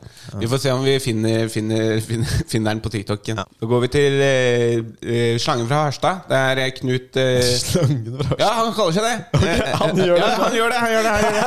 Vi 0.41 0.47
får 0.49 0.57
se 0.63 0.72
om 0.74 0.82
vi 0.82 0.95
finner, 0.99 1.43
finner, 1.53 1.99
finner, 2.07 2.32
finner 2.49 2.72
den 2.74 2.80
på 2.82 2.89
TikToken. 2.89 3.38
Da 3.38 3.67
går 3.69 3.84
vi 3.84 3.89
til 3.93 4.17
eh, 4.26 4.80
eh, 5.05 5.36
Slangen 5.41 5.67
fra 5.69 5.84
Harstad. 5.86 6.24
Det 6.32 6.39
er 6.39 6.61
eh, 6.63 6.72
Knut 6.80 7.19
eh, 7.22 7.38
Slangen 7.61 8.01
fra 8.07 8.26
Harstad? 8.32 8.41
Ja, 8.41 8.49
han 8.57 8.74
kaller 8.80 8.97
seg 8.97 9.05
det. 9.05 9.15
Eh, 9.51 9.72
han 9.76 9.97
gjør 9.97 10.15
det. 10.15 10.22
Ja, 10.22 10.28
han 10.39 10.53
gjør 10.55 10.69
det. 10.72 10.82
Han, 10.82 10.91
gjør 10.91 11.03
det, 11.05 11.11
han, 11.11 11.24
gjør 11.26 11.38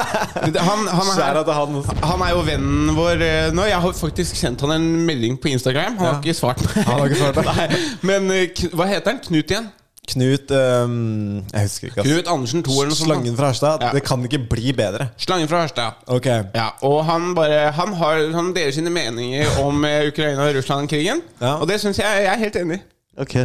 det. 0.54 0.62
han, 0.66 0.88
han, 0.98 1.12
er, 1.24 1.52
han. 1.58 1.76
han 2.10 2.24
er 2.26 2.32
jo 2.34 2.42
vennen 2.46 2.90
vår 2.98 3.22
eh, 3.24 3.46
nå. 3.54 3.66
Jeg 3.70 3.80
har 3.86 3.96
faktisk 3.98 4.38
sendt 4.38 4.62
han 4.66 4.74
en 4.76 4.88
melding 5.08 5.38
på 5.40 5.50
Instagram. 5.54 5.96
Han 5.98 6.10
har 6.12 6.20
ikke 6.20 6.36
svart 6.36 6.62
meg. 6.62 6.76
Han 6.84 7.00
har 7.00 7.10
ikke 7.10 7.22
svart 7.22 7.40
meg. 7.48 7.78
Men 8.06 8.30
eh, 8.34 8.66
hva 8.74 8.86
heter 8.90 9.14
han? 9.14 9.22
Knut 9.24 9.54
igjen? 9.54 9.70
Knut 10.05 10.50
um, 10.52 11.44
Jeg 11.48 11.62
husker 11.64 11.88
ikke. 11.88 12.02
Knut 12.05 12.28
Andersen 12.28 12.64
2 12.64 12.70
eller 12.72 12.90
noe 12.92 12.96
sånt. 12.98 13.09
Slangen 13.09 13.36
fra 13.38 13.46
Harstad. 13.50 13.84
Ja. 13.86 13.92
Det 13.96 14.02
kan 14.05 14.24
ikke 14.26 14.42
bli 14.50 14.74
bedre. 14.76 15.09
Slangen 15.20 15.48
fra 15.48 15.62
Harstad. 15.64 16.02
Ok. 16.12 16.26
Ja, 16.26 16.66
og 16.84 16.98
han 17.09 17.30
bare 17.36 17.70
Han, 17.72 17.94
har, 18.00 18.20
han 18.36 18.52
deler 18.57 18.74
sine 18.76 18.92
meninger 18.92 19.46
om 19.62 19.84
eh, 19.88 20.09
Ukraina 20.09 20.48
og 20.48 20.59
Russland-krigen. 20.59 21.22
Ja. 21.40 21.55
Og 21.57 21.68
det 21.68 21.80
syns 21.80 21.98
jeg 22.02 22.24
jeg 22.24 22.32
er 22.34 22.42
helt 22.44 22.57
enig 22.61 22.76
i. 22.76 22.84
Ok. 23.24 23.34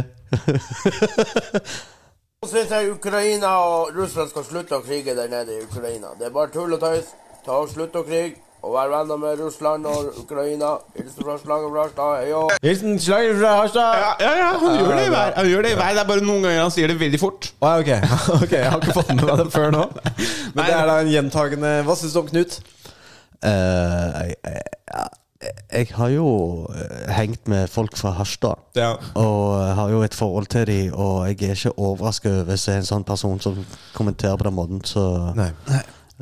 Nå 2.40 2.48
syns 2.48 2.70
jeg 2.70 2.92
Ukraina 2.92 3.56
og 3.64 3.96
Russland 3.96 4.30
skal 4.30 4.44
slutte 4.44 4.76
å 4.76 4.84
krige 4.84 5.16
der 5.16 5.32
nede 5.32 5.56
i 5.56 5.64
Ukraina. 5.64 6.12
Det 6.18 6.28
er 6.28 6.36
bare 6.36 6.52
tull 6.52 6.76
og 6.76 6.80
tøys. 6.80 7.08
Ta 7.44 7.56
og 7.62 7.68
Slutt 7.72 7.96
å 7.96 8.04
krige. 8.04 8.36
Og 8.60 8.74
vær 8.74 8.90
venner 8.92 9.16
med 9.16 9.40
Russland 9.40 9.86
og 9.88 10.18
Ukraina. 10.20 10.74
Hilsen 10.96 11.24
fra 11.24 11.36
Slangen 11.40 11.70
fra 11.72 11.84
Harstad. 11.86 12.10
Hei 12.20 12.32
òg. 12.36 12.50
Hilsen 12.62 12.98
Slangen 13.00 13.38
fra 13.40 13.52
Harstad. 13.60 14.02
Ja, 14.02 14.10
ja, 14.20 14.32
ja 14.40 14.50
han 14.60 14.76
gjør 14.78 14.96
det 14.98 15.06
i 15.06 15.12
hver. 15.14 15.32
Han 15.36 15.48
gjør 15.48 15.62
det 15.62 15.70
i 15.70 15.78
hver. 15.78 15.94
Det 15.96 16.02
er 16.02 16.10
bare 16.10 16.26
noen 16.26 16.44
ganger 16.44 16.60
han 16.60 16.74
sier 16.74 16.92
det 16.92 16.98
veldig 17.00 17.20
fort. 17.22 17.48
Ja, 17.62 17.70
ok. 17.80 17.90
ok, 18.42 18.52
Jeg 18.52 18.72
har 18.74 18.82
ikke 18.82 18.98
fått 18.98 19.14
med 19.14 19.24
meg 19.24 19.40
det 19.40 19.46
før 19.54 19.72
nå. 19.76 19.86
Men 20.52 20.60
det 20.60 20.74
er 20.76 20.90
da 20.90 20.98
en 21.00 21.14
gjentagende 21.14 21.72
Hva 21.86 21.96
syns 21.96 22.16
du 22.16 22.20
om 22.20 22.28
Knut? 22.28 22.60
Uh, 23.40 23.48
jeg, 24.28 24.36
jeg, 24.44 25.08
jeg 25.72 25.86
har 25.96 26.10
jo 26.12 26.26
eh, 26.74 27.12
hengt 27.16 27.48
med 27.48 27.70
folk 27.72 27.96
fra 27.96 28.12
Harstad. 28.18 28.60
Ja. 28.76 28.90
Og 29.16 29.54
har 29.78 29.88
jo 29.88 30.02
et 30.04 30.14
forhold 30.14 30.50
til 30.52 30.66
dem, 30.68 30.92
og 30.92 31.30
jeg 31.30 31.48
er 31.48 31.56
ikke 31.56 31.72
overraska 31.78 32.34
over 32.42 32.58
å 32.58 32.60
se 32.60 32.76
en 32.76 32.90
sånn 32.90 33.06
person 33.08 33.40
som 33.40 33.56
kommenterer 33.96 34.36
på 34.36 34.50
den 34.50 34.58
måten. 34.58 34.84
Så 34.84 35.06
Nei. 35.38 35.48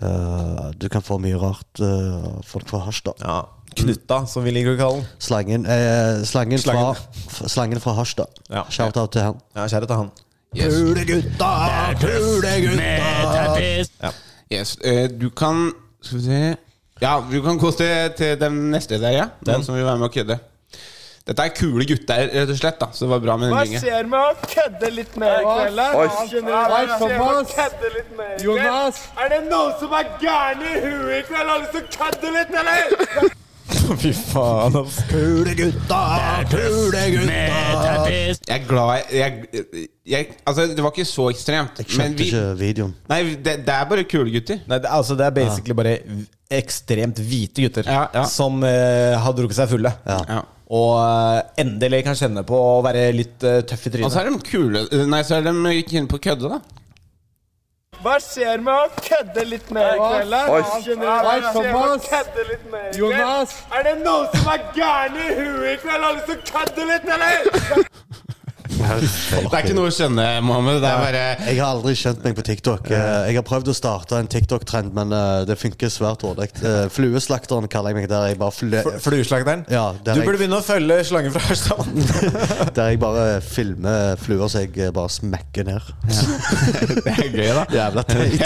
Eh, 0.02 0.70
du 0.78 0.88
kan 0.92 1.02
få 1.02 1.18
mye 1.22 1.38
rart 1.40 1.80
uh, 1.82 2.38
folk 2.46 2.68
fra 2.70 2.82
Harstad. 2.86 3.18
Ja. 3.22 3.42
Knutta, 3.78 4.22
som 4.26 4.46
vi 4.46 4.52
liker 4.56 4.74
å 4.74 4.78
kalle 4.78 5.02
den. 5.02 5.10
Slangen, 5.22 5.66
eh, 5.68 6.22
slangen, 6.26 6.58
Slangen. 6.58 6.96
Fra, 7.28 7.50
slangen 7.52 7.82
fra 7.84 7.94
Harstad. 7.98 8.40
Ja. 8.50 8.64
Shout-out 8.72 9.12
til 9.12 9.26
han. 9.26 9.42
Ja, 9.54 9.66
Kjære 9.68 9.90
til 9.90 10.00
han. 10.02 10.10
Pulegutta, 10.56 11.50
pulegutta. 12.00 13.58
Ja. 14.02 14.12
Yes, 14.48 14.78
Uh, 14.80 15.04
du 15.12 15.28
kan 15.36 15.72
Skal 16.00 16.18
vi 16.18 16.24
se 16.24 16.56
Ja, 17.02 17.18
du 17.30 17.42
kan 17.44 17.58
gå 17.60 17.70
til, 17.76 18.12
til 18.16 18.38
den 18.40 18.70
neste 18.72 18.96
der, 18.98 19.10
ja. 19.12 19.26
Den 19.44 19.64
som 19.64 19.76
vil 19.76 19.84
være 19.84 19.98
med 20.00 20.08
å 20.08 20.14
kødde. 20.14 20.38
Dette 21.28 21.44
er 21.44 21.50
kule 21.52 21.84
gutter, 21.84 22.22
rett 22.32 22.50
og 22.54 22.56
slett. 22.56 22.78
da 22.80 22.86
Så 22.96 23.04
det 23.04 23.10
var 23.12 23.20
bra 23.20 23.34
med 23.36 23.50
den 23.52 23.58
ringen. 23.60 23.82
skjer 23.82 24.06
med 24.08 24.18
å 24.18 24.30
kødde 24.48 24.90
litt 24.96 25.16
med 25.20 25.28
i 25.28 25.42
kveld? 25.44 25.80
Jonas! 28.46 29.02
Er 29.20 29.34
det 29.34 29.42
noen 29.50 29.74
som 29.80 29.92
er 29.98 30.08
gærne 30.22 30.70
i 30.72 30.78
huet 30.86 31.18
i 31.18 31.26
kveld? 31.28 31.50
Har 31.52 31.60
lyst 31.66 31.76
til 31.76 31.84
å 31.84 31.92
kødde 31.98 32.32
litt, 32.38 32.56
eller? 32.62 33.34
Fy 33.98 34.10
faen, 34.16 34.74
ass. 34.80 34.98
kule 35.08 35.52
gutta. 35.56 35.98
Jeg 38.48 38.56
er 38.56 38.64
glad 38.68 39.12
jeg, 39.12 39.46
jeg, 40.08 40.26
Altså, 40.48 40.66
det 40.72 40.84
var 40.84 40.92
ikke 40.92 41.06
så 41.08 41.28
ekstremt. 41.32 41.80
Jeg 41.82 41.92
skjønte 41.92 42.24
ikke 42.26 42.42
videoen. 42.60 42.92
Nei, 43.12 43.20
det, 43.36 43.58
det 43.68 43.74
er 43.76 43.88
bare 43.88 44.04
kule 44.08 44.32
gutter. 44.32 44.60
Nei, 44.68 44.80
det, 44.84 44.92
altså, 44.92 45.16
det 45.18 45.28
er 45.28 45.34
basically 45.36 45.76
bare 45.76 45.94
ekstremt 46.58 47.20
hvite 47.20 47.66
gutter 47.66 47.88
Ja, 47.88 48.06
ja. 48.14 48.24
som 48.28 48.62
eh, 48.64 49.16
har 49.20 49.36
drukket 49.36 49.58
seg 49.60 49.68
fulle. 49.72 49.92
Ja. 50.08 50.20
Ja. 50.36 50.40
Og 50.68 50.98
eh, 51.00 51.62
endelig 51.64 52.02
kan 52.04 52.16
kjenne 52.18 52.42
på 52.44 52.56
å 52.60 52.82
være 52.84 53.06
litt 53.16 53.44
eh, 53.46 53.62
tøff 53.64 53.86
i 53.88 53.92
Og 54.02 54.10
så 54.12 54.20
trynet. 54.20 54.26
er 54.26 54.28
de 54.28 54.50
kule 54.50 55.06
Nei, 55.08 55.22
så 55.24 55.38
er 55.38 55.46
de 55.48 55.54
ikke 55.80 55.96
inne 55.96 56.10
på 56.10 56.18
å 56.20 56.24
kødde, 56.28 56.50
da. 56.52 56.60
Hva 57.98 58.14
skjer 58.22 58.60
med 58.62 58.74
å 58.76 59.00
kødde 59.02 59.44
litt 59.48 59.70
mer 59.74 59.96
i 59.96 59.98
kveld? 59.98 60.34
Hva 60.52 60.58
skjer 60.84 60.98
med 61.00 61.08
å 61.08 61.96
kødde 62.04 62.44
litt 62.50 62.66
mer 62.70 62.84
i 62.84 62.92
kveld? 62.92 63.00
Jonas! 63.00 63.56
Er 63.74 63.88
det 63.88 63.94
noen 64.04 64.28
som 64.36 64.52
er 64.52 64.66
gærne 64.76 65.24
i 65.24 65.32
huet 65.40 65.72
i 65.72 65.78
kveld? 65.82 66.04
Har 66.04 66.14
lyst 66.18 66.28
til 66.28 66.36
å 66.36 66.42
kødde 66.52 66.86
litt, 66.92 67.08
eller? 67.16 67.88
Det 68.78 69.52
er 69.58 69.64
ikke 69.64 69.74
noe 69.76 69.90
å 69.90 69.94
skjønne, 69.94 70.24
Mohammed. 70.46 70.78
Det 70.82 70.88
er 70.90 71.00
bare 71.02 71.22
Jeg 71.48 71.58
har 71.60 71.72
aldri 71.74 71.94
skjønt 71.98 72.22
meg 72.24 72.36
på 72.38 72.44
TikTok. 72.46 72.90
Eh, 72.94 73.28
Jeg 73.28 73.38
har 73.38 73.46
prøvd 73.46 73.70
å 73.72 73.74
starte 73.76 74.18
en 74.18 74.28
TikTok-trend, 74.30 74.92
men 74.96 75.12
eh, 75.14 75.42
det 75.48 75.56
funker 75.60 75.90
svært 75.92 76.22
dårlig. 76.24 76.48
Eh, 76.62 76.86
Flueslakteren 76.94 77.68
kaller 77.72 77.92
jeg 77.94 77.98
meg. 78.00 78.08
Der 78.12 78.28
jeg 78.30 78.38
bare, 78.40 78.54
fle 78.54 78.82
Flueslakteren. 79.04 79.64
ja, 79.72 79.86
Du 79.92 80.12
burde 80.12 80.24
jeg, 80.24 80.38
begynne 80.44 80.60
å 80.60 80.64
følge 80.66 81.00
Slangen 81.08 81.34
fra 81.34 81.42
Harstad. 81.48 81.84
der 82.78 82.92
jeg 82.94 83.02
bare 83.02 83.26
filmer 83.44 84.16
fluer 84.22 84.48
så 84.52 84.64
jeg 84.64 84.92
bare 84.94 85.12
smekker 85.12 85.68
ned. 85.68 85.92
Det 87.04 87.14
er 87.14 87.30
gøy, 87.34 87.52
da. 87.58 87.66
Jævla 87.74 88.06
teit. 88.08 88.42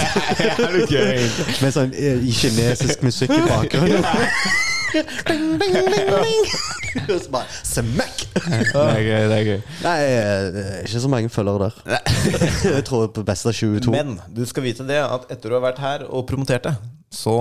Med 1.62 1.74
sånn 1.74 1.92
kinesisk 1.92 3.04
musikk 3.06 3.36
i 3.36 3.42
bakgrunnen. 3.46 4.06
Ding, 4.92 5.58
bing, 5.58 5.58
bing, 5.58 6.10
bing. 6.22 6.46
Og 7.08 7.20
så 7.24 7.30
bare 7.32 7.46
smack! 7.64 8.24
Det 8.34 8.72
er 8.76 9.00
gøy, 9.00 9.22
det 9.30 9.36
er 9.38 9.46
gøy. 9.46 9.60
Nei, 9.84 9.94
eh, 10.04 10.48
det 10.52 10.64
er 10.68 10.82
ikke 10.84 11.02
så 11.04 11.10
mange 11.12 11.30
følgere 11.32 11.70
der. 11.86 12.16
Jeg 12.76 12.84
tror 12.88 13.06
på 13.16 13.24
beste 13.26 13.52
22. 13.56 13.94
Men 13.94 14.18
du 14.28 14.44
skal 14.48 14.66
vite 14.66 14.86
det 14.88 15.00
at 15.00 15.30
etter 15.32 15.48
du 15.48 15.56
har 15.56 15.64
vært 15.64 15.80
her 15.82 16.04
og 16.08 16.26
promotert 16.28 16.68
det, 16.68 16.74
så 17.12 17.32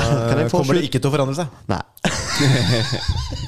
Kan 0.00 0.38
jeg 0.40 0.50
få 0.52 0.62
kommer 0.62 0.78
det 0.78 0.88
ikke 0.88 1.00
til 1.02 1.10
å 1.10 1.14
forandre 1.16 1.36
seg. 1.36 1.58
Nei. 1.68 1.82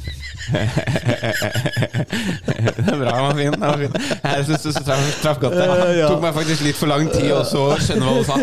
Det 2.80 2.92
er 2.92 2.98
bra, 2.98 3.10
den 3.10 3.24
var 3.24 3.34
fin. 3.36 3.52
Den 3.52 3.60
var 3.60 3.78
fin. 3.78 3.92
Jeg 4.24 4.44
syns 4.48 4.62
du 4.62 4.70
traff, 4.84 5.10
traf 5.22 5.40
godt 5.42 5.54
der. 5.56 5.74
Det 5.80 6.06
tok 6.06 6.22
meg 6.24 6.34
faktisk 6.36 6.64
litt 6.66 6.78
for 6.78 6.90
lang 6.90 7.08
tid 7.12 7.30
å 7.34 7.42
så 7.48 7.66
skjønne 7.80 8.04
hva 8.06 8.14
du 8.18 8.24
sa. 8.28 8.34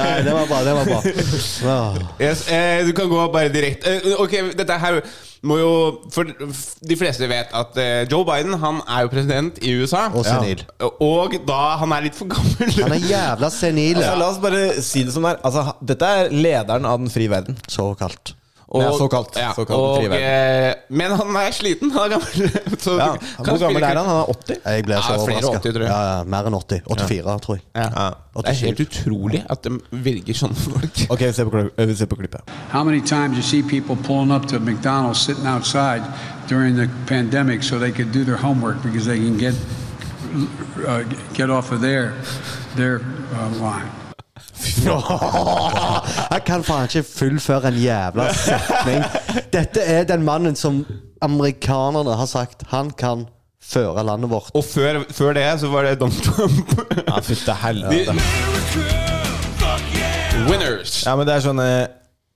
Nei, 0.00 0.22
det 0.26 0.32
var 0.34 0.46
bra. 0.50 0.60
Det 0.66 0.76
var 0.78 0.84
bra. 0.90 1.00
Ja. 1.64 1.80
Yes, 2.20 2.46
eh, 2.48 2.84
du 2.86 2.92
kan 2.96 3.08
gå 3.10 3.26
bare 3.32 3.50
direkte 3.52 3.90
eh, 3.98 4.14
Ok, 4.20 4.32
dette 4.56 4.76
her 4.80 5.00
må 5.46 5.56
jo 5.56 5.70
For 6.12 6.28
de 6.28 6.96
fleste 7.00 7.28
vet 7.30 7.52
at 7.56 7.78
eh, 7.80 8.02
Joe 8.10 8.26
Biden 8.28 8.56
Han 8.60 8.82
er 8.84 9.06
jo 9.06 9.12
president 9.12 9.60
i 9.64 9.72
USA. 9.80 10.06
Og 10.12 10.26
senil. 10.26 10.64
Og 11.00 11.38
da 11.48 11.60
han 11.80 11.94
er 11.96 12.08
litt 12.08 12.18
for 12.18 12.30
gammel. 12.32 12.74
Han 12.82 12.96
er 12.96 13.06
jævla 13.08 13.52
senil. 13.54 14.00
Altså, 14.00 14.18
la 14.20 14.28
oss 14.32 14.42
bare 14.42 14.66
si 14.84 15.04
det 15.06 15.14
som 15.14 15.24
det 15.26 15.36
er. 15.36 15.40
Altså, 15.46 15.66
dette 15.92 16.12
er 16.20 16.34
lederen 16.34 16.88
av 16.88 17.00
den 17.02 17.12
frie 17.12 17.30
verden. 17.32 17.58
Såkalt. 17.70 18.34
Og, 18.70 18.82
Ja, 18.82 18.90
såkalt. 18.94 19.36
Ja, 19.36 19.52
Såkalt 19.54 19.78
og, 19.78 20.04
eh, 20.14 20.74
men 20.88 21.10
han 21.10 21.36
er 21.36 21.50
sliten. 21.50 21.90
Han 21.90 22.04
er 22.04 22.08
gammel. 22.18 22.50
Så 22.84 22.92
Ja. 22.98 23.08
Hvor 23.36 23.58
gammel 23.58 23.82
er 23.82 23.96
han? 23.98 24.06
Han 24.06 24.20
er 24.20 24.30
80? 24.30 24.60
Jeg 24.64 24.84
ble 24.86 24.94
Ja, 24.94 25.00
flere 25.24 25.42
80, 25.42 25.72
tror 25.72 25.82
jeg. 25.82 25.90
Ja, 25.90 26.02
ja, 26.18 26.22
mer 26.24 26.46
enn 26.46 26.54
80. 26.54 26.80
84, 26.86 27.38
tror 27.40 27.56
jeg. 27.58 27.64
Ja. 27.74 28.10
Det 28.36 28.46
er 28.52 28.60
helt 28.60 28.80
utrolig 28.80 29.42
at 29.50 29.64
de 29.66 29.80
velger 29.90 30.34
sånne 30.38 30.54
folk. 30.54 31.02
Ok, 31.10 31.20
vi 31.26 31.32
ser 31.32 31.50
på, 31.50 31.64
ser 31.98 32.06
på 32.06 32.16
klippet. 32.22 32.40
How 32.70 32.84
many 32.84 33.00
times 33.00 33.36
you 33.36 33.42
see 33.42 33.62
people 33.62 33.96
pulling 33.96 34.30
up 34.30 34.46
to 34.46 34.60
McDonald's 34.60 35.18
sitting 35.18 35.46
outside 35.46 36.02
during 36.48 36.76
the 36.76 36.88
pandemic 37.06 37.62
so 37.64 37.78
they 37.78 37.90
could 37.90 38.12
do 38.12 38.24
their 38.24 38.36
homework 38.36 38.82
because 38.82 39.04
they 39.04 39.18
can 39.18 39.36
get 39.36 39.54
uh, 40.86 41.02
get 41.34 41.50
off 41.50 41.72
of 41.72 41.80
their 41.80 42.14
their 42.76 43.00
uh, 43.34 43.50
line. 43.60 43.90
Jeg 46.30 46.44
kan 46.46 46.64
faen 46.66 46.88
ikke 46.88 47.04
fullføre 47.06 47.70
en 47.72 47.78
jævla 47.80 48.28
setning. 48.36 49.04
Dette 49.52 49.84
er 49.84 50.08
den 50.08 50.24
mannen 50.26 50.56
som 50.58 50.82
amerikanerne 51.24 52.16
har 52.16 52.28
sagt 52.30 52.64
han 52.72 52.90
kan 52.96 53.26
føre 53.60 54.04
landet 54.06 54.30
vårt. 54.32 54.50
Og 54.56 54.64
før, 54.64 55.02
før 55.12 55.36
det 55.36 55.46
så 55.60 55.70
var 55.72 55.86
det 55.86 55.98
Donald 56.00 56.24
Trump. 56.24 56.74
Ja, 57.06 57.20
fytte 57.24 57.56
helvete. 57.62 58.16
Winners. 60.48 61.02
Ja, 61.04 61.16
men 61.18 61.28
det 61.28 61.36
er 61.36 61.44
sånn 61.44 61.60
eh, 61.62 61.88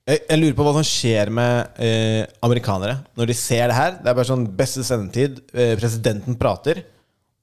jeg, 0.05 0.19
jeg 0.29 0.37
lurer 0.37 0.57
på 0.57 0.65
hva 0.67 0.73
som 0.77 0.85
skjer 0.85 1.31
med 1.33 1.79
eh, 1.81 2.21
amerikanere 2.45 2.99
når 3.17 3.31
de 3.31 3.37
ser 3.37 3.71
det 3.71 3.77
her. 3.77 3.95
Det 4.01 4.11
er 4.11 4.17
bare 4.19 4.29
sånn 4.29 4.45
beste 4.57 4.85
sendetid. 4.85 5.41
Eh, 5.55 5.73
presidenten 5.79 6.37
prater. 6.37 6.83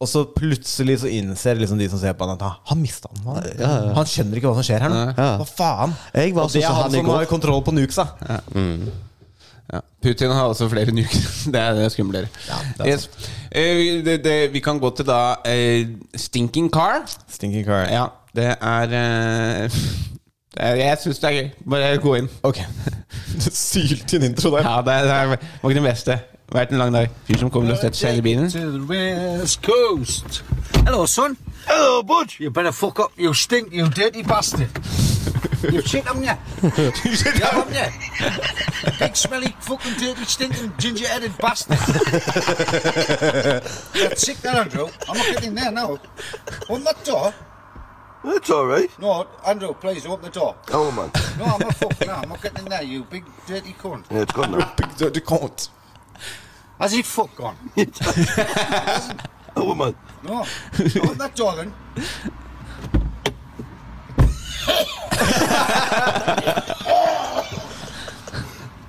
Og 0.03 0.09
så 0.11 0.24
plutselig 0.34 0.96
så 1.05 1.11
innser 1.14 1.61
liksom 1.61 1.78
de 1.78 1.86
som 1.92 2.00
ser 2.03 2.16
på 2.18 2.26
han 2.26 2.34
at 2.34 2.42
han, 2.72 2.80
mista 2.82 3.09
den. 3.14 3.22
Han, 3.28 3.44
Ja, 3.55 3.68
ja. 3.86 3.92
han 4.00 4.09
skjønner 4.11 4.40
ikke 4.40 4.50
hva 4.50 4.57
som 4.59 4.66
skjer 4.66 4.82
her 4.82 4.90
nå. 4.90 5.03
Ja. 5.14 5.28
Hva 5.38 5.46
faen? 5.46 5.94
Jeg 6.16 6.34
var 6.34 6.48
Og 6.48 6.50
det 6.50 6.59
sånn 6.59 6.64
er 6.64 6.74
som 6.74 6.80
han 6.82 6.96
som 6.98 7.11
har 7.14 7.28
kontroll 7.30 7.62
på 7.68 7.74
nukesa. 7.76 8.09
Ja. 8.26 9.80
Putin 10.03 10.32
har 10.34 10.50
også 10.50 10.66
flere 10.68 10.92
nuker. 10.92 11.22
Det 11.55 11.61
er 11.61 11.76
det 11.78 11.86
skumlere. 11.94 12.28
er 12.50 12.88
yes. 12.90 13.07
Eh, 13.55 14.03
det, 14.05 14.18
det, 14.24 14.34
vi 14.53 14.61
kan 14.64 14.80
gå 14.82 14.90
til 14.98 15.07
da 15.09 15.20
eh, 15.48 15.86
Stinking 16.18 16.68
Car. 16.74 17.07
Stinking 17.30 17.64
car. 17.64 17.86
Ja, 17.88 18.07
det 18.36 18.50
er 18.59 18.96
eh, 18.98 19.78
det 20.53 20.61
er- 20.66 20.76
Jeg 20.82 20.98
syns 21.05 21.22
det 21.22 21.30
er 21.30 21.38
gøy. 21.38 21.48
Bare 21.72 21.94
gå 22.03 22.16
inn. 22.18 22.28
Ok. 22.44 22.61
Sylt 23.48 24.12
inn 24.18 24.26
intro 24.28 24.53
der. 24.59 24.66
Ja, 24.66 24.76
det, 24.84 24.92
er- 24.98 25.09
det 25.09 25.16
er- 25.22 25.48
var 25.62 25.70
ikke 25.70 25.80
det 25.80 25.88
beste. 25.88 26.18
Vært 26.53 26.70
en 26.70 26.78
lang 26.78 26.92
dag. 26.92 27.09
Fyr 27.24 27.38
som 27.40 27.50
kommer 27.50 27.72
og 27.72 27.78
setter 27.80 27.96
seg 27.96 28.18
i 28.20 28.22
bilen. 28.24 28.50
To 28.53 28.59
the 28.74 28.84
west 28.84 29.62
coast. 29.64 30.42
Hello, 30.84 31.07
son. 31.07 31.36
Hello, 31.64 32.03
bud. 32.03 32.34
You 32.40 32.50
better 32.50 32.72
fuck 32.72 32.98
up. 33.00 33.12
You 33.16 33.32
stink, 33.32 33.72
you 33.72 33.88
dirty 33.88 34.22
bastard. 34.22 34.68
You 35.62 35.80
shit, 35.80 36.05
haven't 36.05 36.24
you? 36.24 36.36
yeah, 36.62 37.50
haven't 37.55 37.74
you? 37.74 37.88
Big, 38.98 39.16
smelly, 39.16 39.55
fucking 39.61 39.94
dirty, 39.94 40.24
stinking, 40.24 40.72
ginger-headed 40.76 41.38
bastard. 41.38 41.78
That's 43.94 44.22
sick, 44.22 44.36
that, 44.38 44.57
Andrew. 44.57 44.88
I'm 45.09 45.16
not 45.16 45.26
getting 45.26 45.48
in 45.50 45.55
there 45.55 45.70
now. 45.70 46.00
Open 46.68 46.84
that 46.84 47.05
door. 47.05 47.32
That's 48.24 48.50
all 48.50 48.66
right. 48.66 48.90
No, 48.98 49.26
Andrew, 49.46 49.72
please 49.74 50.05
open 50.05 50.24
the 50.24 50.30
door. 50.30 50.57
Oh, 50.72 50.90
man. 50.90 51.11
No, 51.38 51.44
I'm 51.44 51.61
not 51.61 51.74
fucking. 51.76 52.09
No, 52.09 52.14
I'm 52.14 52.28
not 52.28 52.42
getting 52.42 52.64
in 52.64 52.68
there. 52.68 52.82
You 52.82 53.05
big 53.05 53.24
dirty 53.46 53.72
cunt. 53.72 54.05
Yeah, 54.11 54.22
it's 54.22 54.32
gone 54.32 54.50
now. 54.50 54.74
Du 54.98 55.20
kan 55.20 55.48
Has 56.83 56.91
said, 56.91 57.07
fuck 57.07 57.39
on. 57.39 57.57
a 59.55 59.64
woman. 59.64 59.95
No, 60.24 60.45
not 61.16 61.37
talking. 61.37 61.72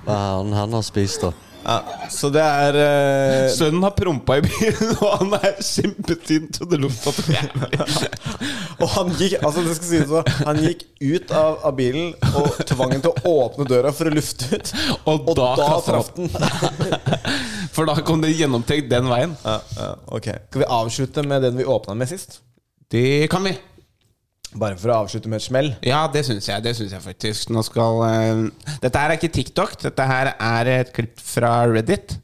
Hva 0.02 0.10
er 0.10 0.32
han, 0.34 0.52
han 0.52 0.74
har 0.74 0.82
spist, 0.82 1.22
da? 1.22 1.30
Ja, 1.64 1.78
så 2.10 2.32
det 2.34 2.42
er 2.42 2.76
eh, 2.82 3.46
Sønnen 3.54 3.86
har 3.86 3.94
prompa 3.96 4.40
i 4.40 4.42
bilen, 4.44 4.90
og 4.98 5.14
han 5.22 5.38
er 5.38 5.54
kjempesint. 5.62 6.58
Og 6.66 6.74
det 6.74 6.82
lukta. 6.82 7.14
Og 8.82 8.88
han 8.90 9.14
gikk 9.14 9.38
altså 9.38 9.62
det 9.62 9.76
skal 9.78 9.86
sies 9.86 10.08
så, 10.10 10.20
Han 10.48 10.58
gikk 10.58 10.82
ut 10.98 11.30
av, 11.30 11.60
av 11.70 11.76
bilen 11.78 12.10
og 12.34 12.58
tvang 12.66 12.96
den 12.96 13.04
til 13.06 13.14
å 13.14 13.34
åpne 13.46 13.68
døra 13.70 13.94
for 13.94 14.10
å 14.10 14.16
lufte 14.18 14.50
ut. 14.50 14.72
Og, 15.06 15.30
da, 15.38 15.52
da 15.62 15.68
traff 15.86 16.10
den. 16.18 16.26
For 17.74 17.88
da 17.88 17.96
kom 18.06 18.22
det 18.22 18.34
gjennomtenkt 18.38 18.90
den 18.90 19.08
veien. 19.10 19.34
Ja, 19.42 19.58
ja, 19.78 19.92
ok 20.14 20.28
Skal 20.30 20.62
vi 20.62 20.72
avslutte 20.76 21.24
med 21.26 21.42
den 21.42 21.56
vi 21.58 21.66
åpna 21.66 21.96
med 21.98 22.10
sist? 22.10 22.38
Det 22.92 23.26
kan 23.32 23.42
vi. 23.46 23.54
Bare 24.54 24.76
for 24.78 24.92
å 24.92 25.00
avslutte 25.02 25.30
med 25.30 25.40
et 25.40 25.46
smell? 25.48 25.72
Ja, 25.82 26.04
det 26.12 26.22
syns 26.28 26.46
jeg. 26.46 26.62
Det 26.62 26.76
synes 26.78 26.92
jeg 26.94 27.02
faktisk. 27.02 27.50
Nå 27.54 27.64
skal 27.66 28.02
uh, 28.04 28.44
Dette 28.82 29.00
her 29.00 29.10
er 29.10 29.18
ikke 29.18 29.32
TikTok. 29.34 29.74
Dette 29.82 30.06
her 30.06 30.30
er 30.36 30.70
et 30.76 30.94
klipp 30.94 31.18
fra 31.18 31.56
Reddit. 31.70 32.14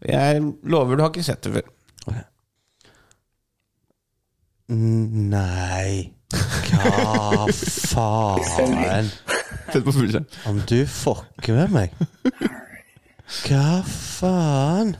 Og 0.00 0.10
jeg 0.10 0.42
lover 0.66 0.98
du 0.98 1.04
har 1.06 1.14
ikke 1.14 1.26
sett 1.26 1.46
det 1.46 1.54
før. 1.60 1.70
Okay. 2.10 2.26
Nei. 5.30 6.12
Hva 6.34 7.46
faen? 7.54 9.10
Om 10.50 10.62
du 10.66 10.78
fucker 10.90 11.54
med 11.54 11.74
meg? 11.74 12.62
Hva 13.26 13.82
faen? 13.90 14.94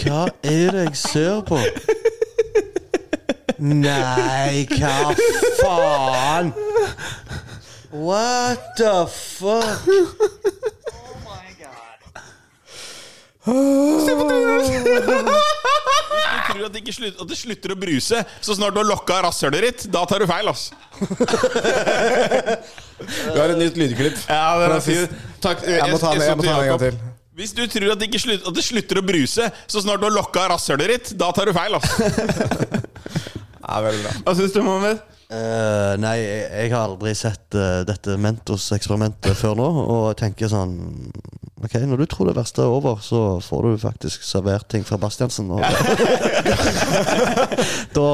Hva 0.00 0.26
er 0.44 0.74
det 0.74 0.82
jeg 0.84 0.96
ser 1.00 1.40
på? 1.48 1.58
Nei, 3.60 4.66
hva 4.76 5.14
faen? 5.60 6.52
What 7.90 8.68
the 8.78 8.94
fuck? 9.10 9.88
Se 13.44 14.12
på 14.14 14.24
trynet! 14.28 14.68
Du 16.50 16.54
tror 16.54 16.66
at 16.66 16.74
det, 16.74 16.92
slutter, 16.92 17.16
at 17.22 17.28
det 17.30 17.38
slutter 17.38 17.72
å 17.72 17.76
bruse 17.80 18.20
så 18.44 18.54
snart 18.56 18.74
du 18.76 18.80
har 18.82 18.88
lokka 18.88 19.20
rasshølet 19.24 19.64
ditt, 19.64 19.84
da 19.92 20.02
tar 20.08 20.20
du 20.22 20.26
feil, 20.28 20.50
ass. 20.50 20.68
Vi 23.00 23.38
har 23.38 23.48
et 23.54 23.60
nytt 23.60 23.78
lydklipp. 23.80 24.18
Ja, 24.28 24.58
det 24.60 24.66
er 24.66 24.74
Fra 24.74 24.80
fint. 24.84 25.14
Takk. 25.40 25.64
Jeg 25.66 25.80
jeg 25.80 25.94
må 25.94 25.98
ta 26.02 26.12
den 26.16 26.28
en 26.28 26.44
gang 26.44 26.84
til. 26.84 27.00
Hvis 27.40 27.54
du 27.56 27.62
tror 27.72 27.94
at 27.94 28.00
det, 28.00 28.10
ikke 28.10 28.20
slutter, 28.20 28.50
at 28.50 28.56
det 28.56 28.64
slutter 28.66 28.98
å 29.00 29.02
bruse 29.06 29.44
så 29.70 29.80
snart 29.80 30.02
du 30.02 30.06
har 30.08 30.12
lokka 30.12 30.42
rasshølet 30.50 30.90
ditt, 30.92 31.12
da 31.16 31.30
tar 31.32 31.48
du 31.48 31.54
feil, 31.56 31.72
altså. 31.78 32.84
Ja, 33.70 33.76
veldig 33.84 34.02
bra. 34.02 34.12
Hva 34.26 34.32
syns 34.34 34.54
du, 34.54 34.62
Mohammed? 34.66 34.98
Uh, 35.30 35.94
nei, 36.02 36.16
jeg, 36.18 36.46
jeg 36.50 36.70
har 36.72 36.88
aldri 36.88 37.12
sett 37.14 37.54
uh, 37.54 37.84
dette 37.86 38.16
Mentos-eksperimentet 38.18 39.36
før 39.38 39.54
nå, 39.60 39.68
og 39.84 40.00
jeg 40.10 40.18
tenker 40.24 40.50
sånn 40.50 40.72
Ok, 41.60 41.76
når 41.86 42.00
du 42.00 42.06
tror 42.10 42.30
det 42.30 42.34
verste 42.38 42.64
er 42.64 42.72
over, 42.72 42.96
så 43.04 43.36
får 43.44 43.66
du 43.68 43.82
faktisk 43.82 44.22
servert 44.24 44.64
ting 44.72 44.80
fra 44.88 44.96
Bastiansen. 44.98 45.50
Og, 45.52 45.60
da 47.98 48.06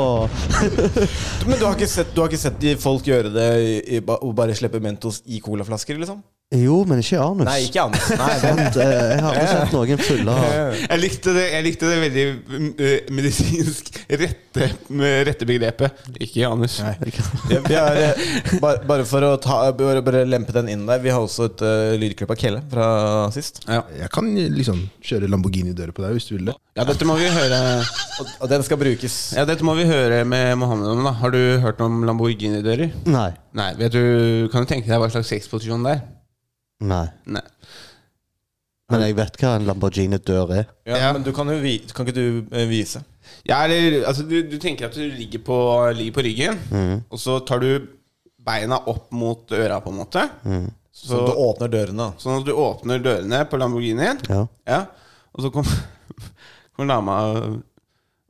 Men 1.46 1.54
du 1.54 1.62
har 1.62 1.76
ikke 1.76 1.86
sett, 1.88 2.10
du 2.10 2.18
har 2.24 2.26
ikke 2.26 2.42
sett 2.42 2.66
folk 2.82 3.06
gjøre 3.06 3.30
det 3.30 3.46
i, 3.62 3.76
i, 3.96 4.00
og 4.02 4.34
bare 4.36 4.56
slippe 4.58 4.82
Mentos 4.82 5.22
i 5.30 5.38
colaflasker, 5.44 5.94
liksom? 6.02 6.18
Jo, 6.54 6.84
men 6.86 7.00
ikke 7.02 7.18
anus. 7.18 7.42
Nei, 7.48 7.56
ikke 7.66 7.80
anus. 7.88 8.04
Nei, 8.20 8.34
Sant, 8.38 8.76
eh, 8.78 8.90
jeg 8.94 9.22
har 9.24 9.32
aldri 9.32 9.46
sett 9.50 9.72
noen 9.74 9.98
fulle 9.98 10.34
av 10.36 10.76
Jeg 10.92 11.00
likte 11.02 11.32
det, 11.34 11.46
jeg 11.50 11.64
likte 11.66 11.88
det 11.90 11.96
veldig 12.04 12.26
eh, 12.86 13.08
medisinsk 13.18 13.90
rette, 14.22 14.68
rette 15.26 15.48
begrepet. 15.50 16.04
Ikke 16.22 16.44
Janus. 16.44 16.76
Ja, 16.86 16.92
vi 17.66 17.74
har, 17.74 17.98
eh, 17.98 18.30
bare, 18.62 18.78
bare 18.86 19.08
for 19.10 19.26
å 19.26 19.32
ta, 19.42 19.58
bare, 19.74 20.04
bare 20.06 20.22
lempe 20.22 20.54
den 20.54 20.70
inn 20.70 20.86
der, 20.86 21.02
vi 21.02 21.10
har 21.10 21.26
også 21.26 21.50
et 21.50 21.66
uh, 21.66 21.98
lydklipp 21.98 22.30
av 22.30 22.38
Kelle 22.38 22.62
fra 22.70 22.88
sist. 23.34 23.64
Jeg 23.66 24.12
kan 24.14 24.30
liksom 24.30 24.84
kjøre 25.02 25.26
Lamborghini-dører 25.32 25.90
på 25.96 26.06
deg 26.06 26.14
hvis 26.14 26.30
du 26.30 26.36
vil 26.36 26.52
det. 26.52 26.58
Ja, 26.78 26.86
dette 26.86 27.08
må 27.08 27.16
vi 27.18 27.26
høre 27.32 27.58
Og, 28.20 28.26
og 28.44 28.50
den 28.52 28.62
skal 28.62 28.78
brukes. 28.78 29.16
Ja, 29.34 29.48
dette 29.48 29.66
må 29.66 29.74
vi 29.74 29.88
høre 29.90 30.22
med 30.28 30.60
Mohammed 30.62 30.94
om. 30.94 31.06
da 31.08 31.18
Har 31.24 31.34
du 31.34 31.40
hørt 31.64 31.82
om 31.82 32.04
Lamborghini-dører? 32.06 32.94
Nei. 33.10 33.32
Nei, 33.56 33.72
vet 33.80 33.96
du, 33.96 34.04
Kan 34.52 34.62
du 34.62 34.70
tenke 34.70 34.92
deg 34.92 35.02
hva 35.02 35.10
slags 35.10 35.34
sexposisjon 35.34 35.82
det 35.88 35.98
er? 35.98 36.04
Nei. 36.80 37.06
Nei. 37.26 37.42
Men 38.92 39.02
jeg 39.02 39.16
vet 39.18 39.36
hva 39.40 39.54
en 39.58 39.64
Lamborghini-dør 39.66 40.50
er. 40.54 40.66
Ja, 40.86 41.08
Men 41.12 41.24
du 41.26 41.32
kan 41.34 41.48
jo 41.50 41.56
vi, 41.58 41.78
kan 41.90 42.06
ikke 42.06 42.14
du 42.14 42.54
eh, 42.54 42.66
vise? 42.70 43.00
Ja, 43.48 43.64
eller, 43.64 44.04
altså, 44.06 44.22
du, 44.28 44.36
du 44.46 44.58
tenker 44.62 44.86
at 44.86 44.94
du 44.94 45.02
ligger 45.10 45.42
på, 45.42 45.56
ligger 45.96 46.14
på 46.20 46.22
ryggen, 46.26 46.58
Mhm. 46.70 47.00
og 47.10 47.18
så 47.18 47.40
tar 47.46 47.58
du 47.64 47.88
beina 48.46 48.78
opp 48.86 49.10
mot 49.10 49.50
øra, 49.50 49.80
på 49.82 49.90
en 49.90 49.98
måte. 49.98 50.22
Sånn 50.46 50.70
Så 50.94 51.24
du 51.26 51.32
åpner 51.34 51.68
dørene? 51.72 52.12
Sånn 52.22 52.38
at 52.40 52.46
du 52.46 52.52
åpner 52.54 53.02
dørene 53.02 53.40
på 53.50 53.58
Lamborghinien. 53.58 54.20
Ja. 54.30 54.84
Og 55.34 55.42
så 55.42 55.50
kommer 55.50 55.82
kom 56.76 56.86
dama 56.88 57.16
og, 57.32 57.58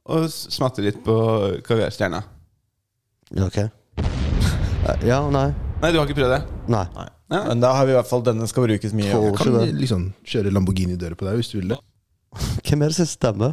og 0.09 0.25
smatter 0.33 0.83
litt 0.89 1.03
på 1.05 1.19
kaviarstjerna. 1.69 2.23
Ok. 3.45 3.61
Ja, 5.05 5.21
nei. 5.31 5.51
Nei, 5.83 5.93
du 5.93 5.99
har 6.01 6.07
ikke 6.09 6.17
prøvd 6.23 6.33
det? 6.33 6.43
Nei. 6.73 6.87
Men 7.33 7.61
da 7.63 7.73
har 7.75 7.87
vi 7.89 7.95
i 7.95 7.97
hvert 7.99 8.09
fall 8.09 8.23
denne 8.27 8.47
skal 8.51 8.69
brukes 8.69 8.93
mye. 8.95 9.11
Jeg 9.11 9.35
kan 9.39 9.57
liksom 9.81 10.09
kjøre 10.27 10.53
Lamborghini-dører 10.55 11.19
på 11.19 11.27
deg 11.27 11.41
hvis 11.41 11.51
du 11.53 11.57
vil 11.59 11.73
det. 11.75 11.81
Hvem 12.67 12.83
er 12.83 12.91
det 12.91 12.97
som 12.97 13.07
stemmer? 13.07 13.53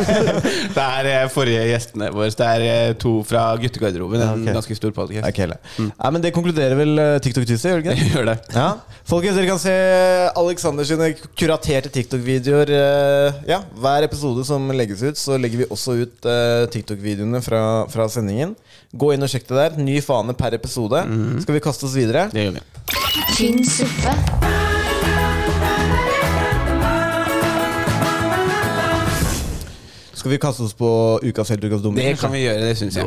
Det 0.76 0.84
er 0.84 1.08
eh, 1.10 1.26
forrige 1.32 1.64
gjestene 1.68 2.08
våre. 2.14 2.30
Det 2.32 2.46
er 2.46 2.62
eh, 2.64 2.92
to 3.00 3.12
fra 3.26 3.42
guttegarderoben. 3.60 4.22
En 4.24 4.46
ok. 4.46 4.54
ganske 4.56 4.76
stor 4.78 4.94
podcast. 4.96 5.26
Okay, 5.28 5.48
mm. 5.50 5.90
ja, 5.90 6.10
men 6.14 6.24
Det 6.24 6.32
konkluderer 6.36 6.78
vel 6.78 7.02
eh, 7.02 7.18
TikTok 7.20 7.44
Tuesday, 7.48 7.74
gjør 7.74 7.84
det 7.84 7.96
ikke 7.98 8.08
gjør 8.14 8.30
det. 8.30 8.36
Ja. 8.56 8.70
Folkens, 9.10 9.36
dere 9.36 9.50
kan 9.50 9.60
se 9.60 9.74
Alexander 10.40 10.88
sine 10.88 11.10
kuraterte 11.36 11.92
TikTok-videoer. 11.92 12.72
Ja, 13.50 13.60
Hver 13.82 14.08
episode 14.08 14.46
som 14.48 14.70
legges 14.72 15.04
ut, 15.04 15.20
så 15.20 15.36
legger 15.40 15.64
vi 15.64 15.68
også 15.68 15.98
ut 16.00 16.30
TikTok-videoene 16.72 17.42
fra, 17.44 17.62
fra 17.92 18.08
sendingen. 18.12 18.56
Gå 18.96 19.12
inn 19.14 19.26
og 19.26 19.32
sjekk 19.32 19.50
det 19.50 19.60
der. 19.60 19.78
Ny 19.82 20.00
fane 20.04 20.36
per 20.38 20.56
episode. 20.56 21.04
Skal 21.44 21.58
vi 21.58 21.64
kaste 21.64 21.88
oss 21.90 21.98
videre? 21.98 22.28
Det 22.32 22.48
gjør 22.48 22.60
vi. 22.60 22.66
Tynn 23.36 23.64
suppe. 23.66 24.69
Skal 30.20 30.34
vi 30.34 30.36
kaste 30.36 30.66
oss 30.66 30.74
på 30.76 30.86
ukas 31.24 31.48
helt, 31.48 31.62
ukas 31.64 31.80
dumme? 31.80 31.96
Det 31.96 32.18
kan 32.20 32.28
vi 32.28 32.42
gjøre, 32.42 32.60
det 32.60 32.74
syns 32.76 32.98
jeg. 32.98 33.06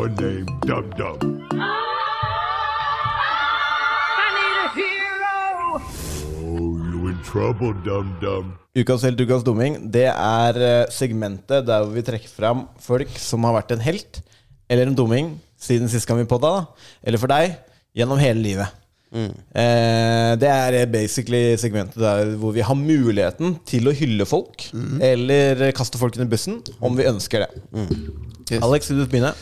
Ukas 8.73 9.05
helt, 9.05 9.21
ukas 9.21 9.45
dumming, 9.45 9.77
det 9.93 10.07
er 10.09 10.57
eh, 10.57 10.89
segmentet 10.89 11.67
der 11.69 11.85
vi 11.93 12.01
trekker 12.01 12.33
fram 12.33 12.65
folk 12.81 13.13
som 13.21 13.45
har 13.45 13.59
vært 13.59 13.77
en 13.77 13.85
helt 13.85 14.23
eller 14.65 14.89
en 14.89 14.97
dumming 14.97 15.35
siden 15.61 15.93
sist 15.93 16.09
gang 16.09 16.17
vi 16.17 16.25
podda, 16.25 16.63
eller 17.05 17.21
for 17.21 17.29
deg, 17.29 17.59
gjennom 17.93 18.17
hele 18.17 18.41
livet. 18.41 18.82
Eh, 19.13 20.31
det 20.41 20.49
er 20.49 20.85
basically 20.89 21.53
segmentet 21.61 22.01
der 22.01 22.31
hvor 22.41 22.51
vi 22.55 22.63
har 22.65 22.73
muligheten 22.77 23.59
til 23.69 23.87
å 23.87 23.93
hylle 23.93 24.25
folk, 24.25 24.65
eller 25.01 25.61
eh, 25.69 25.73
kaste 25.77 25.99
folk 26.01 26.17
under 26.17 26.31
bussen, 26.31 26.61
om 26.81 26.97
vi 26.97 27.05
ønsker 27.09 27.45
det. 27.45 28.57
Alex, 28.63 28.89
vil 28.89 29.03
du 29.03 29.05
begynne? 29.11 29.33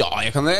Ja, 0.00 0.08
jeg 0.24 0.32
kan 0.34 0.48
det. 0.48 0.56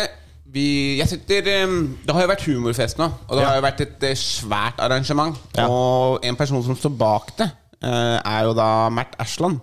Vi, 0.55 0.99
jeg 1.01 1.09
sitter, 1.11 1.40
det 1.42 2.14
har 2.14 2.22
jo 2.22 2.30
vært 2.30 2.45
humorfest 2.47 3.01
nå, 3.01 3.09
og 3.26 3.32
det 3.34 3.42
Ja. 3.42 3.49
har 3.49 3.57
jo 3.59 3.64
vært 3.64 3.80
et 3.82 4.05
eh, 4.07 4.14
svært 4.14 4.78
arrangement. 4.78 5.34
Ja. 5.57 5.66
Og 5.66 6.20
en 6.22 6.36
person 6.38 6.62
som 6.62 6.76
står 6.78 6.92
bak 7.01 7.32
det, 7.40 7.49
eh, 7.82 8.18
er 8.22 8.45
jo 8.47 8.53
da 8.55 8.88
Mert 8.95 9.16
Ashland. 9.18 9.59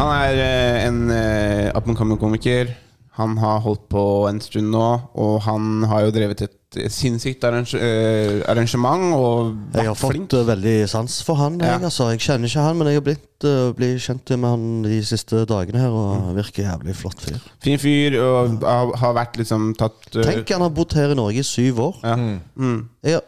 Han 0.00 0.08
er 0.10 0.40
eh, 0.42 0.86
en 0.88 1.04
uh, 1.12 1.76
up-and-coming-komiker. 1.78 2.72
Han 3.20 3.36
har 3.38 3.60
holdt 3.62 3.84
på 3.92 4.02
en 4.26 4.40
stund 4.42 4.72
nå, 4.72 4.88
og 5.14 5.42
han 5.44 5.84
har 5.86 6.08
jo 6.08 6.10
drevet 6.16 6.42
et 6.48 6.56
sinnssykt 6.92 7.44
arrange, 7.44 7.74
eh, 7.78 8.42
arrangement. 8.48 9.14
Og 9.14 9.56
Jeg 9.74 9.86
har 9.86 9.94
fått 9.94 10.12
flink. 10.14 10.30
veldig 10.30 10.88
sans 10.88 11.22
for 11.22 11.34
han. 11.36 11.58
Jeg, 11.60 11.68
Ja. 11.68 11.78
altså. 11.86 12.10
jeg 12.10 12.20
kjenner 12.20 12.48
ikke 12.48 12.62
han, 12.66 12.78
men 12.78 12.86
jeg 12.88 12.94
har 12.96 13.06
blitt, 13.06 13.44
uh, 13.44 13.72
blitt 13.72 14.00
kjent 14.00 14.30
med 14.38 14.48
han 14.50 14.82
de 14.82 15.02
siste 15.04 15.44
dagene 15.46 15.78
her, 15.80 15.88
og 15.90 16.26
han 16.26 16.34
virker 16.36 16.64
jævlig 16.64 16.94
flott 16.96 17.20
fyr. 17.20 17.38
Fin 17.62 17.78
fyr, 17.78 18.18
og 18.22 18.62
har, 18.62 18.96
har 18.96 19.14
vært 19.14 19.36
liksom 19.36 19.74
tatt 19.76 20.16
uh... 20.16 20.22
Tenk, 20.22 20.48
han 20.50 20.60
har 20.62 20.70
bodd 20.70 20.92
her 20.94 21.10
i 21.10 21.14
Norge 21.14 21.38
i 21.38 21.42
syv 21.42 21.78
år. 21.80 21.96
Ja. 22.02 22.16
Mm. 22.56 22.88
Jeg, 23.04 23.20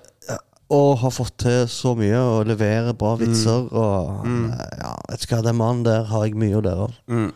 og 0.75 0.99
har 0.99 1.11
fått 1.13 1.37
til 1.39 1.67
så 1.69 1.93
mye, 1.95 2.17
og 2.19 2.47
leverer 2.49 2.95
bra 2.99 3.15
vitser. 3.21 3.69
Og 3.71 4.25
Mm. 4.25 4.49
ja, 4.81 4.95
vet 5.11 5.21
du 5.21 5.35
hva, 5.37 5.43
den 5.45 5.57
mannen 5.57 5.85
der 5.85 6.05
har 6.05 6.25
jeg 6.25 6.35
mye 6.35 6.57
å 6.57 6.63
lære 6.65 6.83
av. 6.89 6.95
Mm. 7.07 7.33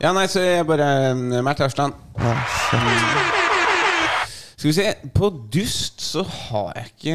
Ja, 0.00 0.12
nei, 0.16 0.26
så 0.26 0.40
jeg 0.40 0.66
bare 0.66 1.10
eh, 1.10 1.42
Mert 1.42 1.60
Arsland. 1.60 1.92
Ja. 2.18 2.34
Skal 4.60 4.68
vi 4.68 4.74
se 4.76 4.86
På 5.16 5.30
dust 5.54 6.02
så 6.04 6.20
har 6.28 6.72
jeg 6.76 6.90
ikke 6.92 7.14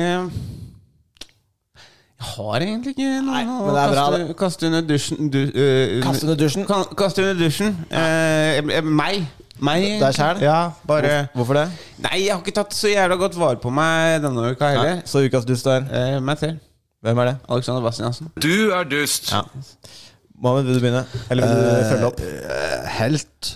Jeg 2.16 2.28
har 2.32 2.64
egentlig 2.64 2.94
ikke 2.96 3.08
noe 3.28 3.42
å 3.44 3.58
men 3.68 3.76
det 3.76 3.82
er 3.84 3.92
bra, 3.92 4.04
kaste, 4.10 4.36
kaste 4.40 4.68
under 4.70 4.86
dusjen 4.88 5.28
du, 5.34 5.40
uh, 5.52 5.98
Kaste 6.06 6.26
under 6.26 6.40
dusjen? 6.40 6.64
Ka- 6.66 6.94
Kaste 6.98 7.22
under 7.26 7.38
dusjen. 7.44 7.74
Eh, 7.92 8.62
eh, 8.64 8.88
meg. 8.88 9.26
Meg. 9.62 9.84
Deg 10.02 10.16
sjæl? 10.18 10.40
Ja, 10.44 10.56
bare 10.90 11.28
Hvorfor 11.36 11.60
det? 11.60 11.66
Nei, 12.08 12.22
jeg 12.24 12.34
har 12.34 12.42
ikke 12.42 12.56
tatt 12.56 12.74
så 12.76 12.90
jævla 12.90 13.18
godt 13.20 13.38
vare 13.40 13.60
på 13.62 13.70
meg 13.72 14.24
denne 14.24 14.48
uka 14.56 14.72
heller. 14.74 15.04
Så 15.08 15.22
ukas 15.28 15.46
dust 15.48 15.68
er 15.70 15.86
Eh, 15.92 16.18
meg 16.24 16.40
selv. 16.42 16.58
Hvem 17.06 17.22
er 17.22 17.30
det? 17.30 17.36
Alexander 17.52 17.84
Bastiansen. 17.86 18.32
Du 18.42 18.72
er 18.74 18.88
dust. 18.90 19.30
Ja. 19.36 19.44
Mohammed, 20.42 20.66
vil 20.72 20.80
du 20.80 20.82
begynne? 20.88 21.06
Eller 21.30 21.46
vil 21.46 21.62
du 21.62 21.90
følge 21.92 22.10
opp? 22.10 22.20
Eh, 22.26 22.90
helt 22.98 23.52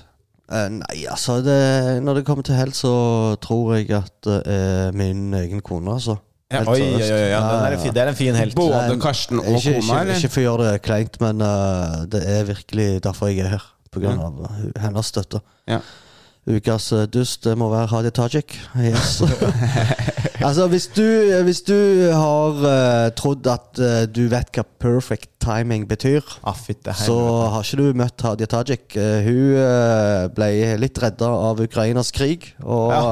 Eh, 0.49 0.69
Nei, 0.73 1.03
altså 1.09 1.39
det, 1.45 1.57
Når 2.03 2.19
det 2.19 2.25
kommer 2.25 2.43
til 2.47 2.55
helt, 2.57 2.75
så 2.75 3.35
tror 3.43 3.75
jeg 3.77 3.91
at 3.93 4.11
det 4.25 4.39
er 4.49 4.91
min 4.97 5.27
egen 5.37 5.61
kone, 5.61 5.91
altså. 5.99 6.17
Ja, 6.49 6.63
Helt 6.63 6.69
oi, 6.73 6.79
oi, 6.81 7.01
oi, 7.05 7.25
ja, 7.29 7.39
den 7.45 7.65
er 7.67 7.75
en 7.75 7.79
fin- 7.83 7.93
det 7.93 8.01
er 8.01 8.07
en 8.09 8.15
fin 8.17 8.35
helt. 8.35 8.55
Både 8.57 8.95
Karsten 9.01 9.37
og 9.39 9.45
ikke, 9.59 9.75
kona, 9.83 9.99
ikke, 10.01 10.15
ikke 10.17 10.29
for 10.33 10.41
å 10.41 10.45
gjøre 10.47 10.71
det 10.71 10.81
kleint, 10.81 11.19
men 11.21 11.43
uh, 11.45 11.99
det 12.09 12.23
er 12.25 12.47
virkelig 12.49 12.87
derfor 13.05 13.29
jeg 13.29 13.43
er 13.45 13.51
her. 13.53 13.67
På 13.93 14.01
grunn 14.01 14.19
av 14.21 14.39
hennes 14.81 15.05
støtte. 15.09 15.39
Ja. 15.69 15.79
Ukas 16.47 16.91
eh, 16.95 17.03
dust 17.11 17.43
det 17.45 17.57
må 17.59 17.67
være 17.69 17.89
Hadia 17.91 18.09
Tajik. 18.15 18.55
Yes. 18.79 19.19
altså, 20.47 20.67
hvis 20.71 20.87
du, 20.95 21.03
hvis 21.45 21.59
du 21.67 21.75
har 22.15 22.61
uh, 22.63 23.09
trodd 23.17 23.45
at 23.51 23.81
uh, 23.83 24.05
du 24.09 24.23
vet 24.31 24.47
hva 24.55 24.63
perfect 24.81 25.27
timing 25.43 25.85
betyr, 25.87 26.23
Ah, 26.47 26.55
fytte 26.57 26.93
så 26.97 27.15
har 27.53 27.63
ikke 27.67 27.77
du 27.79 27.99
møtt 28.01 28.23
Hadia 28.25 28.47
Tajik. 28.49 28.95
Uh, 28.95 29.19
hun 29.27 29.59
eh, 29.61 30.25
ble 30.35 30.49
litt 30.81 30.97
redda 31.03 31.29
av 31.51 31.61
Ukrainas 31.63 32.09
krig 32.15 32.49
og 32.63 32.91
Ja. 32.95 33.03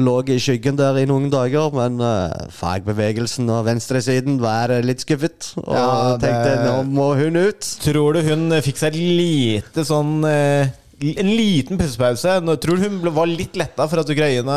lå 0.00 0.16
i 0.32 0.38
skyggen 0.40 0.78
der 0.78 0.96
i 1.02 1.06
noen 1.10 1.28
dager. 1.32 1.74
Men 1.76 1.98
eh, 2.00 2.46
fagbevegelsen 2.56 3.50
og 3.52 3.66
venstresiden 3.68 4.38
var 4.42 4.72
litt 4.86 5.04
skuffet 5.04 5.52
og 5.60 5.74
Ja, 5.76 6.16
det- 6.16 6.30
tenkte 6.30 6.54
nå 6.70 6.78
må 6.88 7.10
hun 7.20 7.36
ut. 7.42 7.68
Tror 7.84 8.16
du 8.16 8.22
hun 8.30 8.48
fikk 8.64 8.80
seg 8.80 8.94
et 8.94 9.02
lite 9.20 9.84
sånn 9.88 10.22
eh, 10.30 10.72
En 11.02 11.26
liten 11.26 11.78
pustepause? 11.78 12.36
Tror 12.62 12.78
du 12.78 12.84
hun 12.84 12.98
ble, 13.02 13.10
var 13.14 13.26
litt 13.26 13.56
letta 13.58 13.88
for 13.90 14.02
at 14.02 14.10
Ukraina 14.12 14.56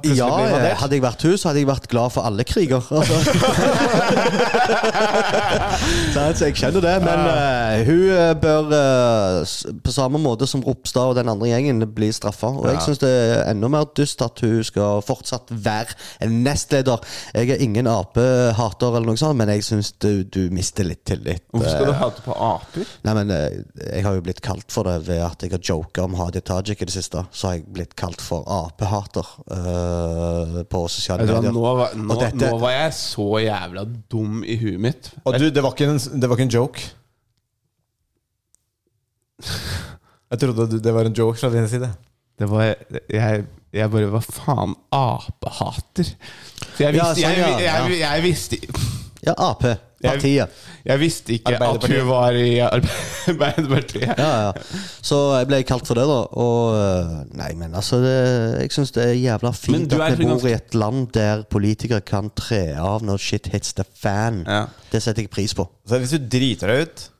plutselig 0.00 0.18
Ja, 0.18 0.28
ble 0.32 0.48
invadert? 0.48 0.78
hadde 0.80 0.96
jeg 0.98 1.04
vært 1.04 1.26
hun, 1.26 1.36
så 1.38 1.50
hadde 1.50 1.60
jeg 1.62 1.68
vært 1.70 1.86
glad 1.92 2.14
for 2.14 2.26
alle 2.26 2.46
kriger. 2.48 2.82
Altså. 2.94 3.16
Så 6.14 6.46
jeg 6.46 6.56
skjønner 6.56 6.82
det, 6.84 6.94
men 7.04 7.20
uh, 7.26 7.80
hun 7.88 8.02
eh, 8.14 8.32
bør, 8.38 8.68
uh, 8.70 9.72
på 9.84 9.92
samme 9.92 10.20
måte 10.22 10.46
som 10.48 10.62
Ropstad 10.64 11.12
og 11.12 11.18
den 11.18 11.30
andre 11.30 11.50
gjengen, 11.50 11.82
bli 11.94 12.08
straffa. 12.14 12.50
Og 12.54 12.68
jeg 12.70 12.82
syns 12.84 13.02
det 13.02 13.10
er 13.10 13.42
enda 13.50 13.70
mer 13.72 13.88
dust 13.96 14.22
at 14.24 14.40
hun 14.44 14.62
skal 14.66 15.02
fortsatt 15.04 15.50
være 15.50 15.96
en 16.24 16.40
nestleder. 16.46 17.02
Jeg 17.34 17.54
er 17.56 17.64
ingen 17.64 17.90
apehater 17.90 18.94
eller 18.94 19.10
noe 19.10 19.20
sånt, 19.20 19.38
men 19.40 19.52
jeg 19.52 19.66
syns 19.66 19.92
du, 20.02 20.24
du 20.24 20.48
mister 20.54 20.86
litt 20.88 21.04
tillit. 21.08 21.44
Hvorfor 21.52 21.74
skal 21.74 21.90
du 21.90 21.96
hate 21.98 22.24
på 22.24 22.38
aper? 22.50 22.94
Nei, 23.04 23.16
men 23.20 23.34
uh, 23.34 23.48
Jeg 23.90 24.06
har 24.06 24.18
jo 24.18 24.24
blitt 24.24 24.42
kalt 24.44 24.70
for 24.74 24.88
det 24.88 25.00
ved 25.08 25.22
at 25.24 25.44
jeg 25.44 25.54
har 25.54 25.64
joka 25.64 25.83
om 26.02 26.14
Hadia 26.18 26.40
Tajik 26.40 26.82
i 26.82 26.84
det 26.88 26.92
siste. 26.94 27.22
Så 27.32 27.46
har 27.48 27.54
jeg 27.58 27.66
blitt 27.72 27.94
kalt 27.98 28.20
for 28.24 28.44
apehater 28.50 29.26
uh, 29.50 30.62
på 30.70 30.80
sosiale 30.88 31.26
medier. 31.28 31.52
nå, 31.52 31.62
var, 31.78 31.94
nå, 31.94 32.08
Og 32.14 32.20
dette- 32.22 32.50
nå 32.50 32.58
var 32.62 32.72
jeg 32.76 32.92
så 32.98 33.28
jævla 33.44 33.84
dum 34.10 34.42
i 34.44 34.56
huet 34.60 34.80
mitt. 34.80 35.10
Og 35.24 35.38
du, 35.38 35.50
det 35.50 35.62
var 35.62 35.72
ikke 35.76 35.88
en, 35.92 35.98
det 36.20 36.28
var 36.30 36.36
ikke 36.38 36.48
en 36.48 36.54
joke? 36.58 36.80
Jeg 40.34 40.40
trodde 40.40 40.64
du- 40.70 40.80
det 40.82 40.92
var 40.94 41.04
en 41.06 41.14
joke 41.14 41.38
fra 41.38 41.50
din 41.52 41.68
side. 41.68 41.88
Det 42.38 42.48
var 42.50 42.62
Jeg, 43.10 43.44
jeg 43.72 43.90
bare 43.90 44.08
Hva 44.10 44.20
faen? 44.24 44.74
Apehater? 44.90 46.08
For 46.74 46.82
jeg 46.82 46.94
Ja, 46.96 47.04
visste, 47.12 47.20
sånn, 47.22 47.30
jeg, 47.30 47.38
ja, 47.38 47.58
jeg, 47.58 47.98
ja. 48.00 48.14
jeg, 48.14 48.22
visste 48.24 48.58
Ja, 49.26 49.34
Ap. 49.38 49.62
Partiet. 50.12 50.48
Jeg 50.84 51.00
visste 51.00 51.32
ikke 51.38 51.54
at 51.56 51.86
hun 51.88 52.08
var 52.08 52.36
i 52.36 52.58
Arbeiderpartiet. 53.28 54.10
Ja, 54.18 54.30
ja. 54.48 54.52
Så 55.04 55.18
jeg 55.38 55.48
ble 55.50 55.62
kalt 55.68 55.88
for 55.88 55.98
det, 55.98 56.04
da. 56.10 56.18
Og 56.40 56.76
eh, 56.78 57.14
Nei, 57.40 57.50
men 57.58 57.74
altså 57.78 58.00
det, 58.02 58.14
Jeg 58.64 58.74
syns 58.76 58.92
det 58.96 59.06
er 59.08 59.14
jævla 59.16 59.54
fint 59.56 59.92
er 59.96 60.04
at 60.10 60.18
vi 60.20 60.28
bor 60.28 60.44
i 60.50 60.54
et 60.58 60.76
land 60.78 61.08
der 61.16 61.42
politikere 61.50 62.02
kan 62.04 62.30
tre 62.36 62.62
av 62.80 63.02
når 63.06 63.18
shit 63.22 63.48
hits 63.54 63.72
the 63.78 63.86
fan. 63.96 64.44
Ja. 64.46 64.66
Det 64.92 65.02
setter 65.04 65.24
jeg 65.26 65.32
pris 65.34 65.54
på. 65.56 65.66
Så 65.88 65.98
hvis 66.02 66.14
du 66.14 66.22
driter 66.30 66.70
deg 66.74 66.86
ut, 66.88 67.10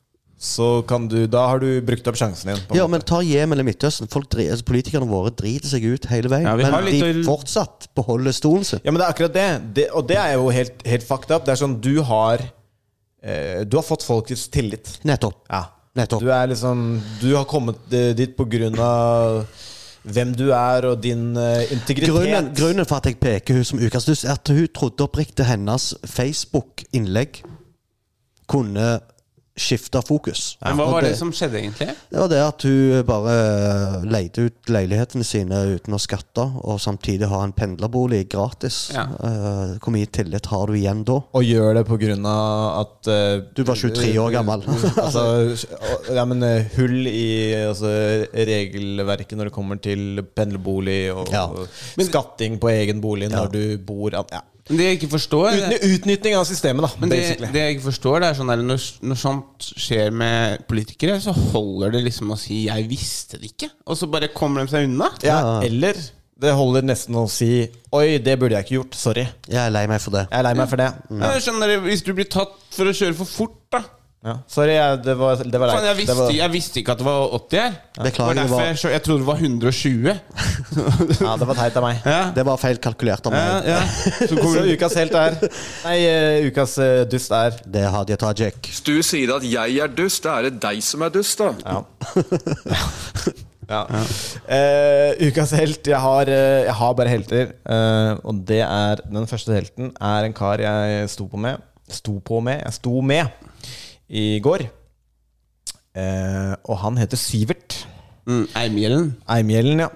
så 0.45 0.83
kan 0.85 1.07
du 1.09 1.23
Da 1.31 1.47
har 1.49 1.61
du 1.63 1.69
brukt 1.87 2.05
opp 2.11 2.19
sjansen 2.21 2.51
din. 2.51 2.59
på 2.69 2.77
Ja, 2.77 2.85
måte. 2.85 2.91
men 2.93 3.05
ta 3.09 3.21
Jemen 3.25 3.57
eller 3.57 3.65
Midtøsten. 3.65 4.11
Folk, 4.13 4.27
dri- 4.35 4.51
altså, 4.53 4.67
politikerne 4.69 5.09
våre 5.09 5.31
driter 5.33 5.71
seg 5.71 5.87
ut 5.89 6.05
hele 6.11 6.29
veien. 6.29 6.45
Ja, 6.45 6.57
men 6.59 6.91
de 6.91 7.01
å- 7.01 7.23
fortsatt 7.25 7.89
beholder 7.97 8.35
stolen 8.37 8.65
sin. 8.69 8.81
Ja, 8.85 8.91
men 8.93 9.01
det 9.01 9.07
er 9.09 9.15
akkurat 9.15 9.33
det. 9.33 9.47
det 9.79 9.87
og 9.95 10.05
det 10.11 10.19
er 10.21 10.35
jo 10.35 10.51
helt, 10.53 10.85
helt 10.85 11.07
fucked 11.09 11.31
up. 11.33 11.47
Det 11.47 11.55
er 11.55 11.63
sånn, 11.65 11.79
du 11.81 12.03
har 12.03 12.45
Du 13.25 13.79
har 13.79 13.85
fått 13.87 14.03
folkets 14.05 14.51
tillit. 14.53 14.99
Nettopp. 15.09 15.39
Ja. 15.49 15.63
Nettopp. 15.95 16.21
Du 16.21 16.33
er 16.33 16.51
liksom 16.51 17.03
Du 17.21 17.31
har 17.37 17.47
kommet 17.49 17.93
eh, 17.93 18.11
dit 18.19 18.35
på 18.37 18.47
grunn 18.51 18.79
av 18.83 19.45
hvem 20.05 20.35
du 20.37 20.51
er 20.53 20.85
og 20.85 20.99
din 21.01 21.31
uh, 21.33 21.63
integritet. 21.73 22.11
Grunnen, 22.13 22.51
grunnen 22.53 22.85
for 22.85 22.99
at 22.99 23.07
jeg 23.09 23.17
peker 23.23 23.57
hun 23.57 23.65
som 23.65 23.81
ukas 23.81 24.05
er 24.13 24.35
at 24.35 24.51
hun 24.53 24.67
trodde 24.69 25.07
oppriktig 25.07 25.47
hennes 25.49 25.95
Facebook-innlegg 26.05 27.39
kunne 28.51 28.89
skifte 29.55 30.01
fokus. 30.03 30.57
Men 30.61 30.79
hva 30.81 30.87
var 30.91 31.05
det 31.07 31.13
som 31.19 31.31
skjedde, 31.35 31.61
egentlig? 31.61 31.93
Det 32.11 32.19
var 32.19 32.31
det 32.31 32.41
at 32.43 32.65
hun 32.67 33.05
bare 33.07 33.35
leide 34.03 34.49
ut 34.49 34.71
leilighetene 34.75 35.27
sine 35.27 35.61
uten 35.77 35.95
å 35.95 36.01
skatte, 36.03 36.43
og 36.67 36.81
samtidig 36.83 37.29
ha 37.31 37.43
en 37.47 37.55
pendlerbolig 37.55 38.25
gratis. 38.33 38.89
Ja. 38.95 39.07
Uh, 39.15 39.77
hvor 39.79 39.95
mye 39.95 40.11
tillit 40.11 40.49
har 40.51 40.67
du 40.71 40.75
igjen 40.79 41.05
da? 41.07 41.21
Og 41.39 41.47
gjør 41.47 41.79
det 41.79 41.85
på 41.87 41.99
grunn 42.03 42.27
av 42.27 42.81
at 42.81 43.11
uh, 43.11 43.45
Du 43.55 43.63
var 43.69 43.79
23 43.79 44.11
år 44.25 44.35
gammel. 44.35 44.67
altså, 45.05 45.25
ja, 46.11 46.25
men 46.27 46.43
eh, 46.47 46.73
hull 46.75 47.07
i 47.11 47.29
altså, 47.63 47.93
regelverket 48.35 49.39
når 49.39 49.51
det 49.51 49.55
kommer 49.55 49.79
til 49.83 50.25
pendlerbolig 50.35 50.99
og 51.15 51.31
Ja. 51.35 51.47
skatting 52.03 52.59
på 52.63 52.73
egen 52.75 53.01
bolig 53.05 53.31
Ja. 53.31 53.45
når 53.45 53.55
du 53.55 53.79
bor 53.79 54.15
ja. 54.15 54.43
Men 54.69 54.81
det 54.81 54.85
jeg 54.87 54.97
ikke 54.97 55.11
forstår 55.13 55.59
Utny 55.59 55.79
Utnytting 55.93 56.35
av 56.39 56.47
systemet, 56.49 56.87
da. 56.87 57.01
Men 57.01 57.11
det, 57.13 57.21
det 57.53 57.63
jeg 57.67 57.77
ikke 57.77 57.87
forstår, 57.91 58.23
det 58.23 58.29
er 58.31 58.39
sånn 58.39 58.53
der, 58.53 58.63
når, 58.65 58.85
når 59.05 59.21
sånt 59.21 59.67
skjer 59.77 60.13
med 60.15 60.65
politikere, 60.71 61.19
så 61.21 61.35
holder 61.37 61.99
det 61.99 62.05
liksom 62.07 62.33
å 62.33 62.39
si 62.41 62.65
'jeg 62.65 62.89
visste 62.89 63.41
det 63.41 63.53
ikke', 63.53 63.73
og 63.85 63.99
så 64.01 64.09
bare 64.09 64.33
kommer 64.33 64.65
de 64.65 64.73
seg 64.73 64.89
unna. 64.89 65.11
ja, 65.23 65.61
eller 65.65 66.01
det 66.41 66.53
holder 66.57 66.83
nesten 66.83 67.15
å 67.15 67.27
si 67.31 67.69
'oi, 67.93 68.19
det 68.19 68.39
burde 68.41 68.57
jeg 68.57 68.65
ikke 68.65 68.79
gjort'. 68.79 68.97
Sorry. 68.97 69.27
Jeg 69.49 69.61
er 69.67 69.71
lei 69.71 69.85
meg 69.87 70.01
for 70.01 70.17
det. 70.17 70.25
Jeg 70.31 70.39
er 70.39 70.49
lei 70.49 70.55
meg 70.55 70.69
for 70.73 70.81
det. 70.81 70.89
Ja. 71.11 71.35
Jeg 71.35 71.45
skjønner, 71.45 71.77
Hvis 71.85 72.03
du 72.03 72.15
blir 72.15 72.31
tatt 72.31 72.57
for 72.71 72.89
å 72.89 72.97
kjøre 72.97 73.15
for 73.21 73.25
fort, 73.29 73.61
da 73.73 73.85
Ja. 74.25 74.33
Sorry, 74.49 74.73
jeg, 74.73 75.01
det 75.05 75.15
var, 75.21 75.37
det 75.37 75.59
var 75.61 75.69
Faen, 75.75 75.85
jeg, 75.85 75.97
visste, 75.99 76.13
Det 76.15 76.17
var- 76.23 76.31
jeg 76.33 76.53
visste 76.55 76.79
ikke 76.81 76.93
at 76.95 77.01
det 77.03 77.05
var 77.05 77.35
80 77.37 77.59
her. 77.61 77.75
Beklager, 78.07 78.15
det 78.15 78.27
var 78.27 78.35
derfor 78.39 78.63
jeg, 78.65 78.79
så- 78.81 78.93
jeg 78.95 79.03
trodde 79.05 79.19
det 79.21 79.27
var 79.27 79.37
120. 79.37 80.15
Ja, 81.21 81.35
det 81.43 81.49
var 81.51 81.55
teit 81.59 81.77
av 81.77 81.85
meg. 81.85 82.01
Ja. 82.15 82.23
Det 82.39 82.45
var 82.49 82.57
feil 82.63 82.79
kalkulert 82.87 83.29
av 83.29 83.33
meg. 83.37 83.69
ja. 83.69 83.83
Så 83.85 84.29
Så 84.33 84.39
kommer 84.41 84.71
ukas 84.73 84.97
helt 84.97 85.19
er 85.21 85.37
Nei, 85.85 85.99
uh, 86.09 86.49
ukas 86.49 86.79
uh, 86.81 87.05
dust 87.05 87.31
er 87.37 87.59
Det 87.69 87.83
er 87.85 87.93
Hadia 87.93 88.17
Tajik. 88.17 88.63
Hvis 88.71 88.81
du 88.89 88.95
sier 89.05 89.35
at 89.37 89.45
jeg 89.45 89.77
er 89.85 89.93
dust, 89.93 90.25
da 90.25 90.39
er 90.41 90.49
det 90.49 90.57
deg 90.65 90.81
som 90.83 91.05
er 91.05 91.13
dust, 91.15 91.39
da. 91.45 91.53
Ja. 91.61 91.85
ja. 93.75 93.85
Uh, 94.49 95.29
ukas 95.29 95.53
helt 95.61 95.87
jeg 95.93 96.01
har, 96.01 96.29
uh, 96.33 96.65
jeg 96.65 96.75
har 96.81 96.97
bare 96.97 97.13
helter. 97.13 97.53
Uh, 97.69 98.17
og 98.25 98.41
det 98.49 98.63
er 98.65 99.05
Den 99.05 99.29
første 99.29 99.53
helten 99.53 99.93
er 100.01 100.25
en 100.31 100.37
kar 100.37 100.65
jeg 100.65 101.09
sto 101.13 101.29
på 101.29 101.37
med. 101.41 101.61
Sto 101.93 102.17
på 102.25 102.41
med 102.41 102.63
Jeg 102.65 102.79
sto 102.81 103.01
med 103.05 103.44
i 104.15 104.39
går. 104.45 104.69
Eh, 105.95 106.55
og 106.67 106.79
han 106.83 106.99
heter 106.99 107.19
Sivert. 107.21 107.81
mm, 108.27 108.47
Eimhjellen. 108.57 109.09
Eimhjellen, 109.31 109.83
ja. 109.85 109.89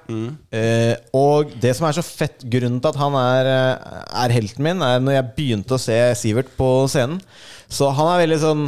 Eh, 0.53 0.95
og 1.16 1.55
det 1.62 1.74
som 1.77 1.89
er 1.89 1.97
så 1.97 2.05
fett, 2.05 2.45
grunnen 2.45 2.81
til 2.82 2.90
at 2.93 2.99
han 3.01 3.15
er, 3.19 3.51
eh, 3.51 4.01
er 4.24 4.35
helten 4.35 4.66
min, 4.66 4.82
er 4.82 5.01
når 5.01 5.16
jeg 5.16 5.31
begynte 5.36 5.78
å 5.78 5.82
se 5.82 5.97
Sivert 6.19 6.51
på 6.59 6.89
scenen. 6.93 7.23
Så 7.69 7.90
han 7.95 8.12
er 8.12 8.27
veldig 8.27 8.40
sånn 8.43 8.66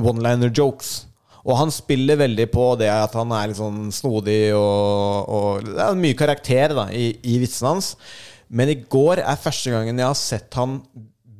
one-liner 0.00 0.50
jokes. 0.54 1.04
Og 1.44 1.58
han 1.58 1.70
spiller 1.74 2.16
veldig 2.16 2.46
på 2.50 2.70
det 2.80 2.88
at 2.88 3.12
han 3.18 3.32
er 3.36 3.50
litt 3.50 3.58
sånn 3.58 3.90
snodig 3.92 4.54
og, 4.56 5.28
og 5.28 5.66
Det 5.66 5.82
er 5.84 5.98
mye 6.00 6.16
karakter 6.16 6.72
da 6.72 6.86
i, 6.88 7.10
i 7.20 7.36
vitsene 7.42 7.74
hans. 7.74 7.90
Men 8.48 8.72
i 8.72 8.78
går 8.80 9.20
er 9.20 9.42
første 9.42 9.74
gangen 9.74 10.00
jeg 10.00 10.08
har 10.08 10.16
sett 10.16 10.56
han 10.56 10.78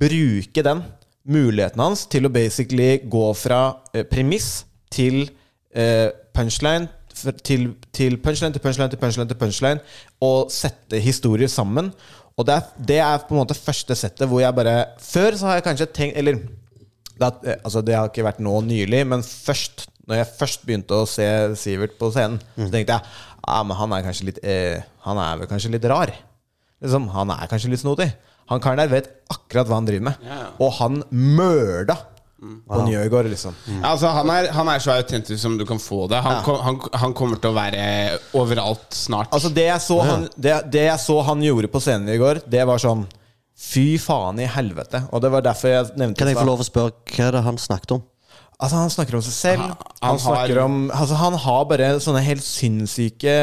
bruke 0.04 0.64
den 0.66 0.82
muligheten 1.24 1.80
hans 1.80 2.04
til 2.10 2.26
å 2.28 2.32
basically 2.32 2.98
gå 3.10 3.24
fra 3.38 3.60
eh, 3.94 4.04
premiss 4.08 4.64
til 4.92 5.24
eh, 5.74 6.10
punchline 6.34 6.90
til, 7.46 7.70
til 7.94 8.18
punchline 8.18 8.52
til 8.52 8.62
punchline 8.62 8.90
til 8.90 9.00
punchline 9.00 9.30
til 9.30 9.38
punchline 9.38 9.80
og 10.24 10.50
sette 10.52 10.98
historier 11.00 11.48
sammen. 11.48 11.92
Og 12.34 12.46
det 12.48 12.54
er, 12.56 12.70
det 12.88 12.98
er 12.98 13.22
på 13.22 13.36
en 13.36 13.44
måte 13.44 13.54
første 13.54 13.94
settet 13.94 14.26
hvor 14.26 14.42
jeg 14.42 14.54
bare 14.56 14.88
Før 14.98 15.36
så 15.38 15.46
har 15.46 15.60
jeg 15.60 15.66
kanskje 15.68 15.86
tenkt 15.94 16.16
Eller 16.18 16.40
det, 17.14 17.28
eh, 17.46 17.60
altså 17.62 17.82
det 17.86 17.94
har 17.94 18.10
ikke 18.10 18.26
vært 18.26 18.42
nå 18.42 18.56
nylig, 18.66 19.04
men 19.06 19.22
først 19.22 19.86
når 20.04 20.18
jeg 20.18 20.32
først 20.40 20.66
begynte 20.66 20.96
å 20.98 21.06
se 21.08 21.24
Sivert 21.56 21.94
på 21.96 22.10
scenen, 22.12 22.40
så 22.58 22.66
tenkte 22.68 22.98
jeg 22.98 23.12
ja, 23.44 23.60
men 23.64 23.76
han 23.78 23.92
er 23.94 24.04
kanskje 24.04 24.26
litt 24.28 24.40
eh, 24.44 24.82
Han 25.06 25.20
er 25.20 25.40
vel 25.40 25.48
kanskje 25.48 25.70
litt 25.72 25.86
rar. 25.88 26.12
liksom, 26.82 27.08
han 27.12 27.32
er 27.32 27.48
kanskje 27.48 27.70
litt 27.72 27.80
snodig. 27.80 28.10
Han 28.50 28.60
karen 28.60 28.76
der 28.82 28.88
vet 28.92 29.06
akkurat 29.32 29.66
hva 29.70 29.78
han 29.80 29.86
driver 29.88 30.08
med. 30.10 30.26
Ja, 30.26 30.40
ja. 30.42 30.50
Og 30.60 30.72
han 30.80 31.02
mørda 31.10 31.96
på 32.68 32.80
Njøgård, 32.84 33.24
liksom. 33.32 33.54
Altså, 33.80 34.10
han, 34.12 34.28
er, 34.34 34.50
han 34.52 34.68
er 34.68 34.82
så 34.84 34.92
autentisk 34.98 35.40
som 35.40 35.54
du 35.56 35.64
kan 35.64 35.78
få 35.80 36.02
det. 36.12 36.18
Han, 36.20 36.34
Ja. 36.34 36.42
kom, 36.44 36.58
han, 36.60 36.80
han 37.00 37.14
kommer 37.16 37.40
til 37.40 37.54
å 37.54 37.56
være 37.56 38.18
overalt 38.36 38.84
snart. 38.92 39.30
Altså 39.32 39.48
det 39.54 39.64
jeg, 39.70 39.80
så 39.80 39.96
han, 40.04 40.26
det, 40.36 40.58
det 40.74 40.82
jeg 40.90 41.00
så 41.00 41.16
han 41.24 41.40
gjorde 41.46 41.70
på 41.72 41.80
scenen 41.80 42.12
i 42.12 42.18
går, 42.20 42.42
det 42.46 42.66
var 42.68 42.82
sånn 42.82 43.06
Fy 43.54 43.94
faen 44.02 44.40
i 44.42 44.48
helvete. 44.50 45.04
Og 45.14 45.20
det 45.22 45.28
var 45.30 45.44
derfor 45.46 45.70
jeg 45.70 45.92
nevnte 45.96 46.18
Kan 46.18 46.28
jeg 46.32 46.36
få 46.40 46.44
lov 46.48 46.60
å 46.60 46.66
spørre 46.66 46.90
hva 47.14 47.28
er 47.28 47.36
det 47.36 47.42
han 47.46 47.56
snakket 47.62 47.92
om? 47.96 48.00
Altså 48.58 48.80
Han 48.80 48.90
snakker 48.90 49.14
om 49.14 49.22
seg 49.22 49.34
selv. 49.36 49.62
Han, 49.62 49.76
han 50.02 50.18
snakker 50.18 50.58
har- 50.58 50.64
om 50.66 50.90
Altså 50.90 51.14
Han 51.22 51.34
har 51.38 51.64
bare 51.70 51.88
sånne 52.02 52.20
helt 52.26 52.42
sinnssyke 52.44 53.36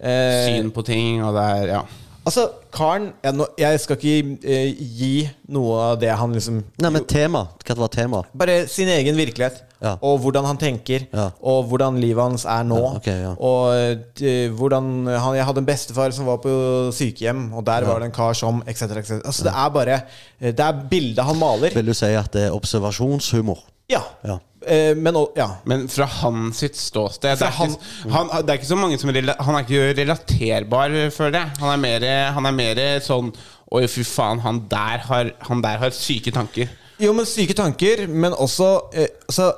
eh, 0.00 0.46
Syn 0.48 0.70
på 0.74 0.84
ting, 0.88 1.20
og 1.24 1.36
det 1.36 1.44
er 1.60 1.66
Ja. 1.74 1.82
Altså, 2.24 2.46
karen 2.72 3.10
jeg, 3.22 3.34
nå, 3.36 3.44
jeg 3.60 3.80
skal 3.82 3.98
ikke 4.00 4.38
eh, 4.48 4.70
gi 4.96 5.10
noe 5.52 5.74
av 5.90 5.98
det 6.00 6.08
han 6.16 6.32
liksom 6.32 6.62
Nei, 6.80 6.90
men 6.94 7.04
tema. 7.04 7.42
Hva 7.66 7.76
var 7.82 7.90
temaet? 7.92 8.30
Bare 8.32 8.54
sin 8.72 8.88
egen 8.88 9.16
virkelighet. 9.18 9.58
Ja. 9.84 9.98
Og 10.00 10.22
hvordan 10.22 10.46
han 10.48 10.56
tenker. 10.56 11.04
Og 11.44 11.66
hvordan 11.68 11.98
livet 12.00 12.22
hans 12.24 12.46
er 12.48 12.62
nå. 12.64 12.78
Ja, 12.80 12.92
ok, 12.96 13.08
ja. 13.12 13.32
Og 13.36 14.22
eh, 14.24 14.48
hvordan 14.56 14.88
han, 15.12 15.36
Jeg 15.36 15.44
hadde 15.50 15.60
en 15.60 15.68
bestefar 15.68 16.14
som 16.16 16.30
var 16.30 16.40
på 16.40 16.54
sykehjem, 16.96 17.50
og 17.52 17.66
der 17.68 17.84
Ja. 17.84 17.90
var 17.92 18.00
det 18.00 18.08
en 18.08 18.16
kar 18.16 18.32
som 18.32 18.62
etc. 18.66 18.78
cetera 18.88 19.20
Altså, 19.20 19.44
det 19.44 19.52
er 19.52 19.68
bare 19.76 20.00
eh, 20.40 20.52
Det 20.56 20.64
er 20.64 20.80
bildet 20.90 21.24
han 21.28 21.36
maler. 21.36 21.74
Vil 21.76 21.86
du 21.92 21.94
si 21.94 22.06
at 22.16 22.32
det 22.32 22.46
er 22.48 22.56
observasjonshumor? 22.56 23.60
Ja. 23.92 24.00
Ja. 24.24 24.38
Eh, 24.64 24.94
men 24.96 25.16
ja. 25.36 25.48
Men 25.68 25.88
fra 25.92 26.06
hans 26.22 26.62
sitt 26.64 26.76
ståsted 26.80 27.36
det 27.36 27.44
er 27.44 27.50
er, 27.50 27.66
ikke, 27.68 28.12
han, 28.14 28.30
det 28.46 28.54
er 28.54 28.60
ikke 28.60 28.70
så 28.70 28.78
mange 28.80 28.96
som 29.00 29.10
rela- 29.12 29.36
Han 29.44 29.58
er 29.58 29.66
ikke 29.66 29.90
relaterbar, 29.98 30.94
føler 31.12 31.36
jeg. 31.40 31.58
Han 31.60 31.72
er 31.74 31.82
mer, 31.82 32.06
han 32.38 32.48
er 32.48 32.56
mer 32.56 32.80
sånn 33.04 33.28
Oi, 33.74 33.86
fy 33.90 34.04
faen, 34.06 34.38
han 34.44 34.60
der 34.70 35.02
har, 35.08 35.30
han 35.48 35.60
der 35.64 35.80
har 35.82 35.90
syke 35.96 36.30
tanker. 36.30 36.68
Jo, 37.02 37.10
men 37.16 37.26
syke 37.26 37.56
tanker, 37.58 38.04
men 38.06 38.36
også 38.38 38.68
eh, 38.94 39.08
altså, 39.26 39.48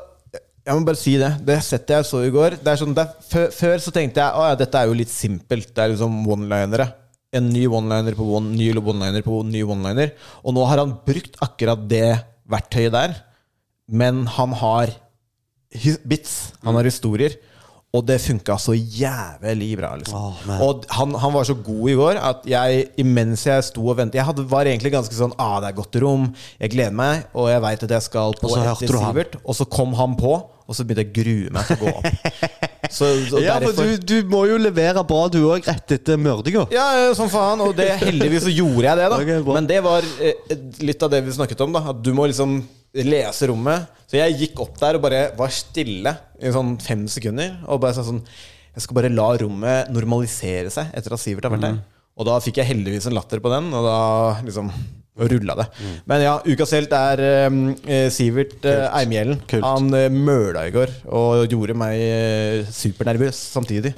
Jeg 0.65 0.74
må 0.78 0.86
bare 0.89 0.98
si 0.98 1.16
det. 1.20 1.32
Det 1.47 1.59
settet 1.62 1.93
jeg 1.98 2.07
så 2.09 2.23
i 2.24 2.31
går 2.35 2.57
sånn, 2.81 2.94
det 2.97 3.05
er, 3.05 3.27
før, 3.31 3.51
før 3.55 3.82
så 3.85 3.93
tenkte 3.94 4.23
jeg 4.24 4.47
at 4.55 4.62
dette 4.62 4.81
er 4.81 4.89
jo 4.90 4.97
litt 4.98 5.12
simpelt. 5.12 5.69
Det 5.74 5.85
er 5.85 5.93
liksom 5.93 6.16
one-linere. 6.32 6.89
En 7.36 7.51
ny 7.53 7.66
one-liner 7.69 8.16
på 8.16 8.24
one, 8.39 8.55
ny 8.57 8.70
one-liner 8.81 9.23
på 9.27 9.43
ny 9.47 9.62
one-liner. 9.69 10.15
Og 10.43 10.57
nå 10.57 10.65
har 10.66 10.81
han 10.82 10.97
brukt 11.07 11.36
akkurat 11.44 11.85
det 11.90 12.09
verktøyet 12.51 12.94
der, 12.97 13.15
men 13.88 14.24
han 14.36 14.52
har 14.62 14.94
bits. 16.04 16.52
Han 16.64 16.74
har 16.78 16.84
historier. 16.88 17.36
Og 17.96 18.02
det 18.04 18.18
funka 18.20 18.58
så 18.60 18.74
jævlig 18.76 19.70
bra. 19.78 19.94
Liksom. 19.96 20.40
og 20.60 20.82
han, 20.92 21.14
han 21.16 21.32
var 21.32 21.46
så 21.48 21.54
god 21.54 21.86
i 21.88 21.94
går 21.96 22.18
at 22.20 22.42
jeg, 22.50 22.82
imens 23.00 23.46
jeg 23.46 23.62
sto 23.64 23.86
og 23.88 23.96
ventet 23.96 24.18
Jeg 24.18 24.26
hadde, 24.26 24.44
var 24.50 24.68
egentlig 24.68 24.90
ganske 24.92 25.16
sånn 25.16 25.32
Ah, 25.40 25.54
det 25.62 25.70
er 25.70 25.78
godt 25.78 25.96
rom, 26.02 26.26
jeg 26.60 26.74
gleder 26.74 26.92
meg, 26.98 27.24
og 27.32 27.48
jeg 27.48 27.62
veit 27.64 27.86
at 27.86 27.94
jeg 27.96 28.04
skal 28.04 28.36
på 28.36 28.52
etter. 28.52 28.90
Sivert. 28.90 29.38
Og 29.46 29.56
så 29.56 29.64
kom 29.70 29.94
han 29.96 30.16
på, 30.18 30.34
og 30.66 30.76
så 30.76 30.84
begynte 30.84 31.06
jeg 31.06 31.14
å 31.14 31.16
grue 31.22 31.54
meg 31.56 31.70
til 31.70 31.78
å 31.78 31.84
gå 31.86 31.94
opp. 31.94 32.62
Så, 32.96 33.08
Ja, 33.42 33.56
for 33.58 33.74
du, 33.74 33.96
du 33.98 34.28
må 34.30 34.44
jo 34.46 34.60
levere 34.62 35.02
bra, 35.06 35.24
du 35.32 35.40
òg, 35.48 35.64
rett 35.66 35.96
etter 35.96 36.20
mørdinga. 36.22 36.68
ja, 36.70 36.84
ja, 37.00 37.08
som 37.18 37.26
faen. 37.32 37.58
Og 37.64 37.72
det, 37.74 37.88
heldigvis 37.98 38.44
så 38.46 38.52
gjorde 38.52 38.84
jeg 38.86 39.00
det, 39.00 39.08
da. 39.10 39.18
Okay. 39.26 39.42
Men 39.56 39.66
det 39.66 39.80
var 39.82 40.06
eh, 40.22 40.52
litt 40.86 41.02
av 41.02 41.10
det 41.10 41.24
vi 41.26 41.34
snakket 41.34 41.64
om. 41.66 41.74
da 41.74 41.82
At 41.90 41.98
du 42.04 42.12
må 42.14 42.28
liksom 42.30 42.60
lese 43.05 43.48
rommet. 43.51 43.89
Så 44.06 44.16
jeg 44.20 44.36
gikk 44.40 44.60
opp 44.62 44.77
der 44.81 44.97
og 44.97 45.02
bare 45.05 45.24
var 45.36 45.51
stille 45.52 46.12
i 46.40 46.52
sånn 46.55 46.77
fem 46.81 47.06
sekunder. 47.10 47.56
Og 47.66 47.81
bare 47.82 47.97
sa 47.98 48.05
sånn 48.06 48.23
Jeg 48.77 48.85
skal 48.85 48.97
bare 48.98 49.09
la 49.12 49.28
rommet 49.40 49.89
normalisere 49.93 50.70
seg 50.70 50.93
etter 50.94 51.14
at 51.16 51.20
Sivert 51.23 51.44
har 51.48 51.52
vært 51.56 51.64
der. 51.66 51.78
Og 52.16 52.24
da 52.28 52.39
fikk 52.40 52.59
jeg 52.62 52.68
heldigvis 52.70 53.06
en 53.09 53.16
latter 53.16 53.40
på 53.44 53.51
den, 53.52 53.66
og 53.77 53.85
da 53.85 53.97
liksom 54.44 54.70
rulla 55.16 55.55
det. 55.56 55.64
Men 56.09 56.20
ja, 56.20 56.35
ukas 56.44 56.73
helt 56.77 56.93
er 56.93 57.20
eh, 57.24 58.09
Sivert 58.12 58.64
Eimhjellen. 58.68 59.40
Han 59.64 59.89
eh, 59.97 60.10
møla 60.12 60.66
i 60.68 60.73
går 60.74 60.93
og 61.09 61.47
gjorde 61.52 61.77
meg 61.77 61.97
eh, 62.05 62.68
supernervøs 62.68 63.40
samtidig. 63.56 63.94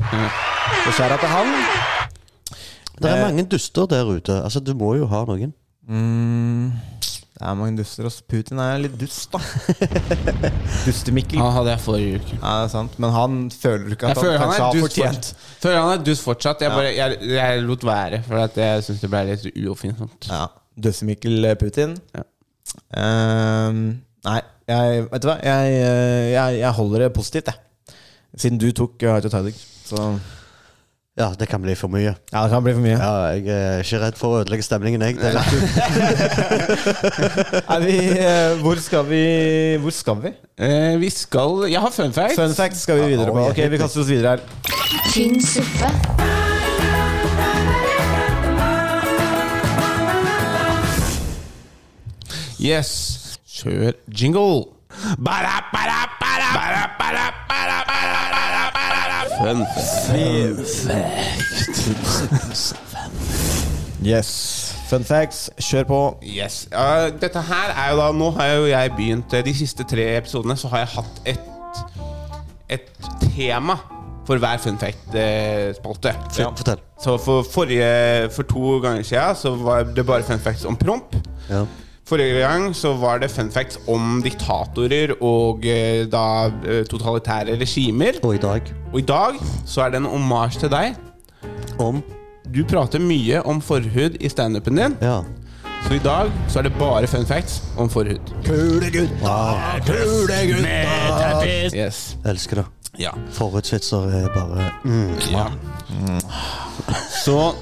Så 0.85 0.95
skjæra 0.95 1.19
til 1.23 1.33
han. 1.35 1.55
Det 2.99 3.11
er 3.11 3.19
Eh, 3.19 3.25
mange 3.29 3.45
duster 3.51 3.87
der 3.91 4.07
ute. 4.11 4.43
Altså, 4.43 4.59
Du 4.63 4.75
må 4.75 4.95
jo 4.99 5.07
ha 5.11 5.25
noen. 5.27 5.53
Mm, 5.89 6.73
det 7.39 7.47
er 7.47 7.55
mange 7.55 7.79
duster. 7.79 8.07
Og 8.09 8.15
Putin 8.27 8.59
er 8.59 8.81
litt 8.83 8.97
dust, 8.99 9.31
da. 9.31 9.39
Dustemikkel. 10.87 11.39
Han 11.39 11.53
hadde 11.55 11.71
jeg 11.71 11.83
forrige 11.85 12.17
uke. 12.19 12.39
Ja, 12.41 12.55
det 12.59 12.65
er 12.65 12.73
sant. 12.73 12.97
Men 12.99 13.15
han 13.15 13.37
føler 13.55 13.95
ikke 13.95 14.11
at 14.11 14.19
han 14.19 14.33
han 14.43 14.55
har 14.57 14.75
fortjent 14.75 15.29
Jeg 15.31 15.61
Føler 15.63 15.79
han 15.79 15.93
er 15.95 16.03
dust 16.09 16.27
fortsatt. 16.27 16.65
Jeg, 16.67 16.73
Ja. 16.73 16.77
bare, 16.81 16.91
jeg, 16.97 17.31
jeg 17.37 17.63
lot 17.63 17.87
være, 17.87 18.23
for 18.27 18.43
jeg 18.59 18.83
syns 18.89 19.05
det 19.05 19.11
ble 19.13 19.23
litt 19.31 19.47
uoffensivt. 19.63 20.29
Ja. 20.33 20.49
Dustemikkel 20.89 21.47
Putin. 21.63 21.95
Ehm, 22.99 23.85
nei, 24.27 24.41
jeg 24.69 25.07
Vet 25.13 25.23
du 25.23 25.31
hva? 25.31 25.39
Jeg, 25.43 25.79
eh, 25.79 26.27
jeg, 26.35 26.59
jeg 26.61 26.73
holder 26.81 27.07
det 27.07 27.13
positivt, 27.17 27.53
jeg. 27.53 27.95
Siden 28.39 28.59
du 28.61 28.69
tok 28.77 28.99
uh, 29.03 29.15
Haja 29.15 29.31
Tajik. 29.33 29.57
Så 29.89 30.11
Ja, 31.19 31.33
det 31.39 31.49
kan 31.51 31.59
bli 31.63 31.75
for 31.75 31.91
mye. 31.91 32.13
Ja, 32.33 32.43
det 32.45 32.51
kan 32.53 32.63
bli 32.63 32.73
for 32.77 32.81
mye. 32.85 32.95
Ja, 32.95 33.15
Jeg 33.35 33.49
er 33.51 33.81
ikke 33.83 33.99
redd 34.05 34.19
for 34.21 34.37
å 34.37 34.43
ødelegge 34.45 34.63
stemningen, 34.63 35.03
jeg. 35.03 35.17
Det 35.19 35.33
vet 35.35 35.47
er 37.75 37.83
vi, 37.83 37.97
eh, 38.23 38.55
hvor 38.63 38.79
skal 38.83 39.03
vi 39.09 39.23
Hvor 39.83 39.91
skal 39.97 40.23
vi? 40.23 40.33
Eh, 40.63 40.95
vi 41.03 41.11
skal 41.11 41.67
Jeg 41.73 41.83
har 41.83 41.91
fun 41.91 42.15
facts. 42.15 42.39
Fun 42.39 42.55
facts 42.55 42.87
skal 42.87 43.03
vi 43.03 43.11
videre 43.17 43.35
på. 43.35 43.49
Ok, 43.51 43.59
vi 43.75 43.83
kaster 43.83 44.05
oss 44.05 44.13
videre 44.15 44.37
her. 44.37 44.41
Tynn 45.11 45.41
suppe. 45.43 45.91
Yes. 52.59 53.39
Kjør 53.49 53.93
jingle. 54.11 54.65
Bara, 55.19 55.63
bara, 55.73 55.99
bara, 56.21 56.49
bara, 56.55 56.83
bara, 56.99 57.25
bara, 59.39 59.67
fact. 62.89 63.09
Yes. 64.05 64.75
Fun 64.89 65.05
facts, 65.05 65.51
kjør 65.61 65.85
på. 65.89 66.01
Yes. 66.25 66.69
Uh, 66.73 67.11
dette 67.21 67.41
her 67.45 67.75
er 67.75 67.91
jo 67.93 67.99
da 68.01 68.09
Nå 68.17 68.31
har 68.39 68.53
jo 68.55 68.69
jeg 68.71 68.93
begynt 68.97 69.35
eh, 69.37 69.45
De 69.45 69.53
siste 69.53 69.85
tre 69.85 70.07
episodene 70.17 70.57
så 70.57 70.71
har 70.73 70.85
jeg 70.85 70.93
hatt 70.95 71.21
et 71.35 71.43
Et 72.79 72.89
tema 73.37 73.77
for 74.29 74.37
hver 74.37 74.59
fun 74.61 74.77
fact-spalte. 74.77 76.11
Ja. 76.37 76.51
Fortell. 76.53 76.81
Så 77.01 77.15
for 77.25 77.47
forrige 77.49 78.29
For 78.37 78.45
to 78.49 78.75
ganger 78.85 79.03
siden 79.03 79.37
så 79.41 79.55
var 79.57 79.87
det 79.97 80.05
bare 80.07 80.23
fun 80.23 80.41
facts 80.45 80.67
om 80.69 80.77
promp. 80.77 81.17
Ja. 81.49 81.63
Forrige 82.09 82.39
gang 82.41 82.71
så 82.77 82.95
var 82.97 83.19
det 83.21 83.29
fun 83.29 83.51
facts 83.53 83.77
om 83.89 84.23
diktatorer 84.25 85.11
og 85.21 85.65
eh, 85.69 86.07
da 86.09 86.47
eh, 86.65 86.87
totalitære 86.89 87.59
regimer. 87.61 88.17
Og 88.25 88.39
i 88.39 88.41
dag 88.41 88.63
Og 88.93 88.99
i 89.03 89.05
dag 89.05 89.37
så 89.69 89.83
er 89.85 89.91
det 89.93 89.97
en 90.01 90.07
omasj 90.07 90.57
til 90.63 90.71
deg. 90.73 90.95
Om? 91.79 92.01
Du 92.49 92.63
prater 92.65 92.99
mye 93.05 93.43
om 93.45 93.61
forhud 93.61 94.17
i 94.21 94.29
standupen 94.33 94.77
din. 94.81 94.97
Ja. 95.05 95.19
Så 95.85 95.95
i 95.99 96.01
dag 96.01 96.31
så 96.49 96.59
er 96.63 96.71
det 96.71 96.79
bare 96.79 97.07
fun 97.07 97.27
facts 97.29 97.61
om 97.77 97.91
forhud. 97.93 98.33
Kule 98.47 98.89
gutta, 98.91 99.37
kule 99.87 100.39
gutta. 100.49 101.45
Yes. 101.77 102.17
Elsker 102.25 102.63
det. 102.63 102.67
Ja. 102.99 103.11
Forhudsvitser 103.37 104.09
er 104.23 104.29
bare 104.33 104.71
mm. 104.85 105.13
Ja. 105.31 105.45
Så 107.25 107.53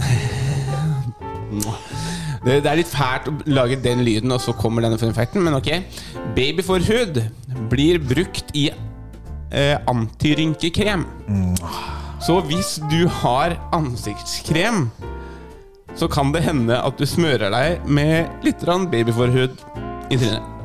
det, 2.44 2.60
det 2.64 2.70
er 2.70 2.78
litt 2.80 2.88
fælt 2.88 3.28
å 3.28 3.34
lage 3.52 3.76
den 3.84 4.04
lyden, 4.06 4.32
og 4.32 4.40
så 4.40 4.54
kommer 4.56 4.84
denne 4.84 4.98
fun 5.00 5.12
facten, 5.16 5.44
men 5.44 5.56
ok. 5.58 5.70
Babyforhud 6.36 7.20
blir 7.72 8.00
brukt 8.00 8.54
i 8.56 8.70
eh, 8.72 9.76
antirynkekrem. 9.90 11.04
Så 12.20 12.40
hvis 12.48 12.78
du 12.92 13.04
har 13.20 13.56
ansiktskrem, 13.76 14.88
så 15.98 16.08
kan 16.08 16.32
det 16.32 16.44
hende 16.46 16.76
at 16.80 17.00
du 17.00 17.06
smører 17.08 17.52
deg 17.52 17.88
med 17.88 18.44
litt 18.46 18.64
babyforhud 18.64 19.64
i 20.10 20.16
trynet. 20.16 20.56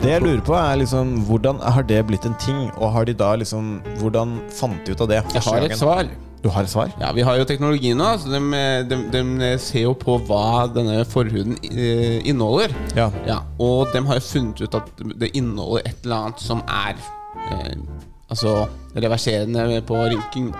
Det 0.00 0.14
jeg 0.14 0.22
lurer 0.24 0.40
på, 0.40 0.54
er 0.56 0.78
liksom 0.80 1.10
hvordan 1.28 1.58
har 1.60 1.84
det 1.84 1.98
blitt 2.08 2.24
en 2.24 2.36
ting? 2.40 2.70
Og 2.78 2.92
har 2.94 3.04
de 3.04 3.12
da 3.12 3.34
liksom 3.36 3.82
Hvordan 4.00 4.38
fant 4.48 4.80
de 4.86 4.94
ut 4.94 5.02
av 5.04 5.10
det? 5.10 5.18
Jeg 5.34 5.42
har 5.44 5.66
et 5.66 5.76
svar. 5.76 6.08
Du 6.40 6.48
har 6.48 6.64
et 6.64 6.72
svar? 6.72 6.92
Ja, 7.00 7.12
Vi 7.12 7.24
har 7.26 7.36
jo 7.36 7.44
teknologi 7.44 7.92
nå, 7.94 8.06
så 8.22 8.30
de, 8.32 8.40
de, 8.88 8.98
de 9.12 9.50
ser 9.60 9.84
jo 9.84 9.94
på 9.98 10.16
hva 10.28 10.66
denne 10.72 11.02
forhuden 11.04 11.58
inneholder. 11.60 12.72
inneholder. 12.96 13.10
Ja. 13.28 13.40
Og 13.60 13.92
de 13.92 14.00
har 14.08 14.20
jo 14.20 14.24
funnet 14.24 14.62
ut 14.64 14.78
at 14.78 15.02
det 15.20 15.32
inneholder 15.36 15.84
et 15.90 16.06
eller 16.06 16.30
annet 16.30 16.44
som 16.44 16.62
er 16.66 16.96
eh, 17.50 17.74
Altså 18.30 18.68
reverserende 18.94 19.80
på 19.88 19.96
rynking. 20.06 20.52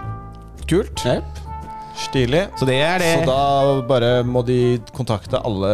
Kult. 0.66 1.04
Yep. 1.06 1.49
Stilig. 1.96 2.44
Så 2.58 2.68
det 2.68 2.78
er 2.82 3.00
det. 3.02 3.10
Så 3.20 3.30
da 3.30 3.80
bare 3.88 4.10
må 4.26 4.42
de 4.46 4.80
kontakte 4.96 5.40
alle 5.46 5.70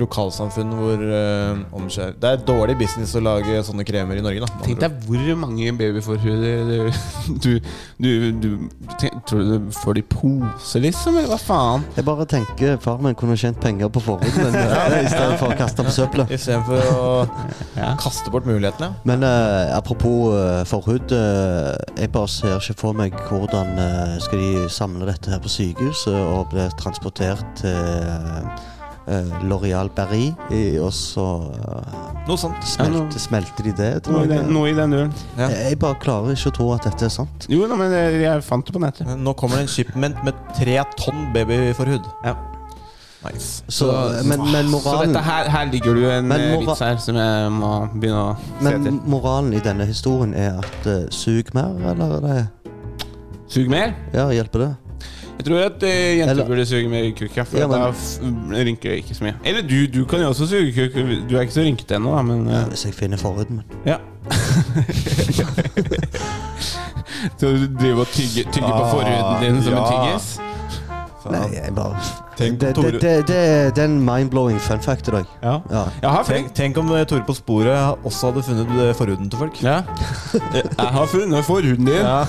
lokalsamfunn 0.00 0.72
hvor 0.78 1.02
uh, 1.04 1.60
omskjær 1.76 2.14
Det 2.20 2.30
er 2.30 2.44
dårlig 2.46 2.76
business 2.80 3.14
å 3.18 3.22
lage 3.24 3.60
sånne 3.66 3.84
kremer 3.88 4.20
i 4.20 4.24
Norge, 4.24 4.44
da. 4.44 4.64
Tenk 4.64 4.80
deg 4.82 4.98
hvor 5.06 5.32
mange 5.40 5.72
babyforhuder 5.76 6.70
du, 6.70 6.90
du, 7.44 7.50
du, 8.00 8.10
du 8.40 8.48
tenk, 9.00 9.20
Tror 9.28 9.42
du 9.44 9.50
du 9.50 9.70
får 9.72 9.94
de 9.94 10.02
pose, 10.02 10.80
liksom? 10.82 11.16
Eller 11.18 11.30
hva 11.32 11.38
faen? 11.40 11.84
Jeg 11.96 12.06
bare 12.06 12.26
tenker 12.28 12.78
far 12.82 13.00
min 13.02 13.16
kunne 13.18 13.36
tjent 13.40 13.60
penger 13.62 13.90
på 13.92 14.02
forhuden 14.04 14.56
eh, 14.60 14.96
i 15.00 15.10
stedet 15.10 15.38
for 15.40 15.52
å 15.52 15.58
kaste 15.58 15.86
på 15.86 15.94
søpla. 15.94 16.26
Istedenfor 16.30 16.90
å 16.94 17.10
kaste 18.04 18.32
bort 18.32 18.48
mulighetene. 18.48 18.92
Men 19.08 19.24
eh, 19.26 19.72
apropos 19.76 20.34
eh, 20.36 20.62
forhud. 20.68 21.10
jeg 21.10 22.10
bare 22.12 22.30
ser 22.30 22.58
ikke 22.58 22.78
for 22.80 22.96
meg 22.96 23.14
hvordan 23.28 23.72
skal 24.22 24.42
de 24.42 24.68
samle 24.72 25.08
dette 25.08 25.29
her 25.32 25.40
på 25.44 25.50
sykehuset 25.52 26.14
og 26.20 26.50
ble 26.52 26.66
transportert 26.80 27.42
til 27.60 27.74
uh, 29.10 29.40
L'Oreal 29.48 29.88
Berry, 29.96 30.28
og 30.78 30.92
så 30.94 31.24
eh, 31.56 31.94
Noe 32.28 32.38
sånt. 32.38 32.60
Smelte, 32.68 33.18
smelter 33.18 33.66
de 33.66 33.72
det? 33.74 33.88
Noe 34.12 34.22
i 34.26 34.28
den, 34.30 34.50
noe 34.54 34.68
i 34.70 34.74
den 34.76 34.92
duren. 34.94 35.10
Jeg, 35.40 35.56
jeg 35.70 35.78
bare 35.82 35.96
klarer 35.98 36.36
ikke 36.36 36.52
å 36.52 36.54
tro 36.60 36.66
at 36.76 36.84
dette 36.86 37.08
er 37.08 37.10
sant. 37.14 37.46
Jo, 37.50 37.64
da, 37.66 37.78
men 37.80 37.90
jeg, 37.96 38.44
fant 38.46 38.68
det 38.68 38.74
på 38.76 38.82
nettet. 38.84 39.08
Nå 39.18 39.32
kommer 39.40 39.58
det 39.58 39.64
en 39.66 39.72
shipment 39.72 40.20
med 40.26 40.38
tre 40.54 40.76
tonn 41.00 41.24
babyforhud. 41.34 42.06
Ja. 42.28 42.36
Nice. 43.24 43.64
Så, 43.68 43.88
men, 44.24 44.40
men 44.52 44.70
Så 44.80 44.94
dette 45.02 45.20
her, 45.26 45.48
her 45.52 45.66
ligger 45.72 45.92
det 45.98 46.04
jo 46.06 46.12
en 46.14 46.28
Men 46.30 46.40
eh, 46.40 46.52
mora- 46.54 46.70
vits 46.70 46.80
her 46.86 47.02
som 47.04 47.18
jeg 47.20 47.50
må 47.52 47.72
begynne 47.92 48.20
å 48.30 48.30
se 48.38 48.62
Men 48.64 48.86
til. 48.86 49.00
moralen 49.12 49.50
i 49.58 49.60
denne 49.64 49.84
historien 49.90 50.32
er 50.32 50.56
at 50.62 50.86
uh, 50.88 51.02
sug 51.12 51.50
mer, 51.56 51.74
eller 51.90 52.14
er 52.16 52.24
det 52.24 52.38
Sug 53.50 53.68
mer? 53.68 53.92
Ja, 54.14 54.28
hjelper 54.32 54.62
det? 54.64 54.70
Jeg 55.40 55.46
tror 55.48 55.62
at 55.64 55.82
eh, 55.88 56.18
jenter 56.18 56.30
Eller- 56.34 56.46
burde 56.50 56.66
suge 56.68 56.88
mer 56.92 57.06
kukk, 57.16 57.36
ja, 57.36 57.42
for 57.48 57.58
Ja, 57.58 57.66
men- 57.70 57.80
da 57.80 58.60
rynker 58.66 58.90
jeg 58.92 58.98
ikke 59.04 59.14
så 59.16 59.24
mye. 59.24 59.34
Eller 59.44 59.62
du, 59.64 59.86
du 59.98 60.04
kan 60.04 60.20
jo 60.20 60.28
også 60.34 60.46
suge 60.50 60.72
kukk. 60.76 60.94
Du 61.30 61.36
er 61.36 61.40
ikke 61.46 61.56
så 61.56 61.64
rynkete 61.64 61.96
ennå, 61.96 62.12
da, 62.16 62.22
men 62.28 62.46
eh, 62.48 62.64
Hvis 62.74 62.84
jeg 62.84 62.94
finner 62.94 63.16
forhuden 63.16 63.62
min. 63.62 63.78
Ja. 63.86 63.96
Så 67.40 67.46
du 67.52 67.66
driver 67.80 68.00
og 68.00 68.06
tygger, 68.14 68.50
tygger 68.52 68.68
på 68.68 68.84
Ah, 68.84 68.90
forhuden 68.90 69.42
din 69.44 69.62
som 69.62 69.72
en 69.72 69.78
ja. 69.78 69.84
tyggis? 69.90 70.40
Nei, 71.30 71.48
jeg 71.52 71.74
bare 71.76 71.96
Tenk 72.38 72.60
det, 72.60 72.70
Tore 72.74 72.90
det, 72.94 73.00
det, 73.02 73.28
det, 73.28 73.40
det 73.76 73.82
er 73.82 73.88
en 73.90 73.98
mind-blowing 74.00 74.56
fun 74.64 74.80
fact 74.80 75.08
i 75.08 75.10
dag. 75.10 75.24
Ja. 75.42 75.58
Ja. 75.70 75.82
Jeg 76.02 76.10
har 76.10 76.22
Tenk, 76.24 76.54
tenk 76.56 76.78
om 76.80 76.88
eh, 76.96 77.04
Tore 77.04 77.22
på 77.26 77.34
sporet 77.36 77.96
også 78.08 78.30
hadde 78.30 78.42
funnet 78.46 78.96
forhuden 78.96 79.28
til 79.30 79.38
folk. 79.38 79.60
Ja. 79.62 79.82
Jeg 80.54 80.88
har 80.96 81.06
funnet 81.12 81.44
forhuden 81.44 81.84
din. 81.84 81.94
Ja. 82.00 82.24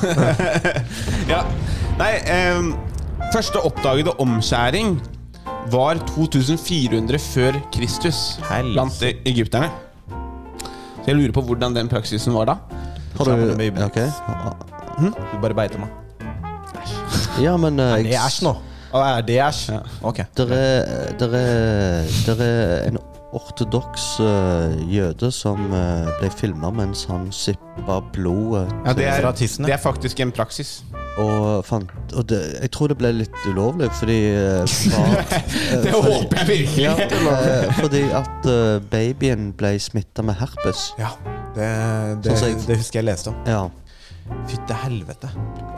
Ja. 1.31 1.41
Nei, 2.01 2.11
ehm, 2.27 2.73
første 3.31 3.61
oppdagede 3.63 4.11
omskjæring 4.19 4.97
var 5.71 5.99
2400 6.15 7.19
før 7.19 7.57
Kristus 7.73 8.39
blant 8.49 9.03
egypterne. 9.25 9.69
Så 11.01 11.07
jeg 11.07 11.15
lurer 11.15 11.31
på 11.31 11.41
hvordan 11.41 11.75
den 11.75 11.89
praksisen 11.89 12.33
var 12.35 12.45
da. 12.45 12.55
Har 13.17 13.25
du 13.25 13.55
med 13.57 13.79
Ok. 13.83 13.99
Du 15.31 15.37
bare 15.41 15.55
beiter 15.55 15.79
meg. 15.79 15.89
Ja, 17.41 17.55
men 17.57 17.79
uh, 17.79 17.95
Er 17.95 18.03
det 18.03 18.17
æsj 18.19 18.43
nå? 18.45 18.51
Å, 18.91 18.99
er 18.99 19.23
det 19.25 19.39
æsj? 19.39 19.61
Ja. 19.71 19.79
Ok. 20.03 20.19
Der 20.37 20.51
er, 20.57 21.13
der 21.19 21.35
er, 21.39 22.11
der 22.27 22.43
er 22.45 22.89
en 22.89 22.99
ortodoks 23.33 24.05
eh, 24.19 24.73
jøde 24.91 25.29
som 25.31 25.59
eh, 25.73 26.09
ble 26.19 26.29
filma 26.33 26.71
mens 26.75 27.05
han 27.09 27.29
sippa 27.35 27.99
blodet 28.13 28.65
Ja, 28.85 28.93
det 28.97 29.05
er, 29.07 29.27
det 29.31 29.73
er 29.75 29.81
faktisk 29.81 30.19
en 30.19 30.31
praksis. 30.35 30.81
og 31.21 31.63
fant 31.67 31.89
Og 32.15 32.25
det, 32.29 32.39
jeg 32.61 32.71
tror 32.75 32.91
det 32.91 32.97
ble 32.99 33.11
litt 33.21 33.39
ulovlig, 33.47 33.89
fordi 33.99 34.19
eh, 34.35 34.65
far, 34.67 35.15
Det 35.83 35.93
fordi- 35.93 36.07
håper 36.07 36.37
jeg 36.41 36.47
virkelig. 36.47 36.83
Ja, 36.83 36.95
eh, 36.97 37.75
fordi 37.79 38.03
at 38.21 38.49
babyen 38.91 39.51
ble 39.59 39.75
smitta 39.79 40.23
med 40.27 40.35
herpes. 40.39 40.89
Ja, 40.99 41.13
det, 41.55 41.69
det, 42.23 42.37
Sånn 42.39 42.53
jeg- 42.55 42.65
det 42.67 42.77
husker 42.83 42.99
jeg 43.01 43.09
leste 43.11 43.31
om. 43.33 43.39
Ja. 43.47 43.63
Fytte 44.47 44.75
helvete. 44.83 45.29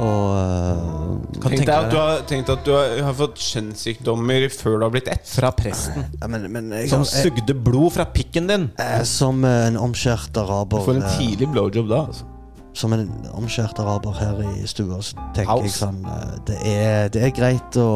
Og 0.04 0.34
eh, 0.38 1.40
Tenk 1.44 1.64
deg 1.66 1.72
at 1.74 1.90
du 1.92 1.98
har, 2.00 2.22
tenkt 2.30 2.52
at 2.54 2.62
du 2.66 2.72
har, 2.76 2.94
har 3.08 3.16
fått 3.18 3.40
kjønnssykdommer 3.42 4.46
før 4.54 4.78
du 4.80 4.86
har 4.88 4.94
blitt 4.94 5.10
ett. 5.12 5.26
Fra 5.30 5.50
presten. 5.56 6.06
ja, 6.20 6.30
men, 6.32 6.46
men 6.54 6.70
jeg, 6.76 6.92
Som 6.94 7.06
jeg, 7.08 7.28
sugde 7.28 7.56
blod 7.56 7.96
fra 7.98 8.06
pikken 8.14 8.50
din. 8.52 8.70
jeg, 8.80 9.08
Som 9.10 9.44
en 9.48 9.80
omskjært 9.80 10.38
araber 10.44 10.84
Du 10.84 10.88
får 10.92 11.00
en 11.02 11.08
eh, 11.10 11.18
tidlig 11.20 11.50
blowjob 11.56 11.90
da. 11.92 12.04
Altså. 12.12 12.30
Som 12.74 12.94
en 12.96 13.10
omskjært 13.38 13.78
araber 13.84 14.16
her 14.18 14.40
i 14.50 14.68
stua, 14.70 14.98
så 15.06 15.14
tenker 15.36 15.52
House. 15.52 15.68
jeg 15.68 15.76
sånn 15.78 16.00
eh, 16.10 16.38
det 16.50 16.60
er, 16.72 17.10
det 17.14 17.26
er 17.28 17.34
greit 17.38 17.78
å 17.78 17.90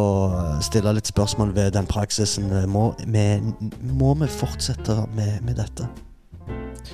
stille 0.65 0.94
litt 0.94 1.10
spørsmål 1.10 1.56
ved 1.56 1.72
den 1.78 1.90
praksisen. 1.90 2.52
Må, 2.69 2.91
vi, 3.06 3.30
må 3.98 4.14
vi 4.22 4.30
fortsette 4.30 4.99
med, 5.18 5.40
med 5.48 5.57
dette? 5.64 5.88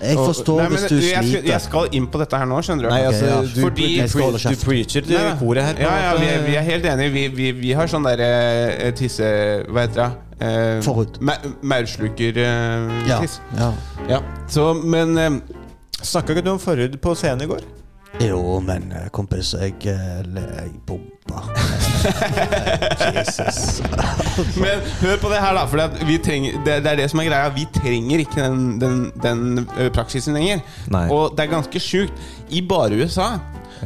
Jeg 0.02 0.18
forstår 0.18 0.58
Nei, 0.62 0.68
men 0.70 0.78
hvis 0.80 0.90
du 0.90 0.96
jeg, 0.96 1.10
skal- 1.10 1.24
sliter. 1.30 1.48
Jeg 1.52 1.62
skal 1.62 1.88
inn 2.00 2.08
på 2.12 2.20
dette 2.20 2.38
her 2.42 2.46
nå, 2.50 2.58
skjønner 2.66 2.84
du. 2.84 2.90
Nei, 2.90 3.02
altså, 3.08 3.26
ja. 3.26 3.42
du, 3.42 3.62
Fordi- 3.62 3.90
pre 4.14 4.52
du 4.52 4.66
preacher 4.66 5.02
til 5.08 5.32
koret 5.40 5.64
her. 5.64 5.82
Ja, 5.86 5.94
ja, 6.06 6.14
vi 6.20 6.26
er, 6.34 6.42
vi 6.48 6.56
er 6.56 6.62
helt 6.68 6.86
enige. 6.86 7.12
Vi, 7.14 7.28
vi, 7.38 7.52
vi 7.52 7.72
har 7.78 7.88
sånn 7.92 8.04
derre 8.08 8.30
eh, 8.78 8.92
tisse... 8.98 9.24
Hva 9.70 9.86
heter 9.88 10.02
det? 10.04 10.12
Eh, 10.44 10.82
Forhud. 10.84 11.20
ma- 11.22 11.38
Maursluker-tiss. 11.62 13.40
Ja, 13.58 13.60
ja. 13.60 13.74
ja. 14.10 14.20
Så, 14.50 14.74
men 14.84 15.18
eh, 15.18 15.30
Snakka 16.04 16.34
ikke 16.36 16.44
du 16.44 16.52
om 16.52 16.60
forhud 16.60 16.98
på 17.00 17.14
scenen 17.16 17.46
i 17.46 17.48
går? 17.48 17.62
Jo, 18.22 18.60
men 18.62 18.92
eh, 18.94 19.08
kompis, 19.14 19.54
jeg, 19.58 19.74
eh, 19.90 20.22
jeg 20.36 20.72
bomba. 20.86 21.42
Jesus. 23.16 23.82
Men 24.62 24.84
hør 25.00 25.18
på 25.22 25.30
det 25.32 25.40
her, 25.40 25.56
da. 25.56 25.64
For 25.72 26.06
vi 26.06 26.18
trenger, 26.22 26.60
det, 26.66 26.76
det 26.84 26.92
er 26.92 27.00
det 27.00 27.08
som 27.12 27.22
er 27.24 27.30
greia. 27.30 27.50
Vi 27.56 27.66
trenger 27.74 28.22
ikke 28.26 28.44
den, 28.44 28.60
den, 28.82 29.00
den 29.24 29.66
praksisen 29.96 30.36
lenger. 30.38 30.62
Nei. 30.94 31.08
Og 31.14 31.34
det 31.38 31.46
er 31.48 31.54
ganske 31.56 31.82
sjukt. 31.82 32.14
I 32.54 32.62
bare 32.68 33.00
USA 33.02 33.32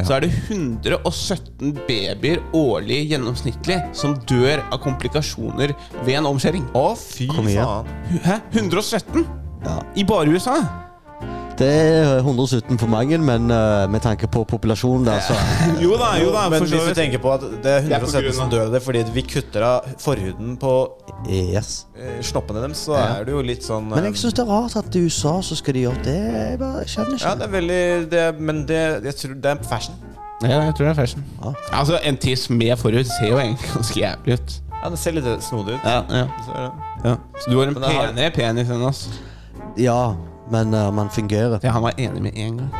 så 0.06 0.18
er 0.18 0.28
det 0.28 0.32
117 0.52 1.72
babyer 1.88 2.42
årlig 2.54 3.00
gjennomsnittlig 3.10 3.80
som 3.98 4.14
dør 4.30 4.62
av 4.68 4.82
komplikasjoner 4.84 5.74
ved 6.04 6.14
en 6.20 6.28
omskjæring. 6.30 6.68
Å, 6.78 6.92
fy 7.00 7.30
faen. 7.32 7.90
Hæ? 8.26 8.42
117? 8.54 9.26
Ja. 9.66 9.80
I 9.98 10.06
bare 10.06 10.36
USA? 10.36 10.60
Det 11.58 11.68
er 11.68 12.20
117 12.22 12.78
for 12.78 12.88
mange, 12.92 13.18
men 13.18 13.48
uh, 13.50 13.88
med 13.90 14.02
tanke 14.06 14.28
på 14.30 14.44
populasjonen 14.46 15.08
der, 15.08 15.20
så 15.26 15.34
Jo 15.84 15.96
da, 15.98 16.12
jo 16.22 16.30
da. 16.36 16.44
Men 16.54 16.62
hvis 16.62 16.72
du 16.76 16.94
tenker 16.94 17.18
på 17.24 17.32
at 17.34 17.42
det 17.64 17.72
er 17.72 17.82
Det 17.88 17.96
er 17.98 18.04
117 18.06 18.34
som 18.38 18.52
dør 18.52 18.68
av 18.68 18.76
det 18.76 18.82
fordi 18.86 19.02
vi 19.16 19.24
kutter 19.26 19.66
av 19.66 19.88
forhuden 20.04 20.54
på 20.62 20.74
Yes. 21.28 21.88
eh, 21.98 22.20
snoppene 22.22 22.62
deres, 22.62 22.84
så 22.86 22.94
Ja. 22.94 23.08
er 23.20 23.26
det 23.26 23.34
jo 23.34 23.42
litt 23.42 23.66
sånn 23.66 23.88
Men 23.90 24.04
eh, 24.04 24.12
jeg 24.12 24.20
syns 24.22 24.38
det 24.38 24.44
er 24.46 24.52
rart 24.52 24.76
at 24.78 24.96
i 24.96 25.02
USA 25.08 25.34
så 25.42 25.58
skal 25.58 25.74
de 25.74 25.82
gjøre 25.88 26.04
det. 26.06 26.18
Jeg 26.36 26.60
bare 26.62 26.86
skjønner 26.86 27.18
ikke. 27.18 27.26
Ja, 27.26 27.34
det 27.42 27.48
er 27.48 27.54
veldig 27.58 27.82
det, 28.14 28.22
er- 28.28 28.40
Men 28.52 28.62
det, 28.70 28.82
jeg 29.10 29.16
tror 29.24 29.34
det 29.42 29.52
er 29.56 29.64
fashion. 29.66 29.96
Ja, 30.46 30.60
jeg 30.68 30.76
tror 30.78 30.86
det 30.86 30.92
er 30.94 31.00
fashion. 31.02 31.24
Ja. 31.42 31.54
Altså, 31.74 31.98
en 32.06 32.18
tiss 32.22 32.50
med 32.54 32.78
forhud 32.78 33.10
ser 33.10 33.32
jo 33.32 33.40
egentlig 33.42 33.72
ganske 33.74 34.00
jævlig 34.04 34.38
ut. 34.38 34.60
Ja, 34.84 34.90
det 34.94 35.00
ser 35.02 35.12
litt 35.18 35.26
snodig 35.42 35.80
ut. 35.80 35.90
Ja, 35.90 36.04
ja. 36.14 36.28
Så 36.46 36.70
Ja. 37.08 37.16
Så 37.42 37.50
du 37.50 37.58
har 37.58 37.68
en 37.72 37.76
penere 37.82 38.30
penis 38.36 38.70
enn 38.70 38.84
oss. 38.86 39.08
Ja, 39.78 40.14
men 40.52 40.74
uh, 40.74 40.88
man 40.94 41.10
fungerer. 41.14 41.60
Ja, 41.64 41.72
han 41.76 41.84
var 41.84 41.98
enig 41.98 42.22
med 42.22 42.32
en 42.36 42.62
gang. 42.62 42.72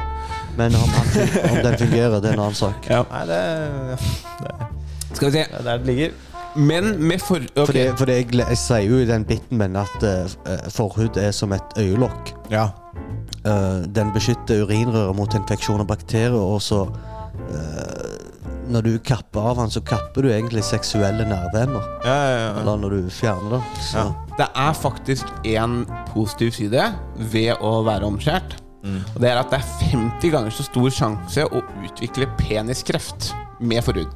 Men 0.58 0.76
om, 0.76 0.90
han, 0.90 1.08
om 1.52 1.58
den 1.64 1.78
fungerer, 1.78 2.20
det 2.20 2.32
er 2.32 2.34
en 2.34 2.40
annen 2.48 2.58
sak. 2.58 2.88
Ja. 2.90 3.04
Nei, 3.12 3.26
det, 3.30 3.42
det, 4.42 4.56
Skal 5.14 5.28
vi 5.28 5.32
se. 5.36 5.44
det 5.44 5.60
er 5.60 5.64
der 5.64 5.78
det 5.78 5.86
ligger. 5.86 6.16
Men 6.58 7.08
med 7.08 7.20
for... 7.22 7.36
Okay. 7.36 7.66
Fordi, 7.66 7.98
fordi 7.98 8.12
jeg, 8.12 8.36
jeg 8.40 8.58
sier 8.58 8.90
jo 8.90 8.98
i 9.04 9.06
den 9.06 9.26
biten 9.30 9.60
min 9.62 9.78
at 9.78 10.04
eh, 10.04 10.26
eh, 10.50 10.64
forhud 10.74 11.20
er 11.22 11.32
som 11.36 11.54
et 11.54 11.78
øyelokk. 11.78 12.34
Ja. 12.52 12.70
Uh, 13.46 13.86
den 13.96 14.10
beskytter 14.16 14.66
urinrøret 14.66 15.16
mot 15.16 15.36
infeksjon 15.38 15.84
og 15.84 15.88
bakterier, 15.88 16.34
og 16.36 16.62
så 16.62 16.88
eh, 17.54 18.16
Når 18.68 18.82
du 18.82 18.98
kapper 19.00 19.46
av 19.52 19.62
den, 19.62 19.70
så 19.72 19.80
kapper 19.86 20.26
du 20.26 20.32
egentlig 20.34 20.64
seksuelle 20.66 21.24
nerveender. 21.30 21.86
Ja, 22.04 22.16
ja, 22.16 22.40
ja. 22.42 22.50
Eller 22.60 22.82
når 22.82 22.90
du 22.90 23.10
fjerner 23.14 23.60
det. 23.60 23.62
Så. 23.92 24.10
Det 24.38 24.48
er 24.56 24.74
faktisk 24.78 25.26
en 25.50 25.86
positiv 26.14 26.52
side 26.54 26.84
ved 27.32 27.56
å 27.62 27.84
være 27.88 28.06
omskjært. 28.06 28.58
Og 28.88 29.20
det 29.20 29.30
er 29.32 29.40
at 29.42 29.50
det 29.52 29.58
er 29.60 29.88
50 29.92 30.32
ganger 30.32 30.54
så 30.54 30.64
stor 30.64 30.90
sjanse 30.94 31.44
å 31.50 31.60
utvikle 31.84 32.28
peniskreft 32.40 33.32
med 33.60 33.84
forhud. 33.84 34.08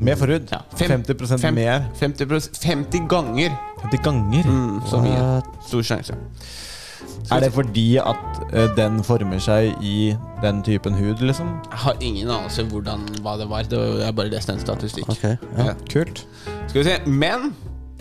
Med 0.00 0.16
forhud. 0.18 0.48
Ja, 0.50 0.60
fem- 0.78 1.02
50 1.04 1.38
fem- 1.42 1.54
mer. 1.54 1.84
50%, 2.00 2.58
50 2.62 3.06
ganger 3.10 3.54
50 3.82 4.02
ganger. 4.02 4.42
mm, 4.48 4.80
så 4.88 5.00
mye. 5.04 5.42
Stor 5.66 5.82
sjanse. 5.82 6.16
Er 7.30 7.40
det 7.44 7.52
fordi 7.52 7.98
at 8.00 8.40
eh, 8.52 8.68
den 8.76 9.02
former 9.04 9.38
seg 9.38 9.74
i 9.84 10.16
den 10.42 10.62
typen 10.66 10.94
hud, 10.96 11.20
liksom? 11.20 11.50
Jeg 11.70 11.78
har 11.84 11.96
ingen 12.00 12.30
anelse 12.30 12.64
hvordan 12.64 13.04
hva 13.22 13.36
det 13.38 13.48
var. 13.50 13.62
Det 13.68 13.78
var- 13.78 14.00
Jeg 14.06 14.14
bare 14.16 14.30
leste 14.30 14.52
en 14.52 14.58
statistikk. 14.60 15.08
Ok, 15.08 15.22
ja. 15.58 15.74
Kult. 15.92 16.24
Skal 16.68 16.82
vi 16.82 16.84
se. 16.84 16.98
Men 17.06 17.52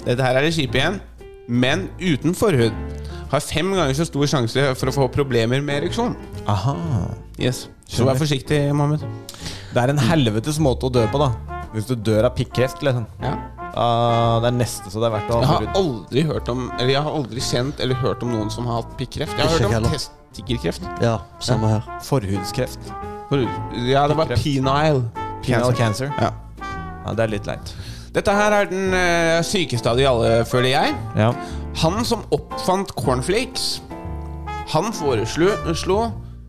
Dette 0.05 0.23
her 0.23 0.37
er 0.37 0.41
det 0.41 0.53
kjipe 0.53 0.77
igjen. 0.79 1.01
Men 1.47 1.87
uten 1.99 2.35
forhud 2.35 2.75
har 3.31 3.43
fem 3.43 3.71
ganger 3.75 3.95
så 3.95 4.05
stor 4.07 4.27
sjanse 4.27 4.63
for 4.79 4.91
å 4.91 4.95
få 4.95 5.07
problemer 5.11 5.63
med 5.63 5.81
ereksjon. 5.83 6.15
Aha. 6.47 6.75
Yes 7.39 7.67
Så 7.87 8.07
vær 8.07 8.19
forsiktig, 8.19 8.59
Mohammed. 8.75 9.03
Det 9.73 9.83
er 9.83 9.93
en 9.93 10.01
helvetes 10.01 10.59
måte 10.63 10.87
å 10.87 10.91
dø 10.91 11.03
på, 11.11 11.19
da. 11.21 11.31
Hvis 11.73 11.87
du 11.89 11.95
dør 11.95 12.29
av 12.29 12.35
pikkreft, 12.37 12.83
liksom. 12.83 13.05
Ja. 13.23 13.35
Uh, 13.77 14.39
det 14.41 14.49
er 14.49 14.55
neste, 14.57 14.89
så 14.89 15.01
det 15.03 15.09
er 15.09 15.13
verdt 15.17 15.31
å 15.35 15.41
Jeg 15.43 15.49
ha 15.49 15.57
har 15.59 15.75
aldri 15.77 16.21
hørt 16.25 16.47
om 16.49 16.63
Eller 16.79 16.95
jeg 16.95 17.03
har 17.05 17.17
aldri 17.19 17.43
kjent 17.43 17.81
eller 17.83 17.99
hørt 17.99 18.23
om 18.25 18.31
noen 18.33 18.49
som 18.49 18.65
har 18.65 18.79
hatt 18.79 18.95
pikkreft. 18.97 19.35
Jeg 19.37 19.51
har 19.51 19.67
hørt 19.67 19.85
om 19.85 19.91
testikkelkreft. 19.93 20.87
Ja, 21.03 21.19
samme 21.43 21.75
her. 21.75 21.91
Forhudskreft. 22.07 22.89
Ja, 23.85 24.07
det 24.07 24.17
var 24.17 24.31
penile. 24.31 25.03
Penile 25.43 25.75
cancer. 25.77 26.11
Ja. 26.17 26.31
Ja, 26.63 27.13
det 27.13 27.27
er 27.27 27.33
litt 27.35 27.47
leit. 27.47 27.75
Dette 28.15 28.33
her 28.33 28.53
er 28.55 28.69
den 28.71 28.93
uh, 28.95 29.41
sykeste 29.45 29.89
av 29.91 29.97
de 29.99 30.05
alle, 30.09 30.31
føler 30.49 30.71
jeg. 30.73 30.93
Ja. 31.19 31.31
Han 31.83 31.99
som 32.07 32.23
oppfant 32.33 32.93
cornflakes, 32.97 33.81
han 34.73 34.89
foreslo 34.95 35.51
slo 35.77 35.99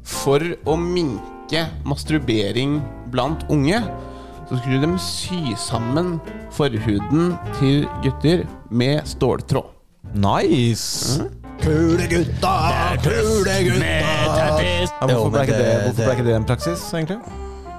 for 0.09 0.43
å 0.67 0.77
minke 0.81 1.67
masturbering 1.89 2.79
blant 3.13 3.45
unge. 3.53 3.83
Så 4.49 4.57
skulle 4.63 4.81
de 4.81 4.95
sy 5.03 5.53
sammen 5.61 6.15
forhuden 6.57 7.35
til 7.59 7.85
gutter 8.05 8.47
med 8.73 9.05
ståltråd. 9.11 9.75
Nice! 10.17 11.19
Kule 11.61 12.07
gutta, 12.09 12.55
kule 13.05 13.57
gutta. 13.67 13.91
Ja, 13.91 15.11
hvorfor, 15.11 15.35
ble 15.35 15.43
ikke 15.45 15.59
det, 15.59 15.67
det- 15.69 15.97
det- 15.99 16.09
ikke 16.15 16.25
det 16.31 16.35
en 16.39 16.47
praksis, 16.49 16.87
egentlig? 16.95 17.19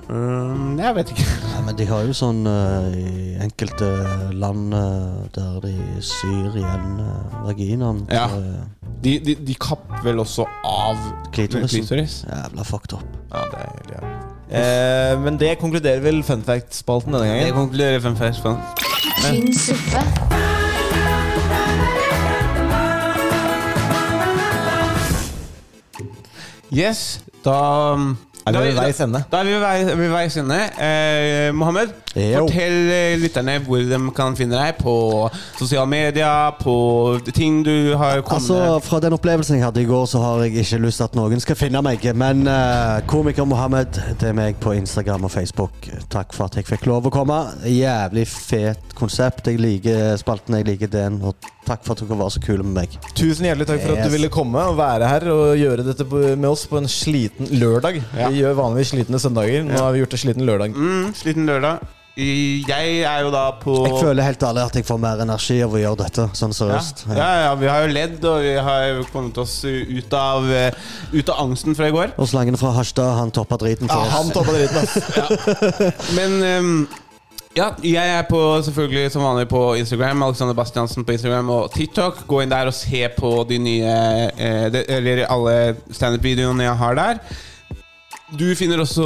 Um, 0.09 0.79
jeg 0.79 0.95
vet 0.95 1.11
ikke. 1.13 1.25
Nei, 1.51 1.59
men 1.67 1.75
de 1.77 1.85
har 1.85 2.01
jo 2.07 2.13
sånn 2.17 2.39
uh, 2.49 2.87
i 2.97 3.35
enkelte 3.45 3.89
land 4.33 4.73
uh, 4.73 5.27
der 5.35 5.59
de 5.67 5.73
syr 6.01 6.55
igjen 6.57 6.95
uh, 7.03 7.43
vaginaen 7.45 7.99
Ja. 8.09 8.25
De, 9.03 9.13
de, 9.23 9.35
de 9.47 9.55
kapper 9.61 10.01
vel 10.03 10.19
også 10.23 10.47
av 10.65 10.97
klitorisen. 11.31 11.85
klitoris. 11.85 12.17
Jævla 12.25 12.65
fucked 12.67 12.97
up. 12.97 13.05
Ja, 13.29 13.45
det 13.53 13.61
er 13.61 13.69
helt 13.75 13.93
jævlig. 13.93 14.15
Eh, 14.49 15.13
men 15.21 15.37
det 15.37 15.51
konkluderer 15.61 16.01
vel 16.01 16.23
fun 16.25 16.41
fact-spalten 16.41 17.13
denne 17.13 17.27
gangen. 17.29 17.45
Det 17.45 17.53
konkluderer 17.53 18.01
fun 18.01 18.17
fact-spalten 18.17 18.63
Tynn 19.21 19.53
suppe. 19.53 20.01
Yes, 26.71 27.21
da 27.45 27.95
Er 28.55 28.61
vi 28.61 28.67
ved 28.67 28.79
veis 28.81 28.99
ende? 29.01 29.23
Da 29.31 29.37
er 29.37 29.95
vi 29.95 30.01
ved 30.01 30.09
veis 30.09 30.37
ende. 30.37 30.59
Eh, 30.81 31.53
Mohammed, 31.55 31.87
Jo. 32.17 32.47
fortell 32.47 32.89
eh, 32.89 33.15
lytterne 33.21 33.59
hvor 33.61 33.83
de 33.85 33.99
kan 34.17 34.33
finne 34.37 34.57
deg 34.57 34.79
på 34.79 34.93
sosiale 35.59 35.85
medier, 35.89 36.55
på 36.57 36.73
ting 37.35 37.61
du 37.65 37.93
har 37.99 38.23
kommet 38.25 38.49
Altså, 38.49 38.79
Fra 38.81 38.99
den 39.03 39.13
opplevelsen 39.13 39.59
jeg 39.59 39.65
hadde 39.67 39.83
i 39.83 39.89
går, 39.89 40.07
så 40.09 40.21
har 40.23 40.43
jeg 40.45 40.63
ikke 40.63 40.79
lyst 40.81 41.01
til 41.01 41.09
at 41.09 41.17
noen 41.19 41.43
skal 41.43 41.59
finne 41.59 41.83
meg. 41.85 42.05
Men 42.17 42.47
uh, 42.49 42.99
komiker 43.09 43.45
Mohammed, 43.45 43.99
det 44.21 44.31
er 44.31 44.37
meg 44.37 44.57
på 44.63 44.73
Instagram 44.77 45.27
og 45.27 45.33
Facebook. 45.33 45.89
Takk 46.09 46.33
for 46.33 46.47
at 46.47 46.57
jeg 46.57 46.65
fikk 46.69 46.87
lov 46.89 47.09
å 47.09 47.13
komme. 47.13 47.37
Jævlig 47.67 48.25
fet 48.31 48.95
konsept. 48.97 49.51
Jeg 49.51 49.61
liker 49.61 50.17
spalten, 50.19 50.57
jeg 50.59 50.69
liker 50.71 50.91
den. 50.93 51.19
Og 51.21 51.37
takk 51.67 51.85
for 51.85 51.93
at 51.93 52.01
dere 52.01 52.17
var 52.17 52.33
så 52.33 52.41
kule 52.41 52.65
med 52.65 52.73
meg. 52.79 52.97
Tusen 53.13 53.45
hjertelig 53.45 53.69
takk 53.69 53.83
for 53.85 53.99
at 53.99 54.09
du 54.09 54.15
ville 54.15 54.31
komme 54.33 54.65
og 54.71 54.79
være 54.79 55.11
her 55.11 55.29
og 55.35 55.45
gjøre 55.59 55.85
dette 55.91 56.07
med 56.09 56.49
oss 56.49 56.65
på 56.69 56.81
en 56.81 56.89
sliten 56.89 57.53
lørdag. 57.61 58.01
Vi 58.17 58.41
gjør 58.41 58.57
vanligvis 58.63 58.95
slitne 58.95 59.21
søndager. 59.21 59.63
Nå 59.67 59.77
har 59.77 59.93
vi 59.93 60.03
gjort 60.03 60.17
det 60.17 60.23
sliten 60.23 60.49
lørdag. 60.49 60.75
Mm, 60.75 61.15
sliten 61.19 61.49
lørdag. 61.49 61.85
Jeg 62.19 63.01
er 63.07 63.23
jo 63.23 63.31
da 63.33 63.45
på 63.61 63.75
Jeg 63.87 63.97
føler 64.01 64.25
helt 64.27 64.43
ærlig 64.49 64.63
at 64.65 64.77
jeg 64.79 64.87
får 64.87 65.01
mer 65.01 65.23
energi 65.25 65.59
av 65.65 65.73
å 65.75 65.81
gjøre 65.81 65.99
dette. 66.03 66.27
Sånn 66.37 66.55
seriøst. 66.55 67.05
ja, 67.09 67.17
ja, 67.17 67.41
ja, 67.47 67.51
vi 67.59 67.69
har 67.71 67.85
jo 67.85 67.91
ledd, 67.95 68.17
og 68.27 68.39
vi 68.45 68.55
har 68.69 69.03
kommet 69.13 69.37
oss 69.41 69.57
ut 69.65 70.15
av, 70.19 70.47
eh, 70.51 70.71
ut 71.13 71.29
av 71.33 71.43
angsten 71.47 71.77
fra 71.77 71.89
i 71.89 71.95
går. 71.95 72.15
Og 72.19 72.31
slangen 72.31 72.57
fra 72.59 72.73
Harstad, 72.77 73.13
han 73.19 73.31
toppa 73.35 73.59
driten 73.61 73.87
for 73.89 73.99
Ja, 73.99 74.07
oss. 74.07 74.17
han 74.17 74.33
toppa 74.35 74.55
driten, 74.55 74.77
ass. 74.83 76.09
Men 76.17 76.41
um 76.49 76.73
ja, 77.57 77.71
jeg 77.81 78.09
er 78.13 78.25
på, 78.29 78.39
selvfølgelig 78.63 79.09
som 79.11 79.23
vanlig 79.25 79.47
på 79.49 79.73
Instagram. 79.81 80.21
Alexander 80.23 80.53
Bastiansen 80.53 81.05
på 81.05 81.15
Instagram 81.15 81.49
og 81.49 81.71
TikTok. 81.73 82.21
Gå 82.29 82.43
inn 82.43 82.51
der 82.51 82.69
og 82.69 82.75
se 82.77 83.07
på 83.17 83.31
de 83.49 83.57
nye 83.57 83.95
eh, 84.37 84.67
de, 84.69 84.83
Eller 84.85 85.23
alle 85.25 85.55
standup-videoene 85.91 86.67
jeg 86.67 86.77
har 86.83 86.99
der. 86.99 87.23
Du 88.37 88.45
finner 88.53 88.77
også 88.83 89.03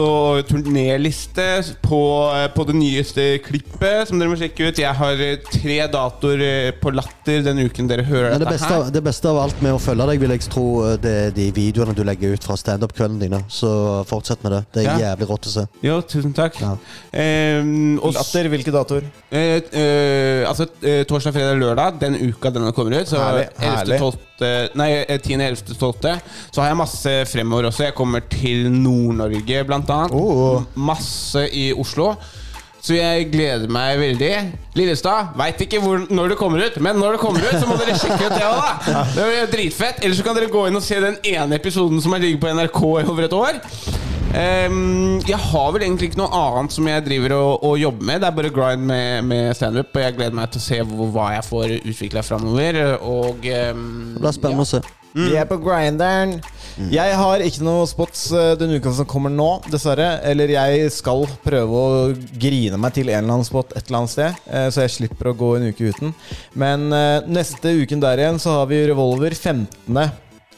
turnéliste 0.49 1.43
på, 1.85 1.99
eh, 2.35 2.49
på 2.51 2.65
det 2.67 2.73
nyeste 2.75 3.23
klippet, 3.45 4.09
som 4.09 4.19
dere 4.19 4.27
må 4.27 4.35
sjekke 4.35 4.65
ut. 4.67 4.81
Jeg 4.81 4.91
har 4.99 5.21
eh, 5.23 5.37
tre 5.47 5.77
datoer 5.87 6.41
eh, 6.43 6.71
på 6.81 6.91
Latter 6.91 7.39
den 7.45 7.61
uken 7.63 7.87
dere 7.87 8.03
hører 8.03 8.33
det 8.33 8.41
dette 8.41 8.51
beste, 8.57 8.67
her. 8.67 8.81
av- 8.81 8.91
det 8.91 9.03
beste 9.05 9.29
av 9.31 9.39
alt 9.45 9.61
med 9.63 9.77
å 9.77 9.79
følge 9.79 10.07
deg, 10.09 10.19
vil 10.25 10.33
jeg 10.35 10.43
tro, 10.51 10.65
det 10.99 11.13
er 11.21 11.31
de 11.37 11.45
videoene 11.55 11.95
du 11.95 12.01
legger 12.03 12.35
ut 12.35 12.43
fra 12.43 12.57
standup-kveldene 12.59 13.23
dine. 13.23 13.39
Så 13.47 13.71
fortsett 14.11 14.43
med 14.43 14.57
det. 14.57 14.61
Det 14.75 14.83
er 14.83 14.89
Ja. 14.91 14.97
jævlig 15.15 15.29
rått 15.31 15.47
å 15.47 15.53
se. 15.55 15.65
Jo, 15.87 16.01
tusen 16.01 16.33
takk. 16.35 16.59
Ja. 16.59 16.73
Eh, 17.13 17.63
Latter, 18.03 18.51
hvilke 18.51 18.75
datoer? 18.75 19.07
Eh, 19.31 19.61
eh, 19.71 20.43
altså 20.51 20.67
torsdag, 21.07 21.31
fredag, 21.31 21.63
lørdag, 21.63 21.99
den 22.03 22.19
uka 22.27 22.51
denne 22.51 22.73
kommer 22.75 22.99
ut. 22.99 23.07
Så 23.07 23.23
Herlig, 23.23 23.47
11., 23.57 23.77
herlig. 23.79 23.99
12., 24.03 24.75
nei, 24.75 24.91
eh, 25.07 25.17
10., 25.17 25.39
11., 25.39 25.79
12. 25.79 26.19
Så 26.51 26.59
har 26.59 26.67
jeg 26.73 26.77
masse 26.83 27.15
fremover 27.31 27.69
også. 27.71 27.85
Jeg 27.87 27.95
kommer 27.95 28.19
til 28.29 28.67
Nord-Norge, 29.13 29.65
blant 29.69 29.91
annet. 29.93 30.15
Oh. 30.15 30.63
Masse 30.75 31.47
i 31.53 31.71
Oslo. 31.73 32.13
Så 32.83 32.97
jeg 32.97 33.29
gleder 33.31 33.69
meg 33.71 33.95
veldig. 34.01 34.31
Lillestad 34.75 35.37
veit 35.39 35.61
ikke 35.63 35.79
hvor, 35.79 36.01
når 36.11 36.33
det 36.33 36.37
kommer 36.39 36.65
ut, 36.65 36.79
men 36.83 36.97
når 36.99 37.15
det 37.15 37.21
kommer 37.21 37.45
ut, 37.45 37.55
så 37.55 37.67
må 37.69 37.77
dere 37.79 37.95
sjekke 37.95 38.25
ut 38.27 38.33
det 38.35 38.43
òg, 38.43 38.57
da! 38.59 39.03
Det 39.15 39.27
blir 39.29 39.53
dritfett. 39.53 40.01
Eller 40.03 40.17
så 40.17 40.25
kan 40.25 40.35
dere 40.35 40.51
gå 40.51 40.65
inn 40.67 40.75
og 40.75 40.83
se 40.83 40.99
den 40.99 41.15
ene 41.23 41.61
episoden 41.61 42.03
som 42.03 42.15
har 42.15 42.23
ligget 42.23 42.43
på 42.43 42.51
NRK 42.51 42.81
i 42.83 43.05
over 43.13 43.29
et 43.29 43.37
år. 43.37 43.61
Um, 44.33 45.21
jeg 45.29 45.37
har 45.37 45.67
vel 45.75 45.83
egentlig 45.85 46.09
ikke 46.09 46.19
noe 46.23 46.33
annet 46.33 46.73
som 46.73 46.87
jeg 46.89 47.05
driver 47.05 47.35
og, 47.37 47.63
og 47.69 47.77
jobber 47.79 48.07
med. 48.09 48.19
Det 48.19 48.27
er 48.27 48.37
bare 48.41 48.51
grind 48.57 48.87
med, 48.89 49.29
med 49.29 49.53
standup, 49.55 49.93
og 49.93 50.03
jeg 50.03 50.17
gleder 50.17 50.37
meg 50.41 50.51
til 50.51 50.59
å 50.63 50.65
se 50.65 50.81
hvor, 50.89 51.11
hva 51.13 51.29
jeg 51.37 51.47
får 51.47 51.75
utvikla 51.79 52.25
framover. 52.25 52.81
Og 52.99 53.47
ehm, 53.47 53.87
Det 54.17 54.25
blir 54.25 54.35
spennende 54.41 54.67
å 54.67 54.71
se. 54.73 54.83
Vi 55.13 55.35
er 55.37 55.45
på 55.47 55.59
grinderen. 55.61 56.39
Jeg 56.93 57.17
har 57.19 57.43
ikke 57.45 57.65
noe 57.65 57.85
spots 57.89 58.25
den 58.33 58.63
denne 58.63 58.79
uka 58.81 58.93
som 58.97 59.07
kommer 59.09 59.33
nå, 59.33 59.49
dessverre. 59.69 60.17
Eller 60.25 60.55
jeg 60.55 60.89
skal 60.95 61.27
prøve 61.43 61.83
å 61.83 62.09
grine 62.39 62.79
meg 62.81 62.95
til 62.97 63.11
en 63.11 63.19
eller 63.21 63.37
annen 63.37 63.47
spot 63.47 63.75
et 63.75 63.85
eller 63.85 64.01
annet 64.01 64.13
sted, 64.15 64.41
eh, 64.49 64.67
så 64.73 64.85
jeg 64.85 64.95
slipper 64.97 65.29
å 65.31 65.37
gå 65.37 65.53
en 65.57 65.69
uke 65.69 65.91
uten. 65.93 66.13
Men 66.57 66.89
eh, 66.95 67.29
neste 67.29 67.75
uken 67.83 68.03
der 68.03 68.23
igjen 68.23 68.41
så 68.41 68.59
har 68.59 68.69
vi 68.71 68.81
Revolver 68.89 69.35
15. 69.35 69.67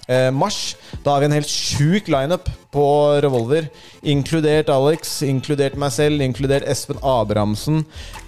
eh, 0.08 0.32
mars. 0.32 0.76
Da 1.04 1.16
har 1.16 1.24
vi 1.24 1.30
en 1.30 1.38
helt 1.38 1.52
sjuk 1.52 2.10
lineup 2.12 2.50
på 2.74 2.86
Revolver. 3.24 3.68
Inkludert 4.06 4.70
Alex, 4.74 5.18
inkludert 5.26 5.78
meg 5.80 5.94
selv, 5.96 6.24
inkludert 6.24 6.68
Espen 6.70 7.02
Abrahamsen 7.02 7.84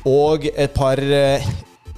og 0.08 0.48
et 0.54 0.76
par 0.78 1.00
eh, 1.02 1.46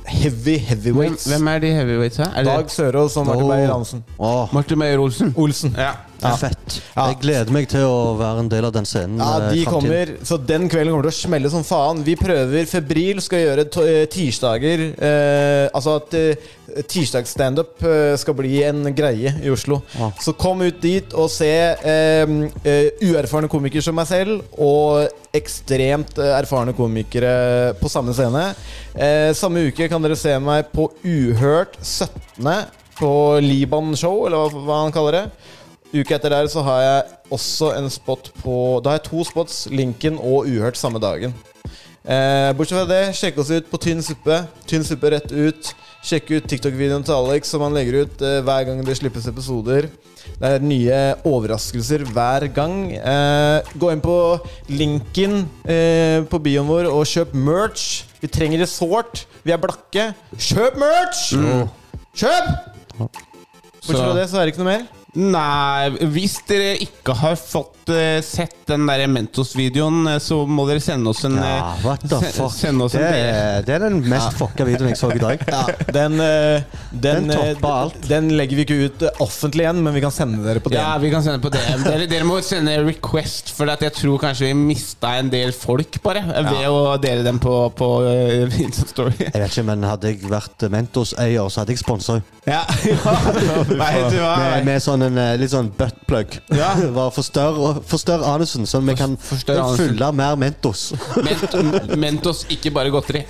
heavy 0.09 0.57
heavyweights. 0.57 1.25
hvem 1.29 1.47
er 1.53 1.59
de 1.63 1.71
heavyweights 1.77 2.17
her? 2.21 2.31
Er 2.35 2.43
Dag 2.47 2.69
Sørås 2.73 3.15
og 3.17 3.25
Martin 3.29 3.47
Meyer 3.47 3.67
Beyer-Hansen. 3.67 4.03
Åh, 4.19 4.53
Martin 4.53 4.77
Meyer-Olsen? 4.81 5.33
Olsen. 5.37 5.75
Ja. 5.77 5.91
Ja. 6.19 6.33
Fett. 6.35 6.81
Ja. 6.97 7.05
Jeg 7.13 7.17
gleder 7.21 7.51
meg 7.55 7.69
til 7.71 7.85
å 7.87 8.17
være 8.19 8.41
en 8.43 8.49
del 8.51 8.65
av 8.67 8.73
den 8.75 8.83
scenen. 8.89 9.21
Ja, 9.23 9.37
eh, 9.39 9.53
de 9.53 9.61
fremtiden. 9.63 9.71
kommer, 9.71 10.09
så 10.27 10.37
den 10.49 10.67
kvelden 10.69 10.91
kommer 10.91 11.07
til 11.07 11.13
å 11.13 11.19
smelle 11.21 11.51
som 11.53 11.63
faen. 11.63 12.01
Vi 12.03 12.15
prøver 12.19 12.65
febril, 12.67 13.21
skal 13.23 13.39
gjøre 13.45 13.65
to- 13.71 13.85
eh, 13.87 14.05
tirsdager 14.11 14.83
eh, 14.99 15.69
Altså 15.73 15.95
at 16.01 16.13
eh, 16.19 16.35
tirsdagsstandup 16.89 17.83
eh, 17.85 18.13
skal 18.19 18.35
bli 18.37 18.61
en 18.67 18.89
greie 18.95 19.33
i 19.43 19.51
Oslo. 19.53 19.81
Ja. 19.97 20.11
Så 20.21 20.33
kom 20.37 20.61
ut 20.65 20.79
dit 20.83 21.13
og 21.17 21.29
se 21.33 21.49
eh, 21.49 22.33
eh, 22.63 22.89
uerfarne 23.05 23.49
komikere 23.51 23.83
som 23.85 23.97
meg 23.97 24.09
selv 24.09 24.43
og 24.57 25.09
ekstremt 25.35 26.17
eh, 26.21 26.33
erfarne 26.37 26.75
komikere 26.77 27.75
på 27.79 27.91
samme 27.91 28.15
scene. 28.17 28.49
Eh, 28.95 29.29
samme 29.37 29.67
uke 29.69 29.89
kan 29.91 30.03
dere 30.03 30.17
se 30.19 30.35
meg 30.43 30.71
på 30.73 30.89
Uhørt 31.03 31.79
17. 31.81 32.49
på 32.99 33.13
Liban 33.43 33.93
Show, 33.95 34.25
eller 34.27 34.51
hva, 34.53 34.83
han 34.83 34.95
kaller 34.95 35.19
det. 35.21 35.25
Uka 35.93 36.17
etter 36.19 36.33
der 36.35 36.49
så 36.51 36.61
har 36.65 36.81
jeg 36.83 37.05
også 37.33 37.71
en 37.79 37.87
spot 37.89 38.27
på 38.43 38.55
Da 38.83 38.91
har 38.91 38.99
jeg 38.99 39.07
to 39.07 39.23
spots, 39.25 39.63
Linken 39.73 40.19
og 40.19 40.49
Uhørt, 40.49 40.77
samme 40.77 41.01
dagen. 41.01 41.33
Eh, 42.09 42.49
bortsett 42.57 42.79
fra 42.79 42.87
det, 42.89 43.01
sjekk 43.17 43.39
oss 43.41 43.51
ut 43.53 43.67
på 43.69 43.79
Tynn 43.81 44.01
suppe. 44.05 44.39
Tynn 44.69 44.85
suppe 44.87 45.11
rett 45.13 45.31
ut. 45.31 45.71
Sjekk 45.99 46.29
ut 46.37 46.45
TikTok-videoen 46.47 47.03
til 47.03 47.11
Alex 47.11 47.49
som 47.51 47.63
han 47.65 47.75
legger 47.75 48.05
ut 48.05 48.21
eh, 48.23 48.39
hver 48.47 48.67
gang 48.69 48.79
det 48.87 48.95
slippes 48.97 49.27
episoder. 49.27 49.89
Det 50.39 50.51
er 50.55 50.63
nye 50.63 50.99
overraskelser 51.27 52.05
hver 52.13 52.45
gang. 52.55 52.77
Eh, 52.95 53.73
gå 53.81 53.91
inn 53.91 54.03
på 54.03 54.15
linken 54.71 55.41
eh, 55.67 56.23
på 56.29 56.39
bioen 56.45 56.69
vår 56.69 56.87
og 56.91 57.03
kjøp 57.09 57.35
merch. 57.35 58.05
Vi 58.23 58.31
trenger 58.31 58.63
det 58.63 58.69
sårt. 58.71 59.25
Vi 59.43 59.55
er 59.55 59.59
blakke. 59.59 60.11
Kjøp 60.35 60.79
merch! 60.79 61.25
Kjøp! 62.15 62.49
Bortsett 62.99 63.99
fra 63.99 64.15
det 64.15 64.25
så 64.31 64.39
er 64.39 64.47
det 64.47 64.55
ikke 64.55 64.63
noe 64.63 64.71
mer. 64.71 64.87
Nei, 65.17 65.89
hvis 66.13 66.35
dere 66.45 66.75
ikke 66.83 67.15
har 67.17 67.33
fått 67.39 67.89
uh, 67.89 68.19
sett 68.21 68.67
den 68.69 68.85
der 68.85 69.07
Mentos-videoen, 69.09 70.03
eh, 70.11 70.19
så 70.21 70.43
må 70.45 70.67
dere 70.69 70.81
sende 70.83 71.09
oss 71.09 71.23
en 71.25 71.39
Ja, 71.39 71.55
eh, 71.73 71.79
what 71.81 72.03
the 72.05 72.19
fuck? 72.27 72.53
Sende 72.53 72.85
oss 72.85 72.93
Det 72.93 73.01
en 73.01 73.15
er, 73.17 73.63
det 73.65 73.73
er 73.73 73.85
den 73.87 73.97
mest 74.05 74.35
fucka 74.37 74.67
videoen 74.67 74.91
jeg 74.91 74.99
så 74.99 75.09
i 75.15 75.21
dag. 75.21 75.41
Ja, 75.49 75.63
den, 75.95 76.19
uh, 76.21 76.61
den, 76.91 77.25
Den 77.25 77.33
topper 77.33 77.71
alt. 77.71 77.97
den 78.05 78.29
legger 78.37 78.59
vi 78.59 78.65
ikke 78.67 78.77
ut 78.85 79.05
offentlig 79.25 79.65
igjen, 79.65 79.79
men 79.81 79.95
vi 79.97 80.03
kan 80.03 80.13
sende 80.13 80.43
dere 80.45 80.61
på 80.61 80.69
DM. 80.69 80.77
Ja, 80.77 80.91
vi 81.01 81.09
kan 81.09 81.25
sende 81.25 81.41
på 81.41 81.49
DM. 81.55 81.81
Dere, 81.87 82.05
dere 82.11 82.27
må 82.29 82.37
sende 82.45 82.75
request, 82.85 83.49
for 83.57 83.73
at 83.73 83.81
jeg 83.87 83.95
tror 83.97 84.21
kanskje 84.21 84.51
vi 84.51 84.53
mista 84.59 85.15
en 85.17 85.33
del 85.33 85.55
folk 85.57 85.97
bare 86.05 86.21
ved 86.51 86.69
å 86.69 86.93
dele 87.01 87.25
dem 87.25 87.41
på, 87.41 87.55
på 87.73 87.89
uh, 88.05 88.61
Insta-story. 88.67 89.17
Jeg 89.31 89.33
vet 89.33 89.49
ikke, 89.49 89.65
men 89.71 89.89
Hadde 89.89 90.13
jeg 90.13 90.29
vært 90.29 90.69
Mentos-eier, 90.69 91.49
så 91.49 91.63
hadde 91.63 91.73
jeg 91.73 91.81
sponsa. 91.81 92.19
Ja, 92.45 92.61
ja. 92.85 93.17
Med, 93.73 94.69
med 94.69 94.83
sånn 94.83 94.98
en 95.05 95.19
eh, 95.21 95.33
litt 95.39 95.51
sånn 95.53 95.71
buttplug. 95.77 96.37
Ja. 96.55 96.71
Forstørr, 97.17 97.79
forstørr 97.89 98.25
anusen, 98.27 98.67
sånn 98.69 98.87
vi 98.89 98.95
kan 98.99 99.15
fylle 99.19 100.11
mer 100.15 100.37
Mentos. 100.39 100.89
Ment, 101.25 101.57
Mentos, 101.99 102.45
ikke 102.53 102.73
bare 102.75 102.93
godteri. 102.93 103.25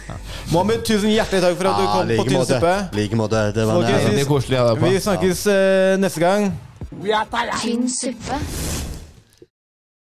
Mohammed, 0.54 0.84
tusen 0.88 1.14
hjertelig 1.14 1.44
takk 1.46 1.60
for 1.60 1.72
at 1.72 1.80
du 1.80 1.88
kom 1.88 2.04
på 2.04 2.10
like 2.12 2.28
på 2.28 2.38
måte. 2.38 2.76
Like 3.00 3.22
måte. 3.24 3.46
Det 3.56 3.70
var 3.70 3.82
Folkens, 3.82 4.04
nær. 4.04 4.18
Det 4.18 4.26
er 4.26 4.30
koselig 4.34 4.60
å 4.60 4.66
ha 4.66 4.70
deg 4.74 4.84
på. 4.84 4.94
Vi 4.94 5.04
snakkes 5.08 5.48
eh, 5.56 5.96
neste 6.02 6.26
gang. 6.26 6.52
Tynn 7.62 7.90
suppe. 7.92 8.44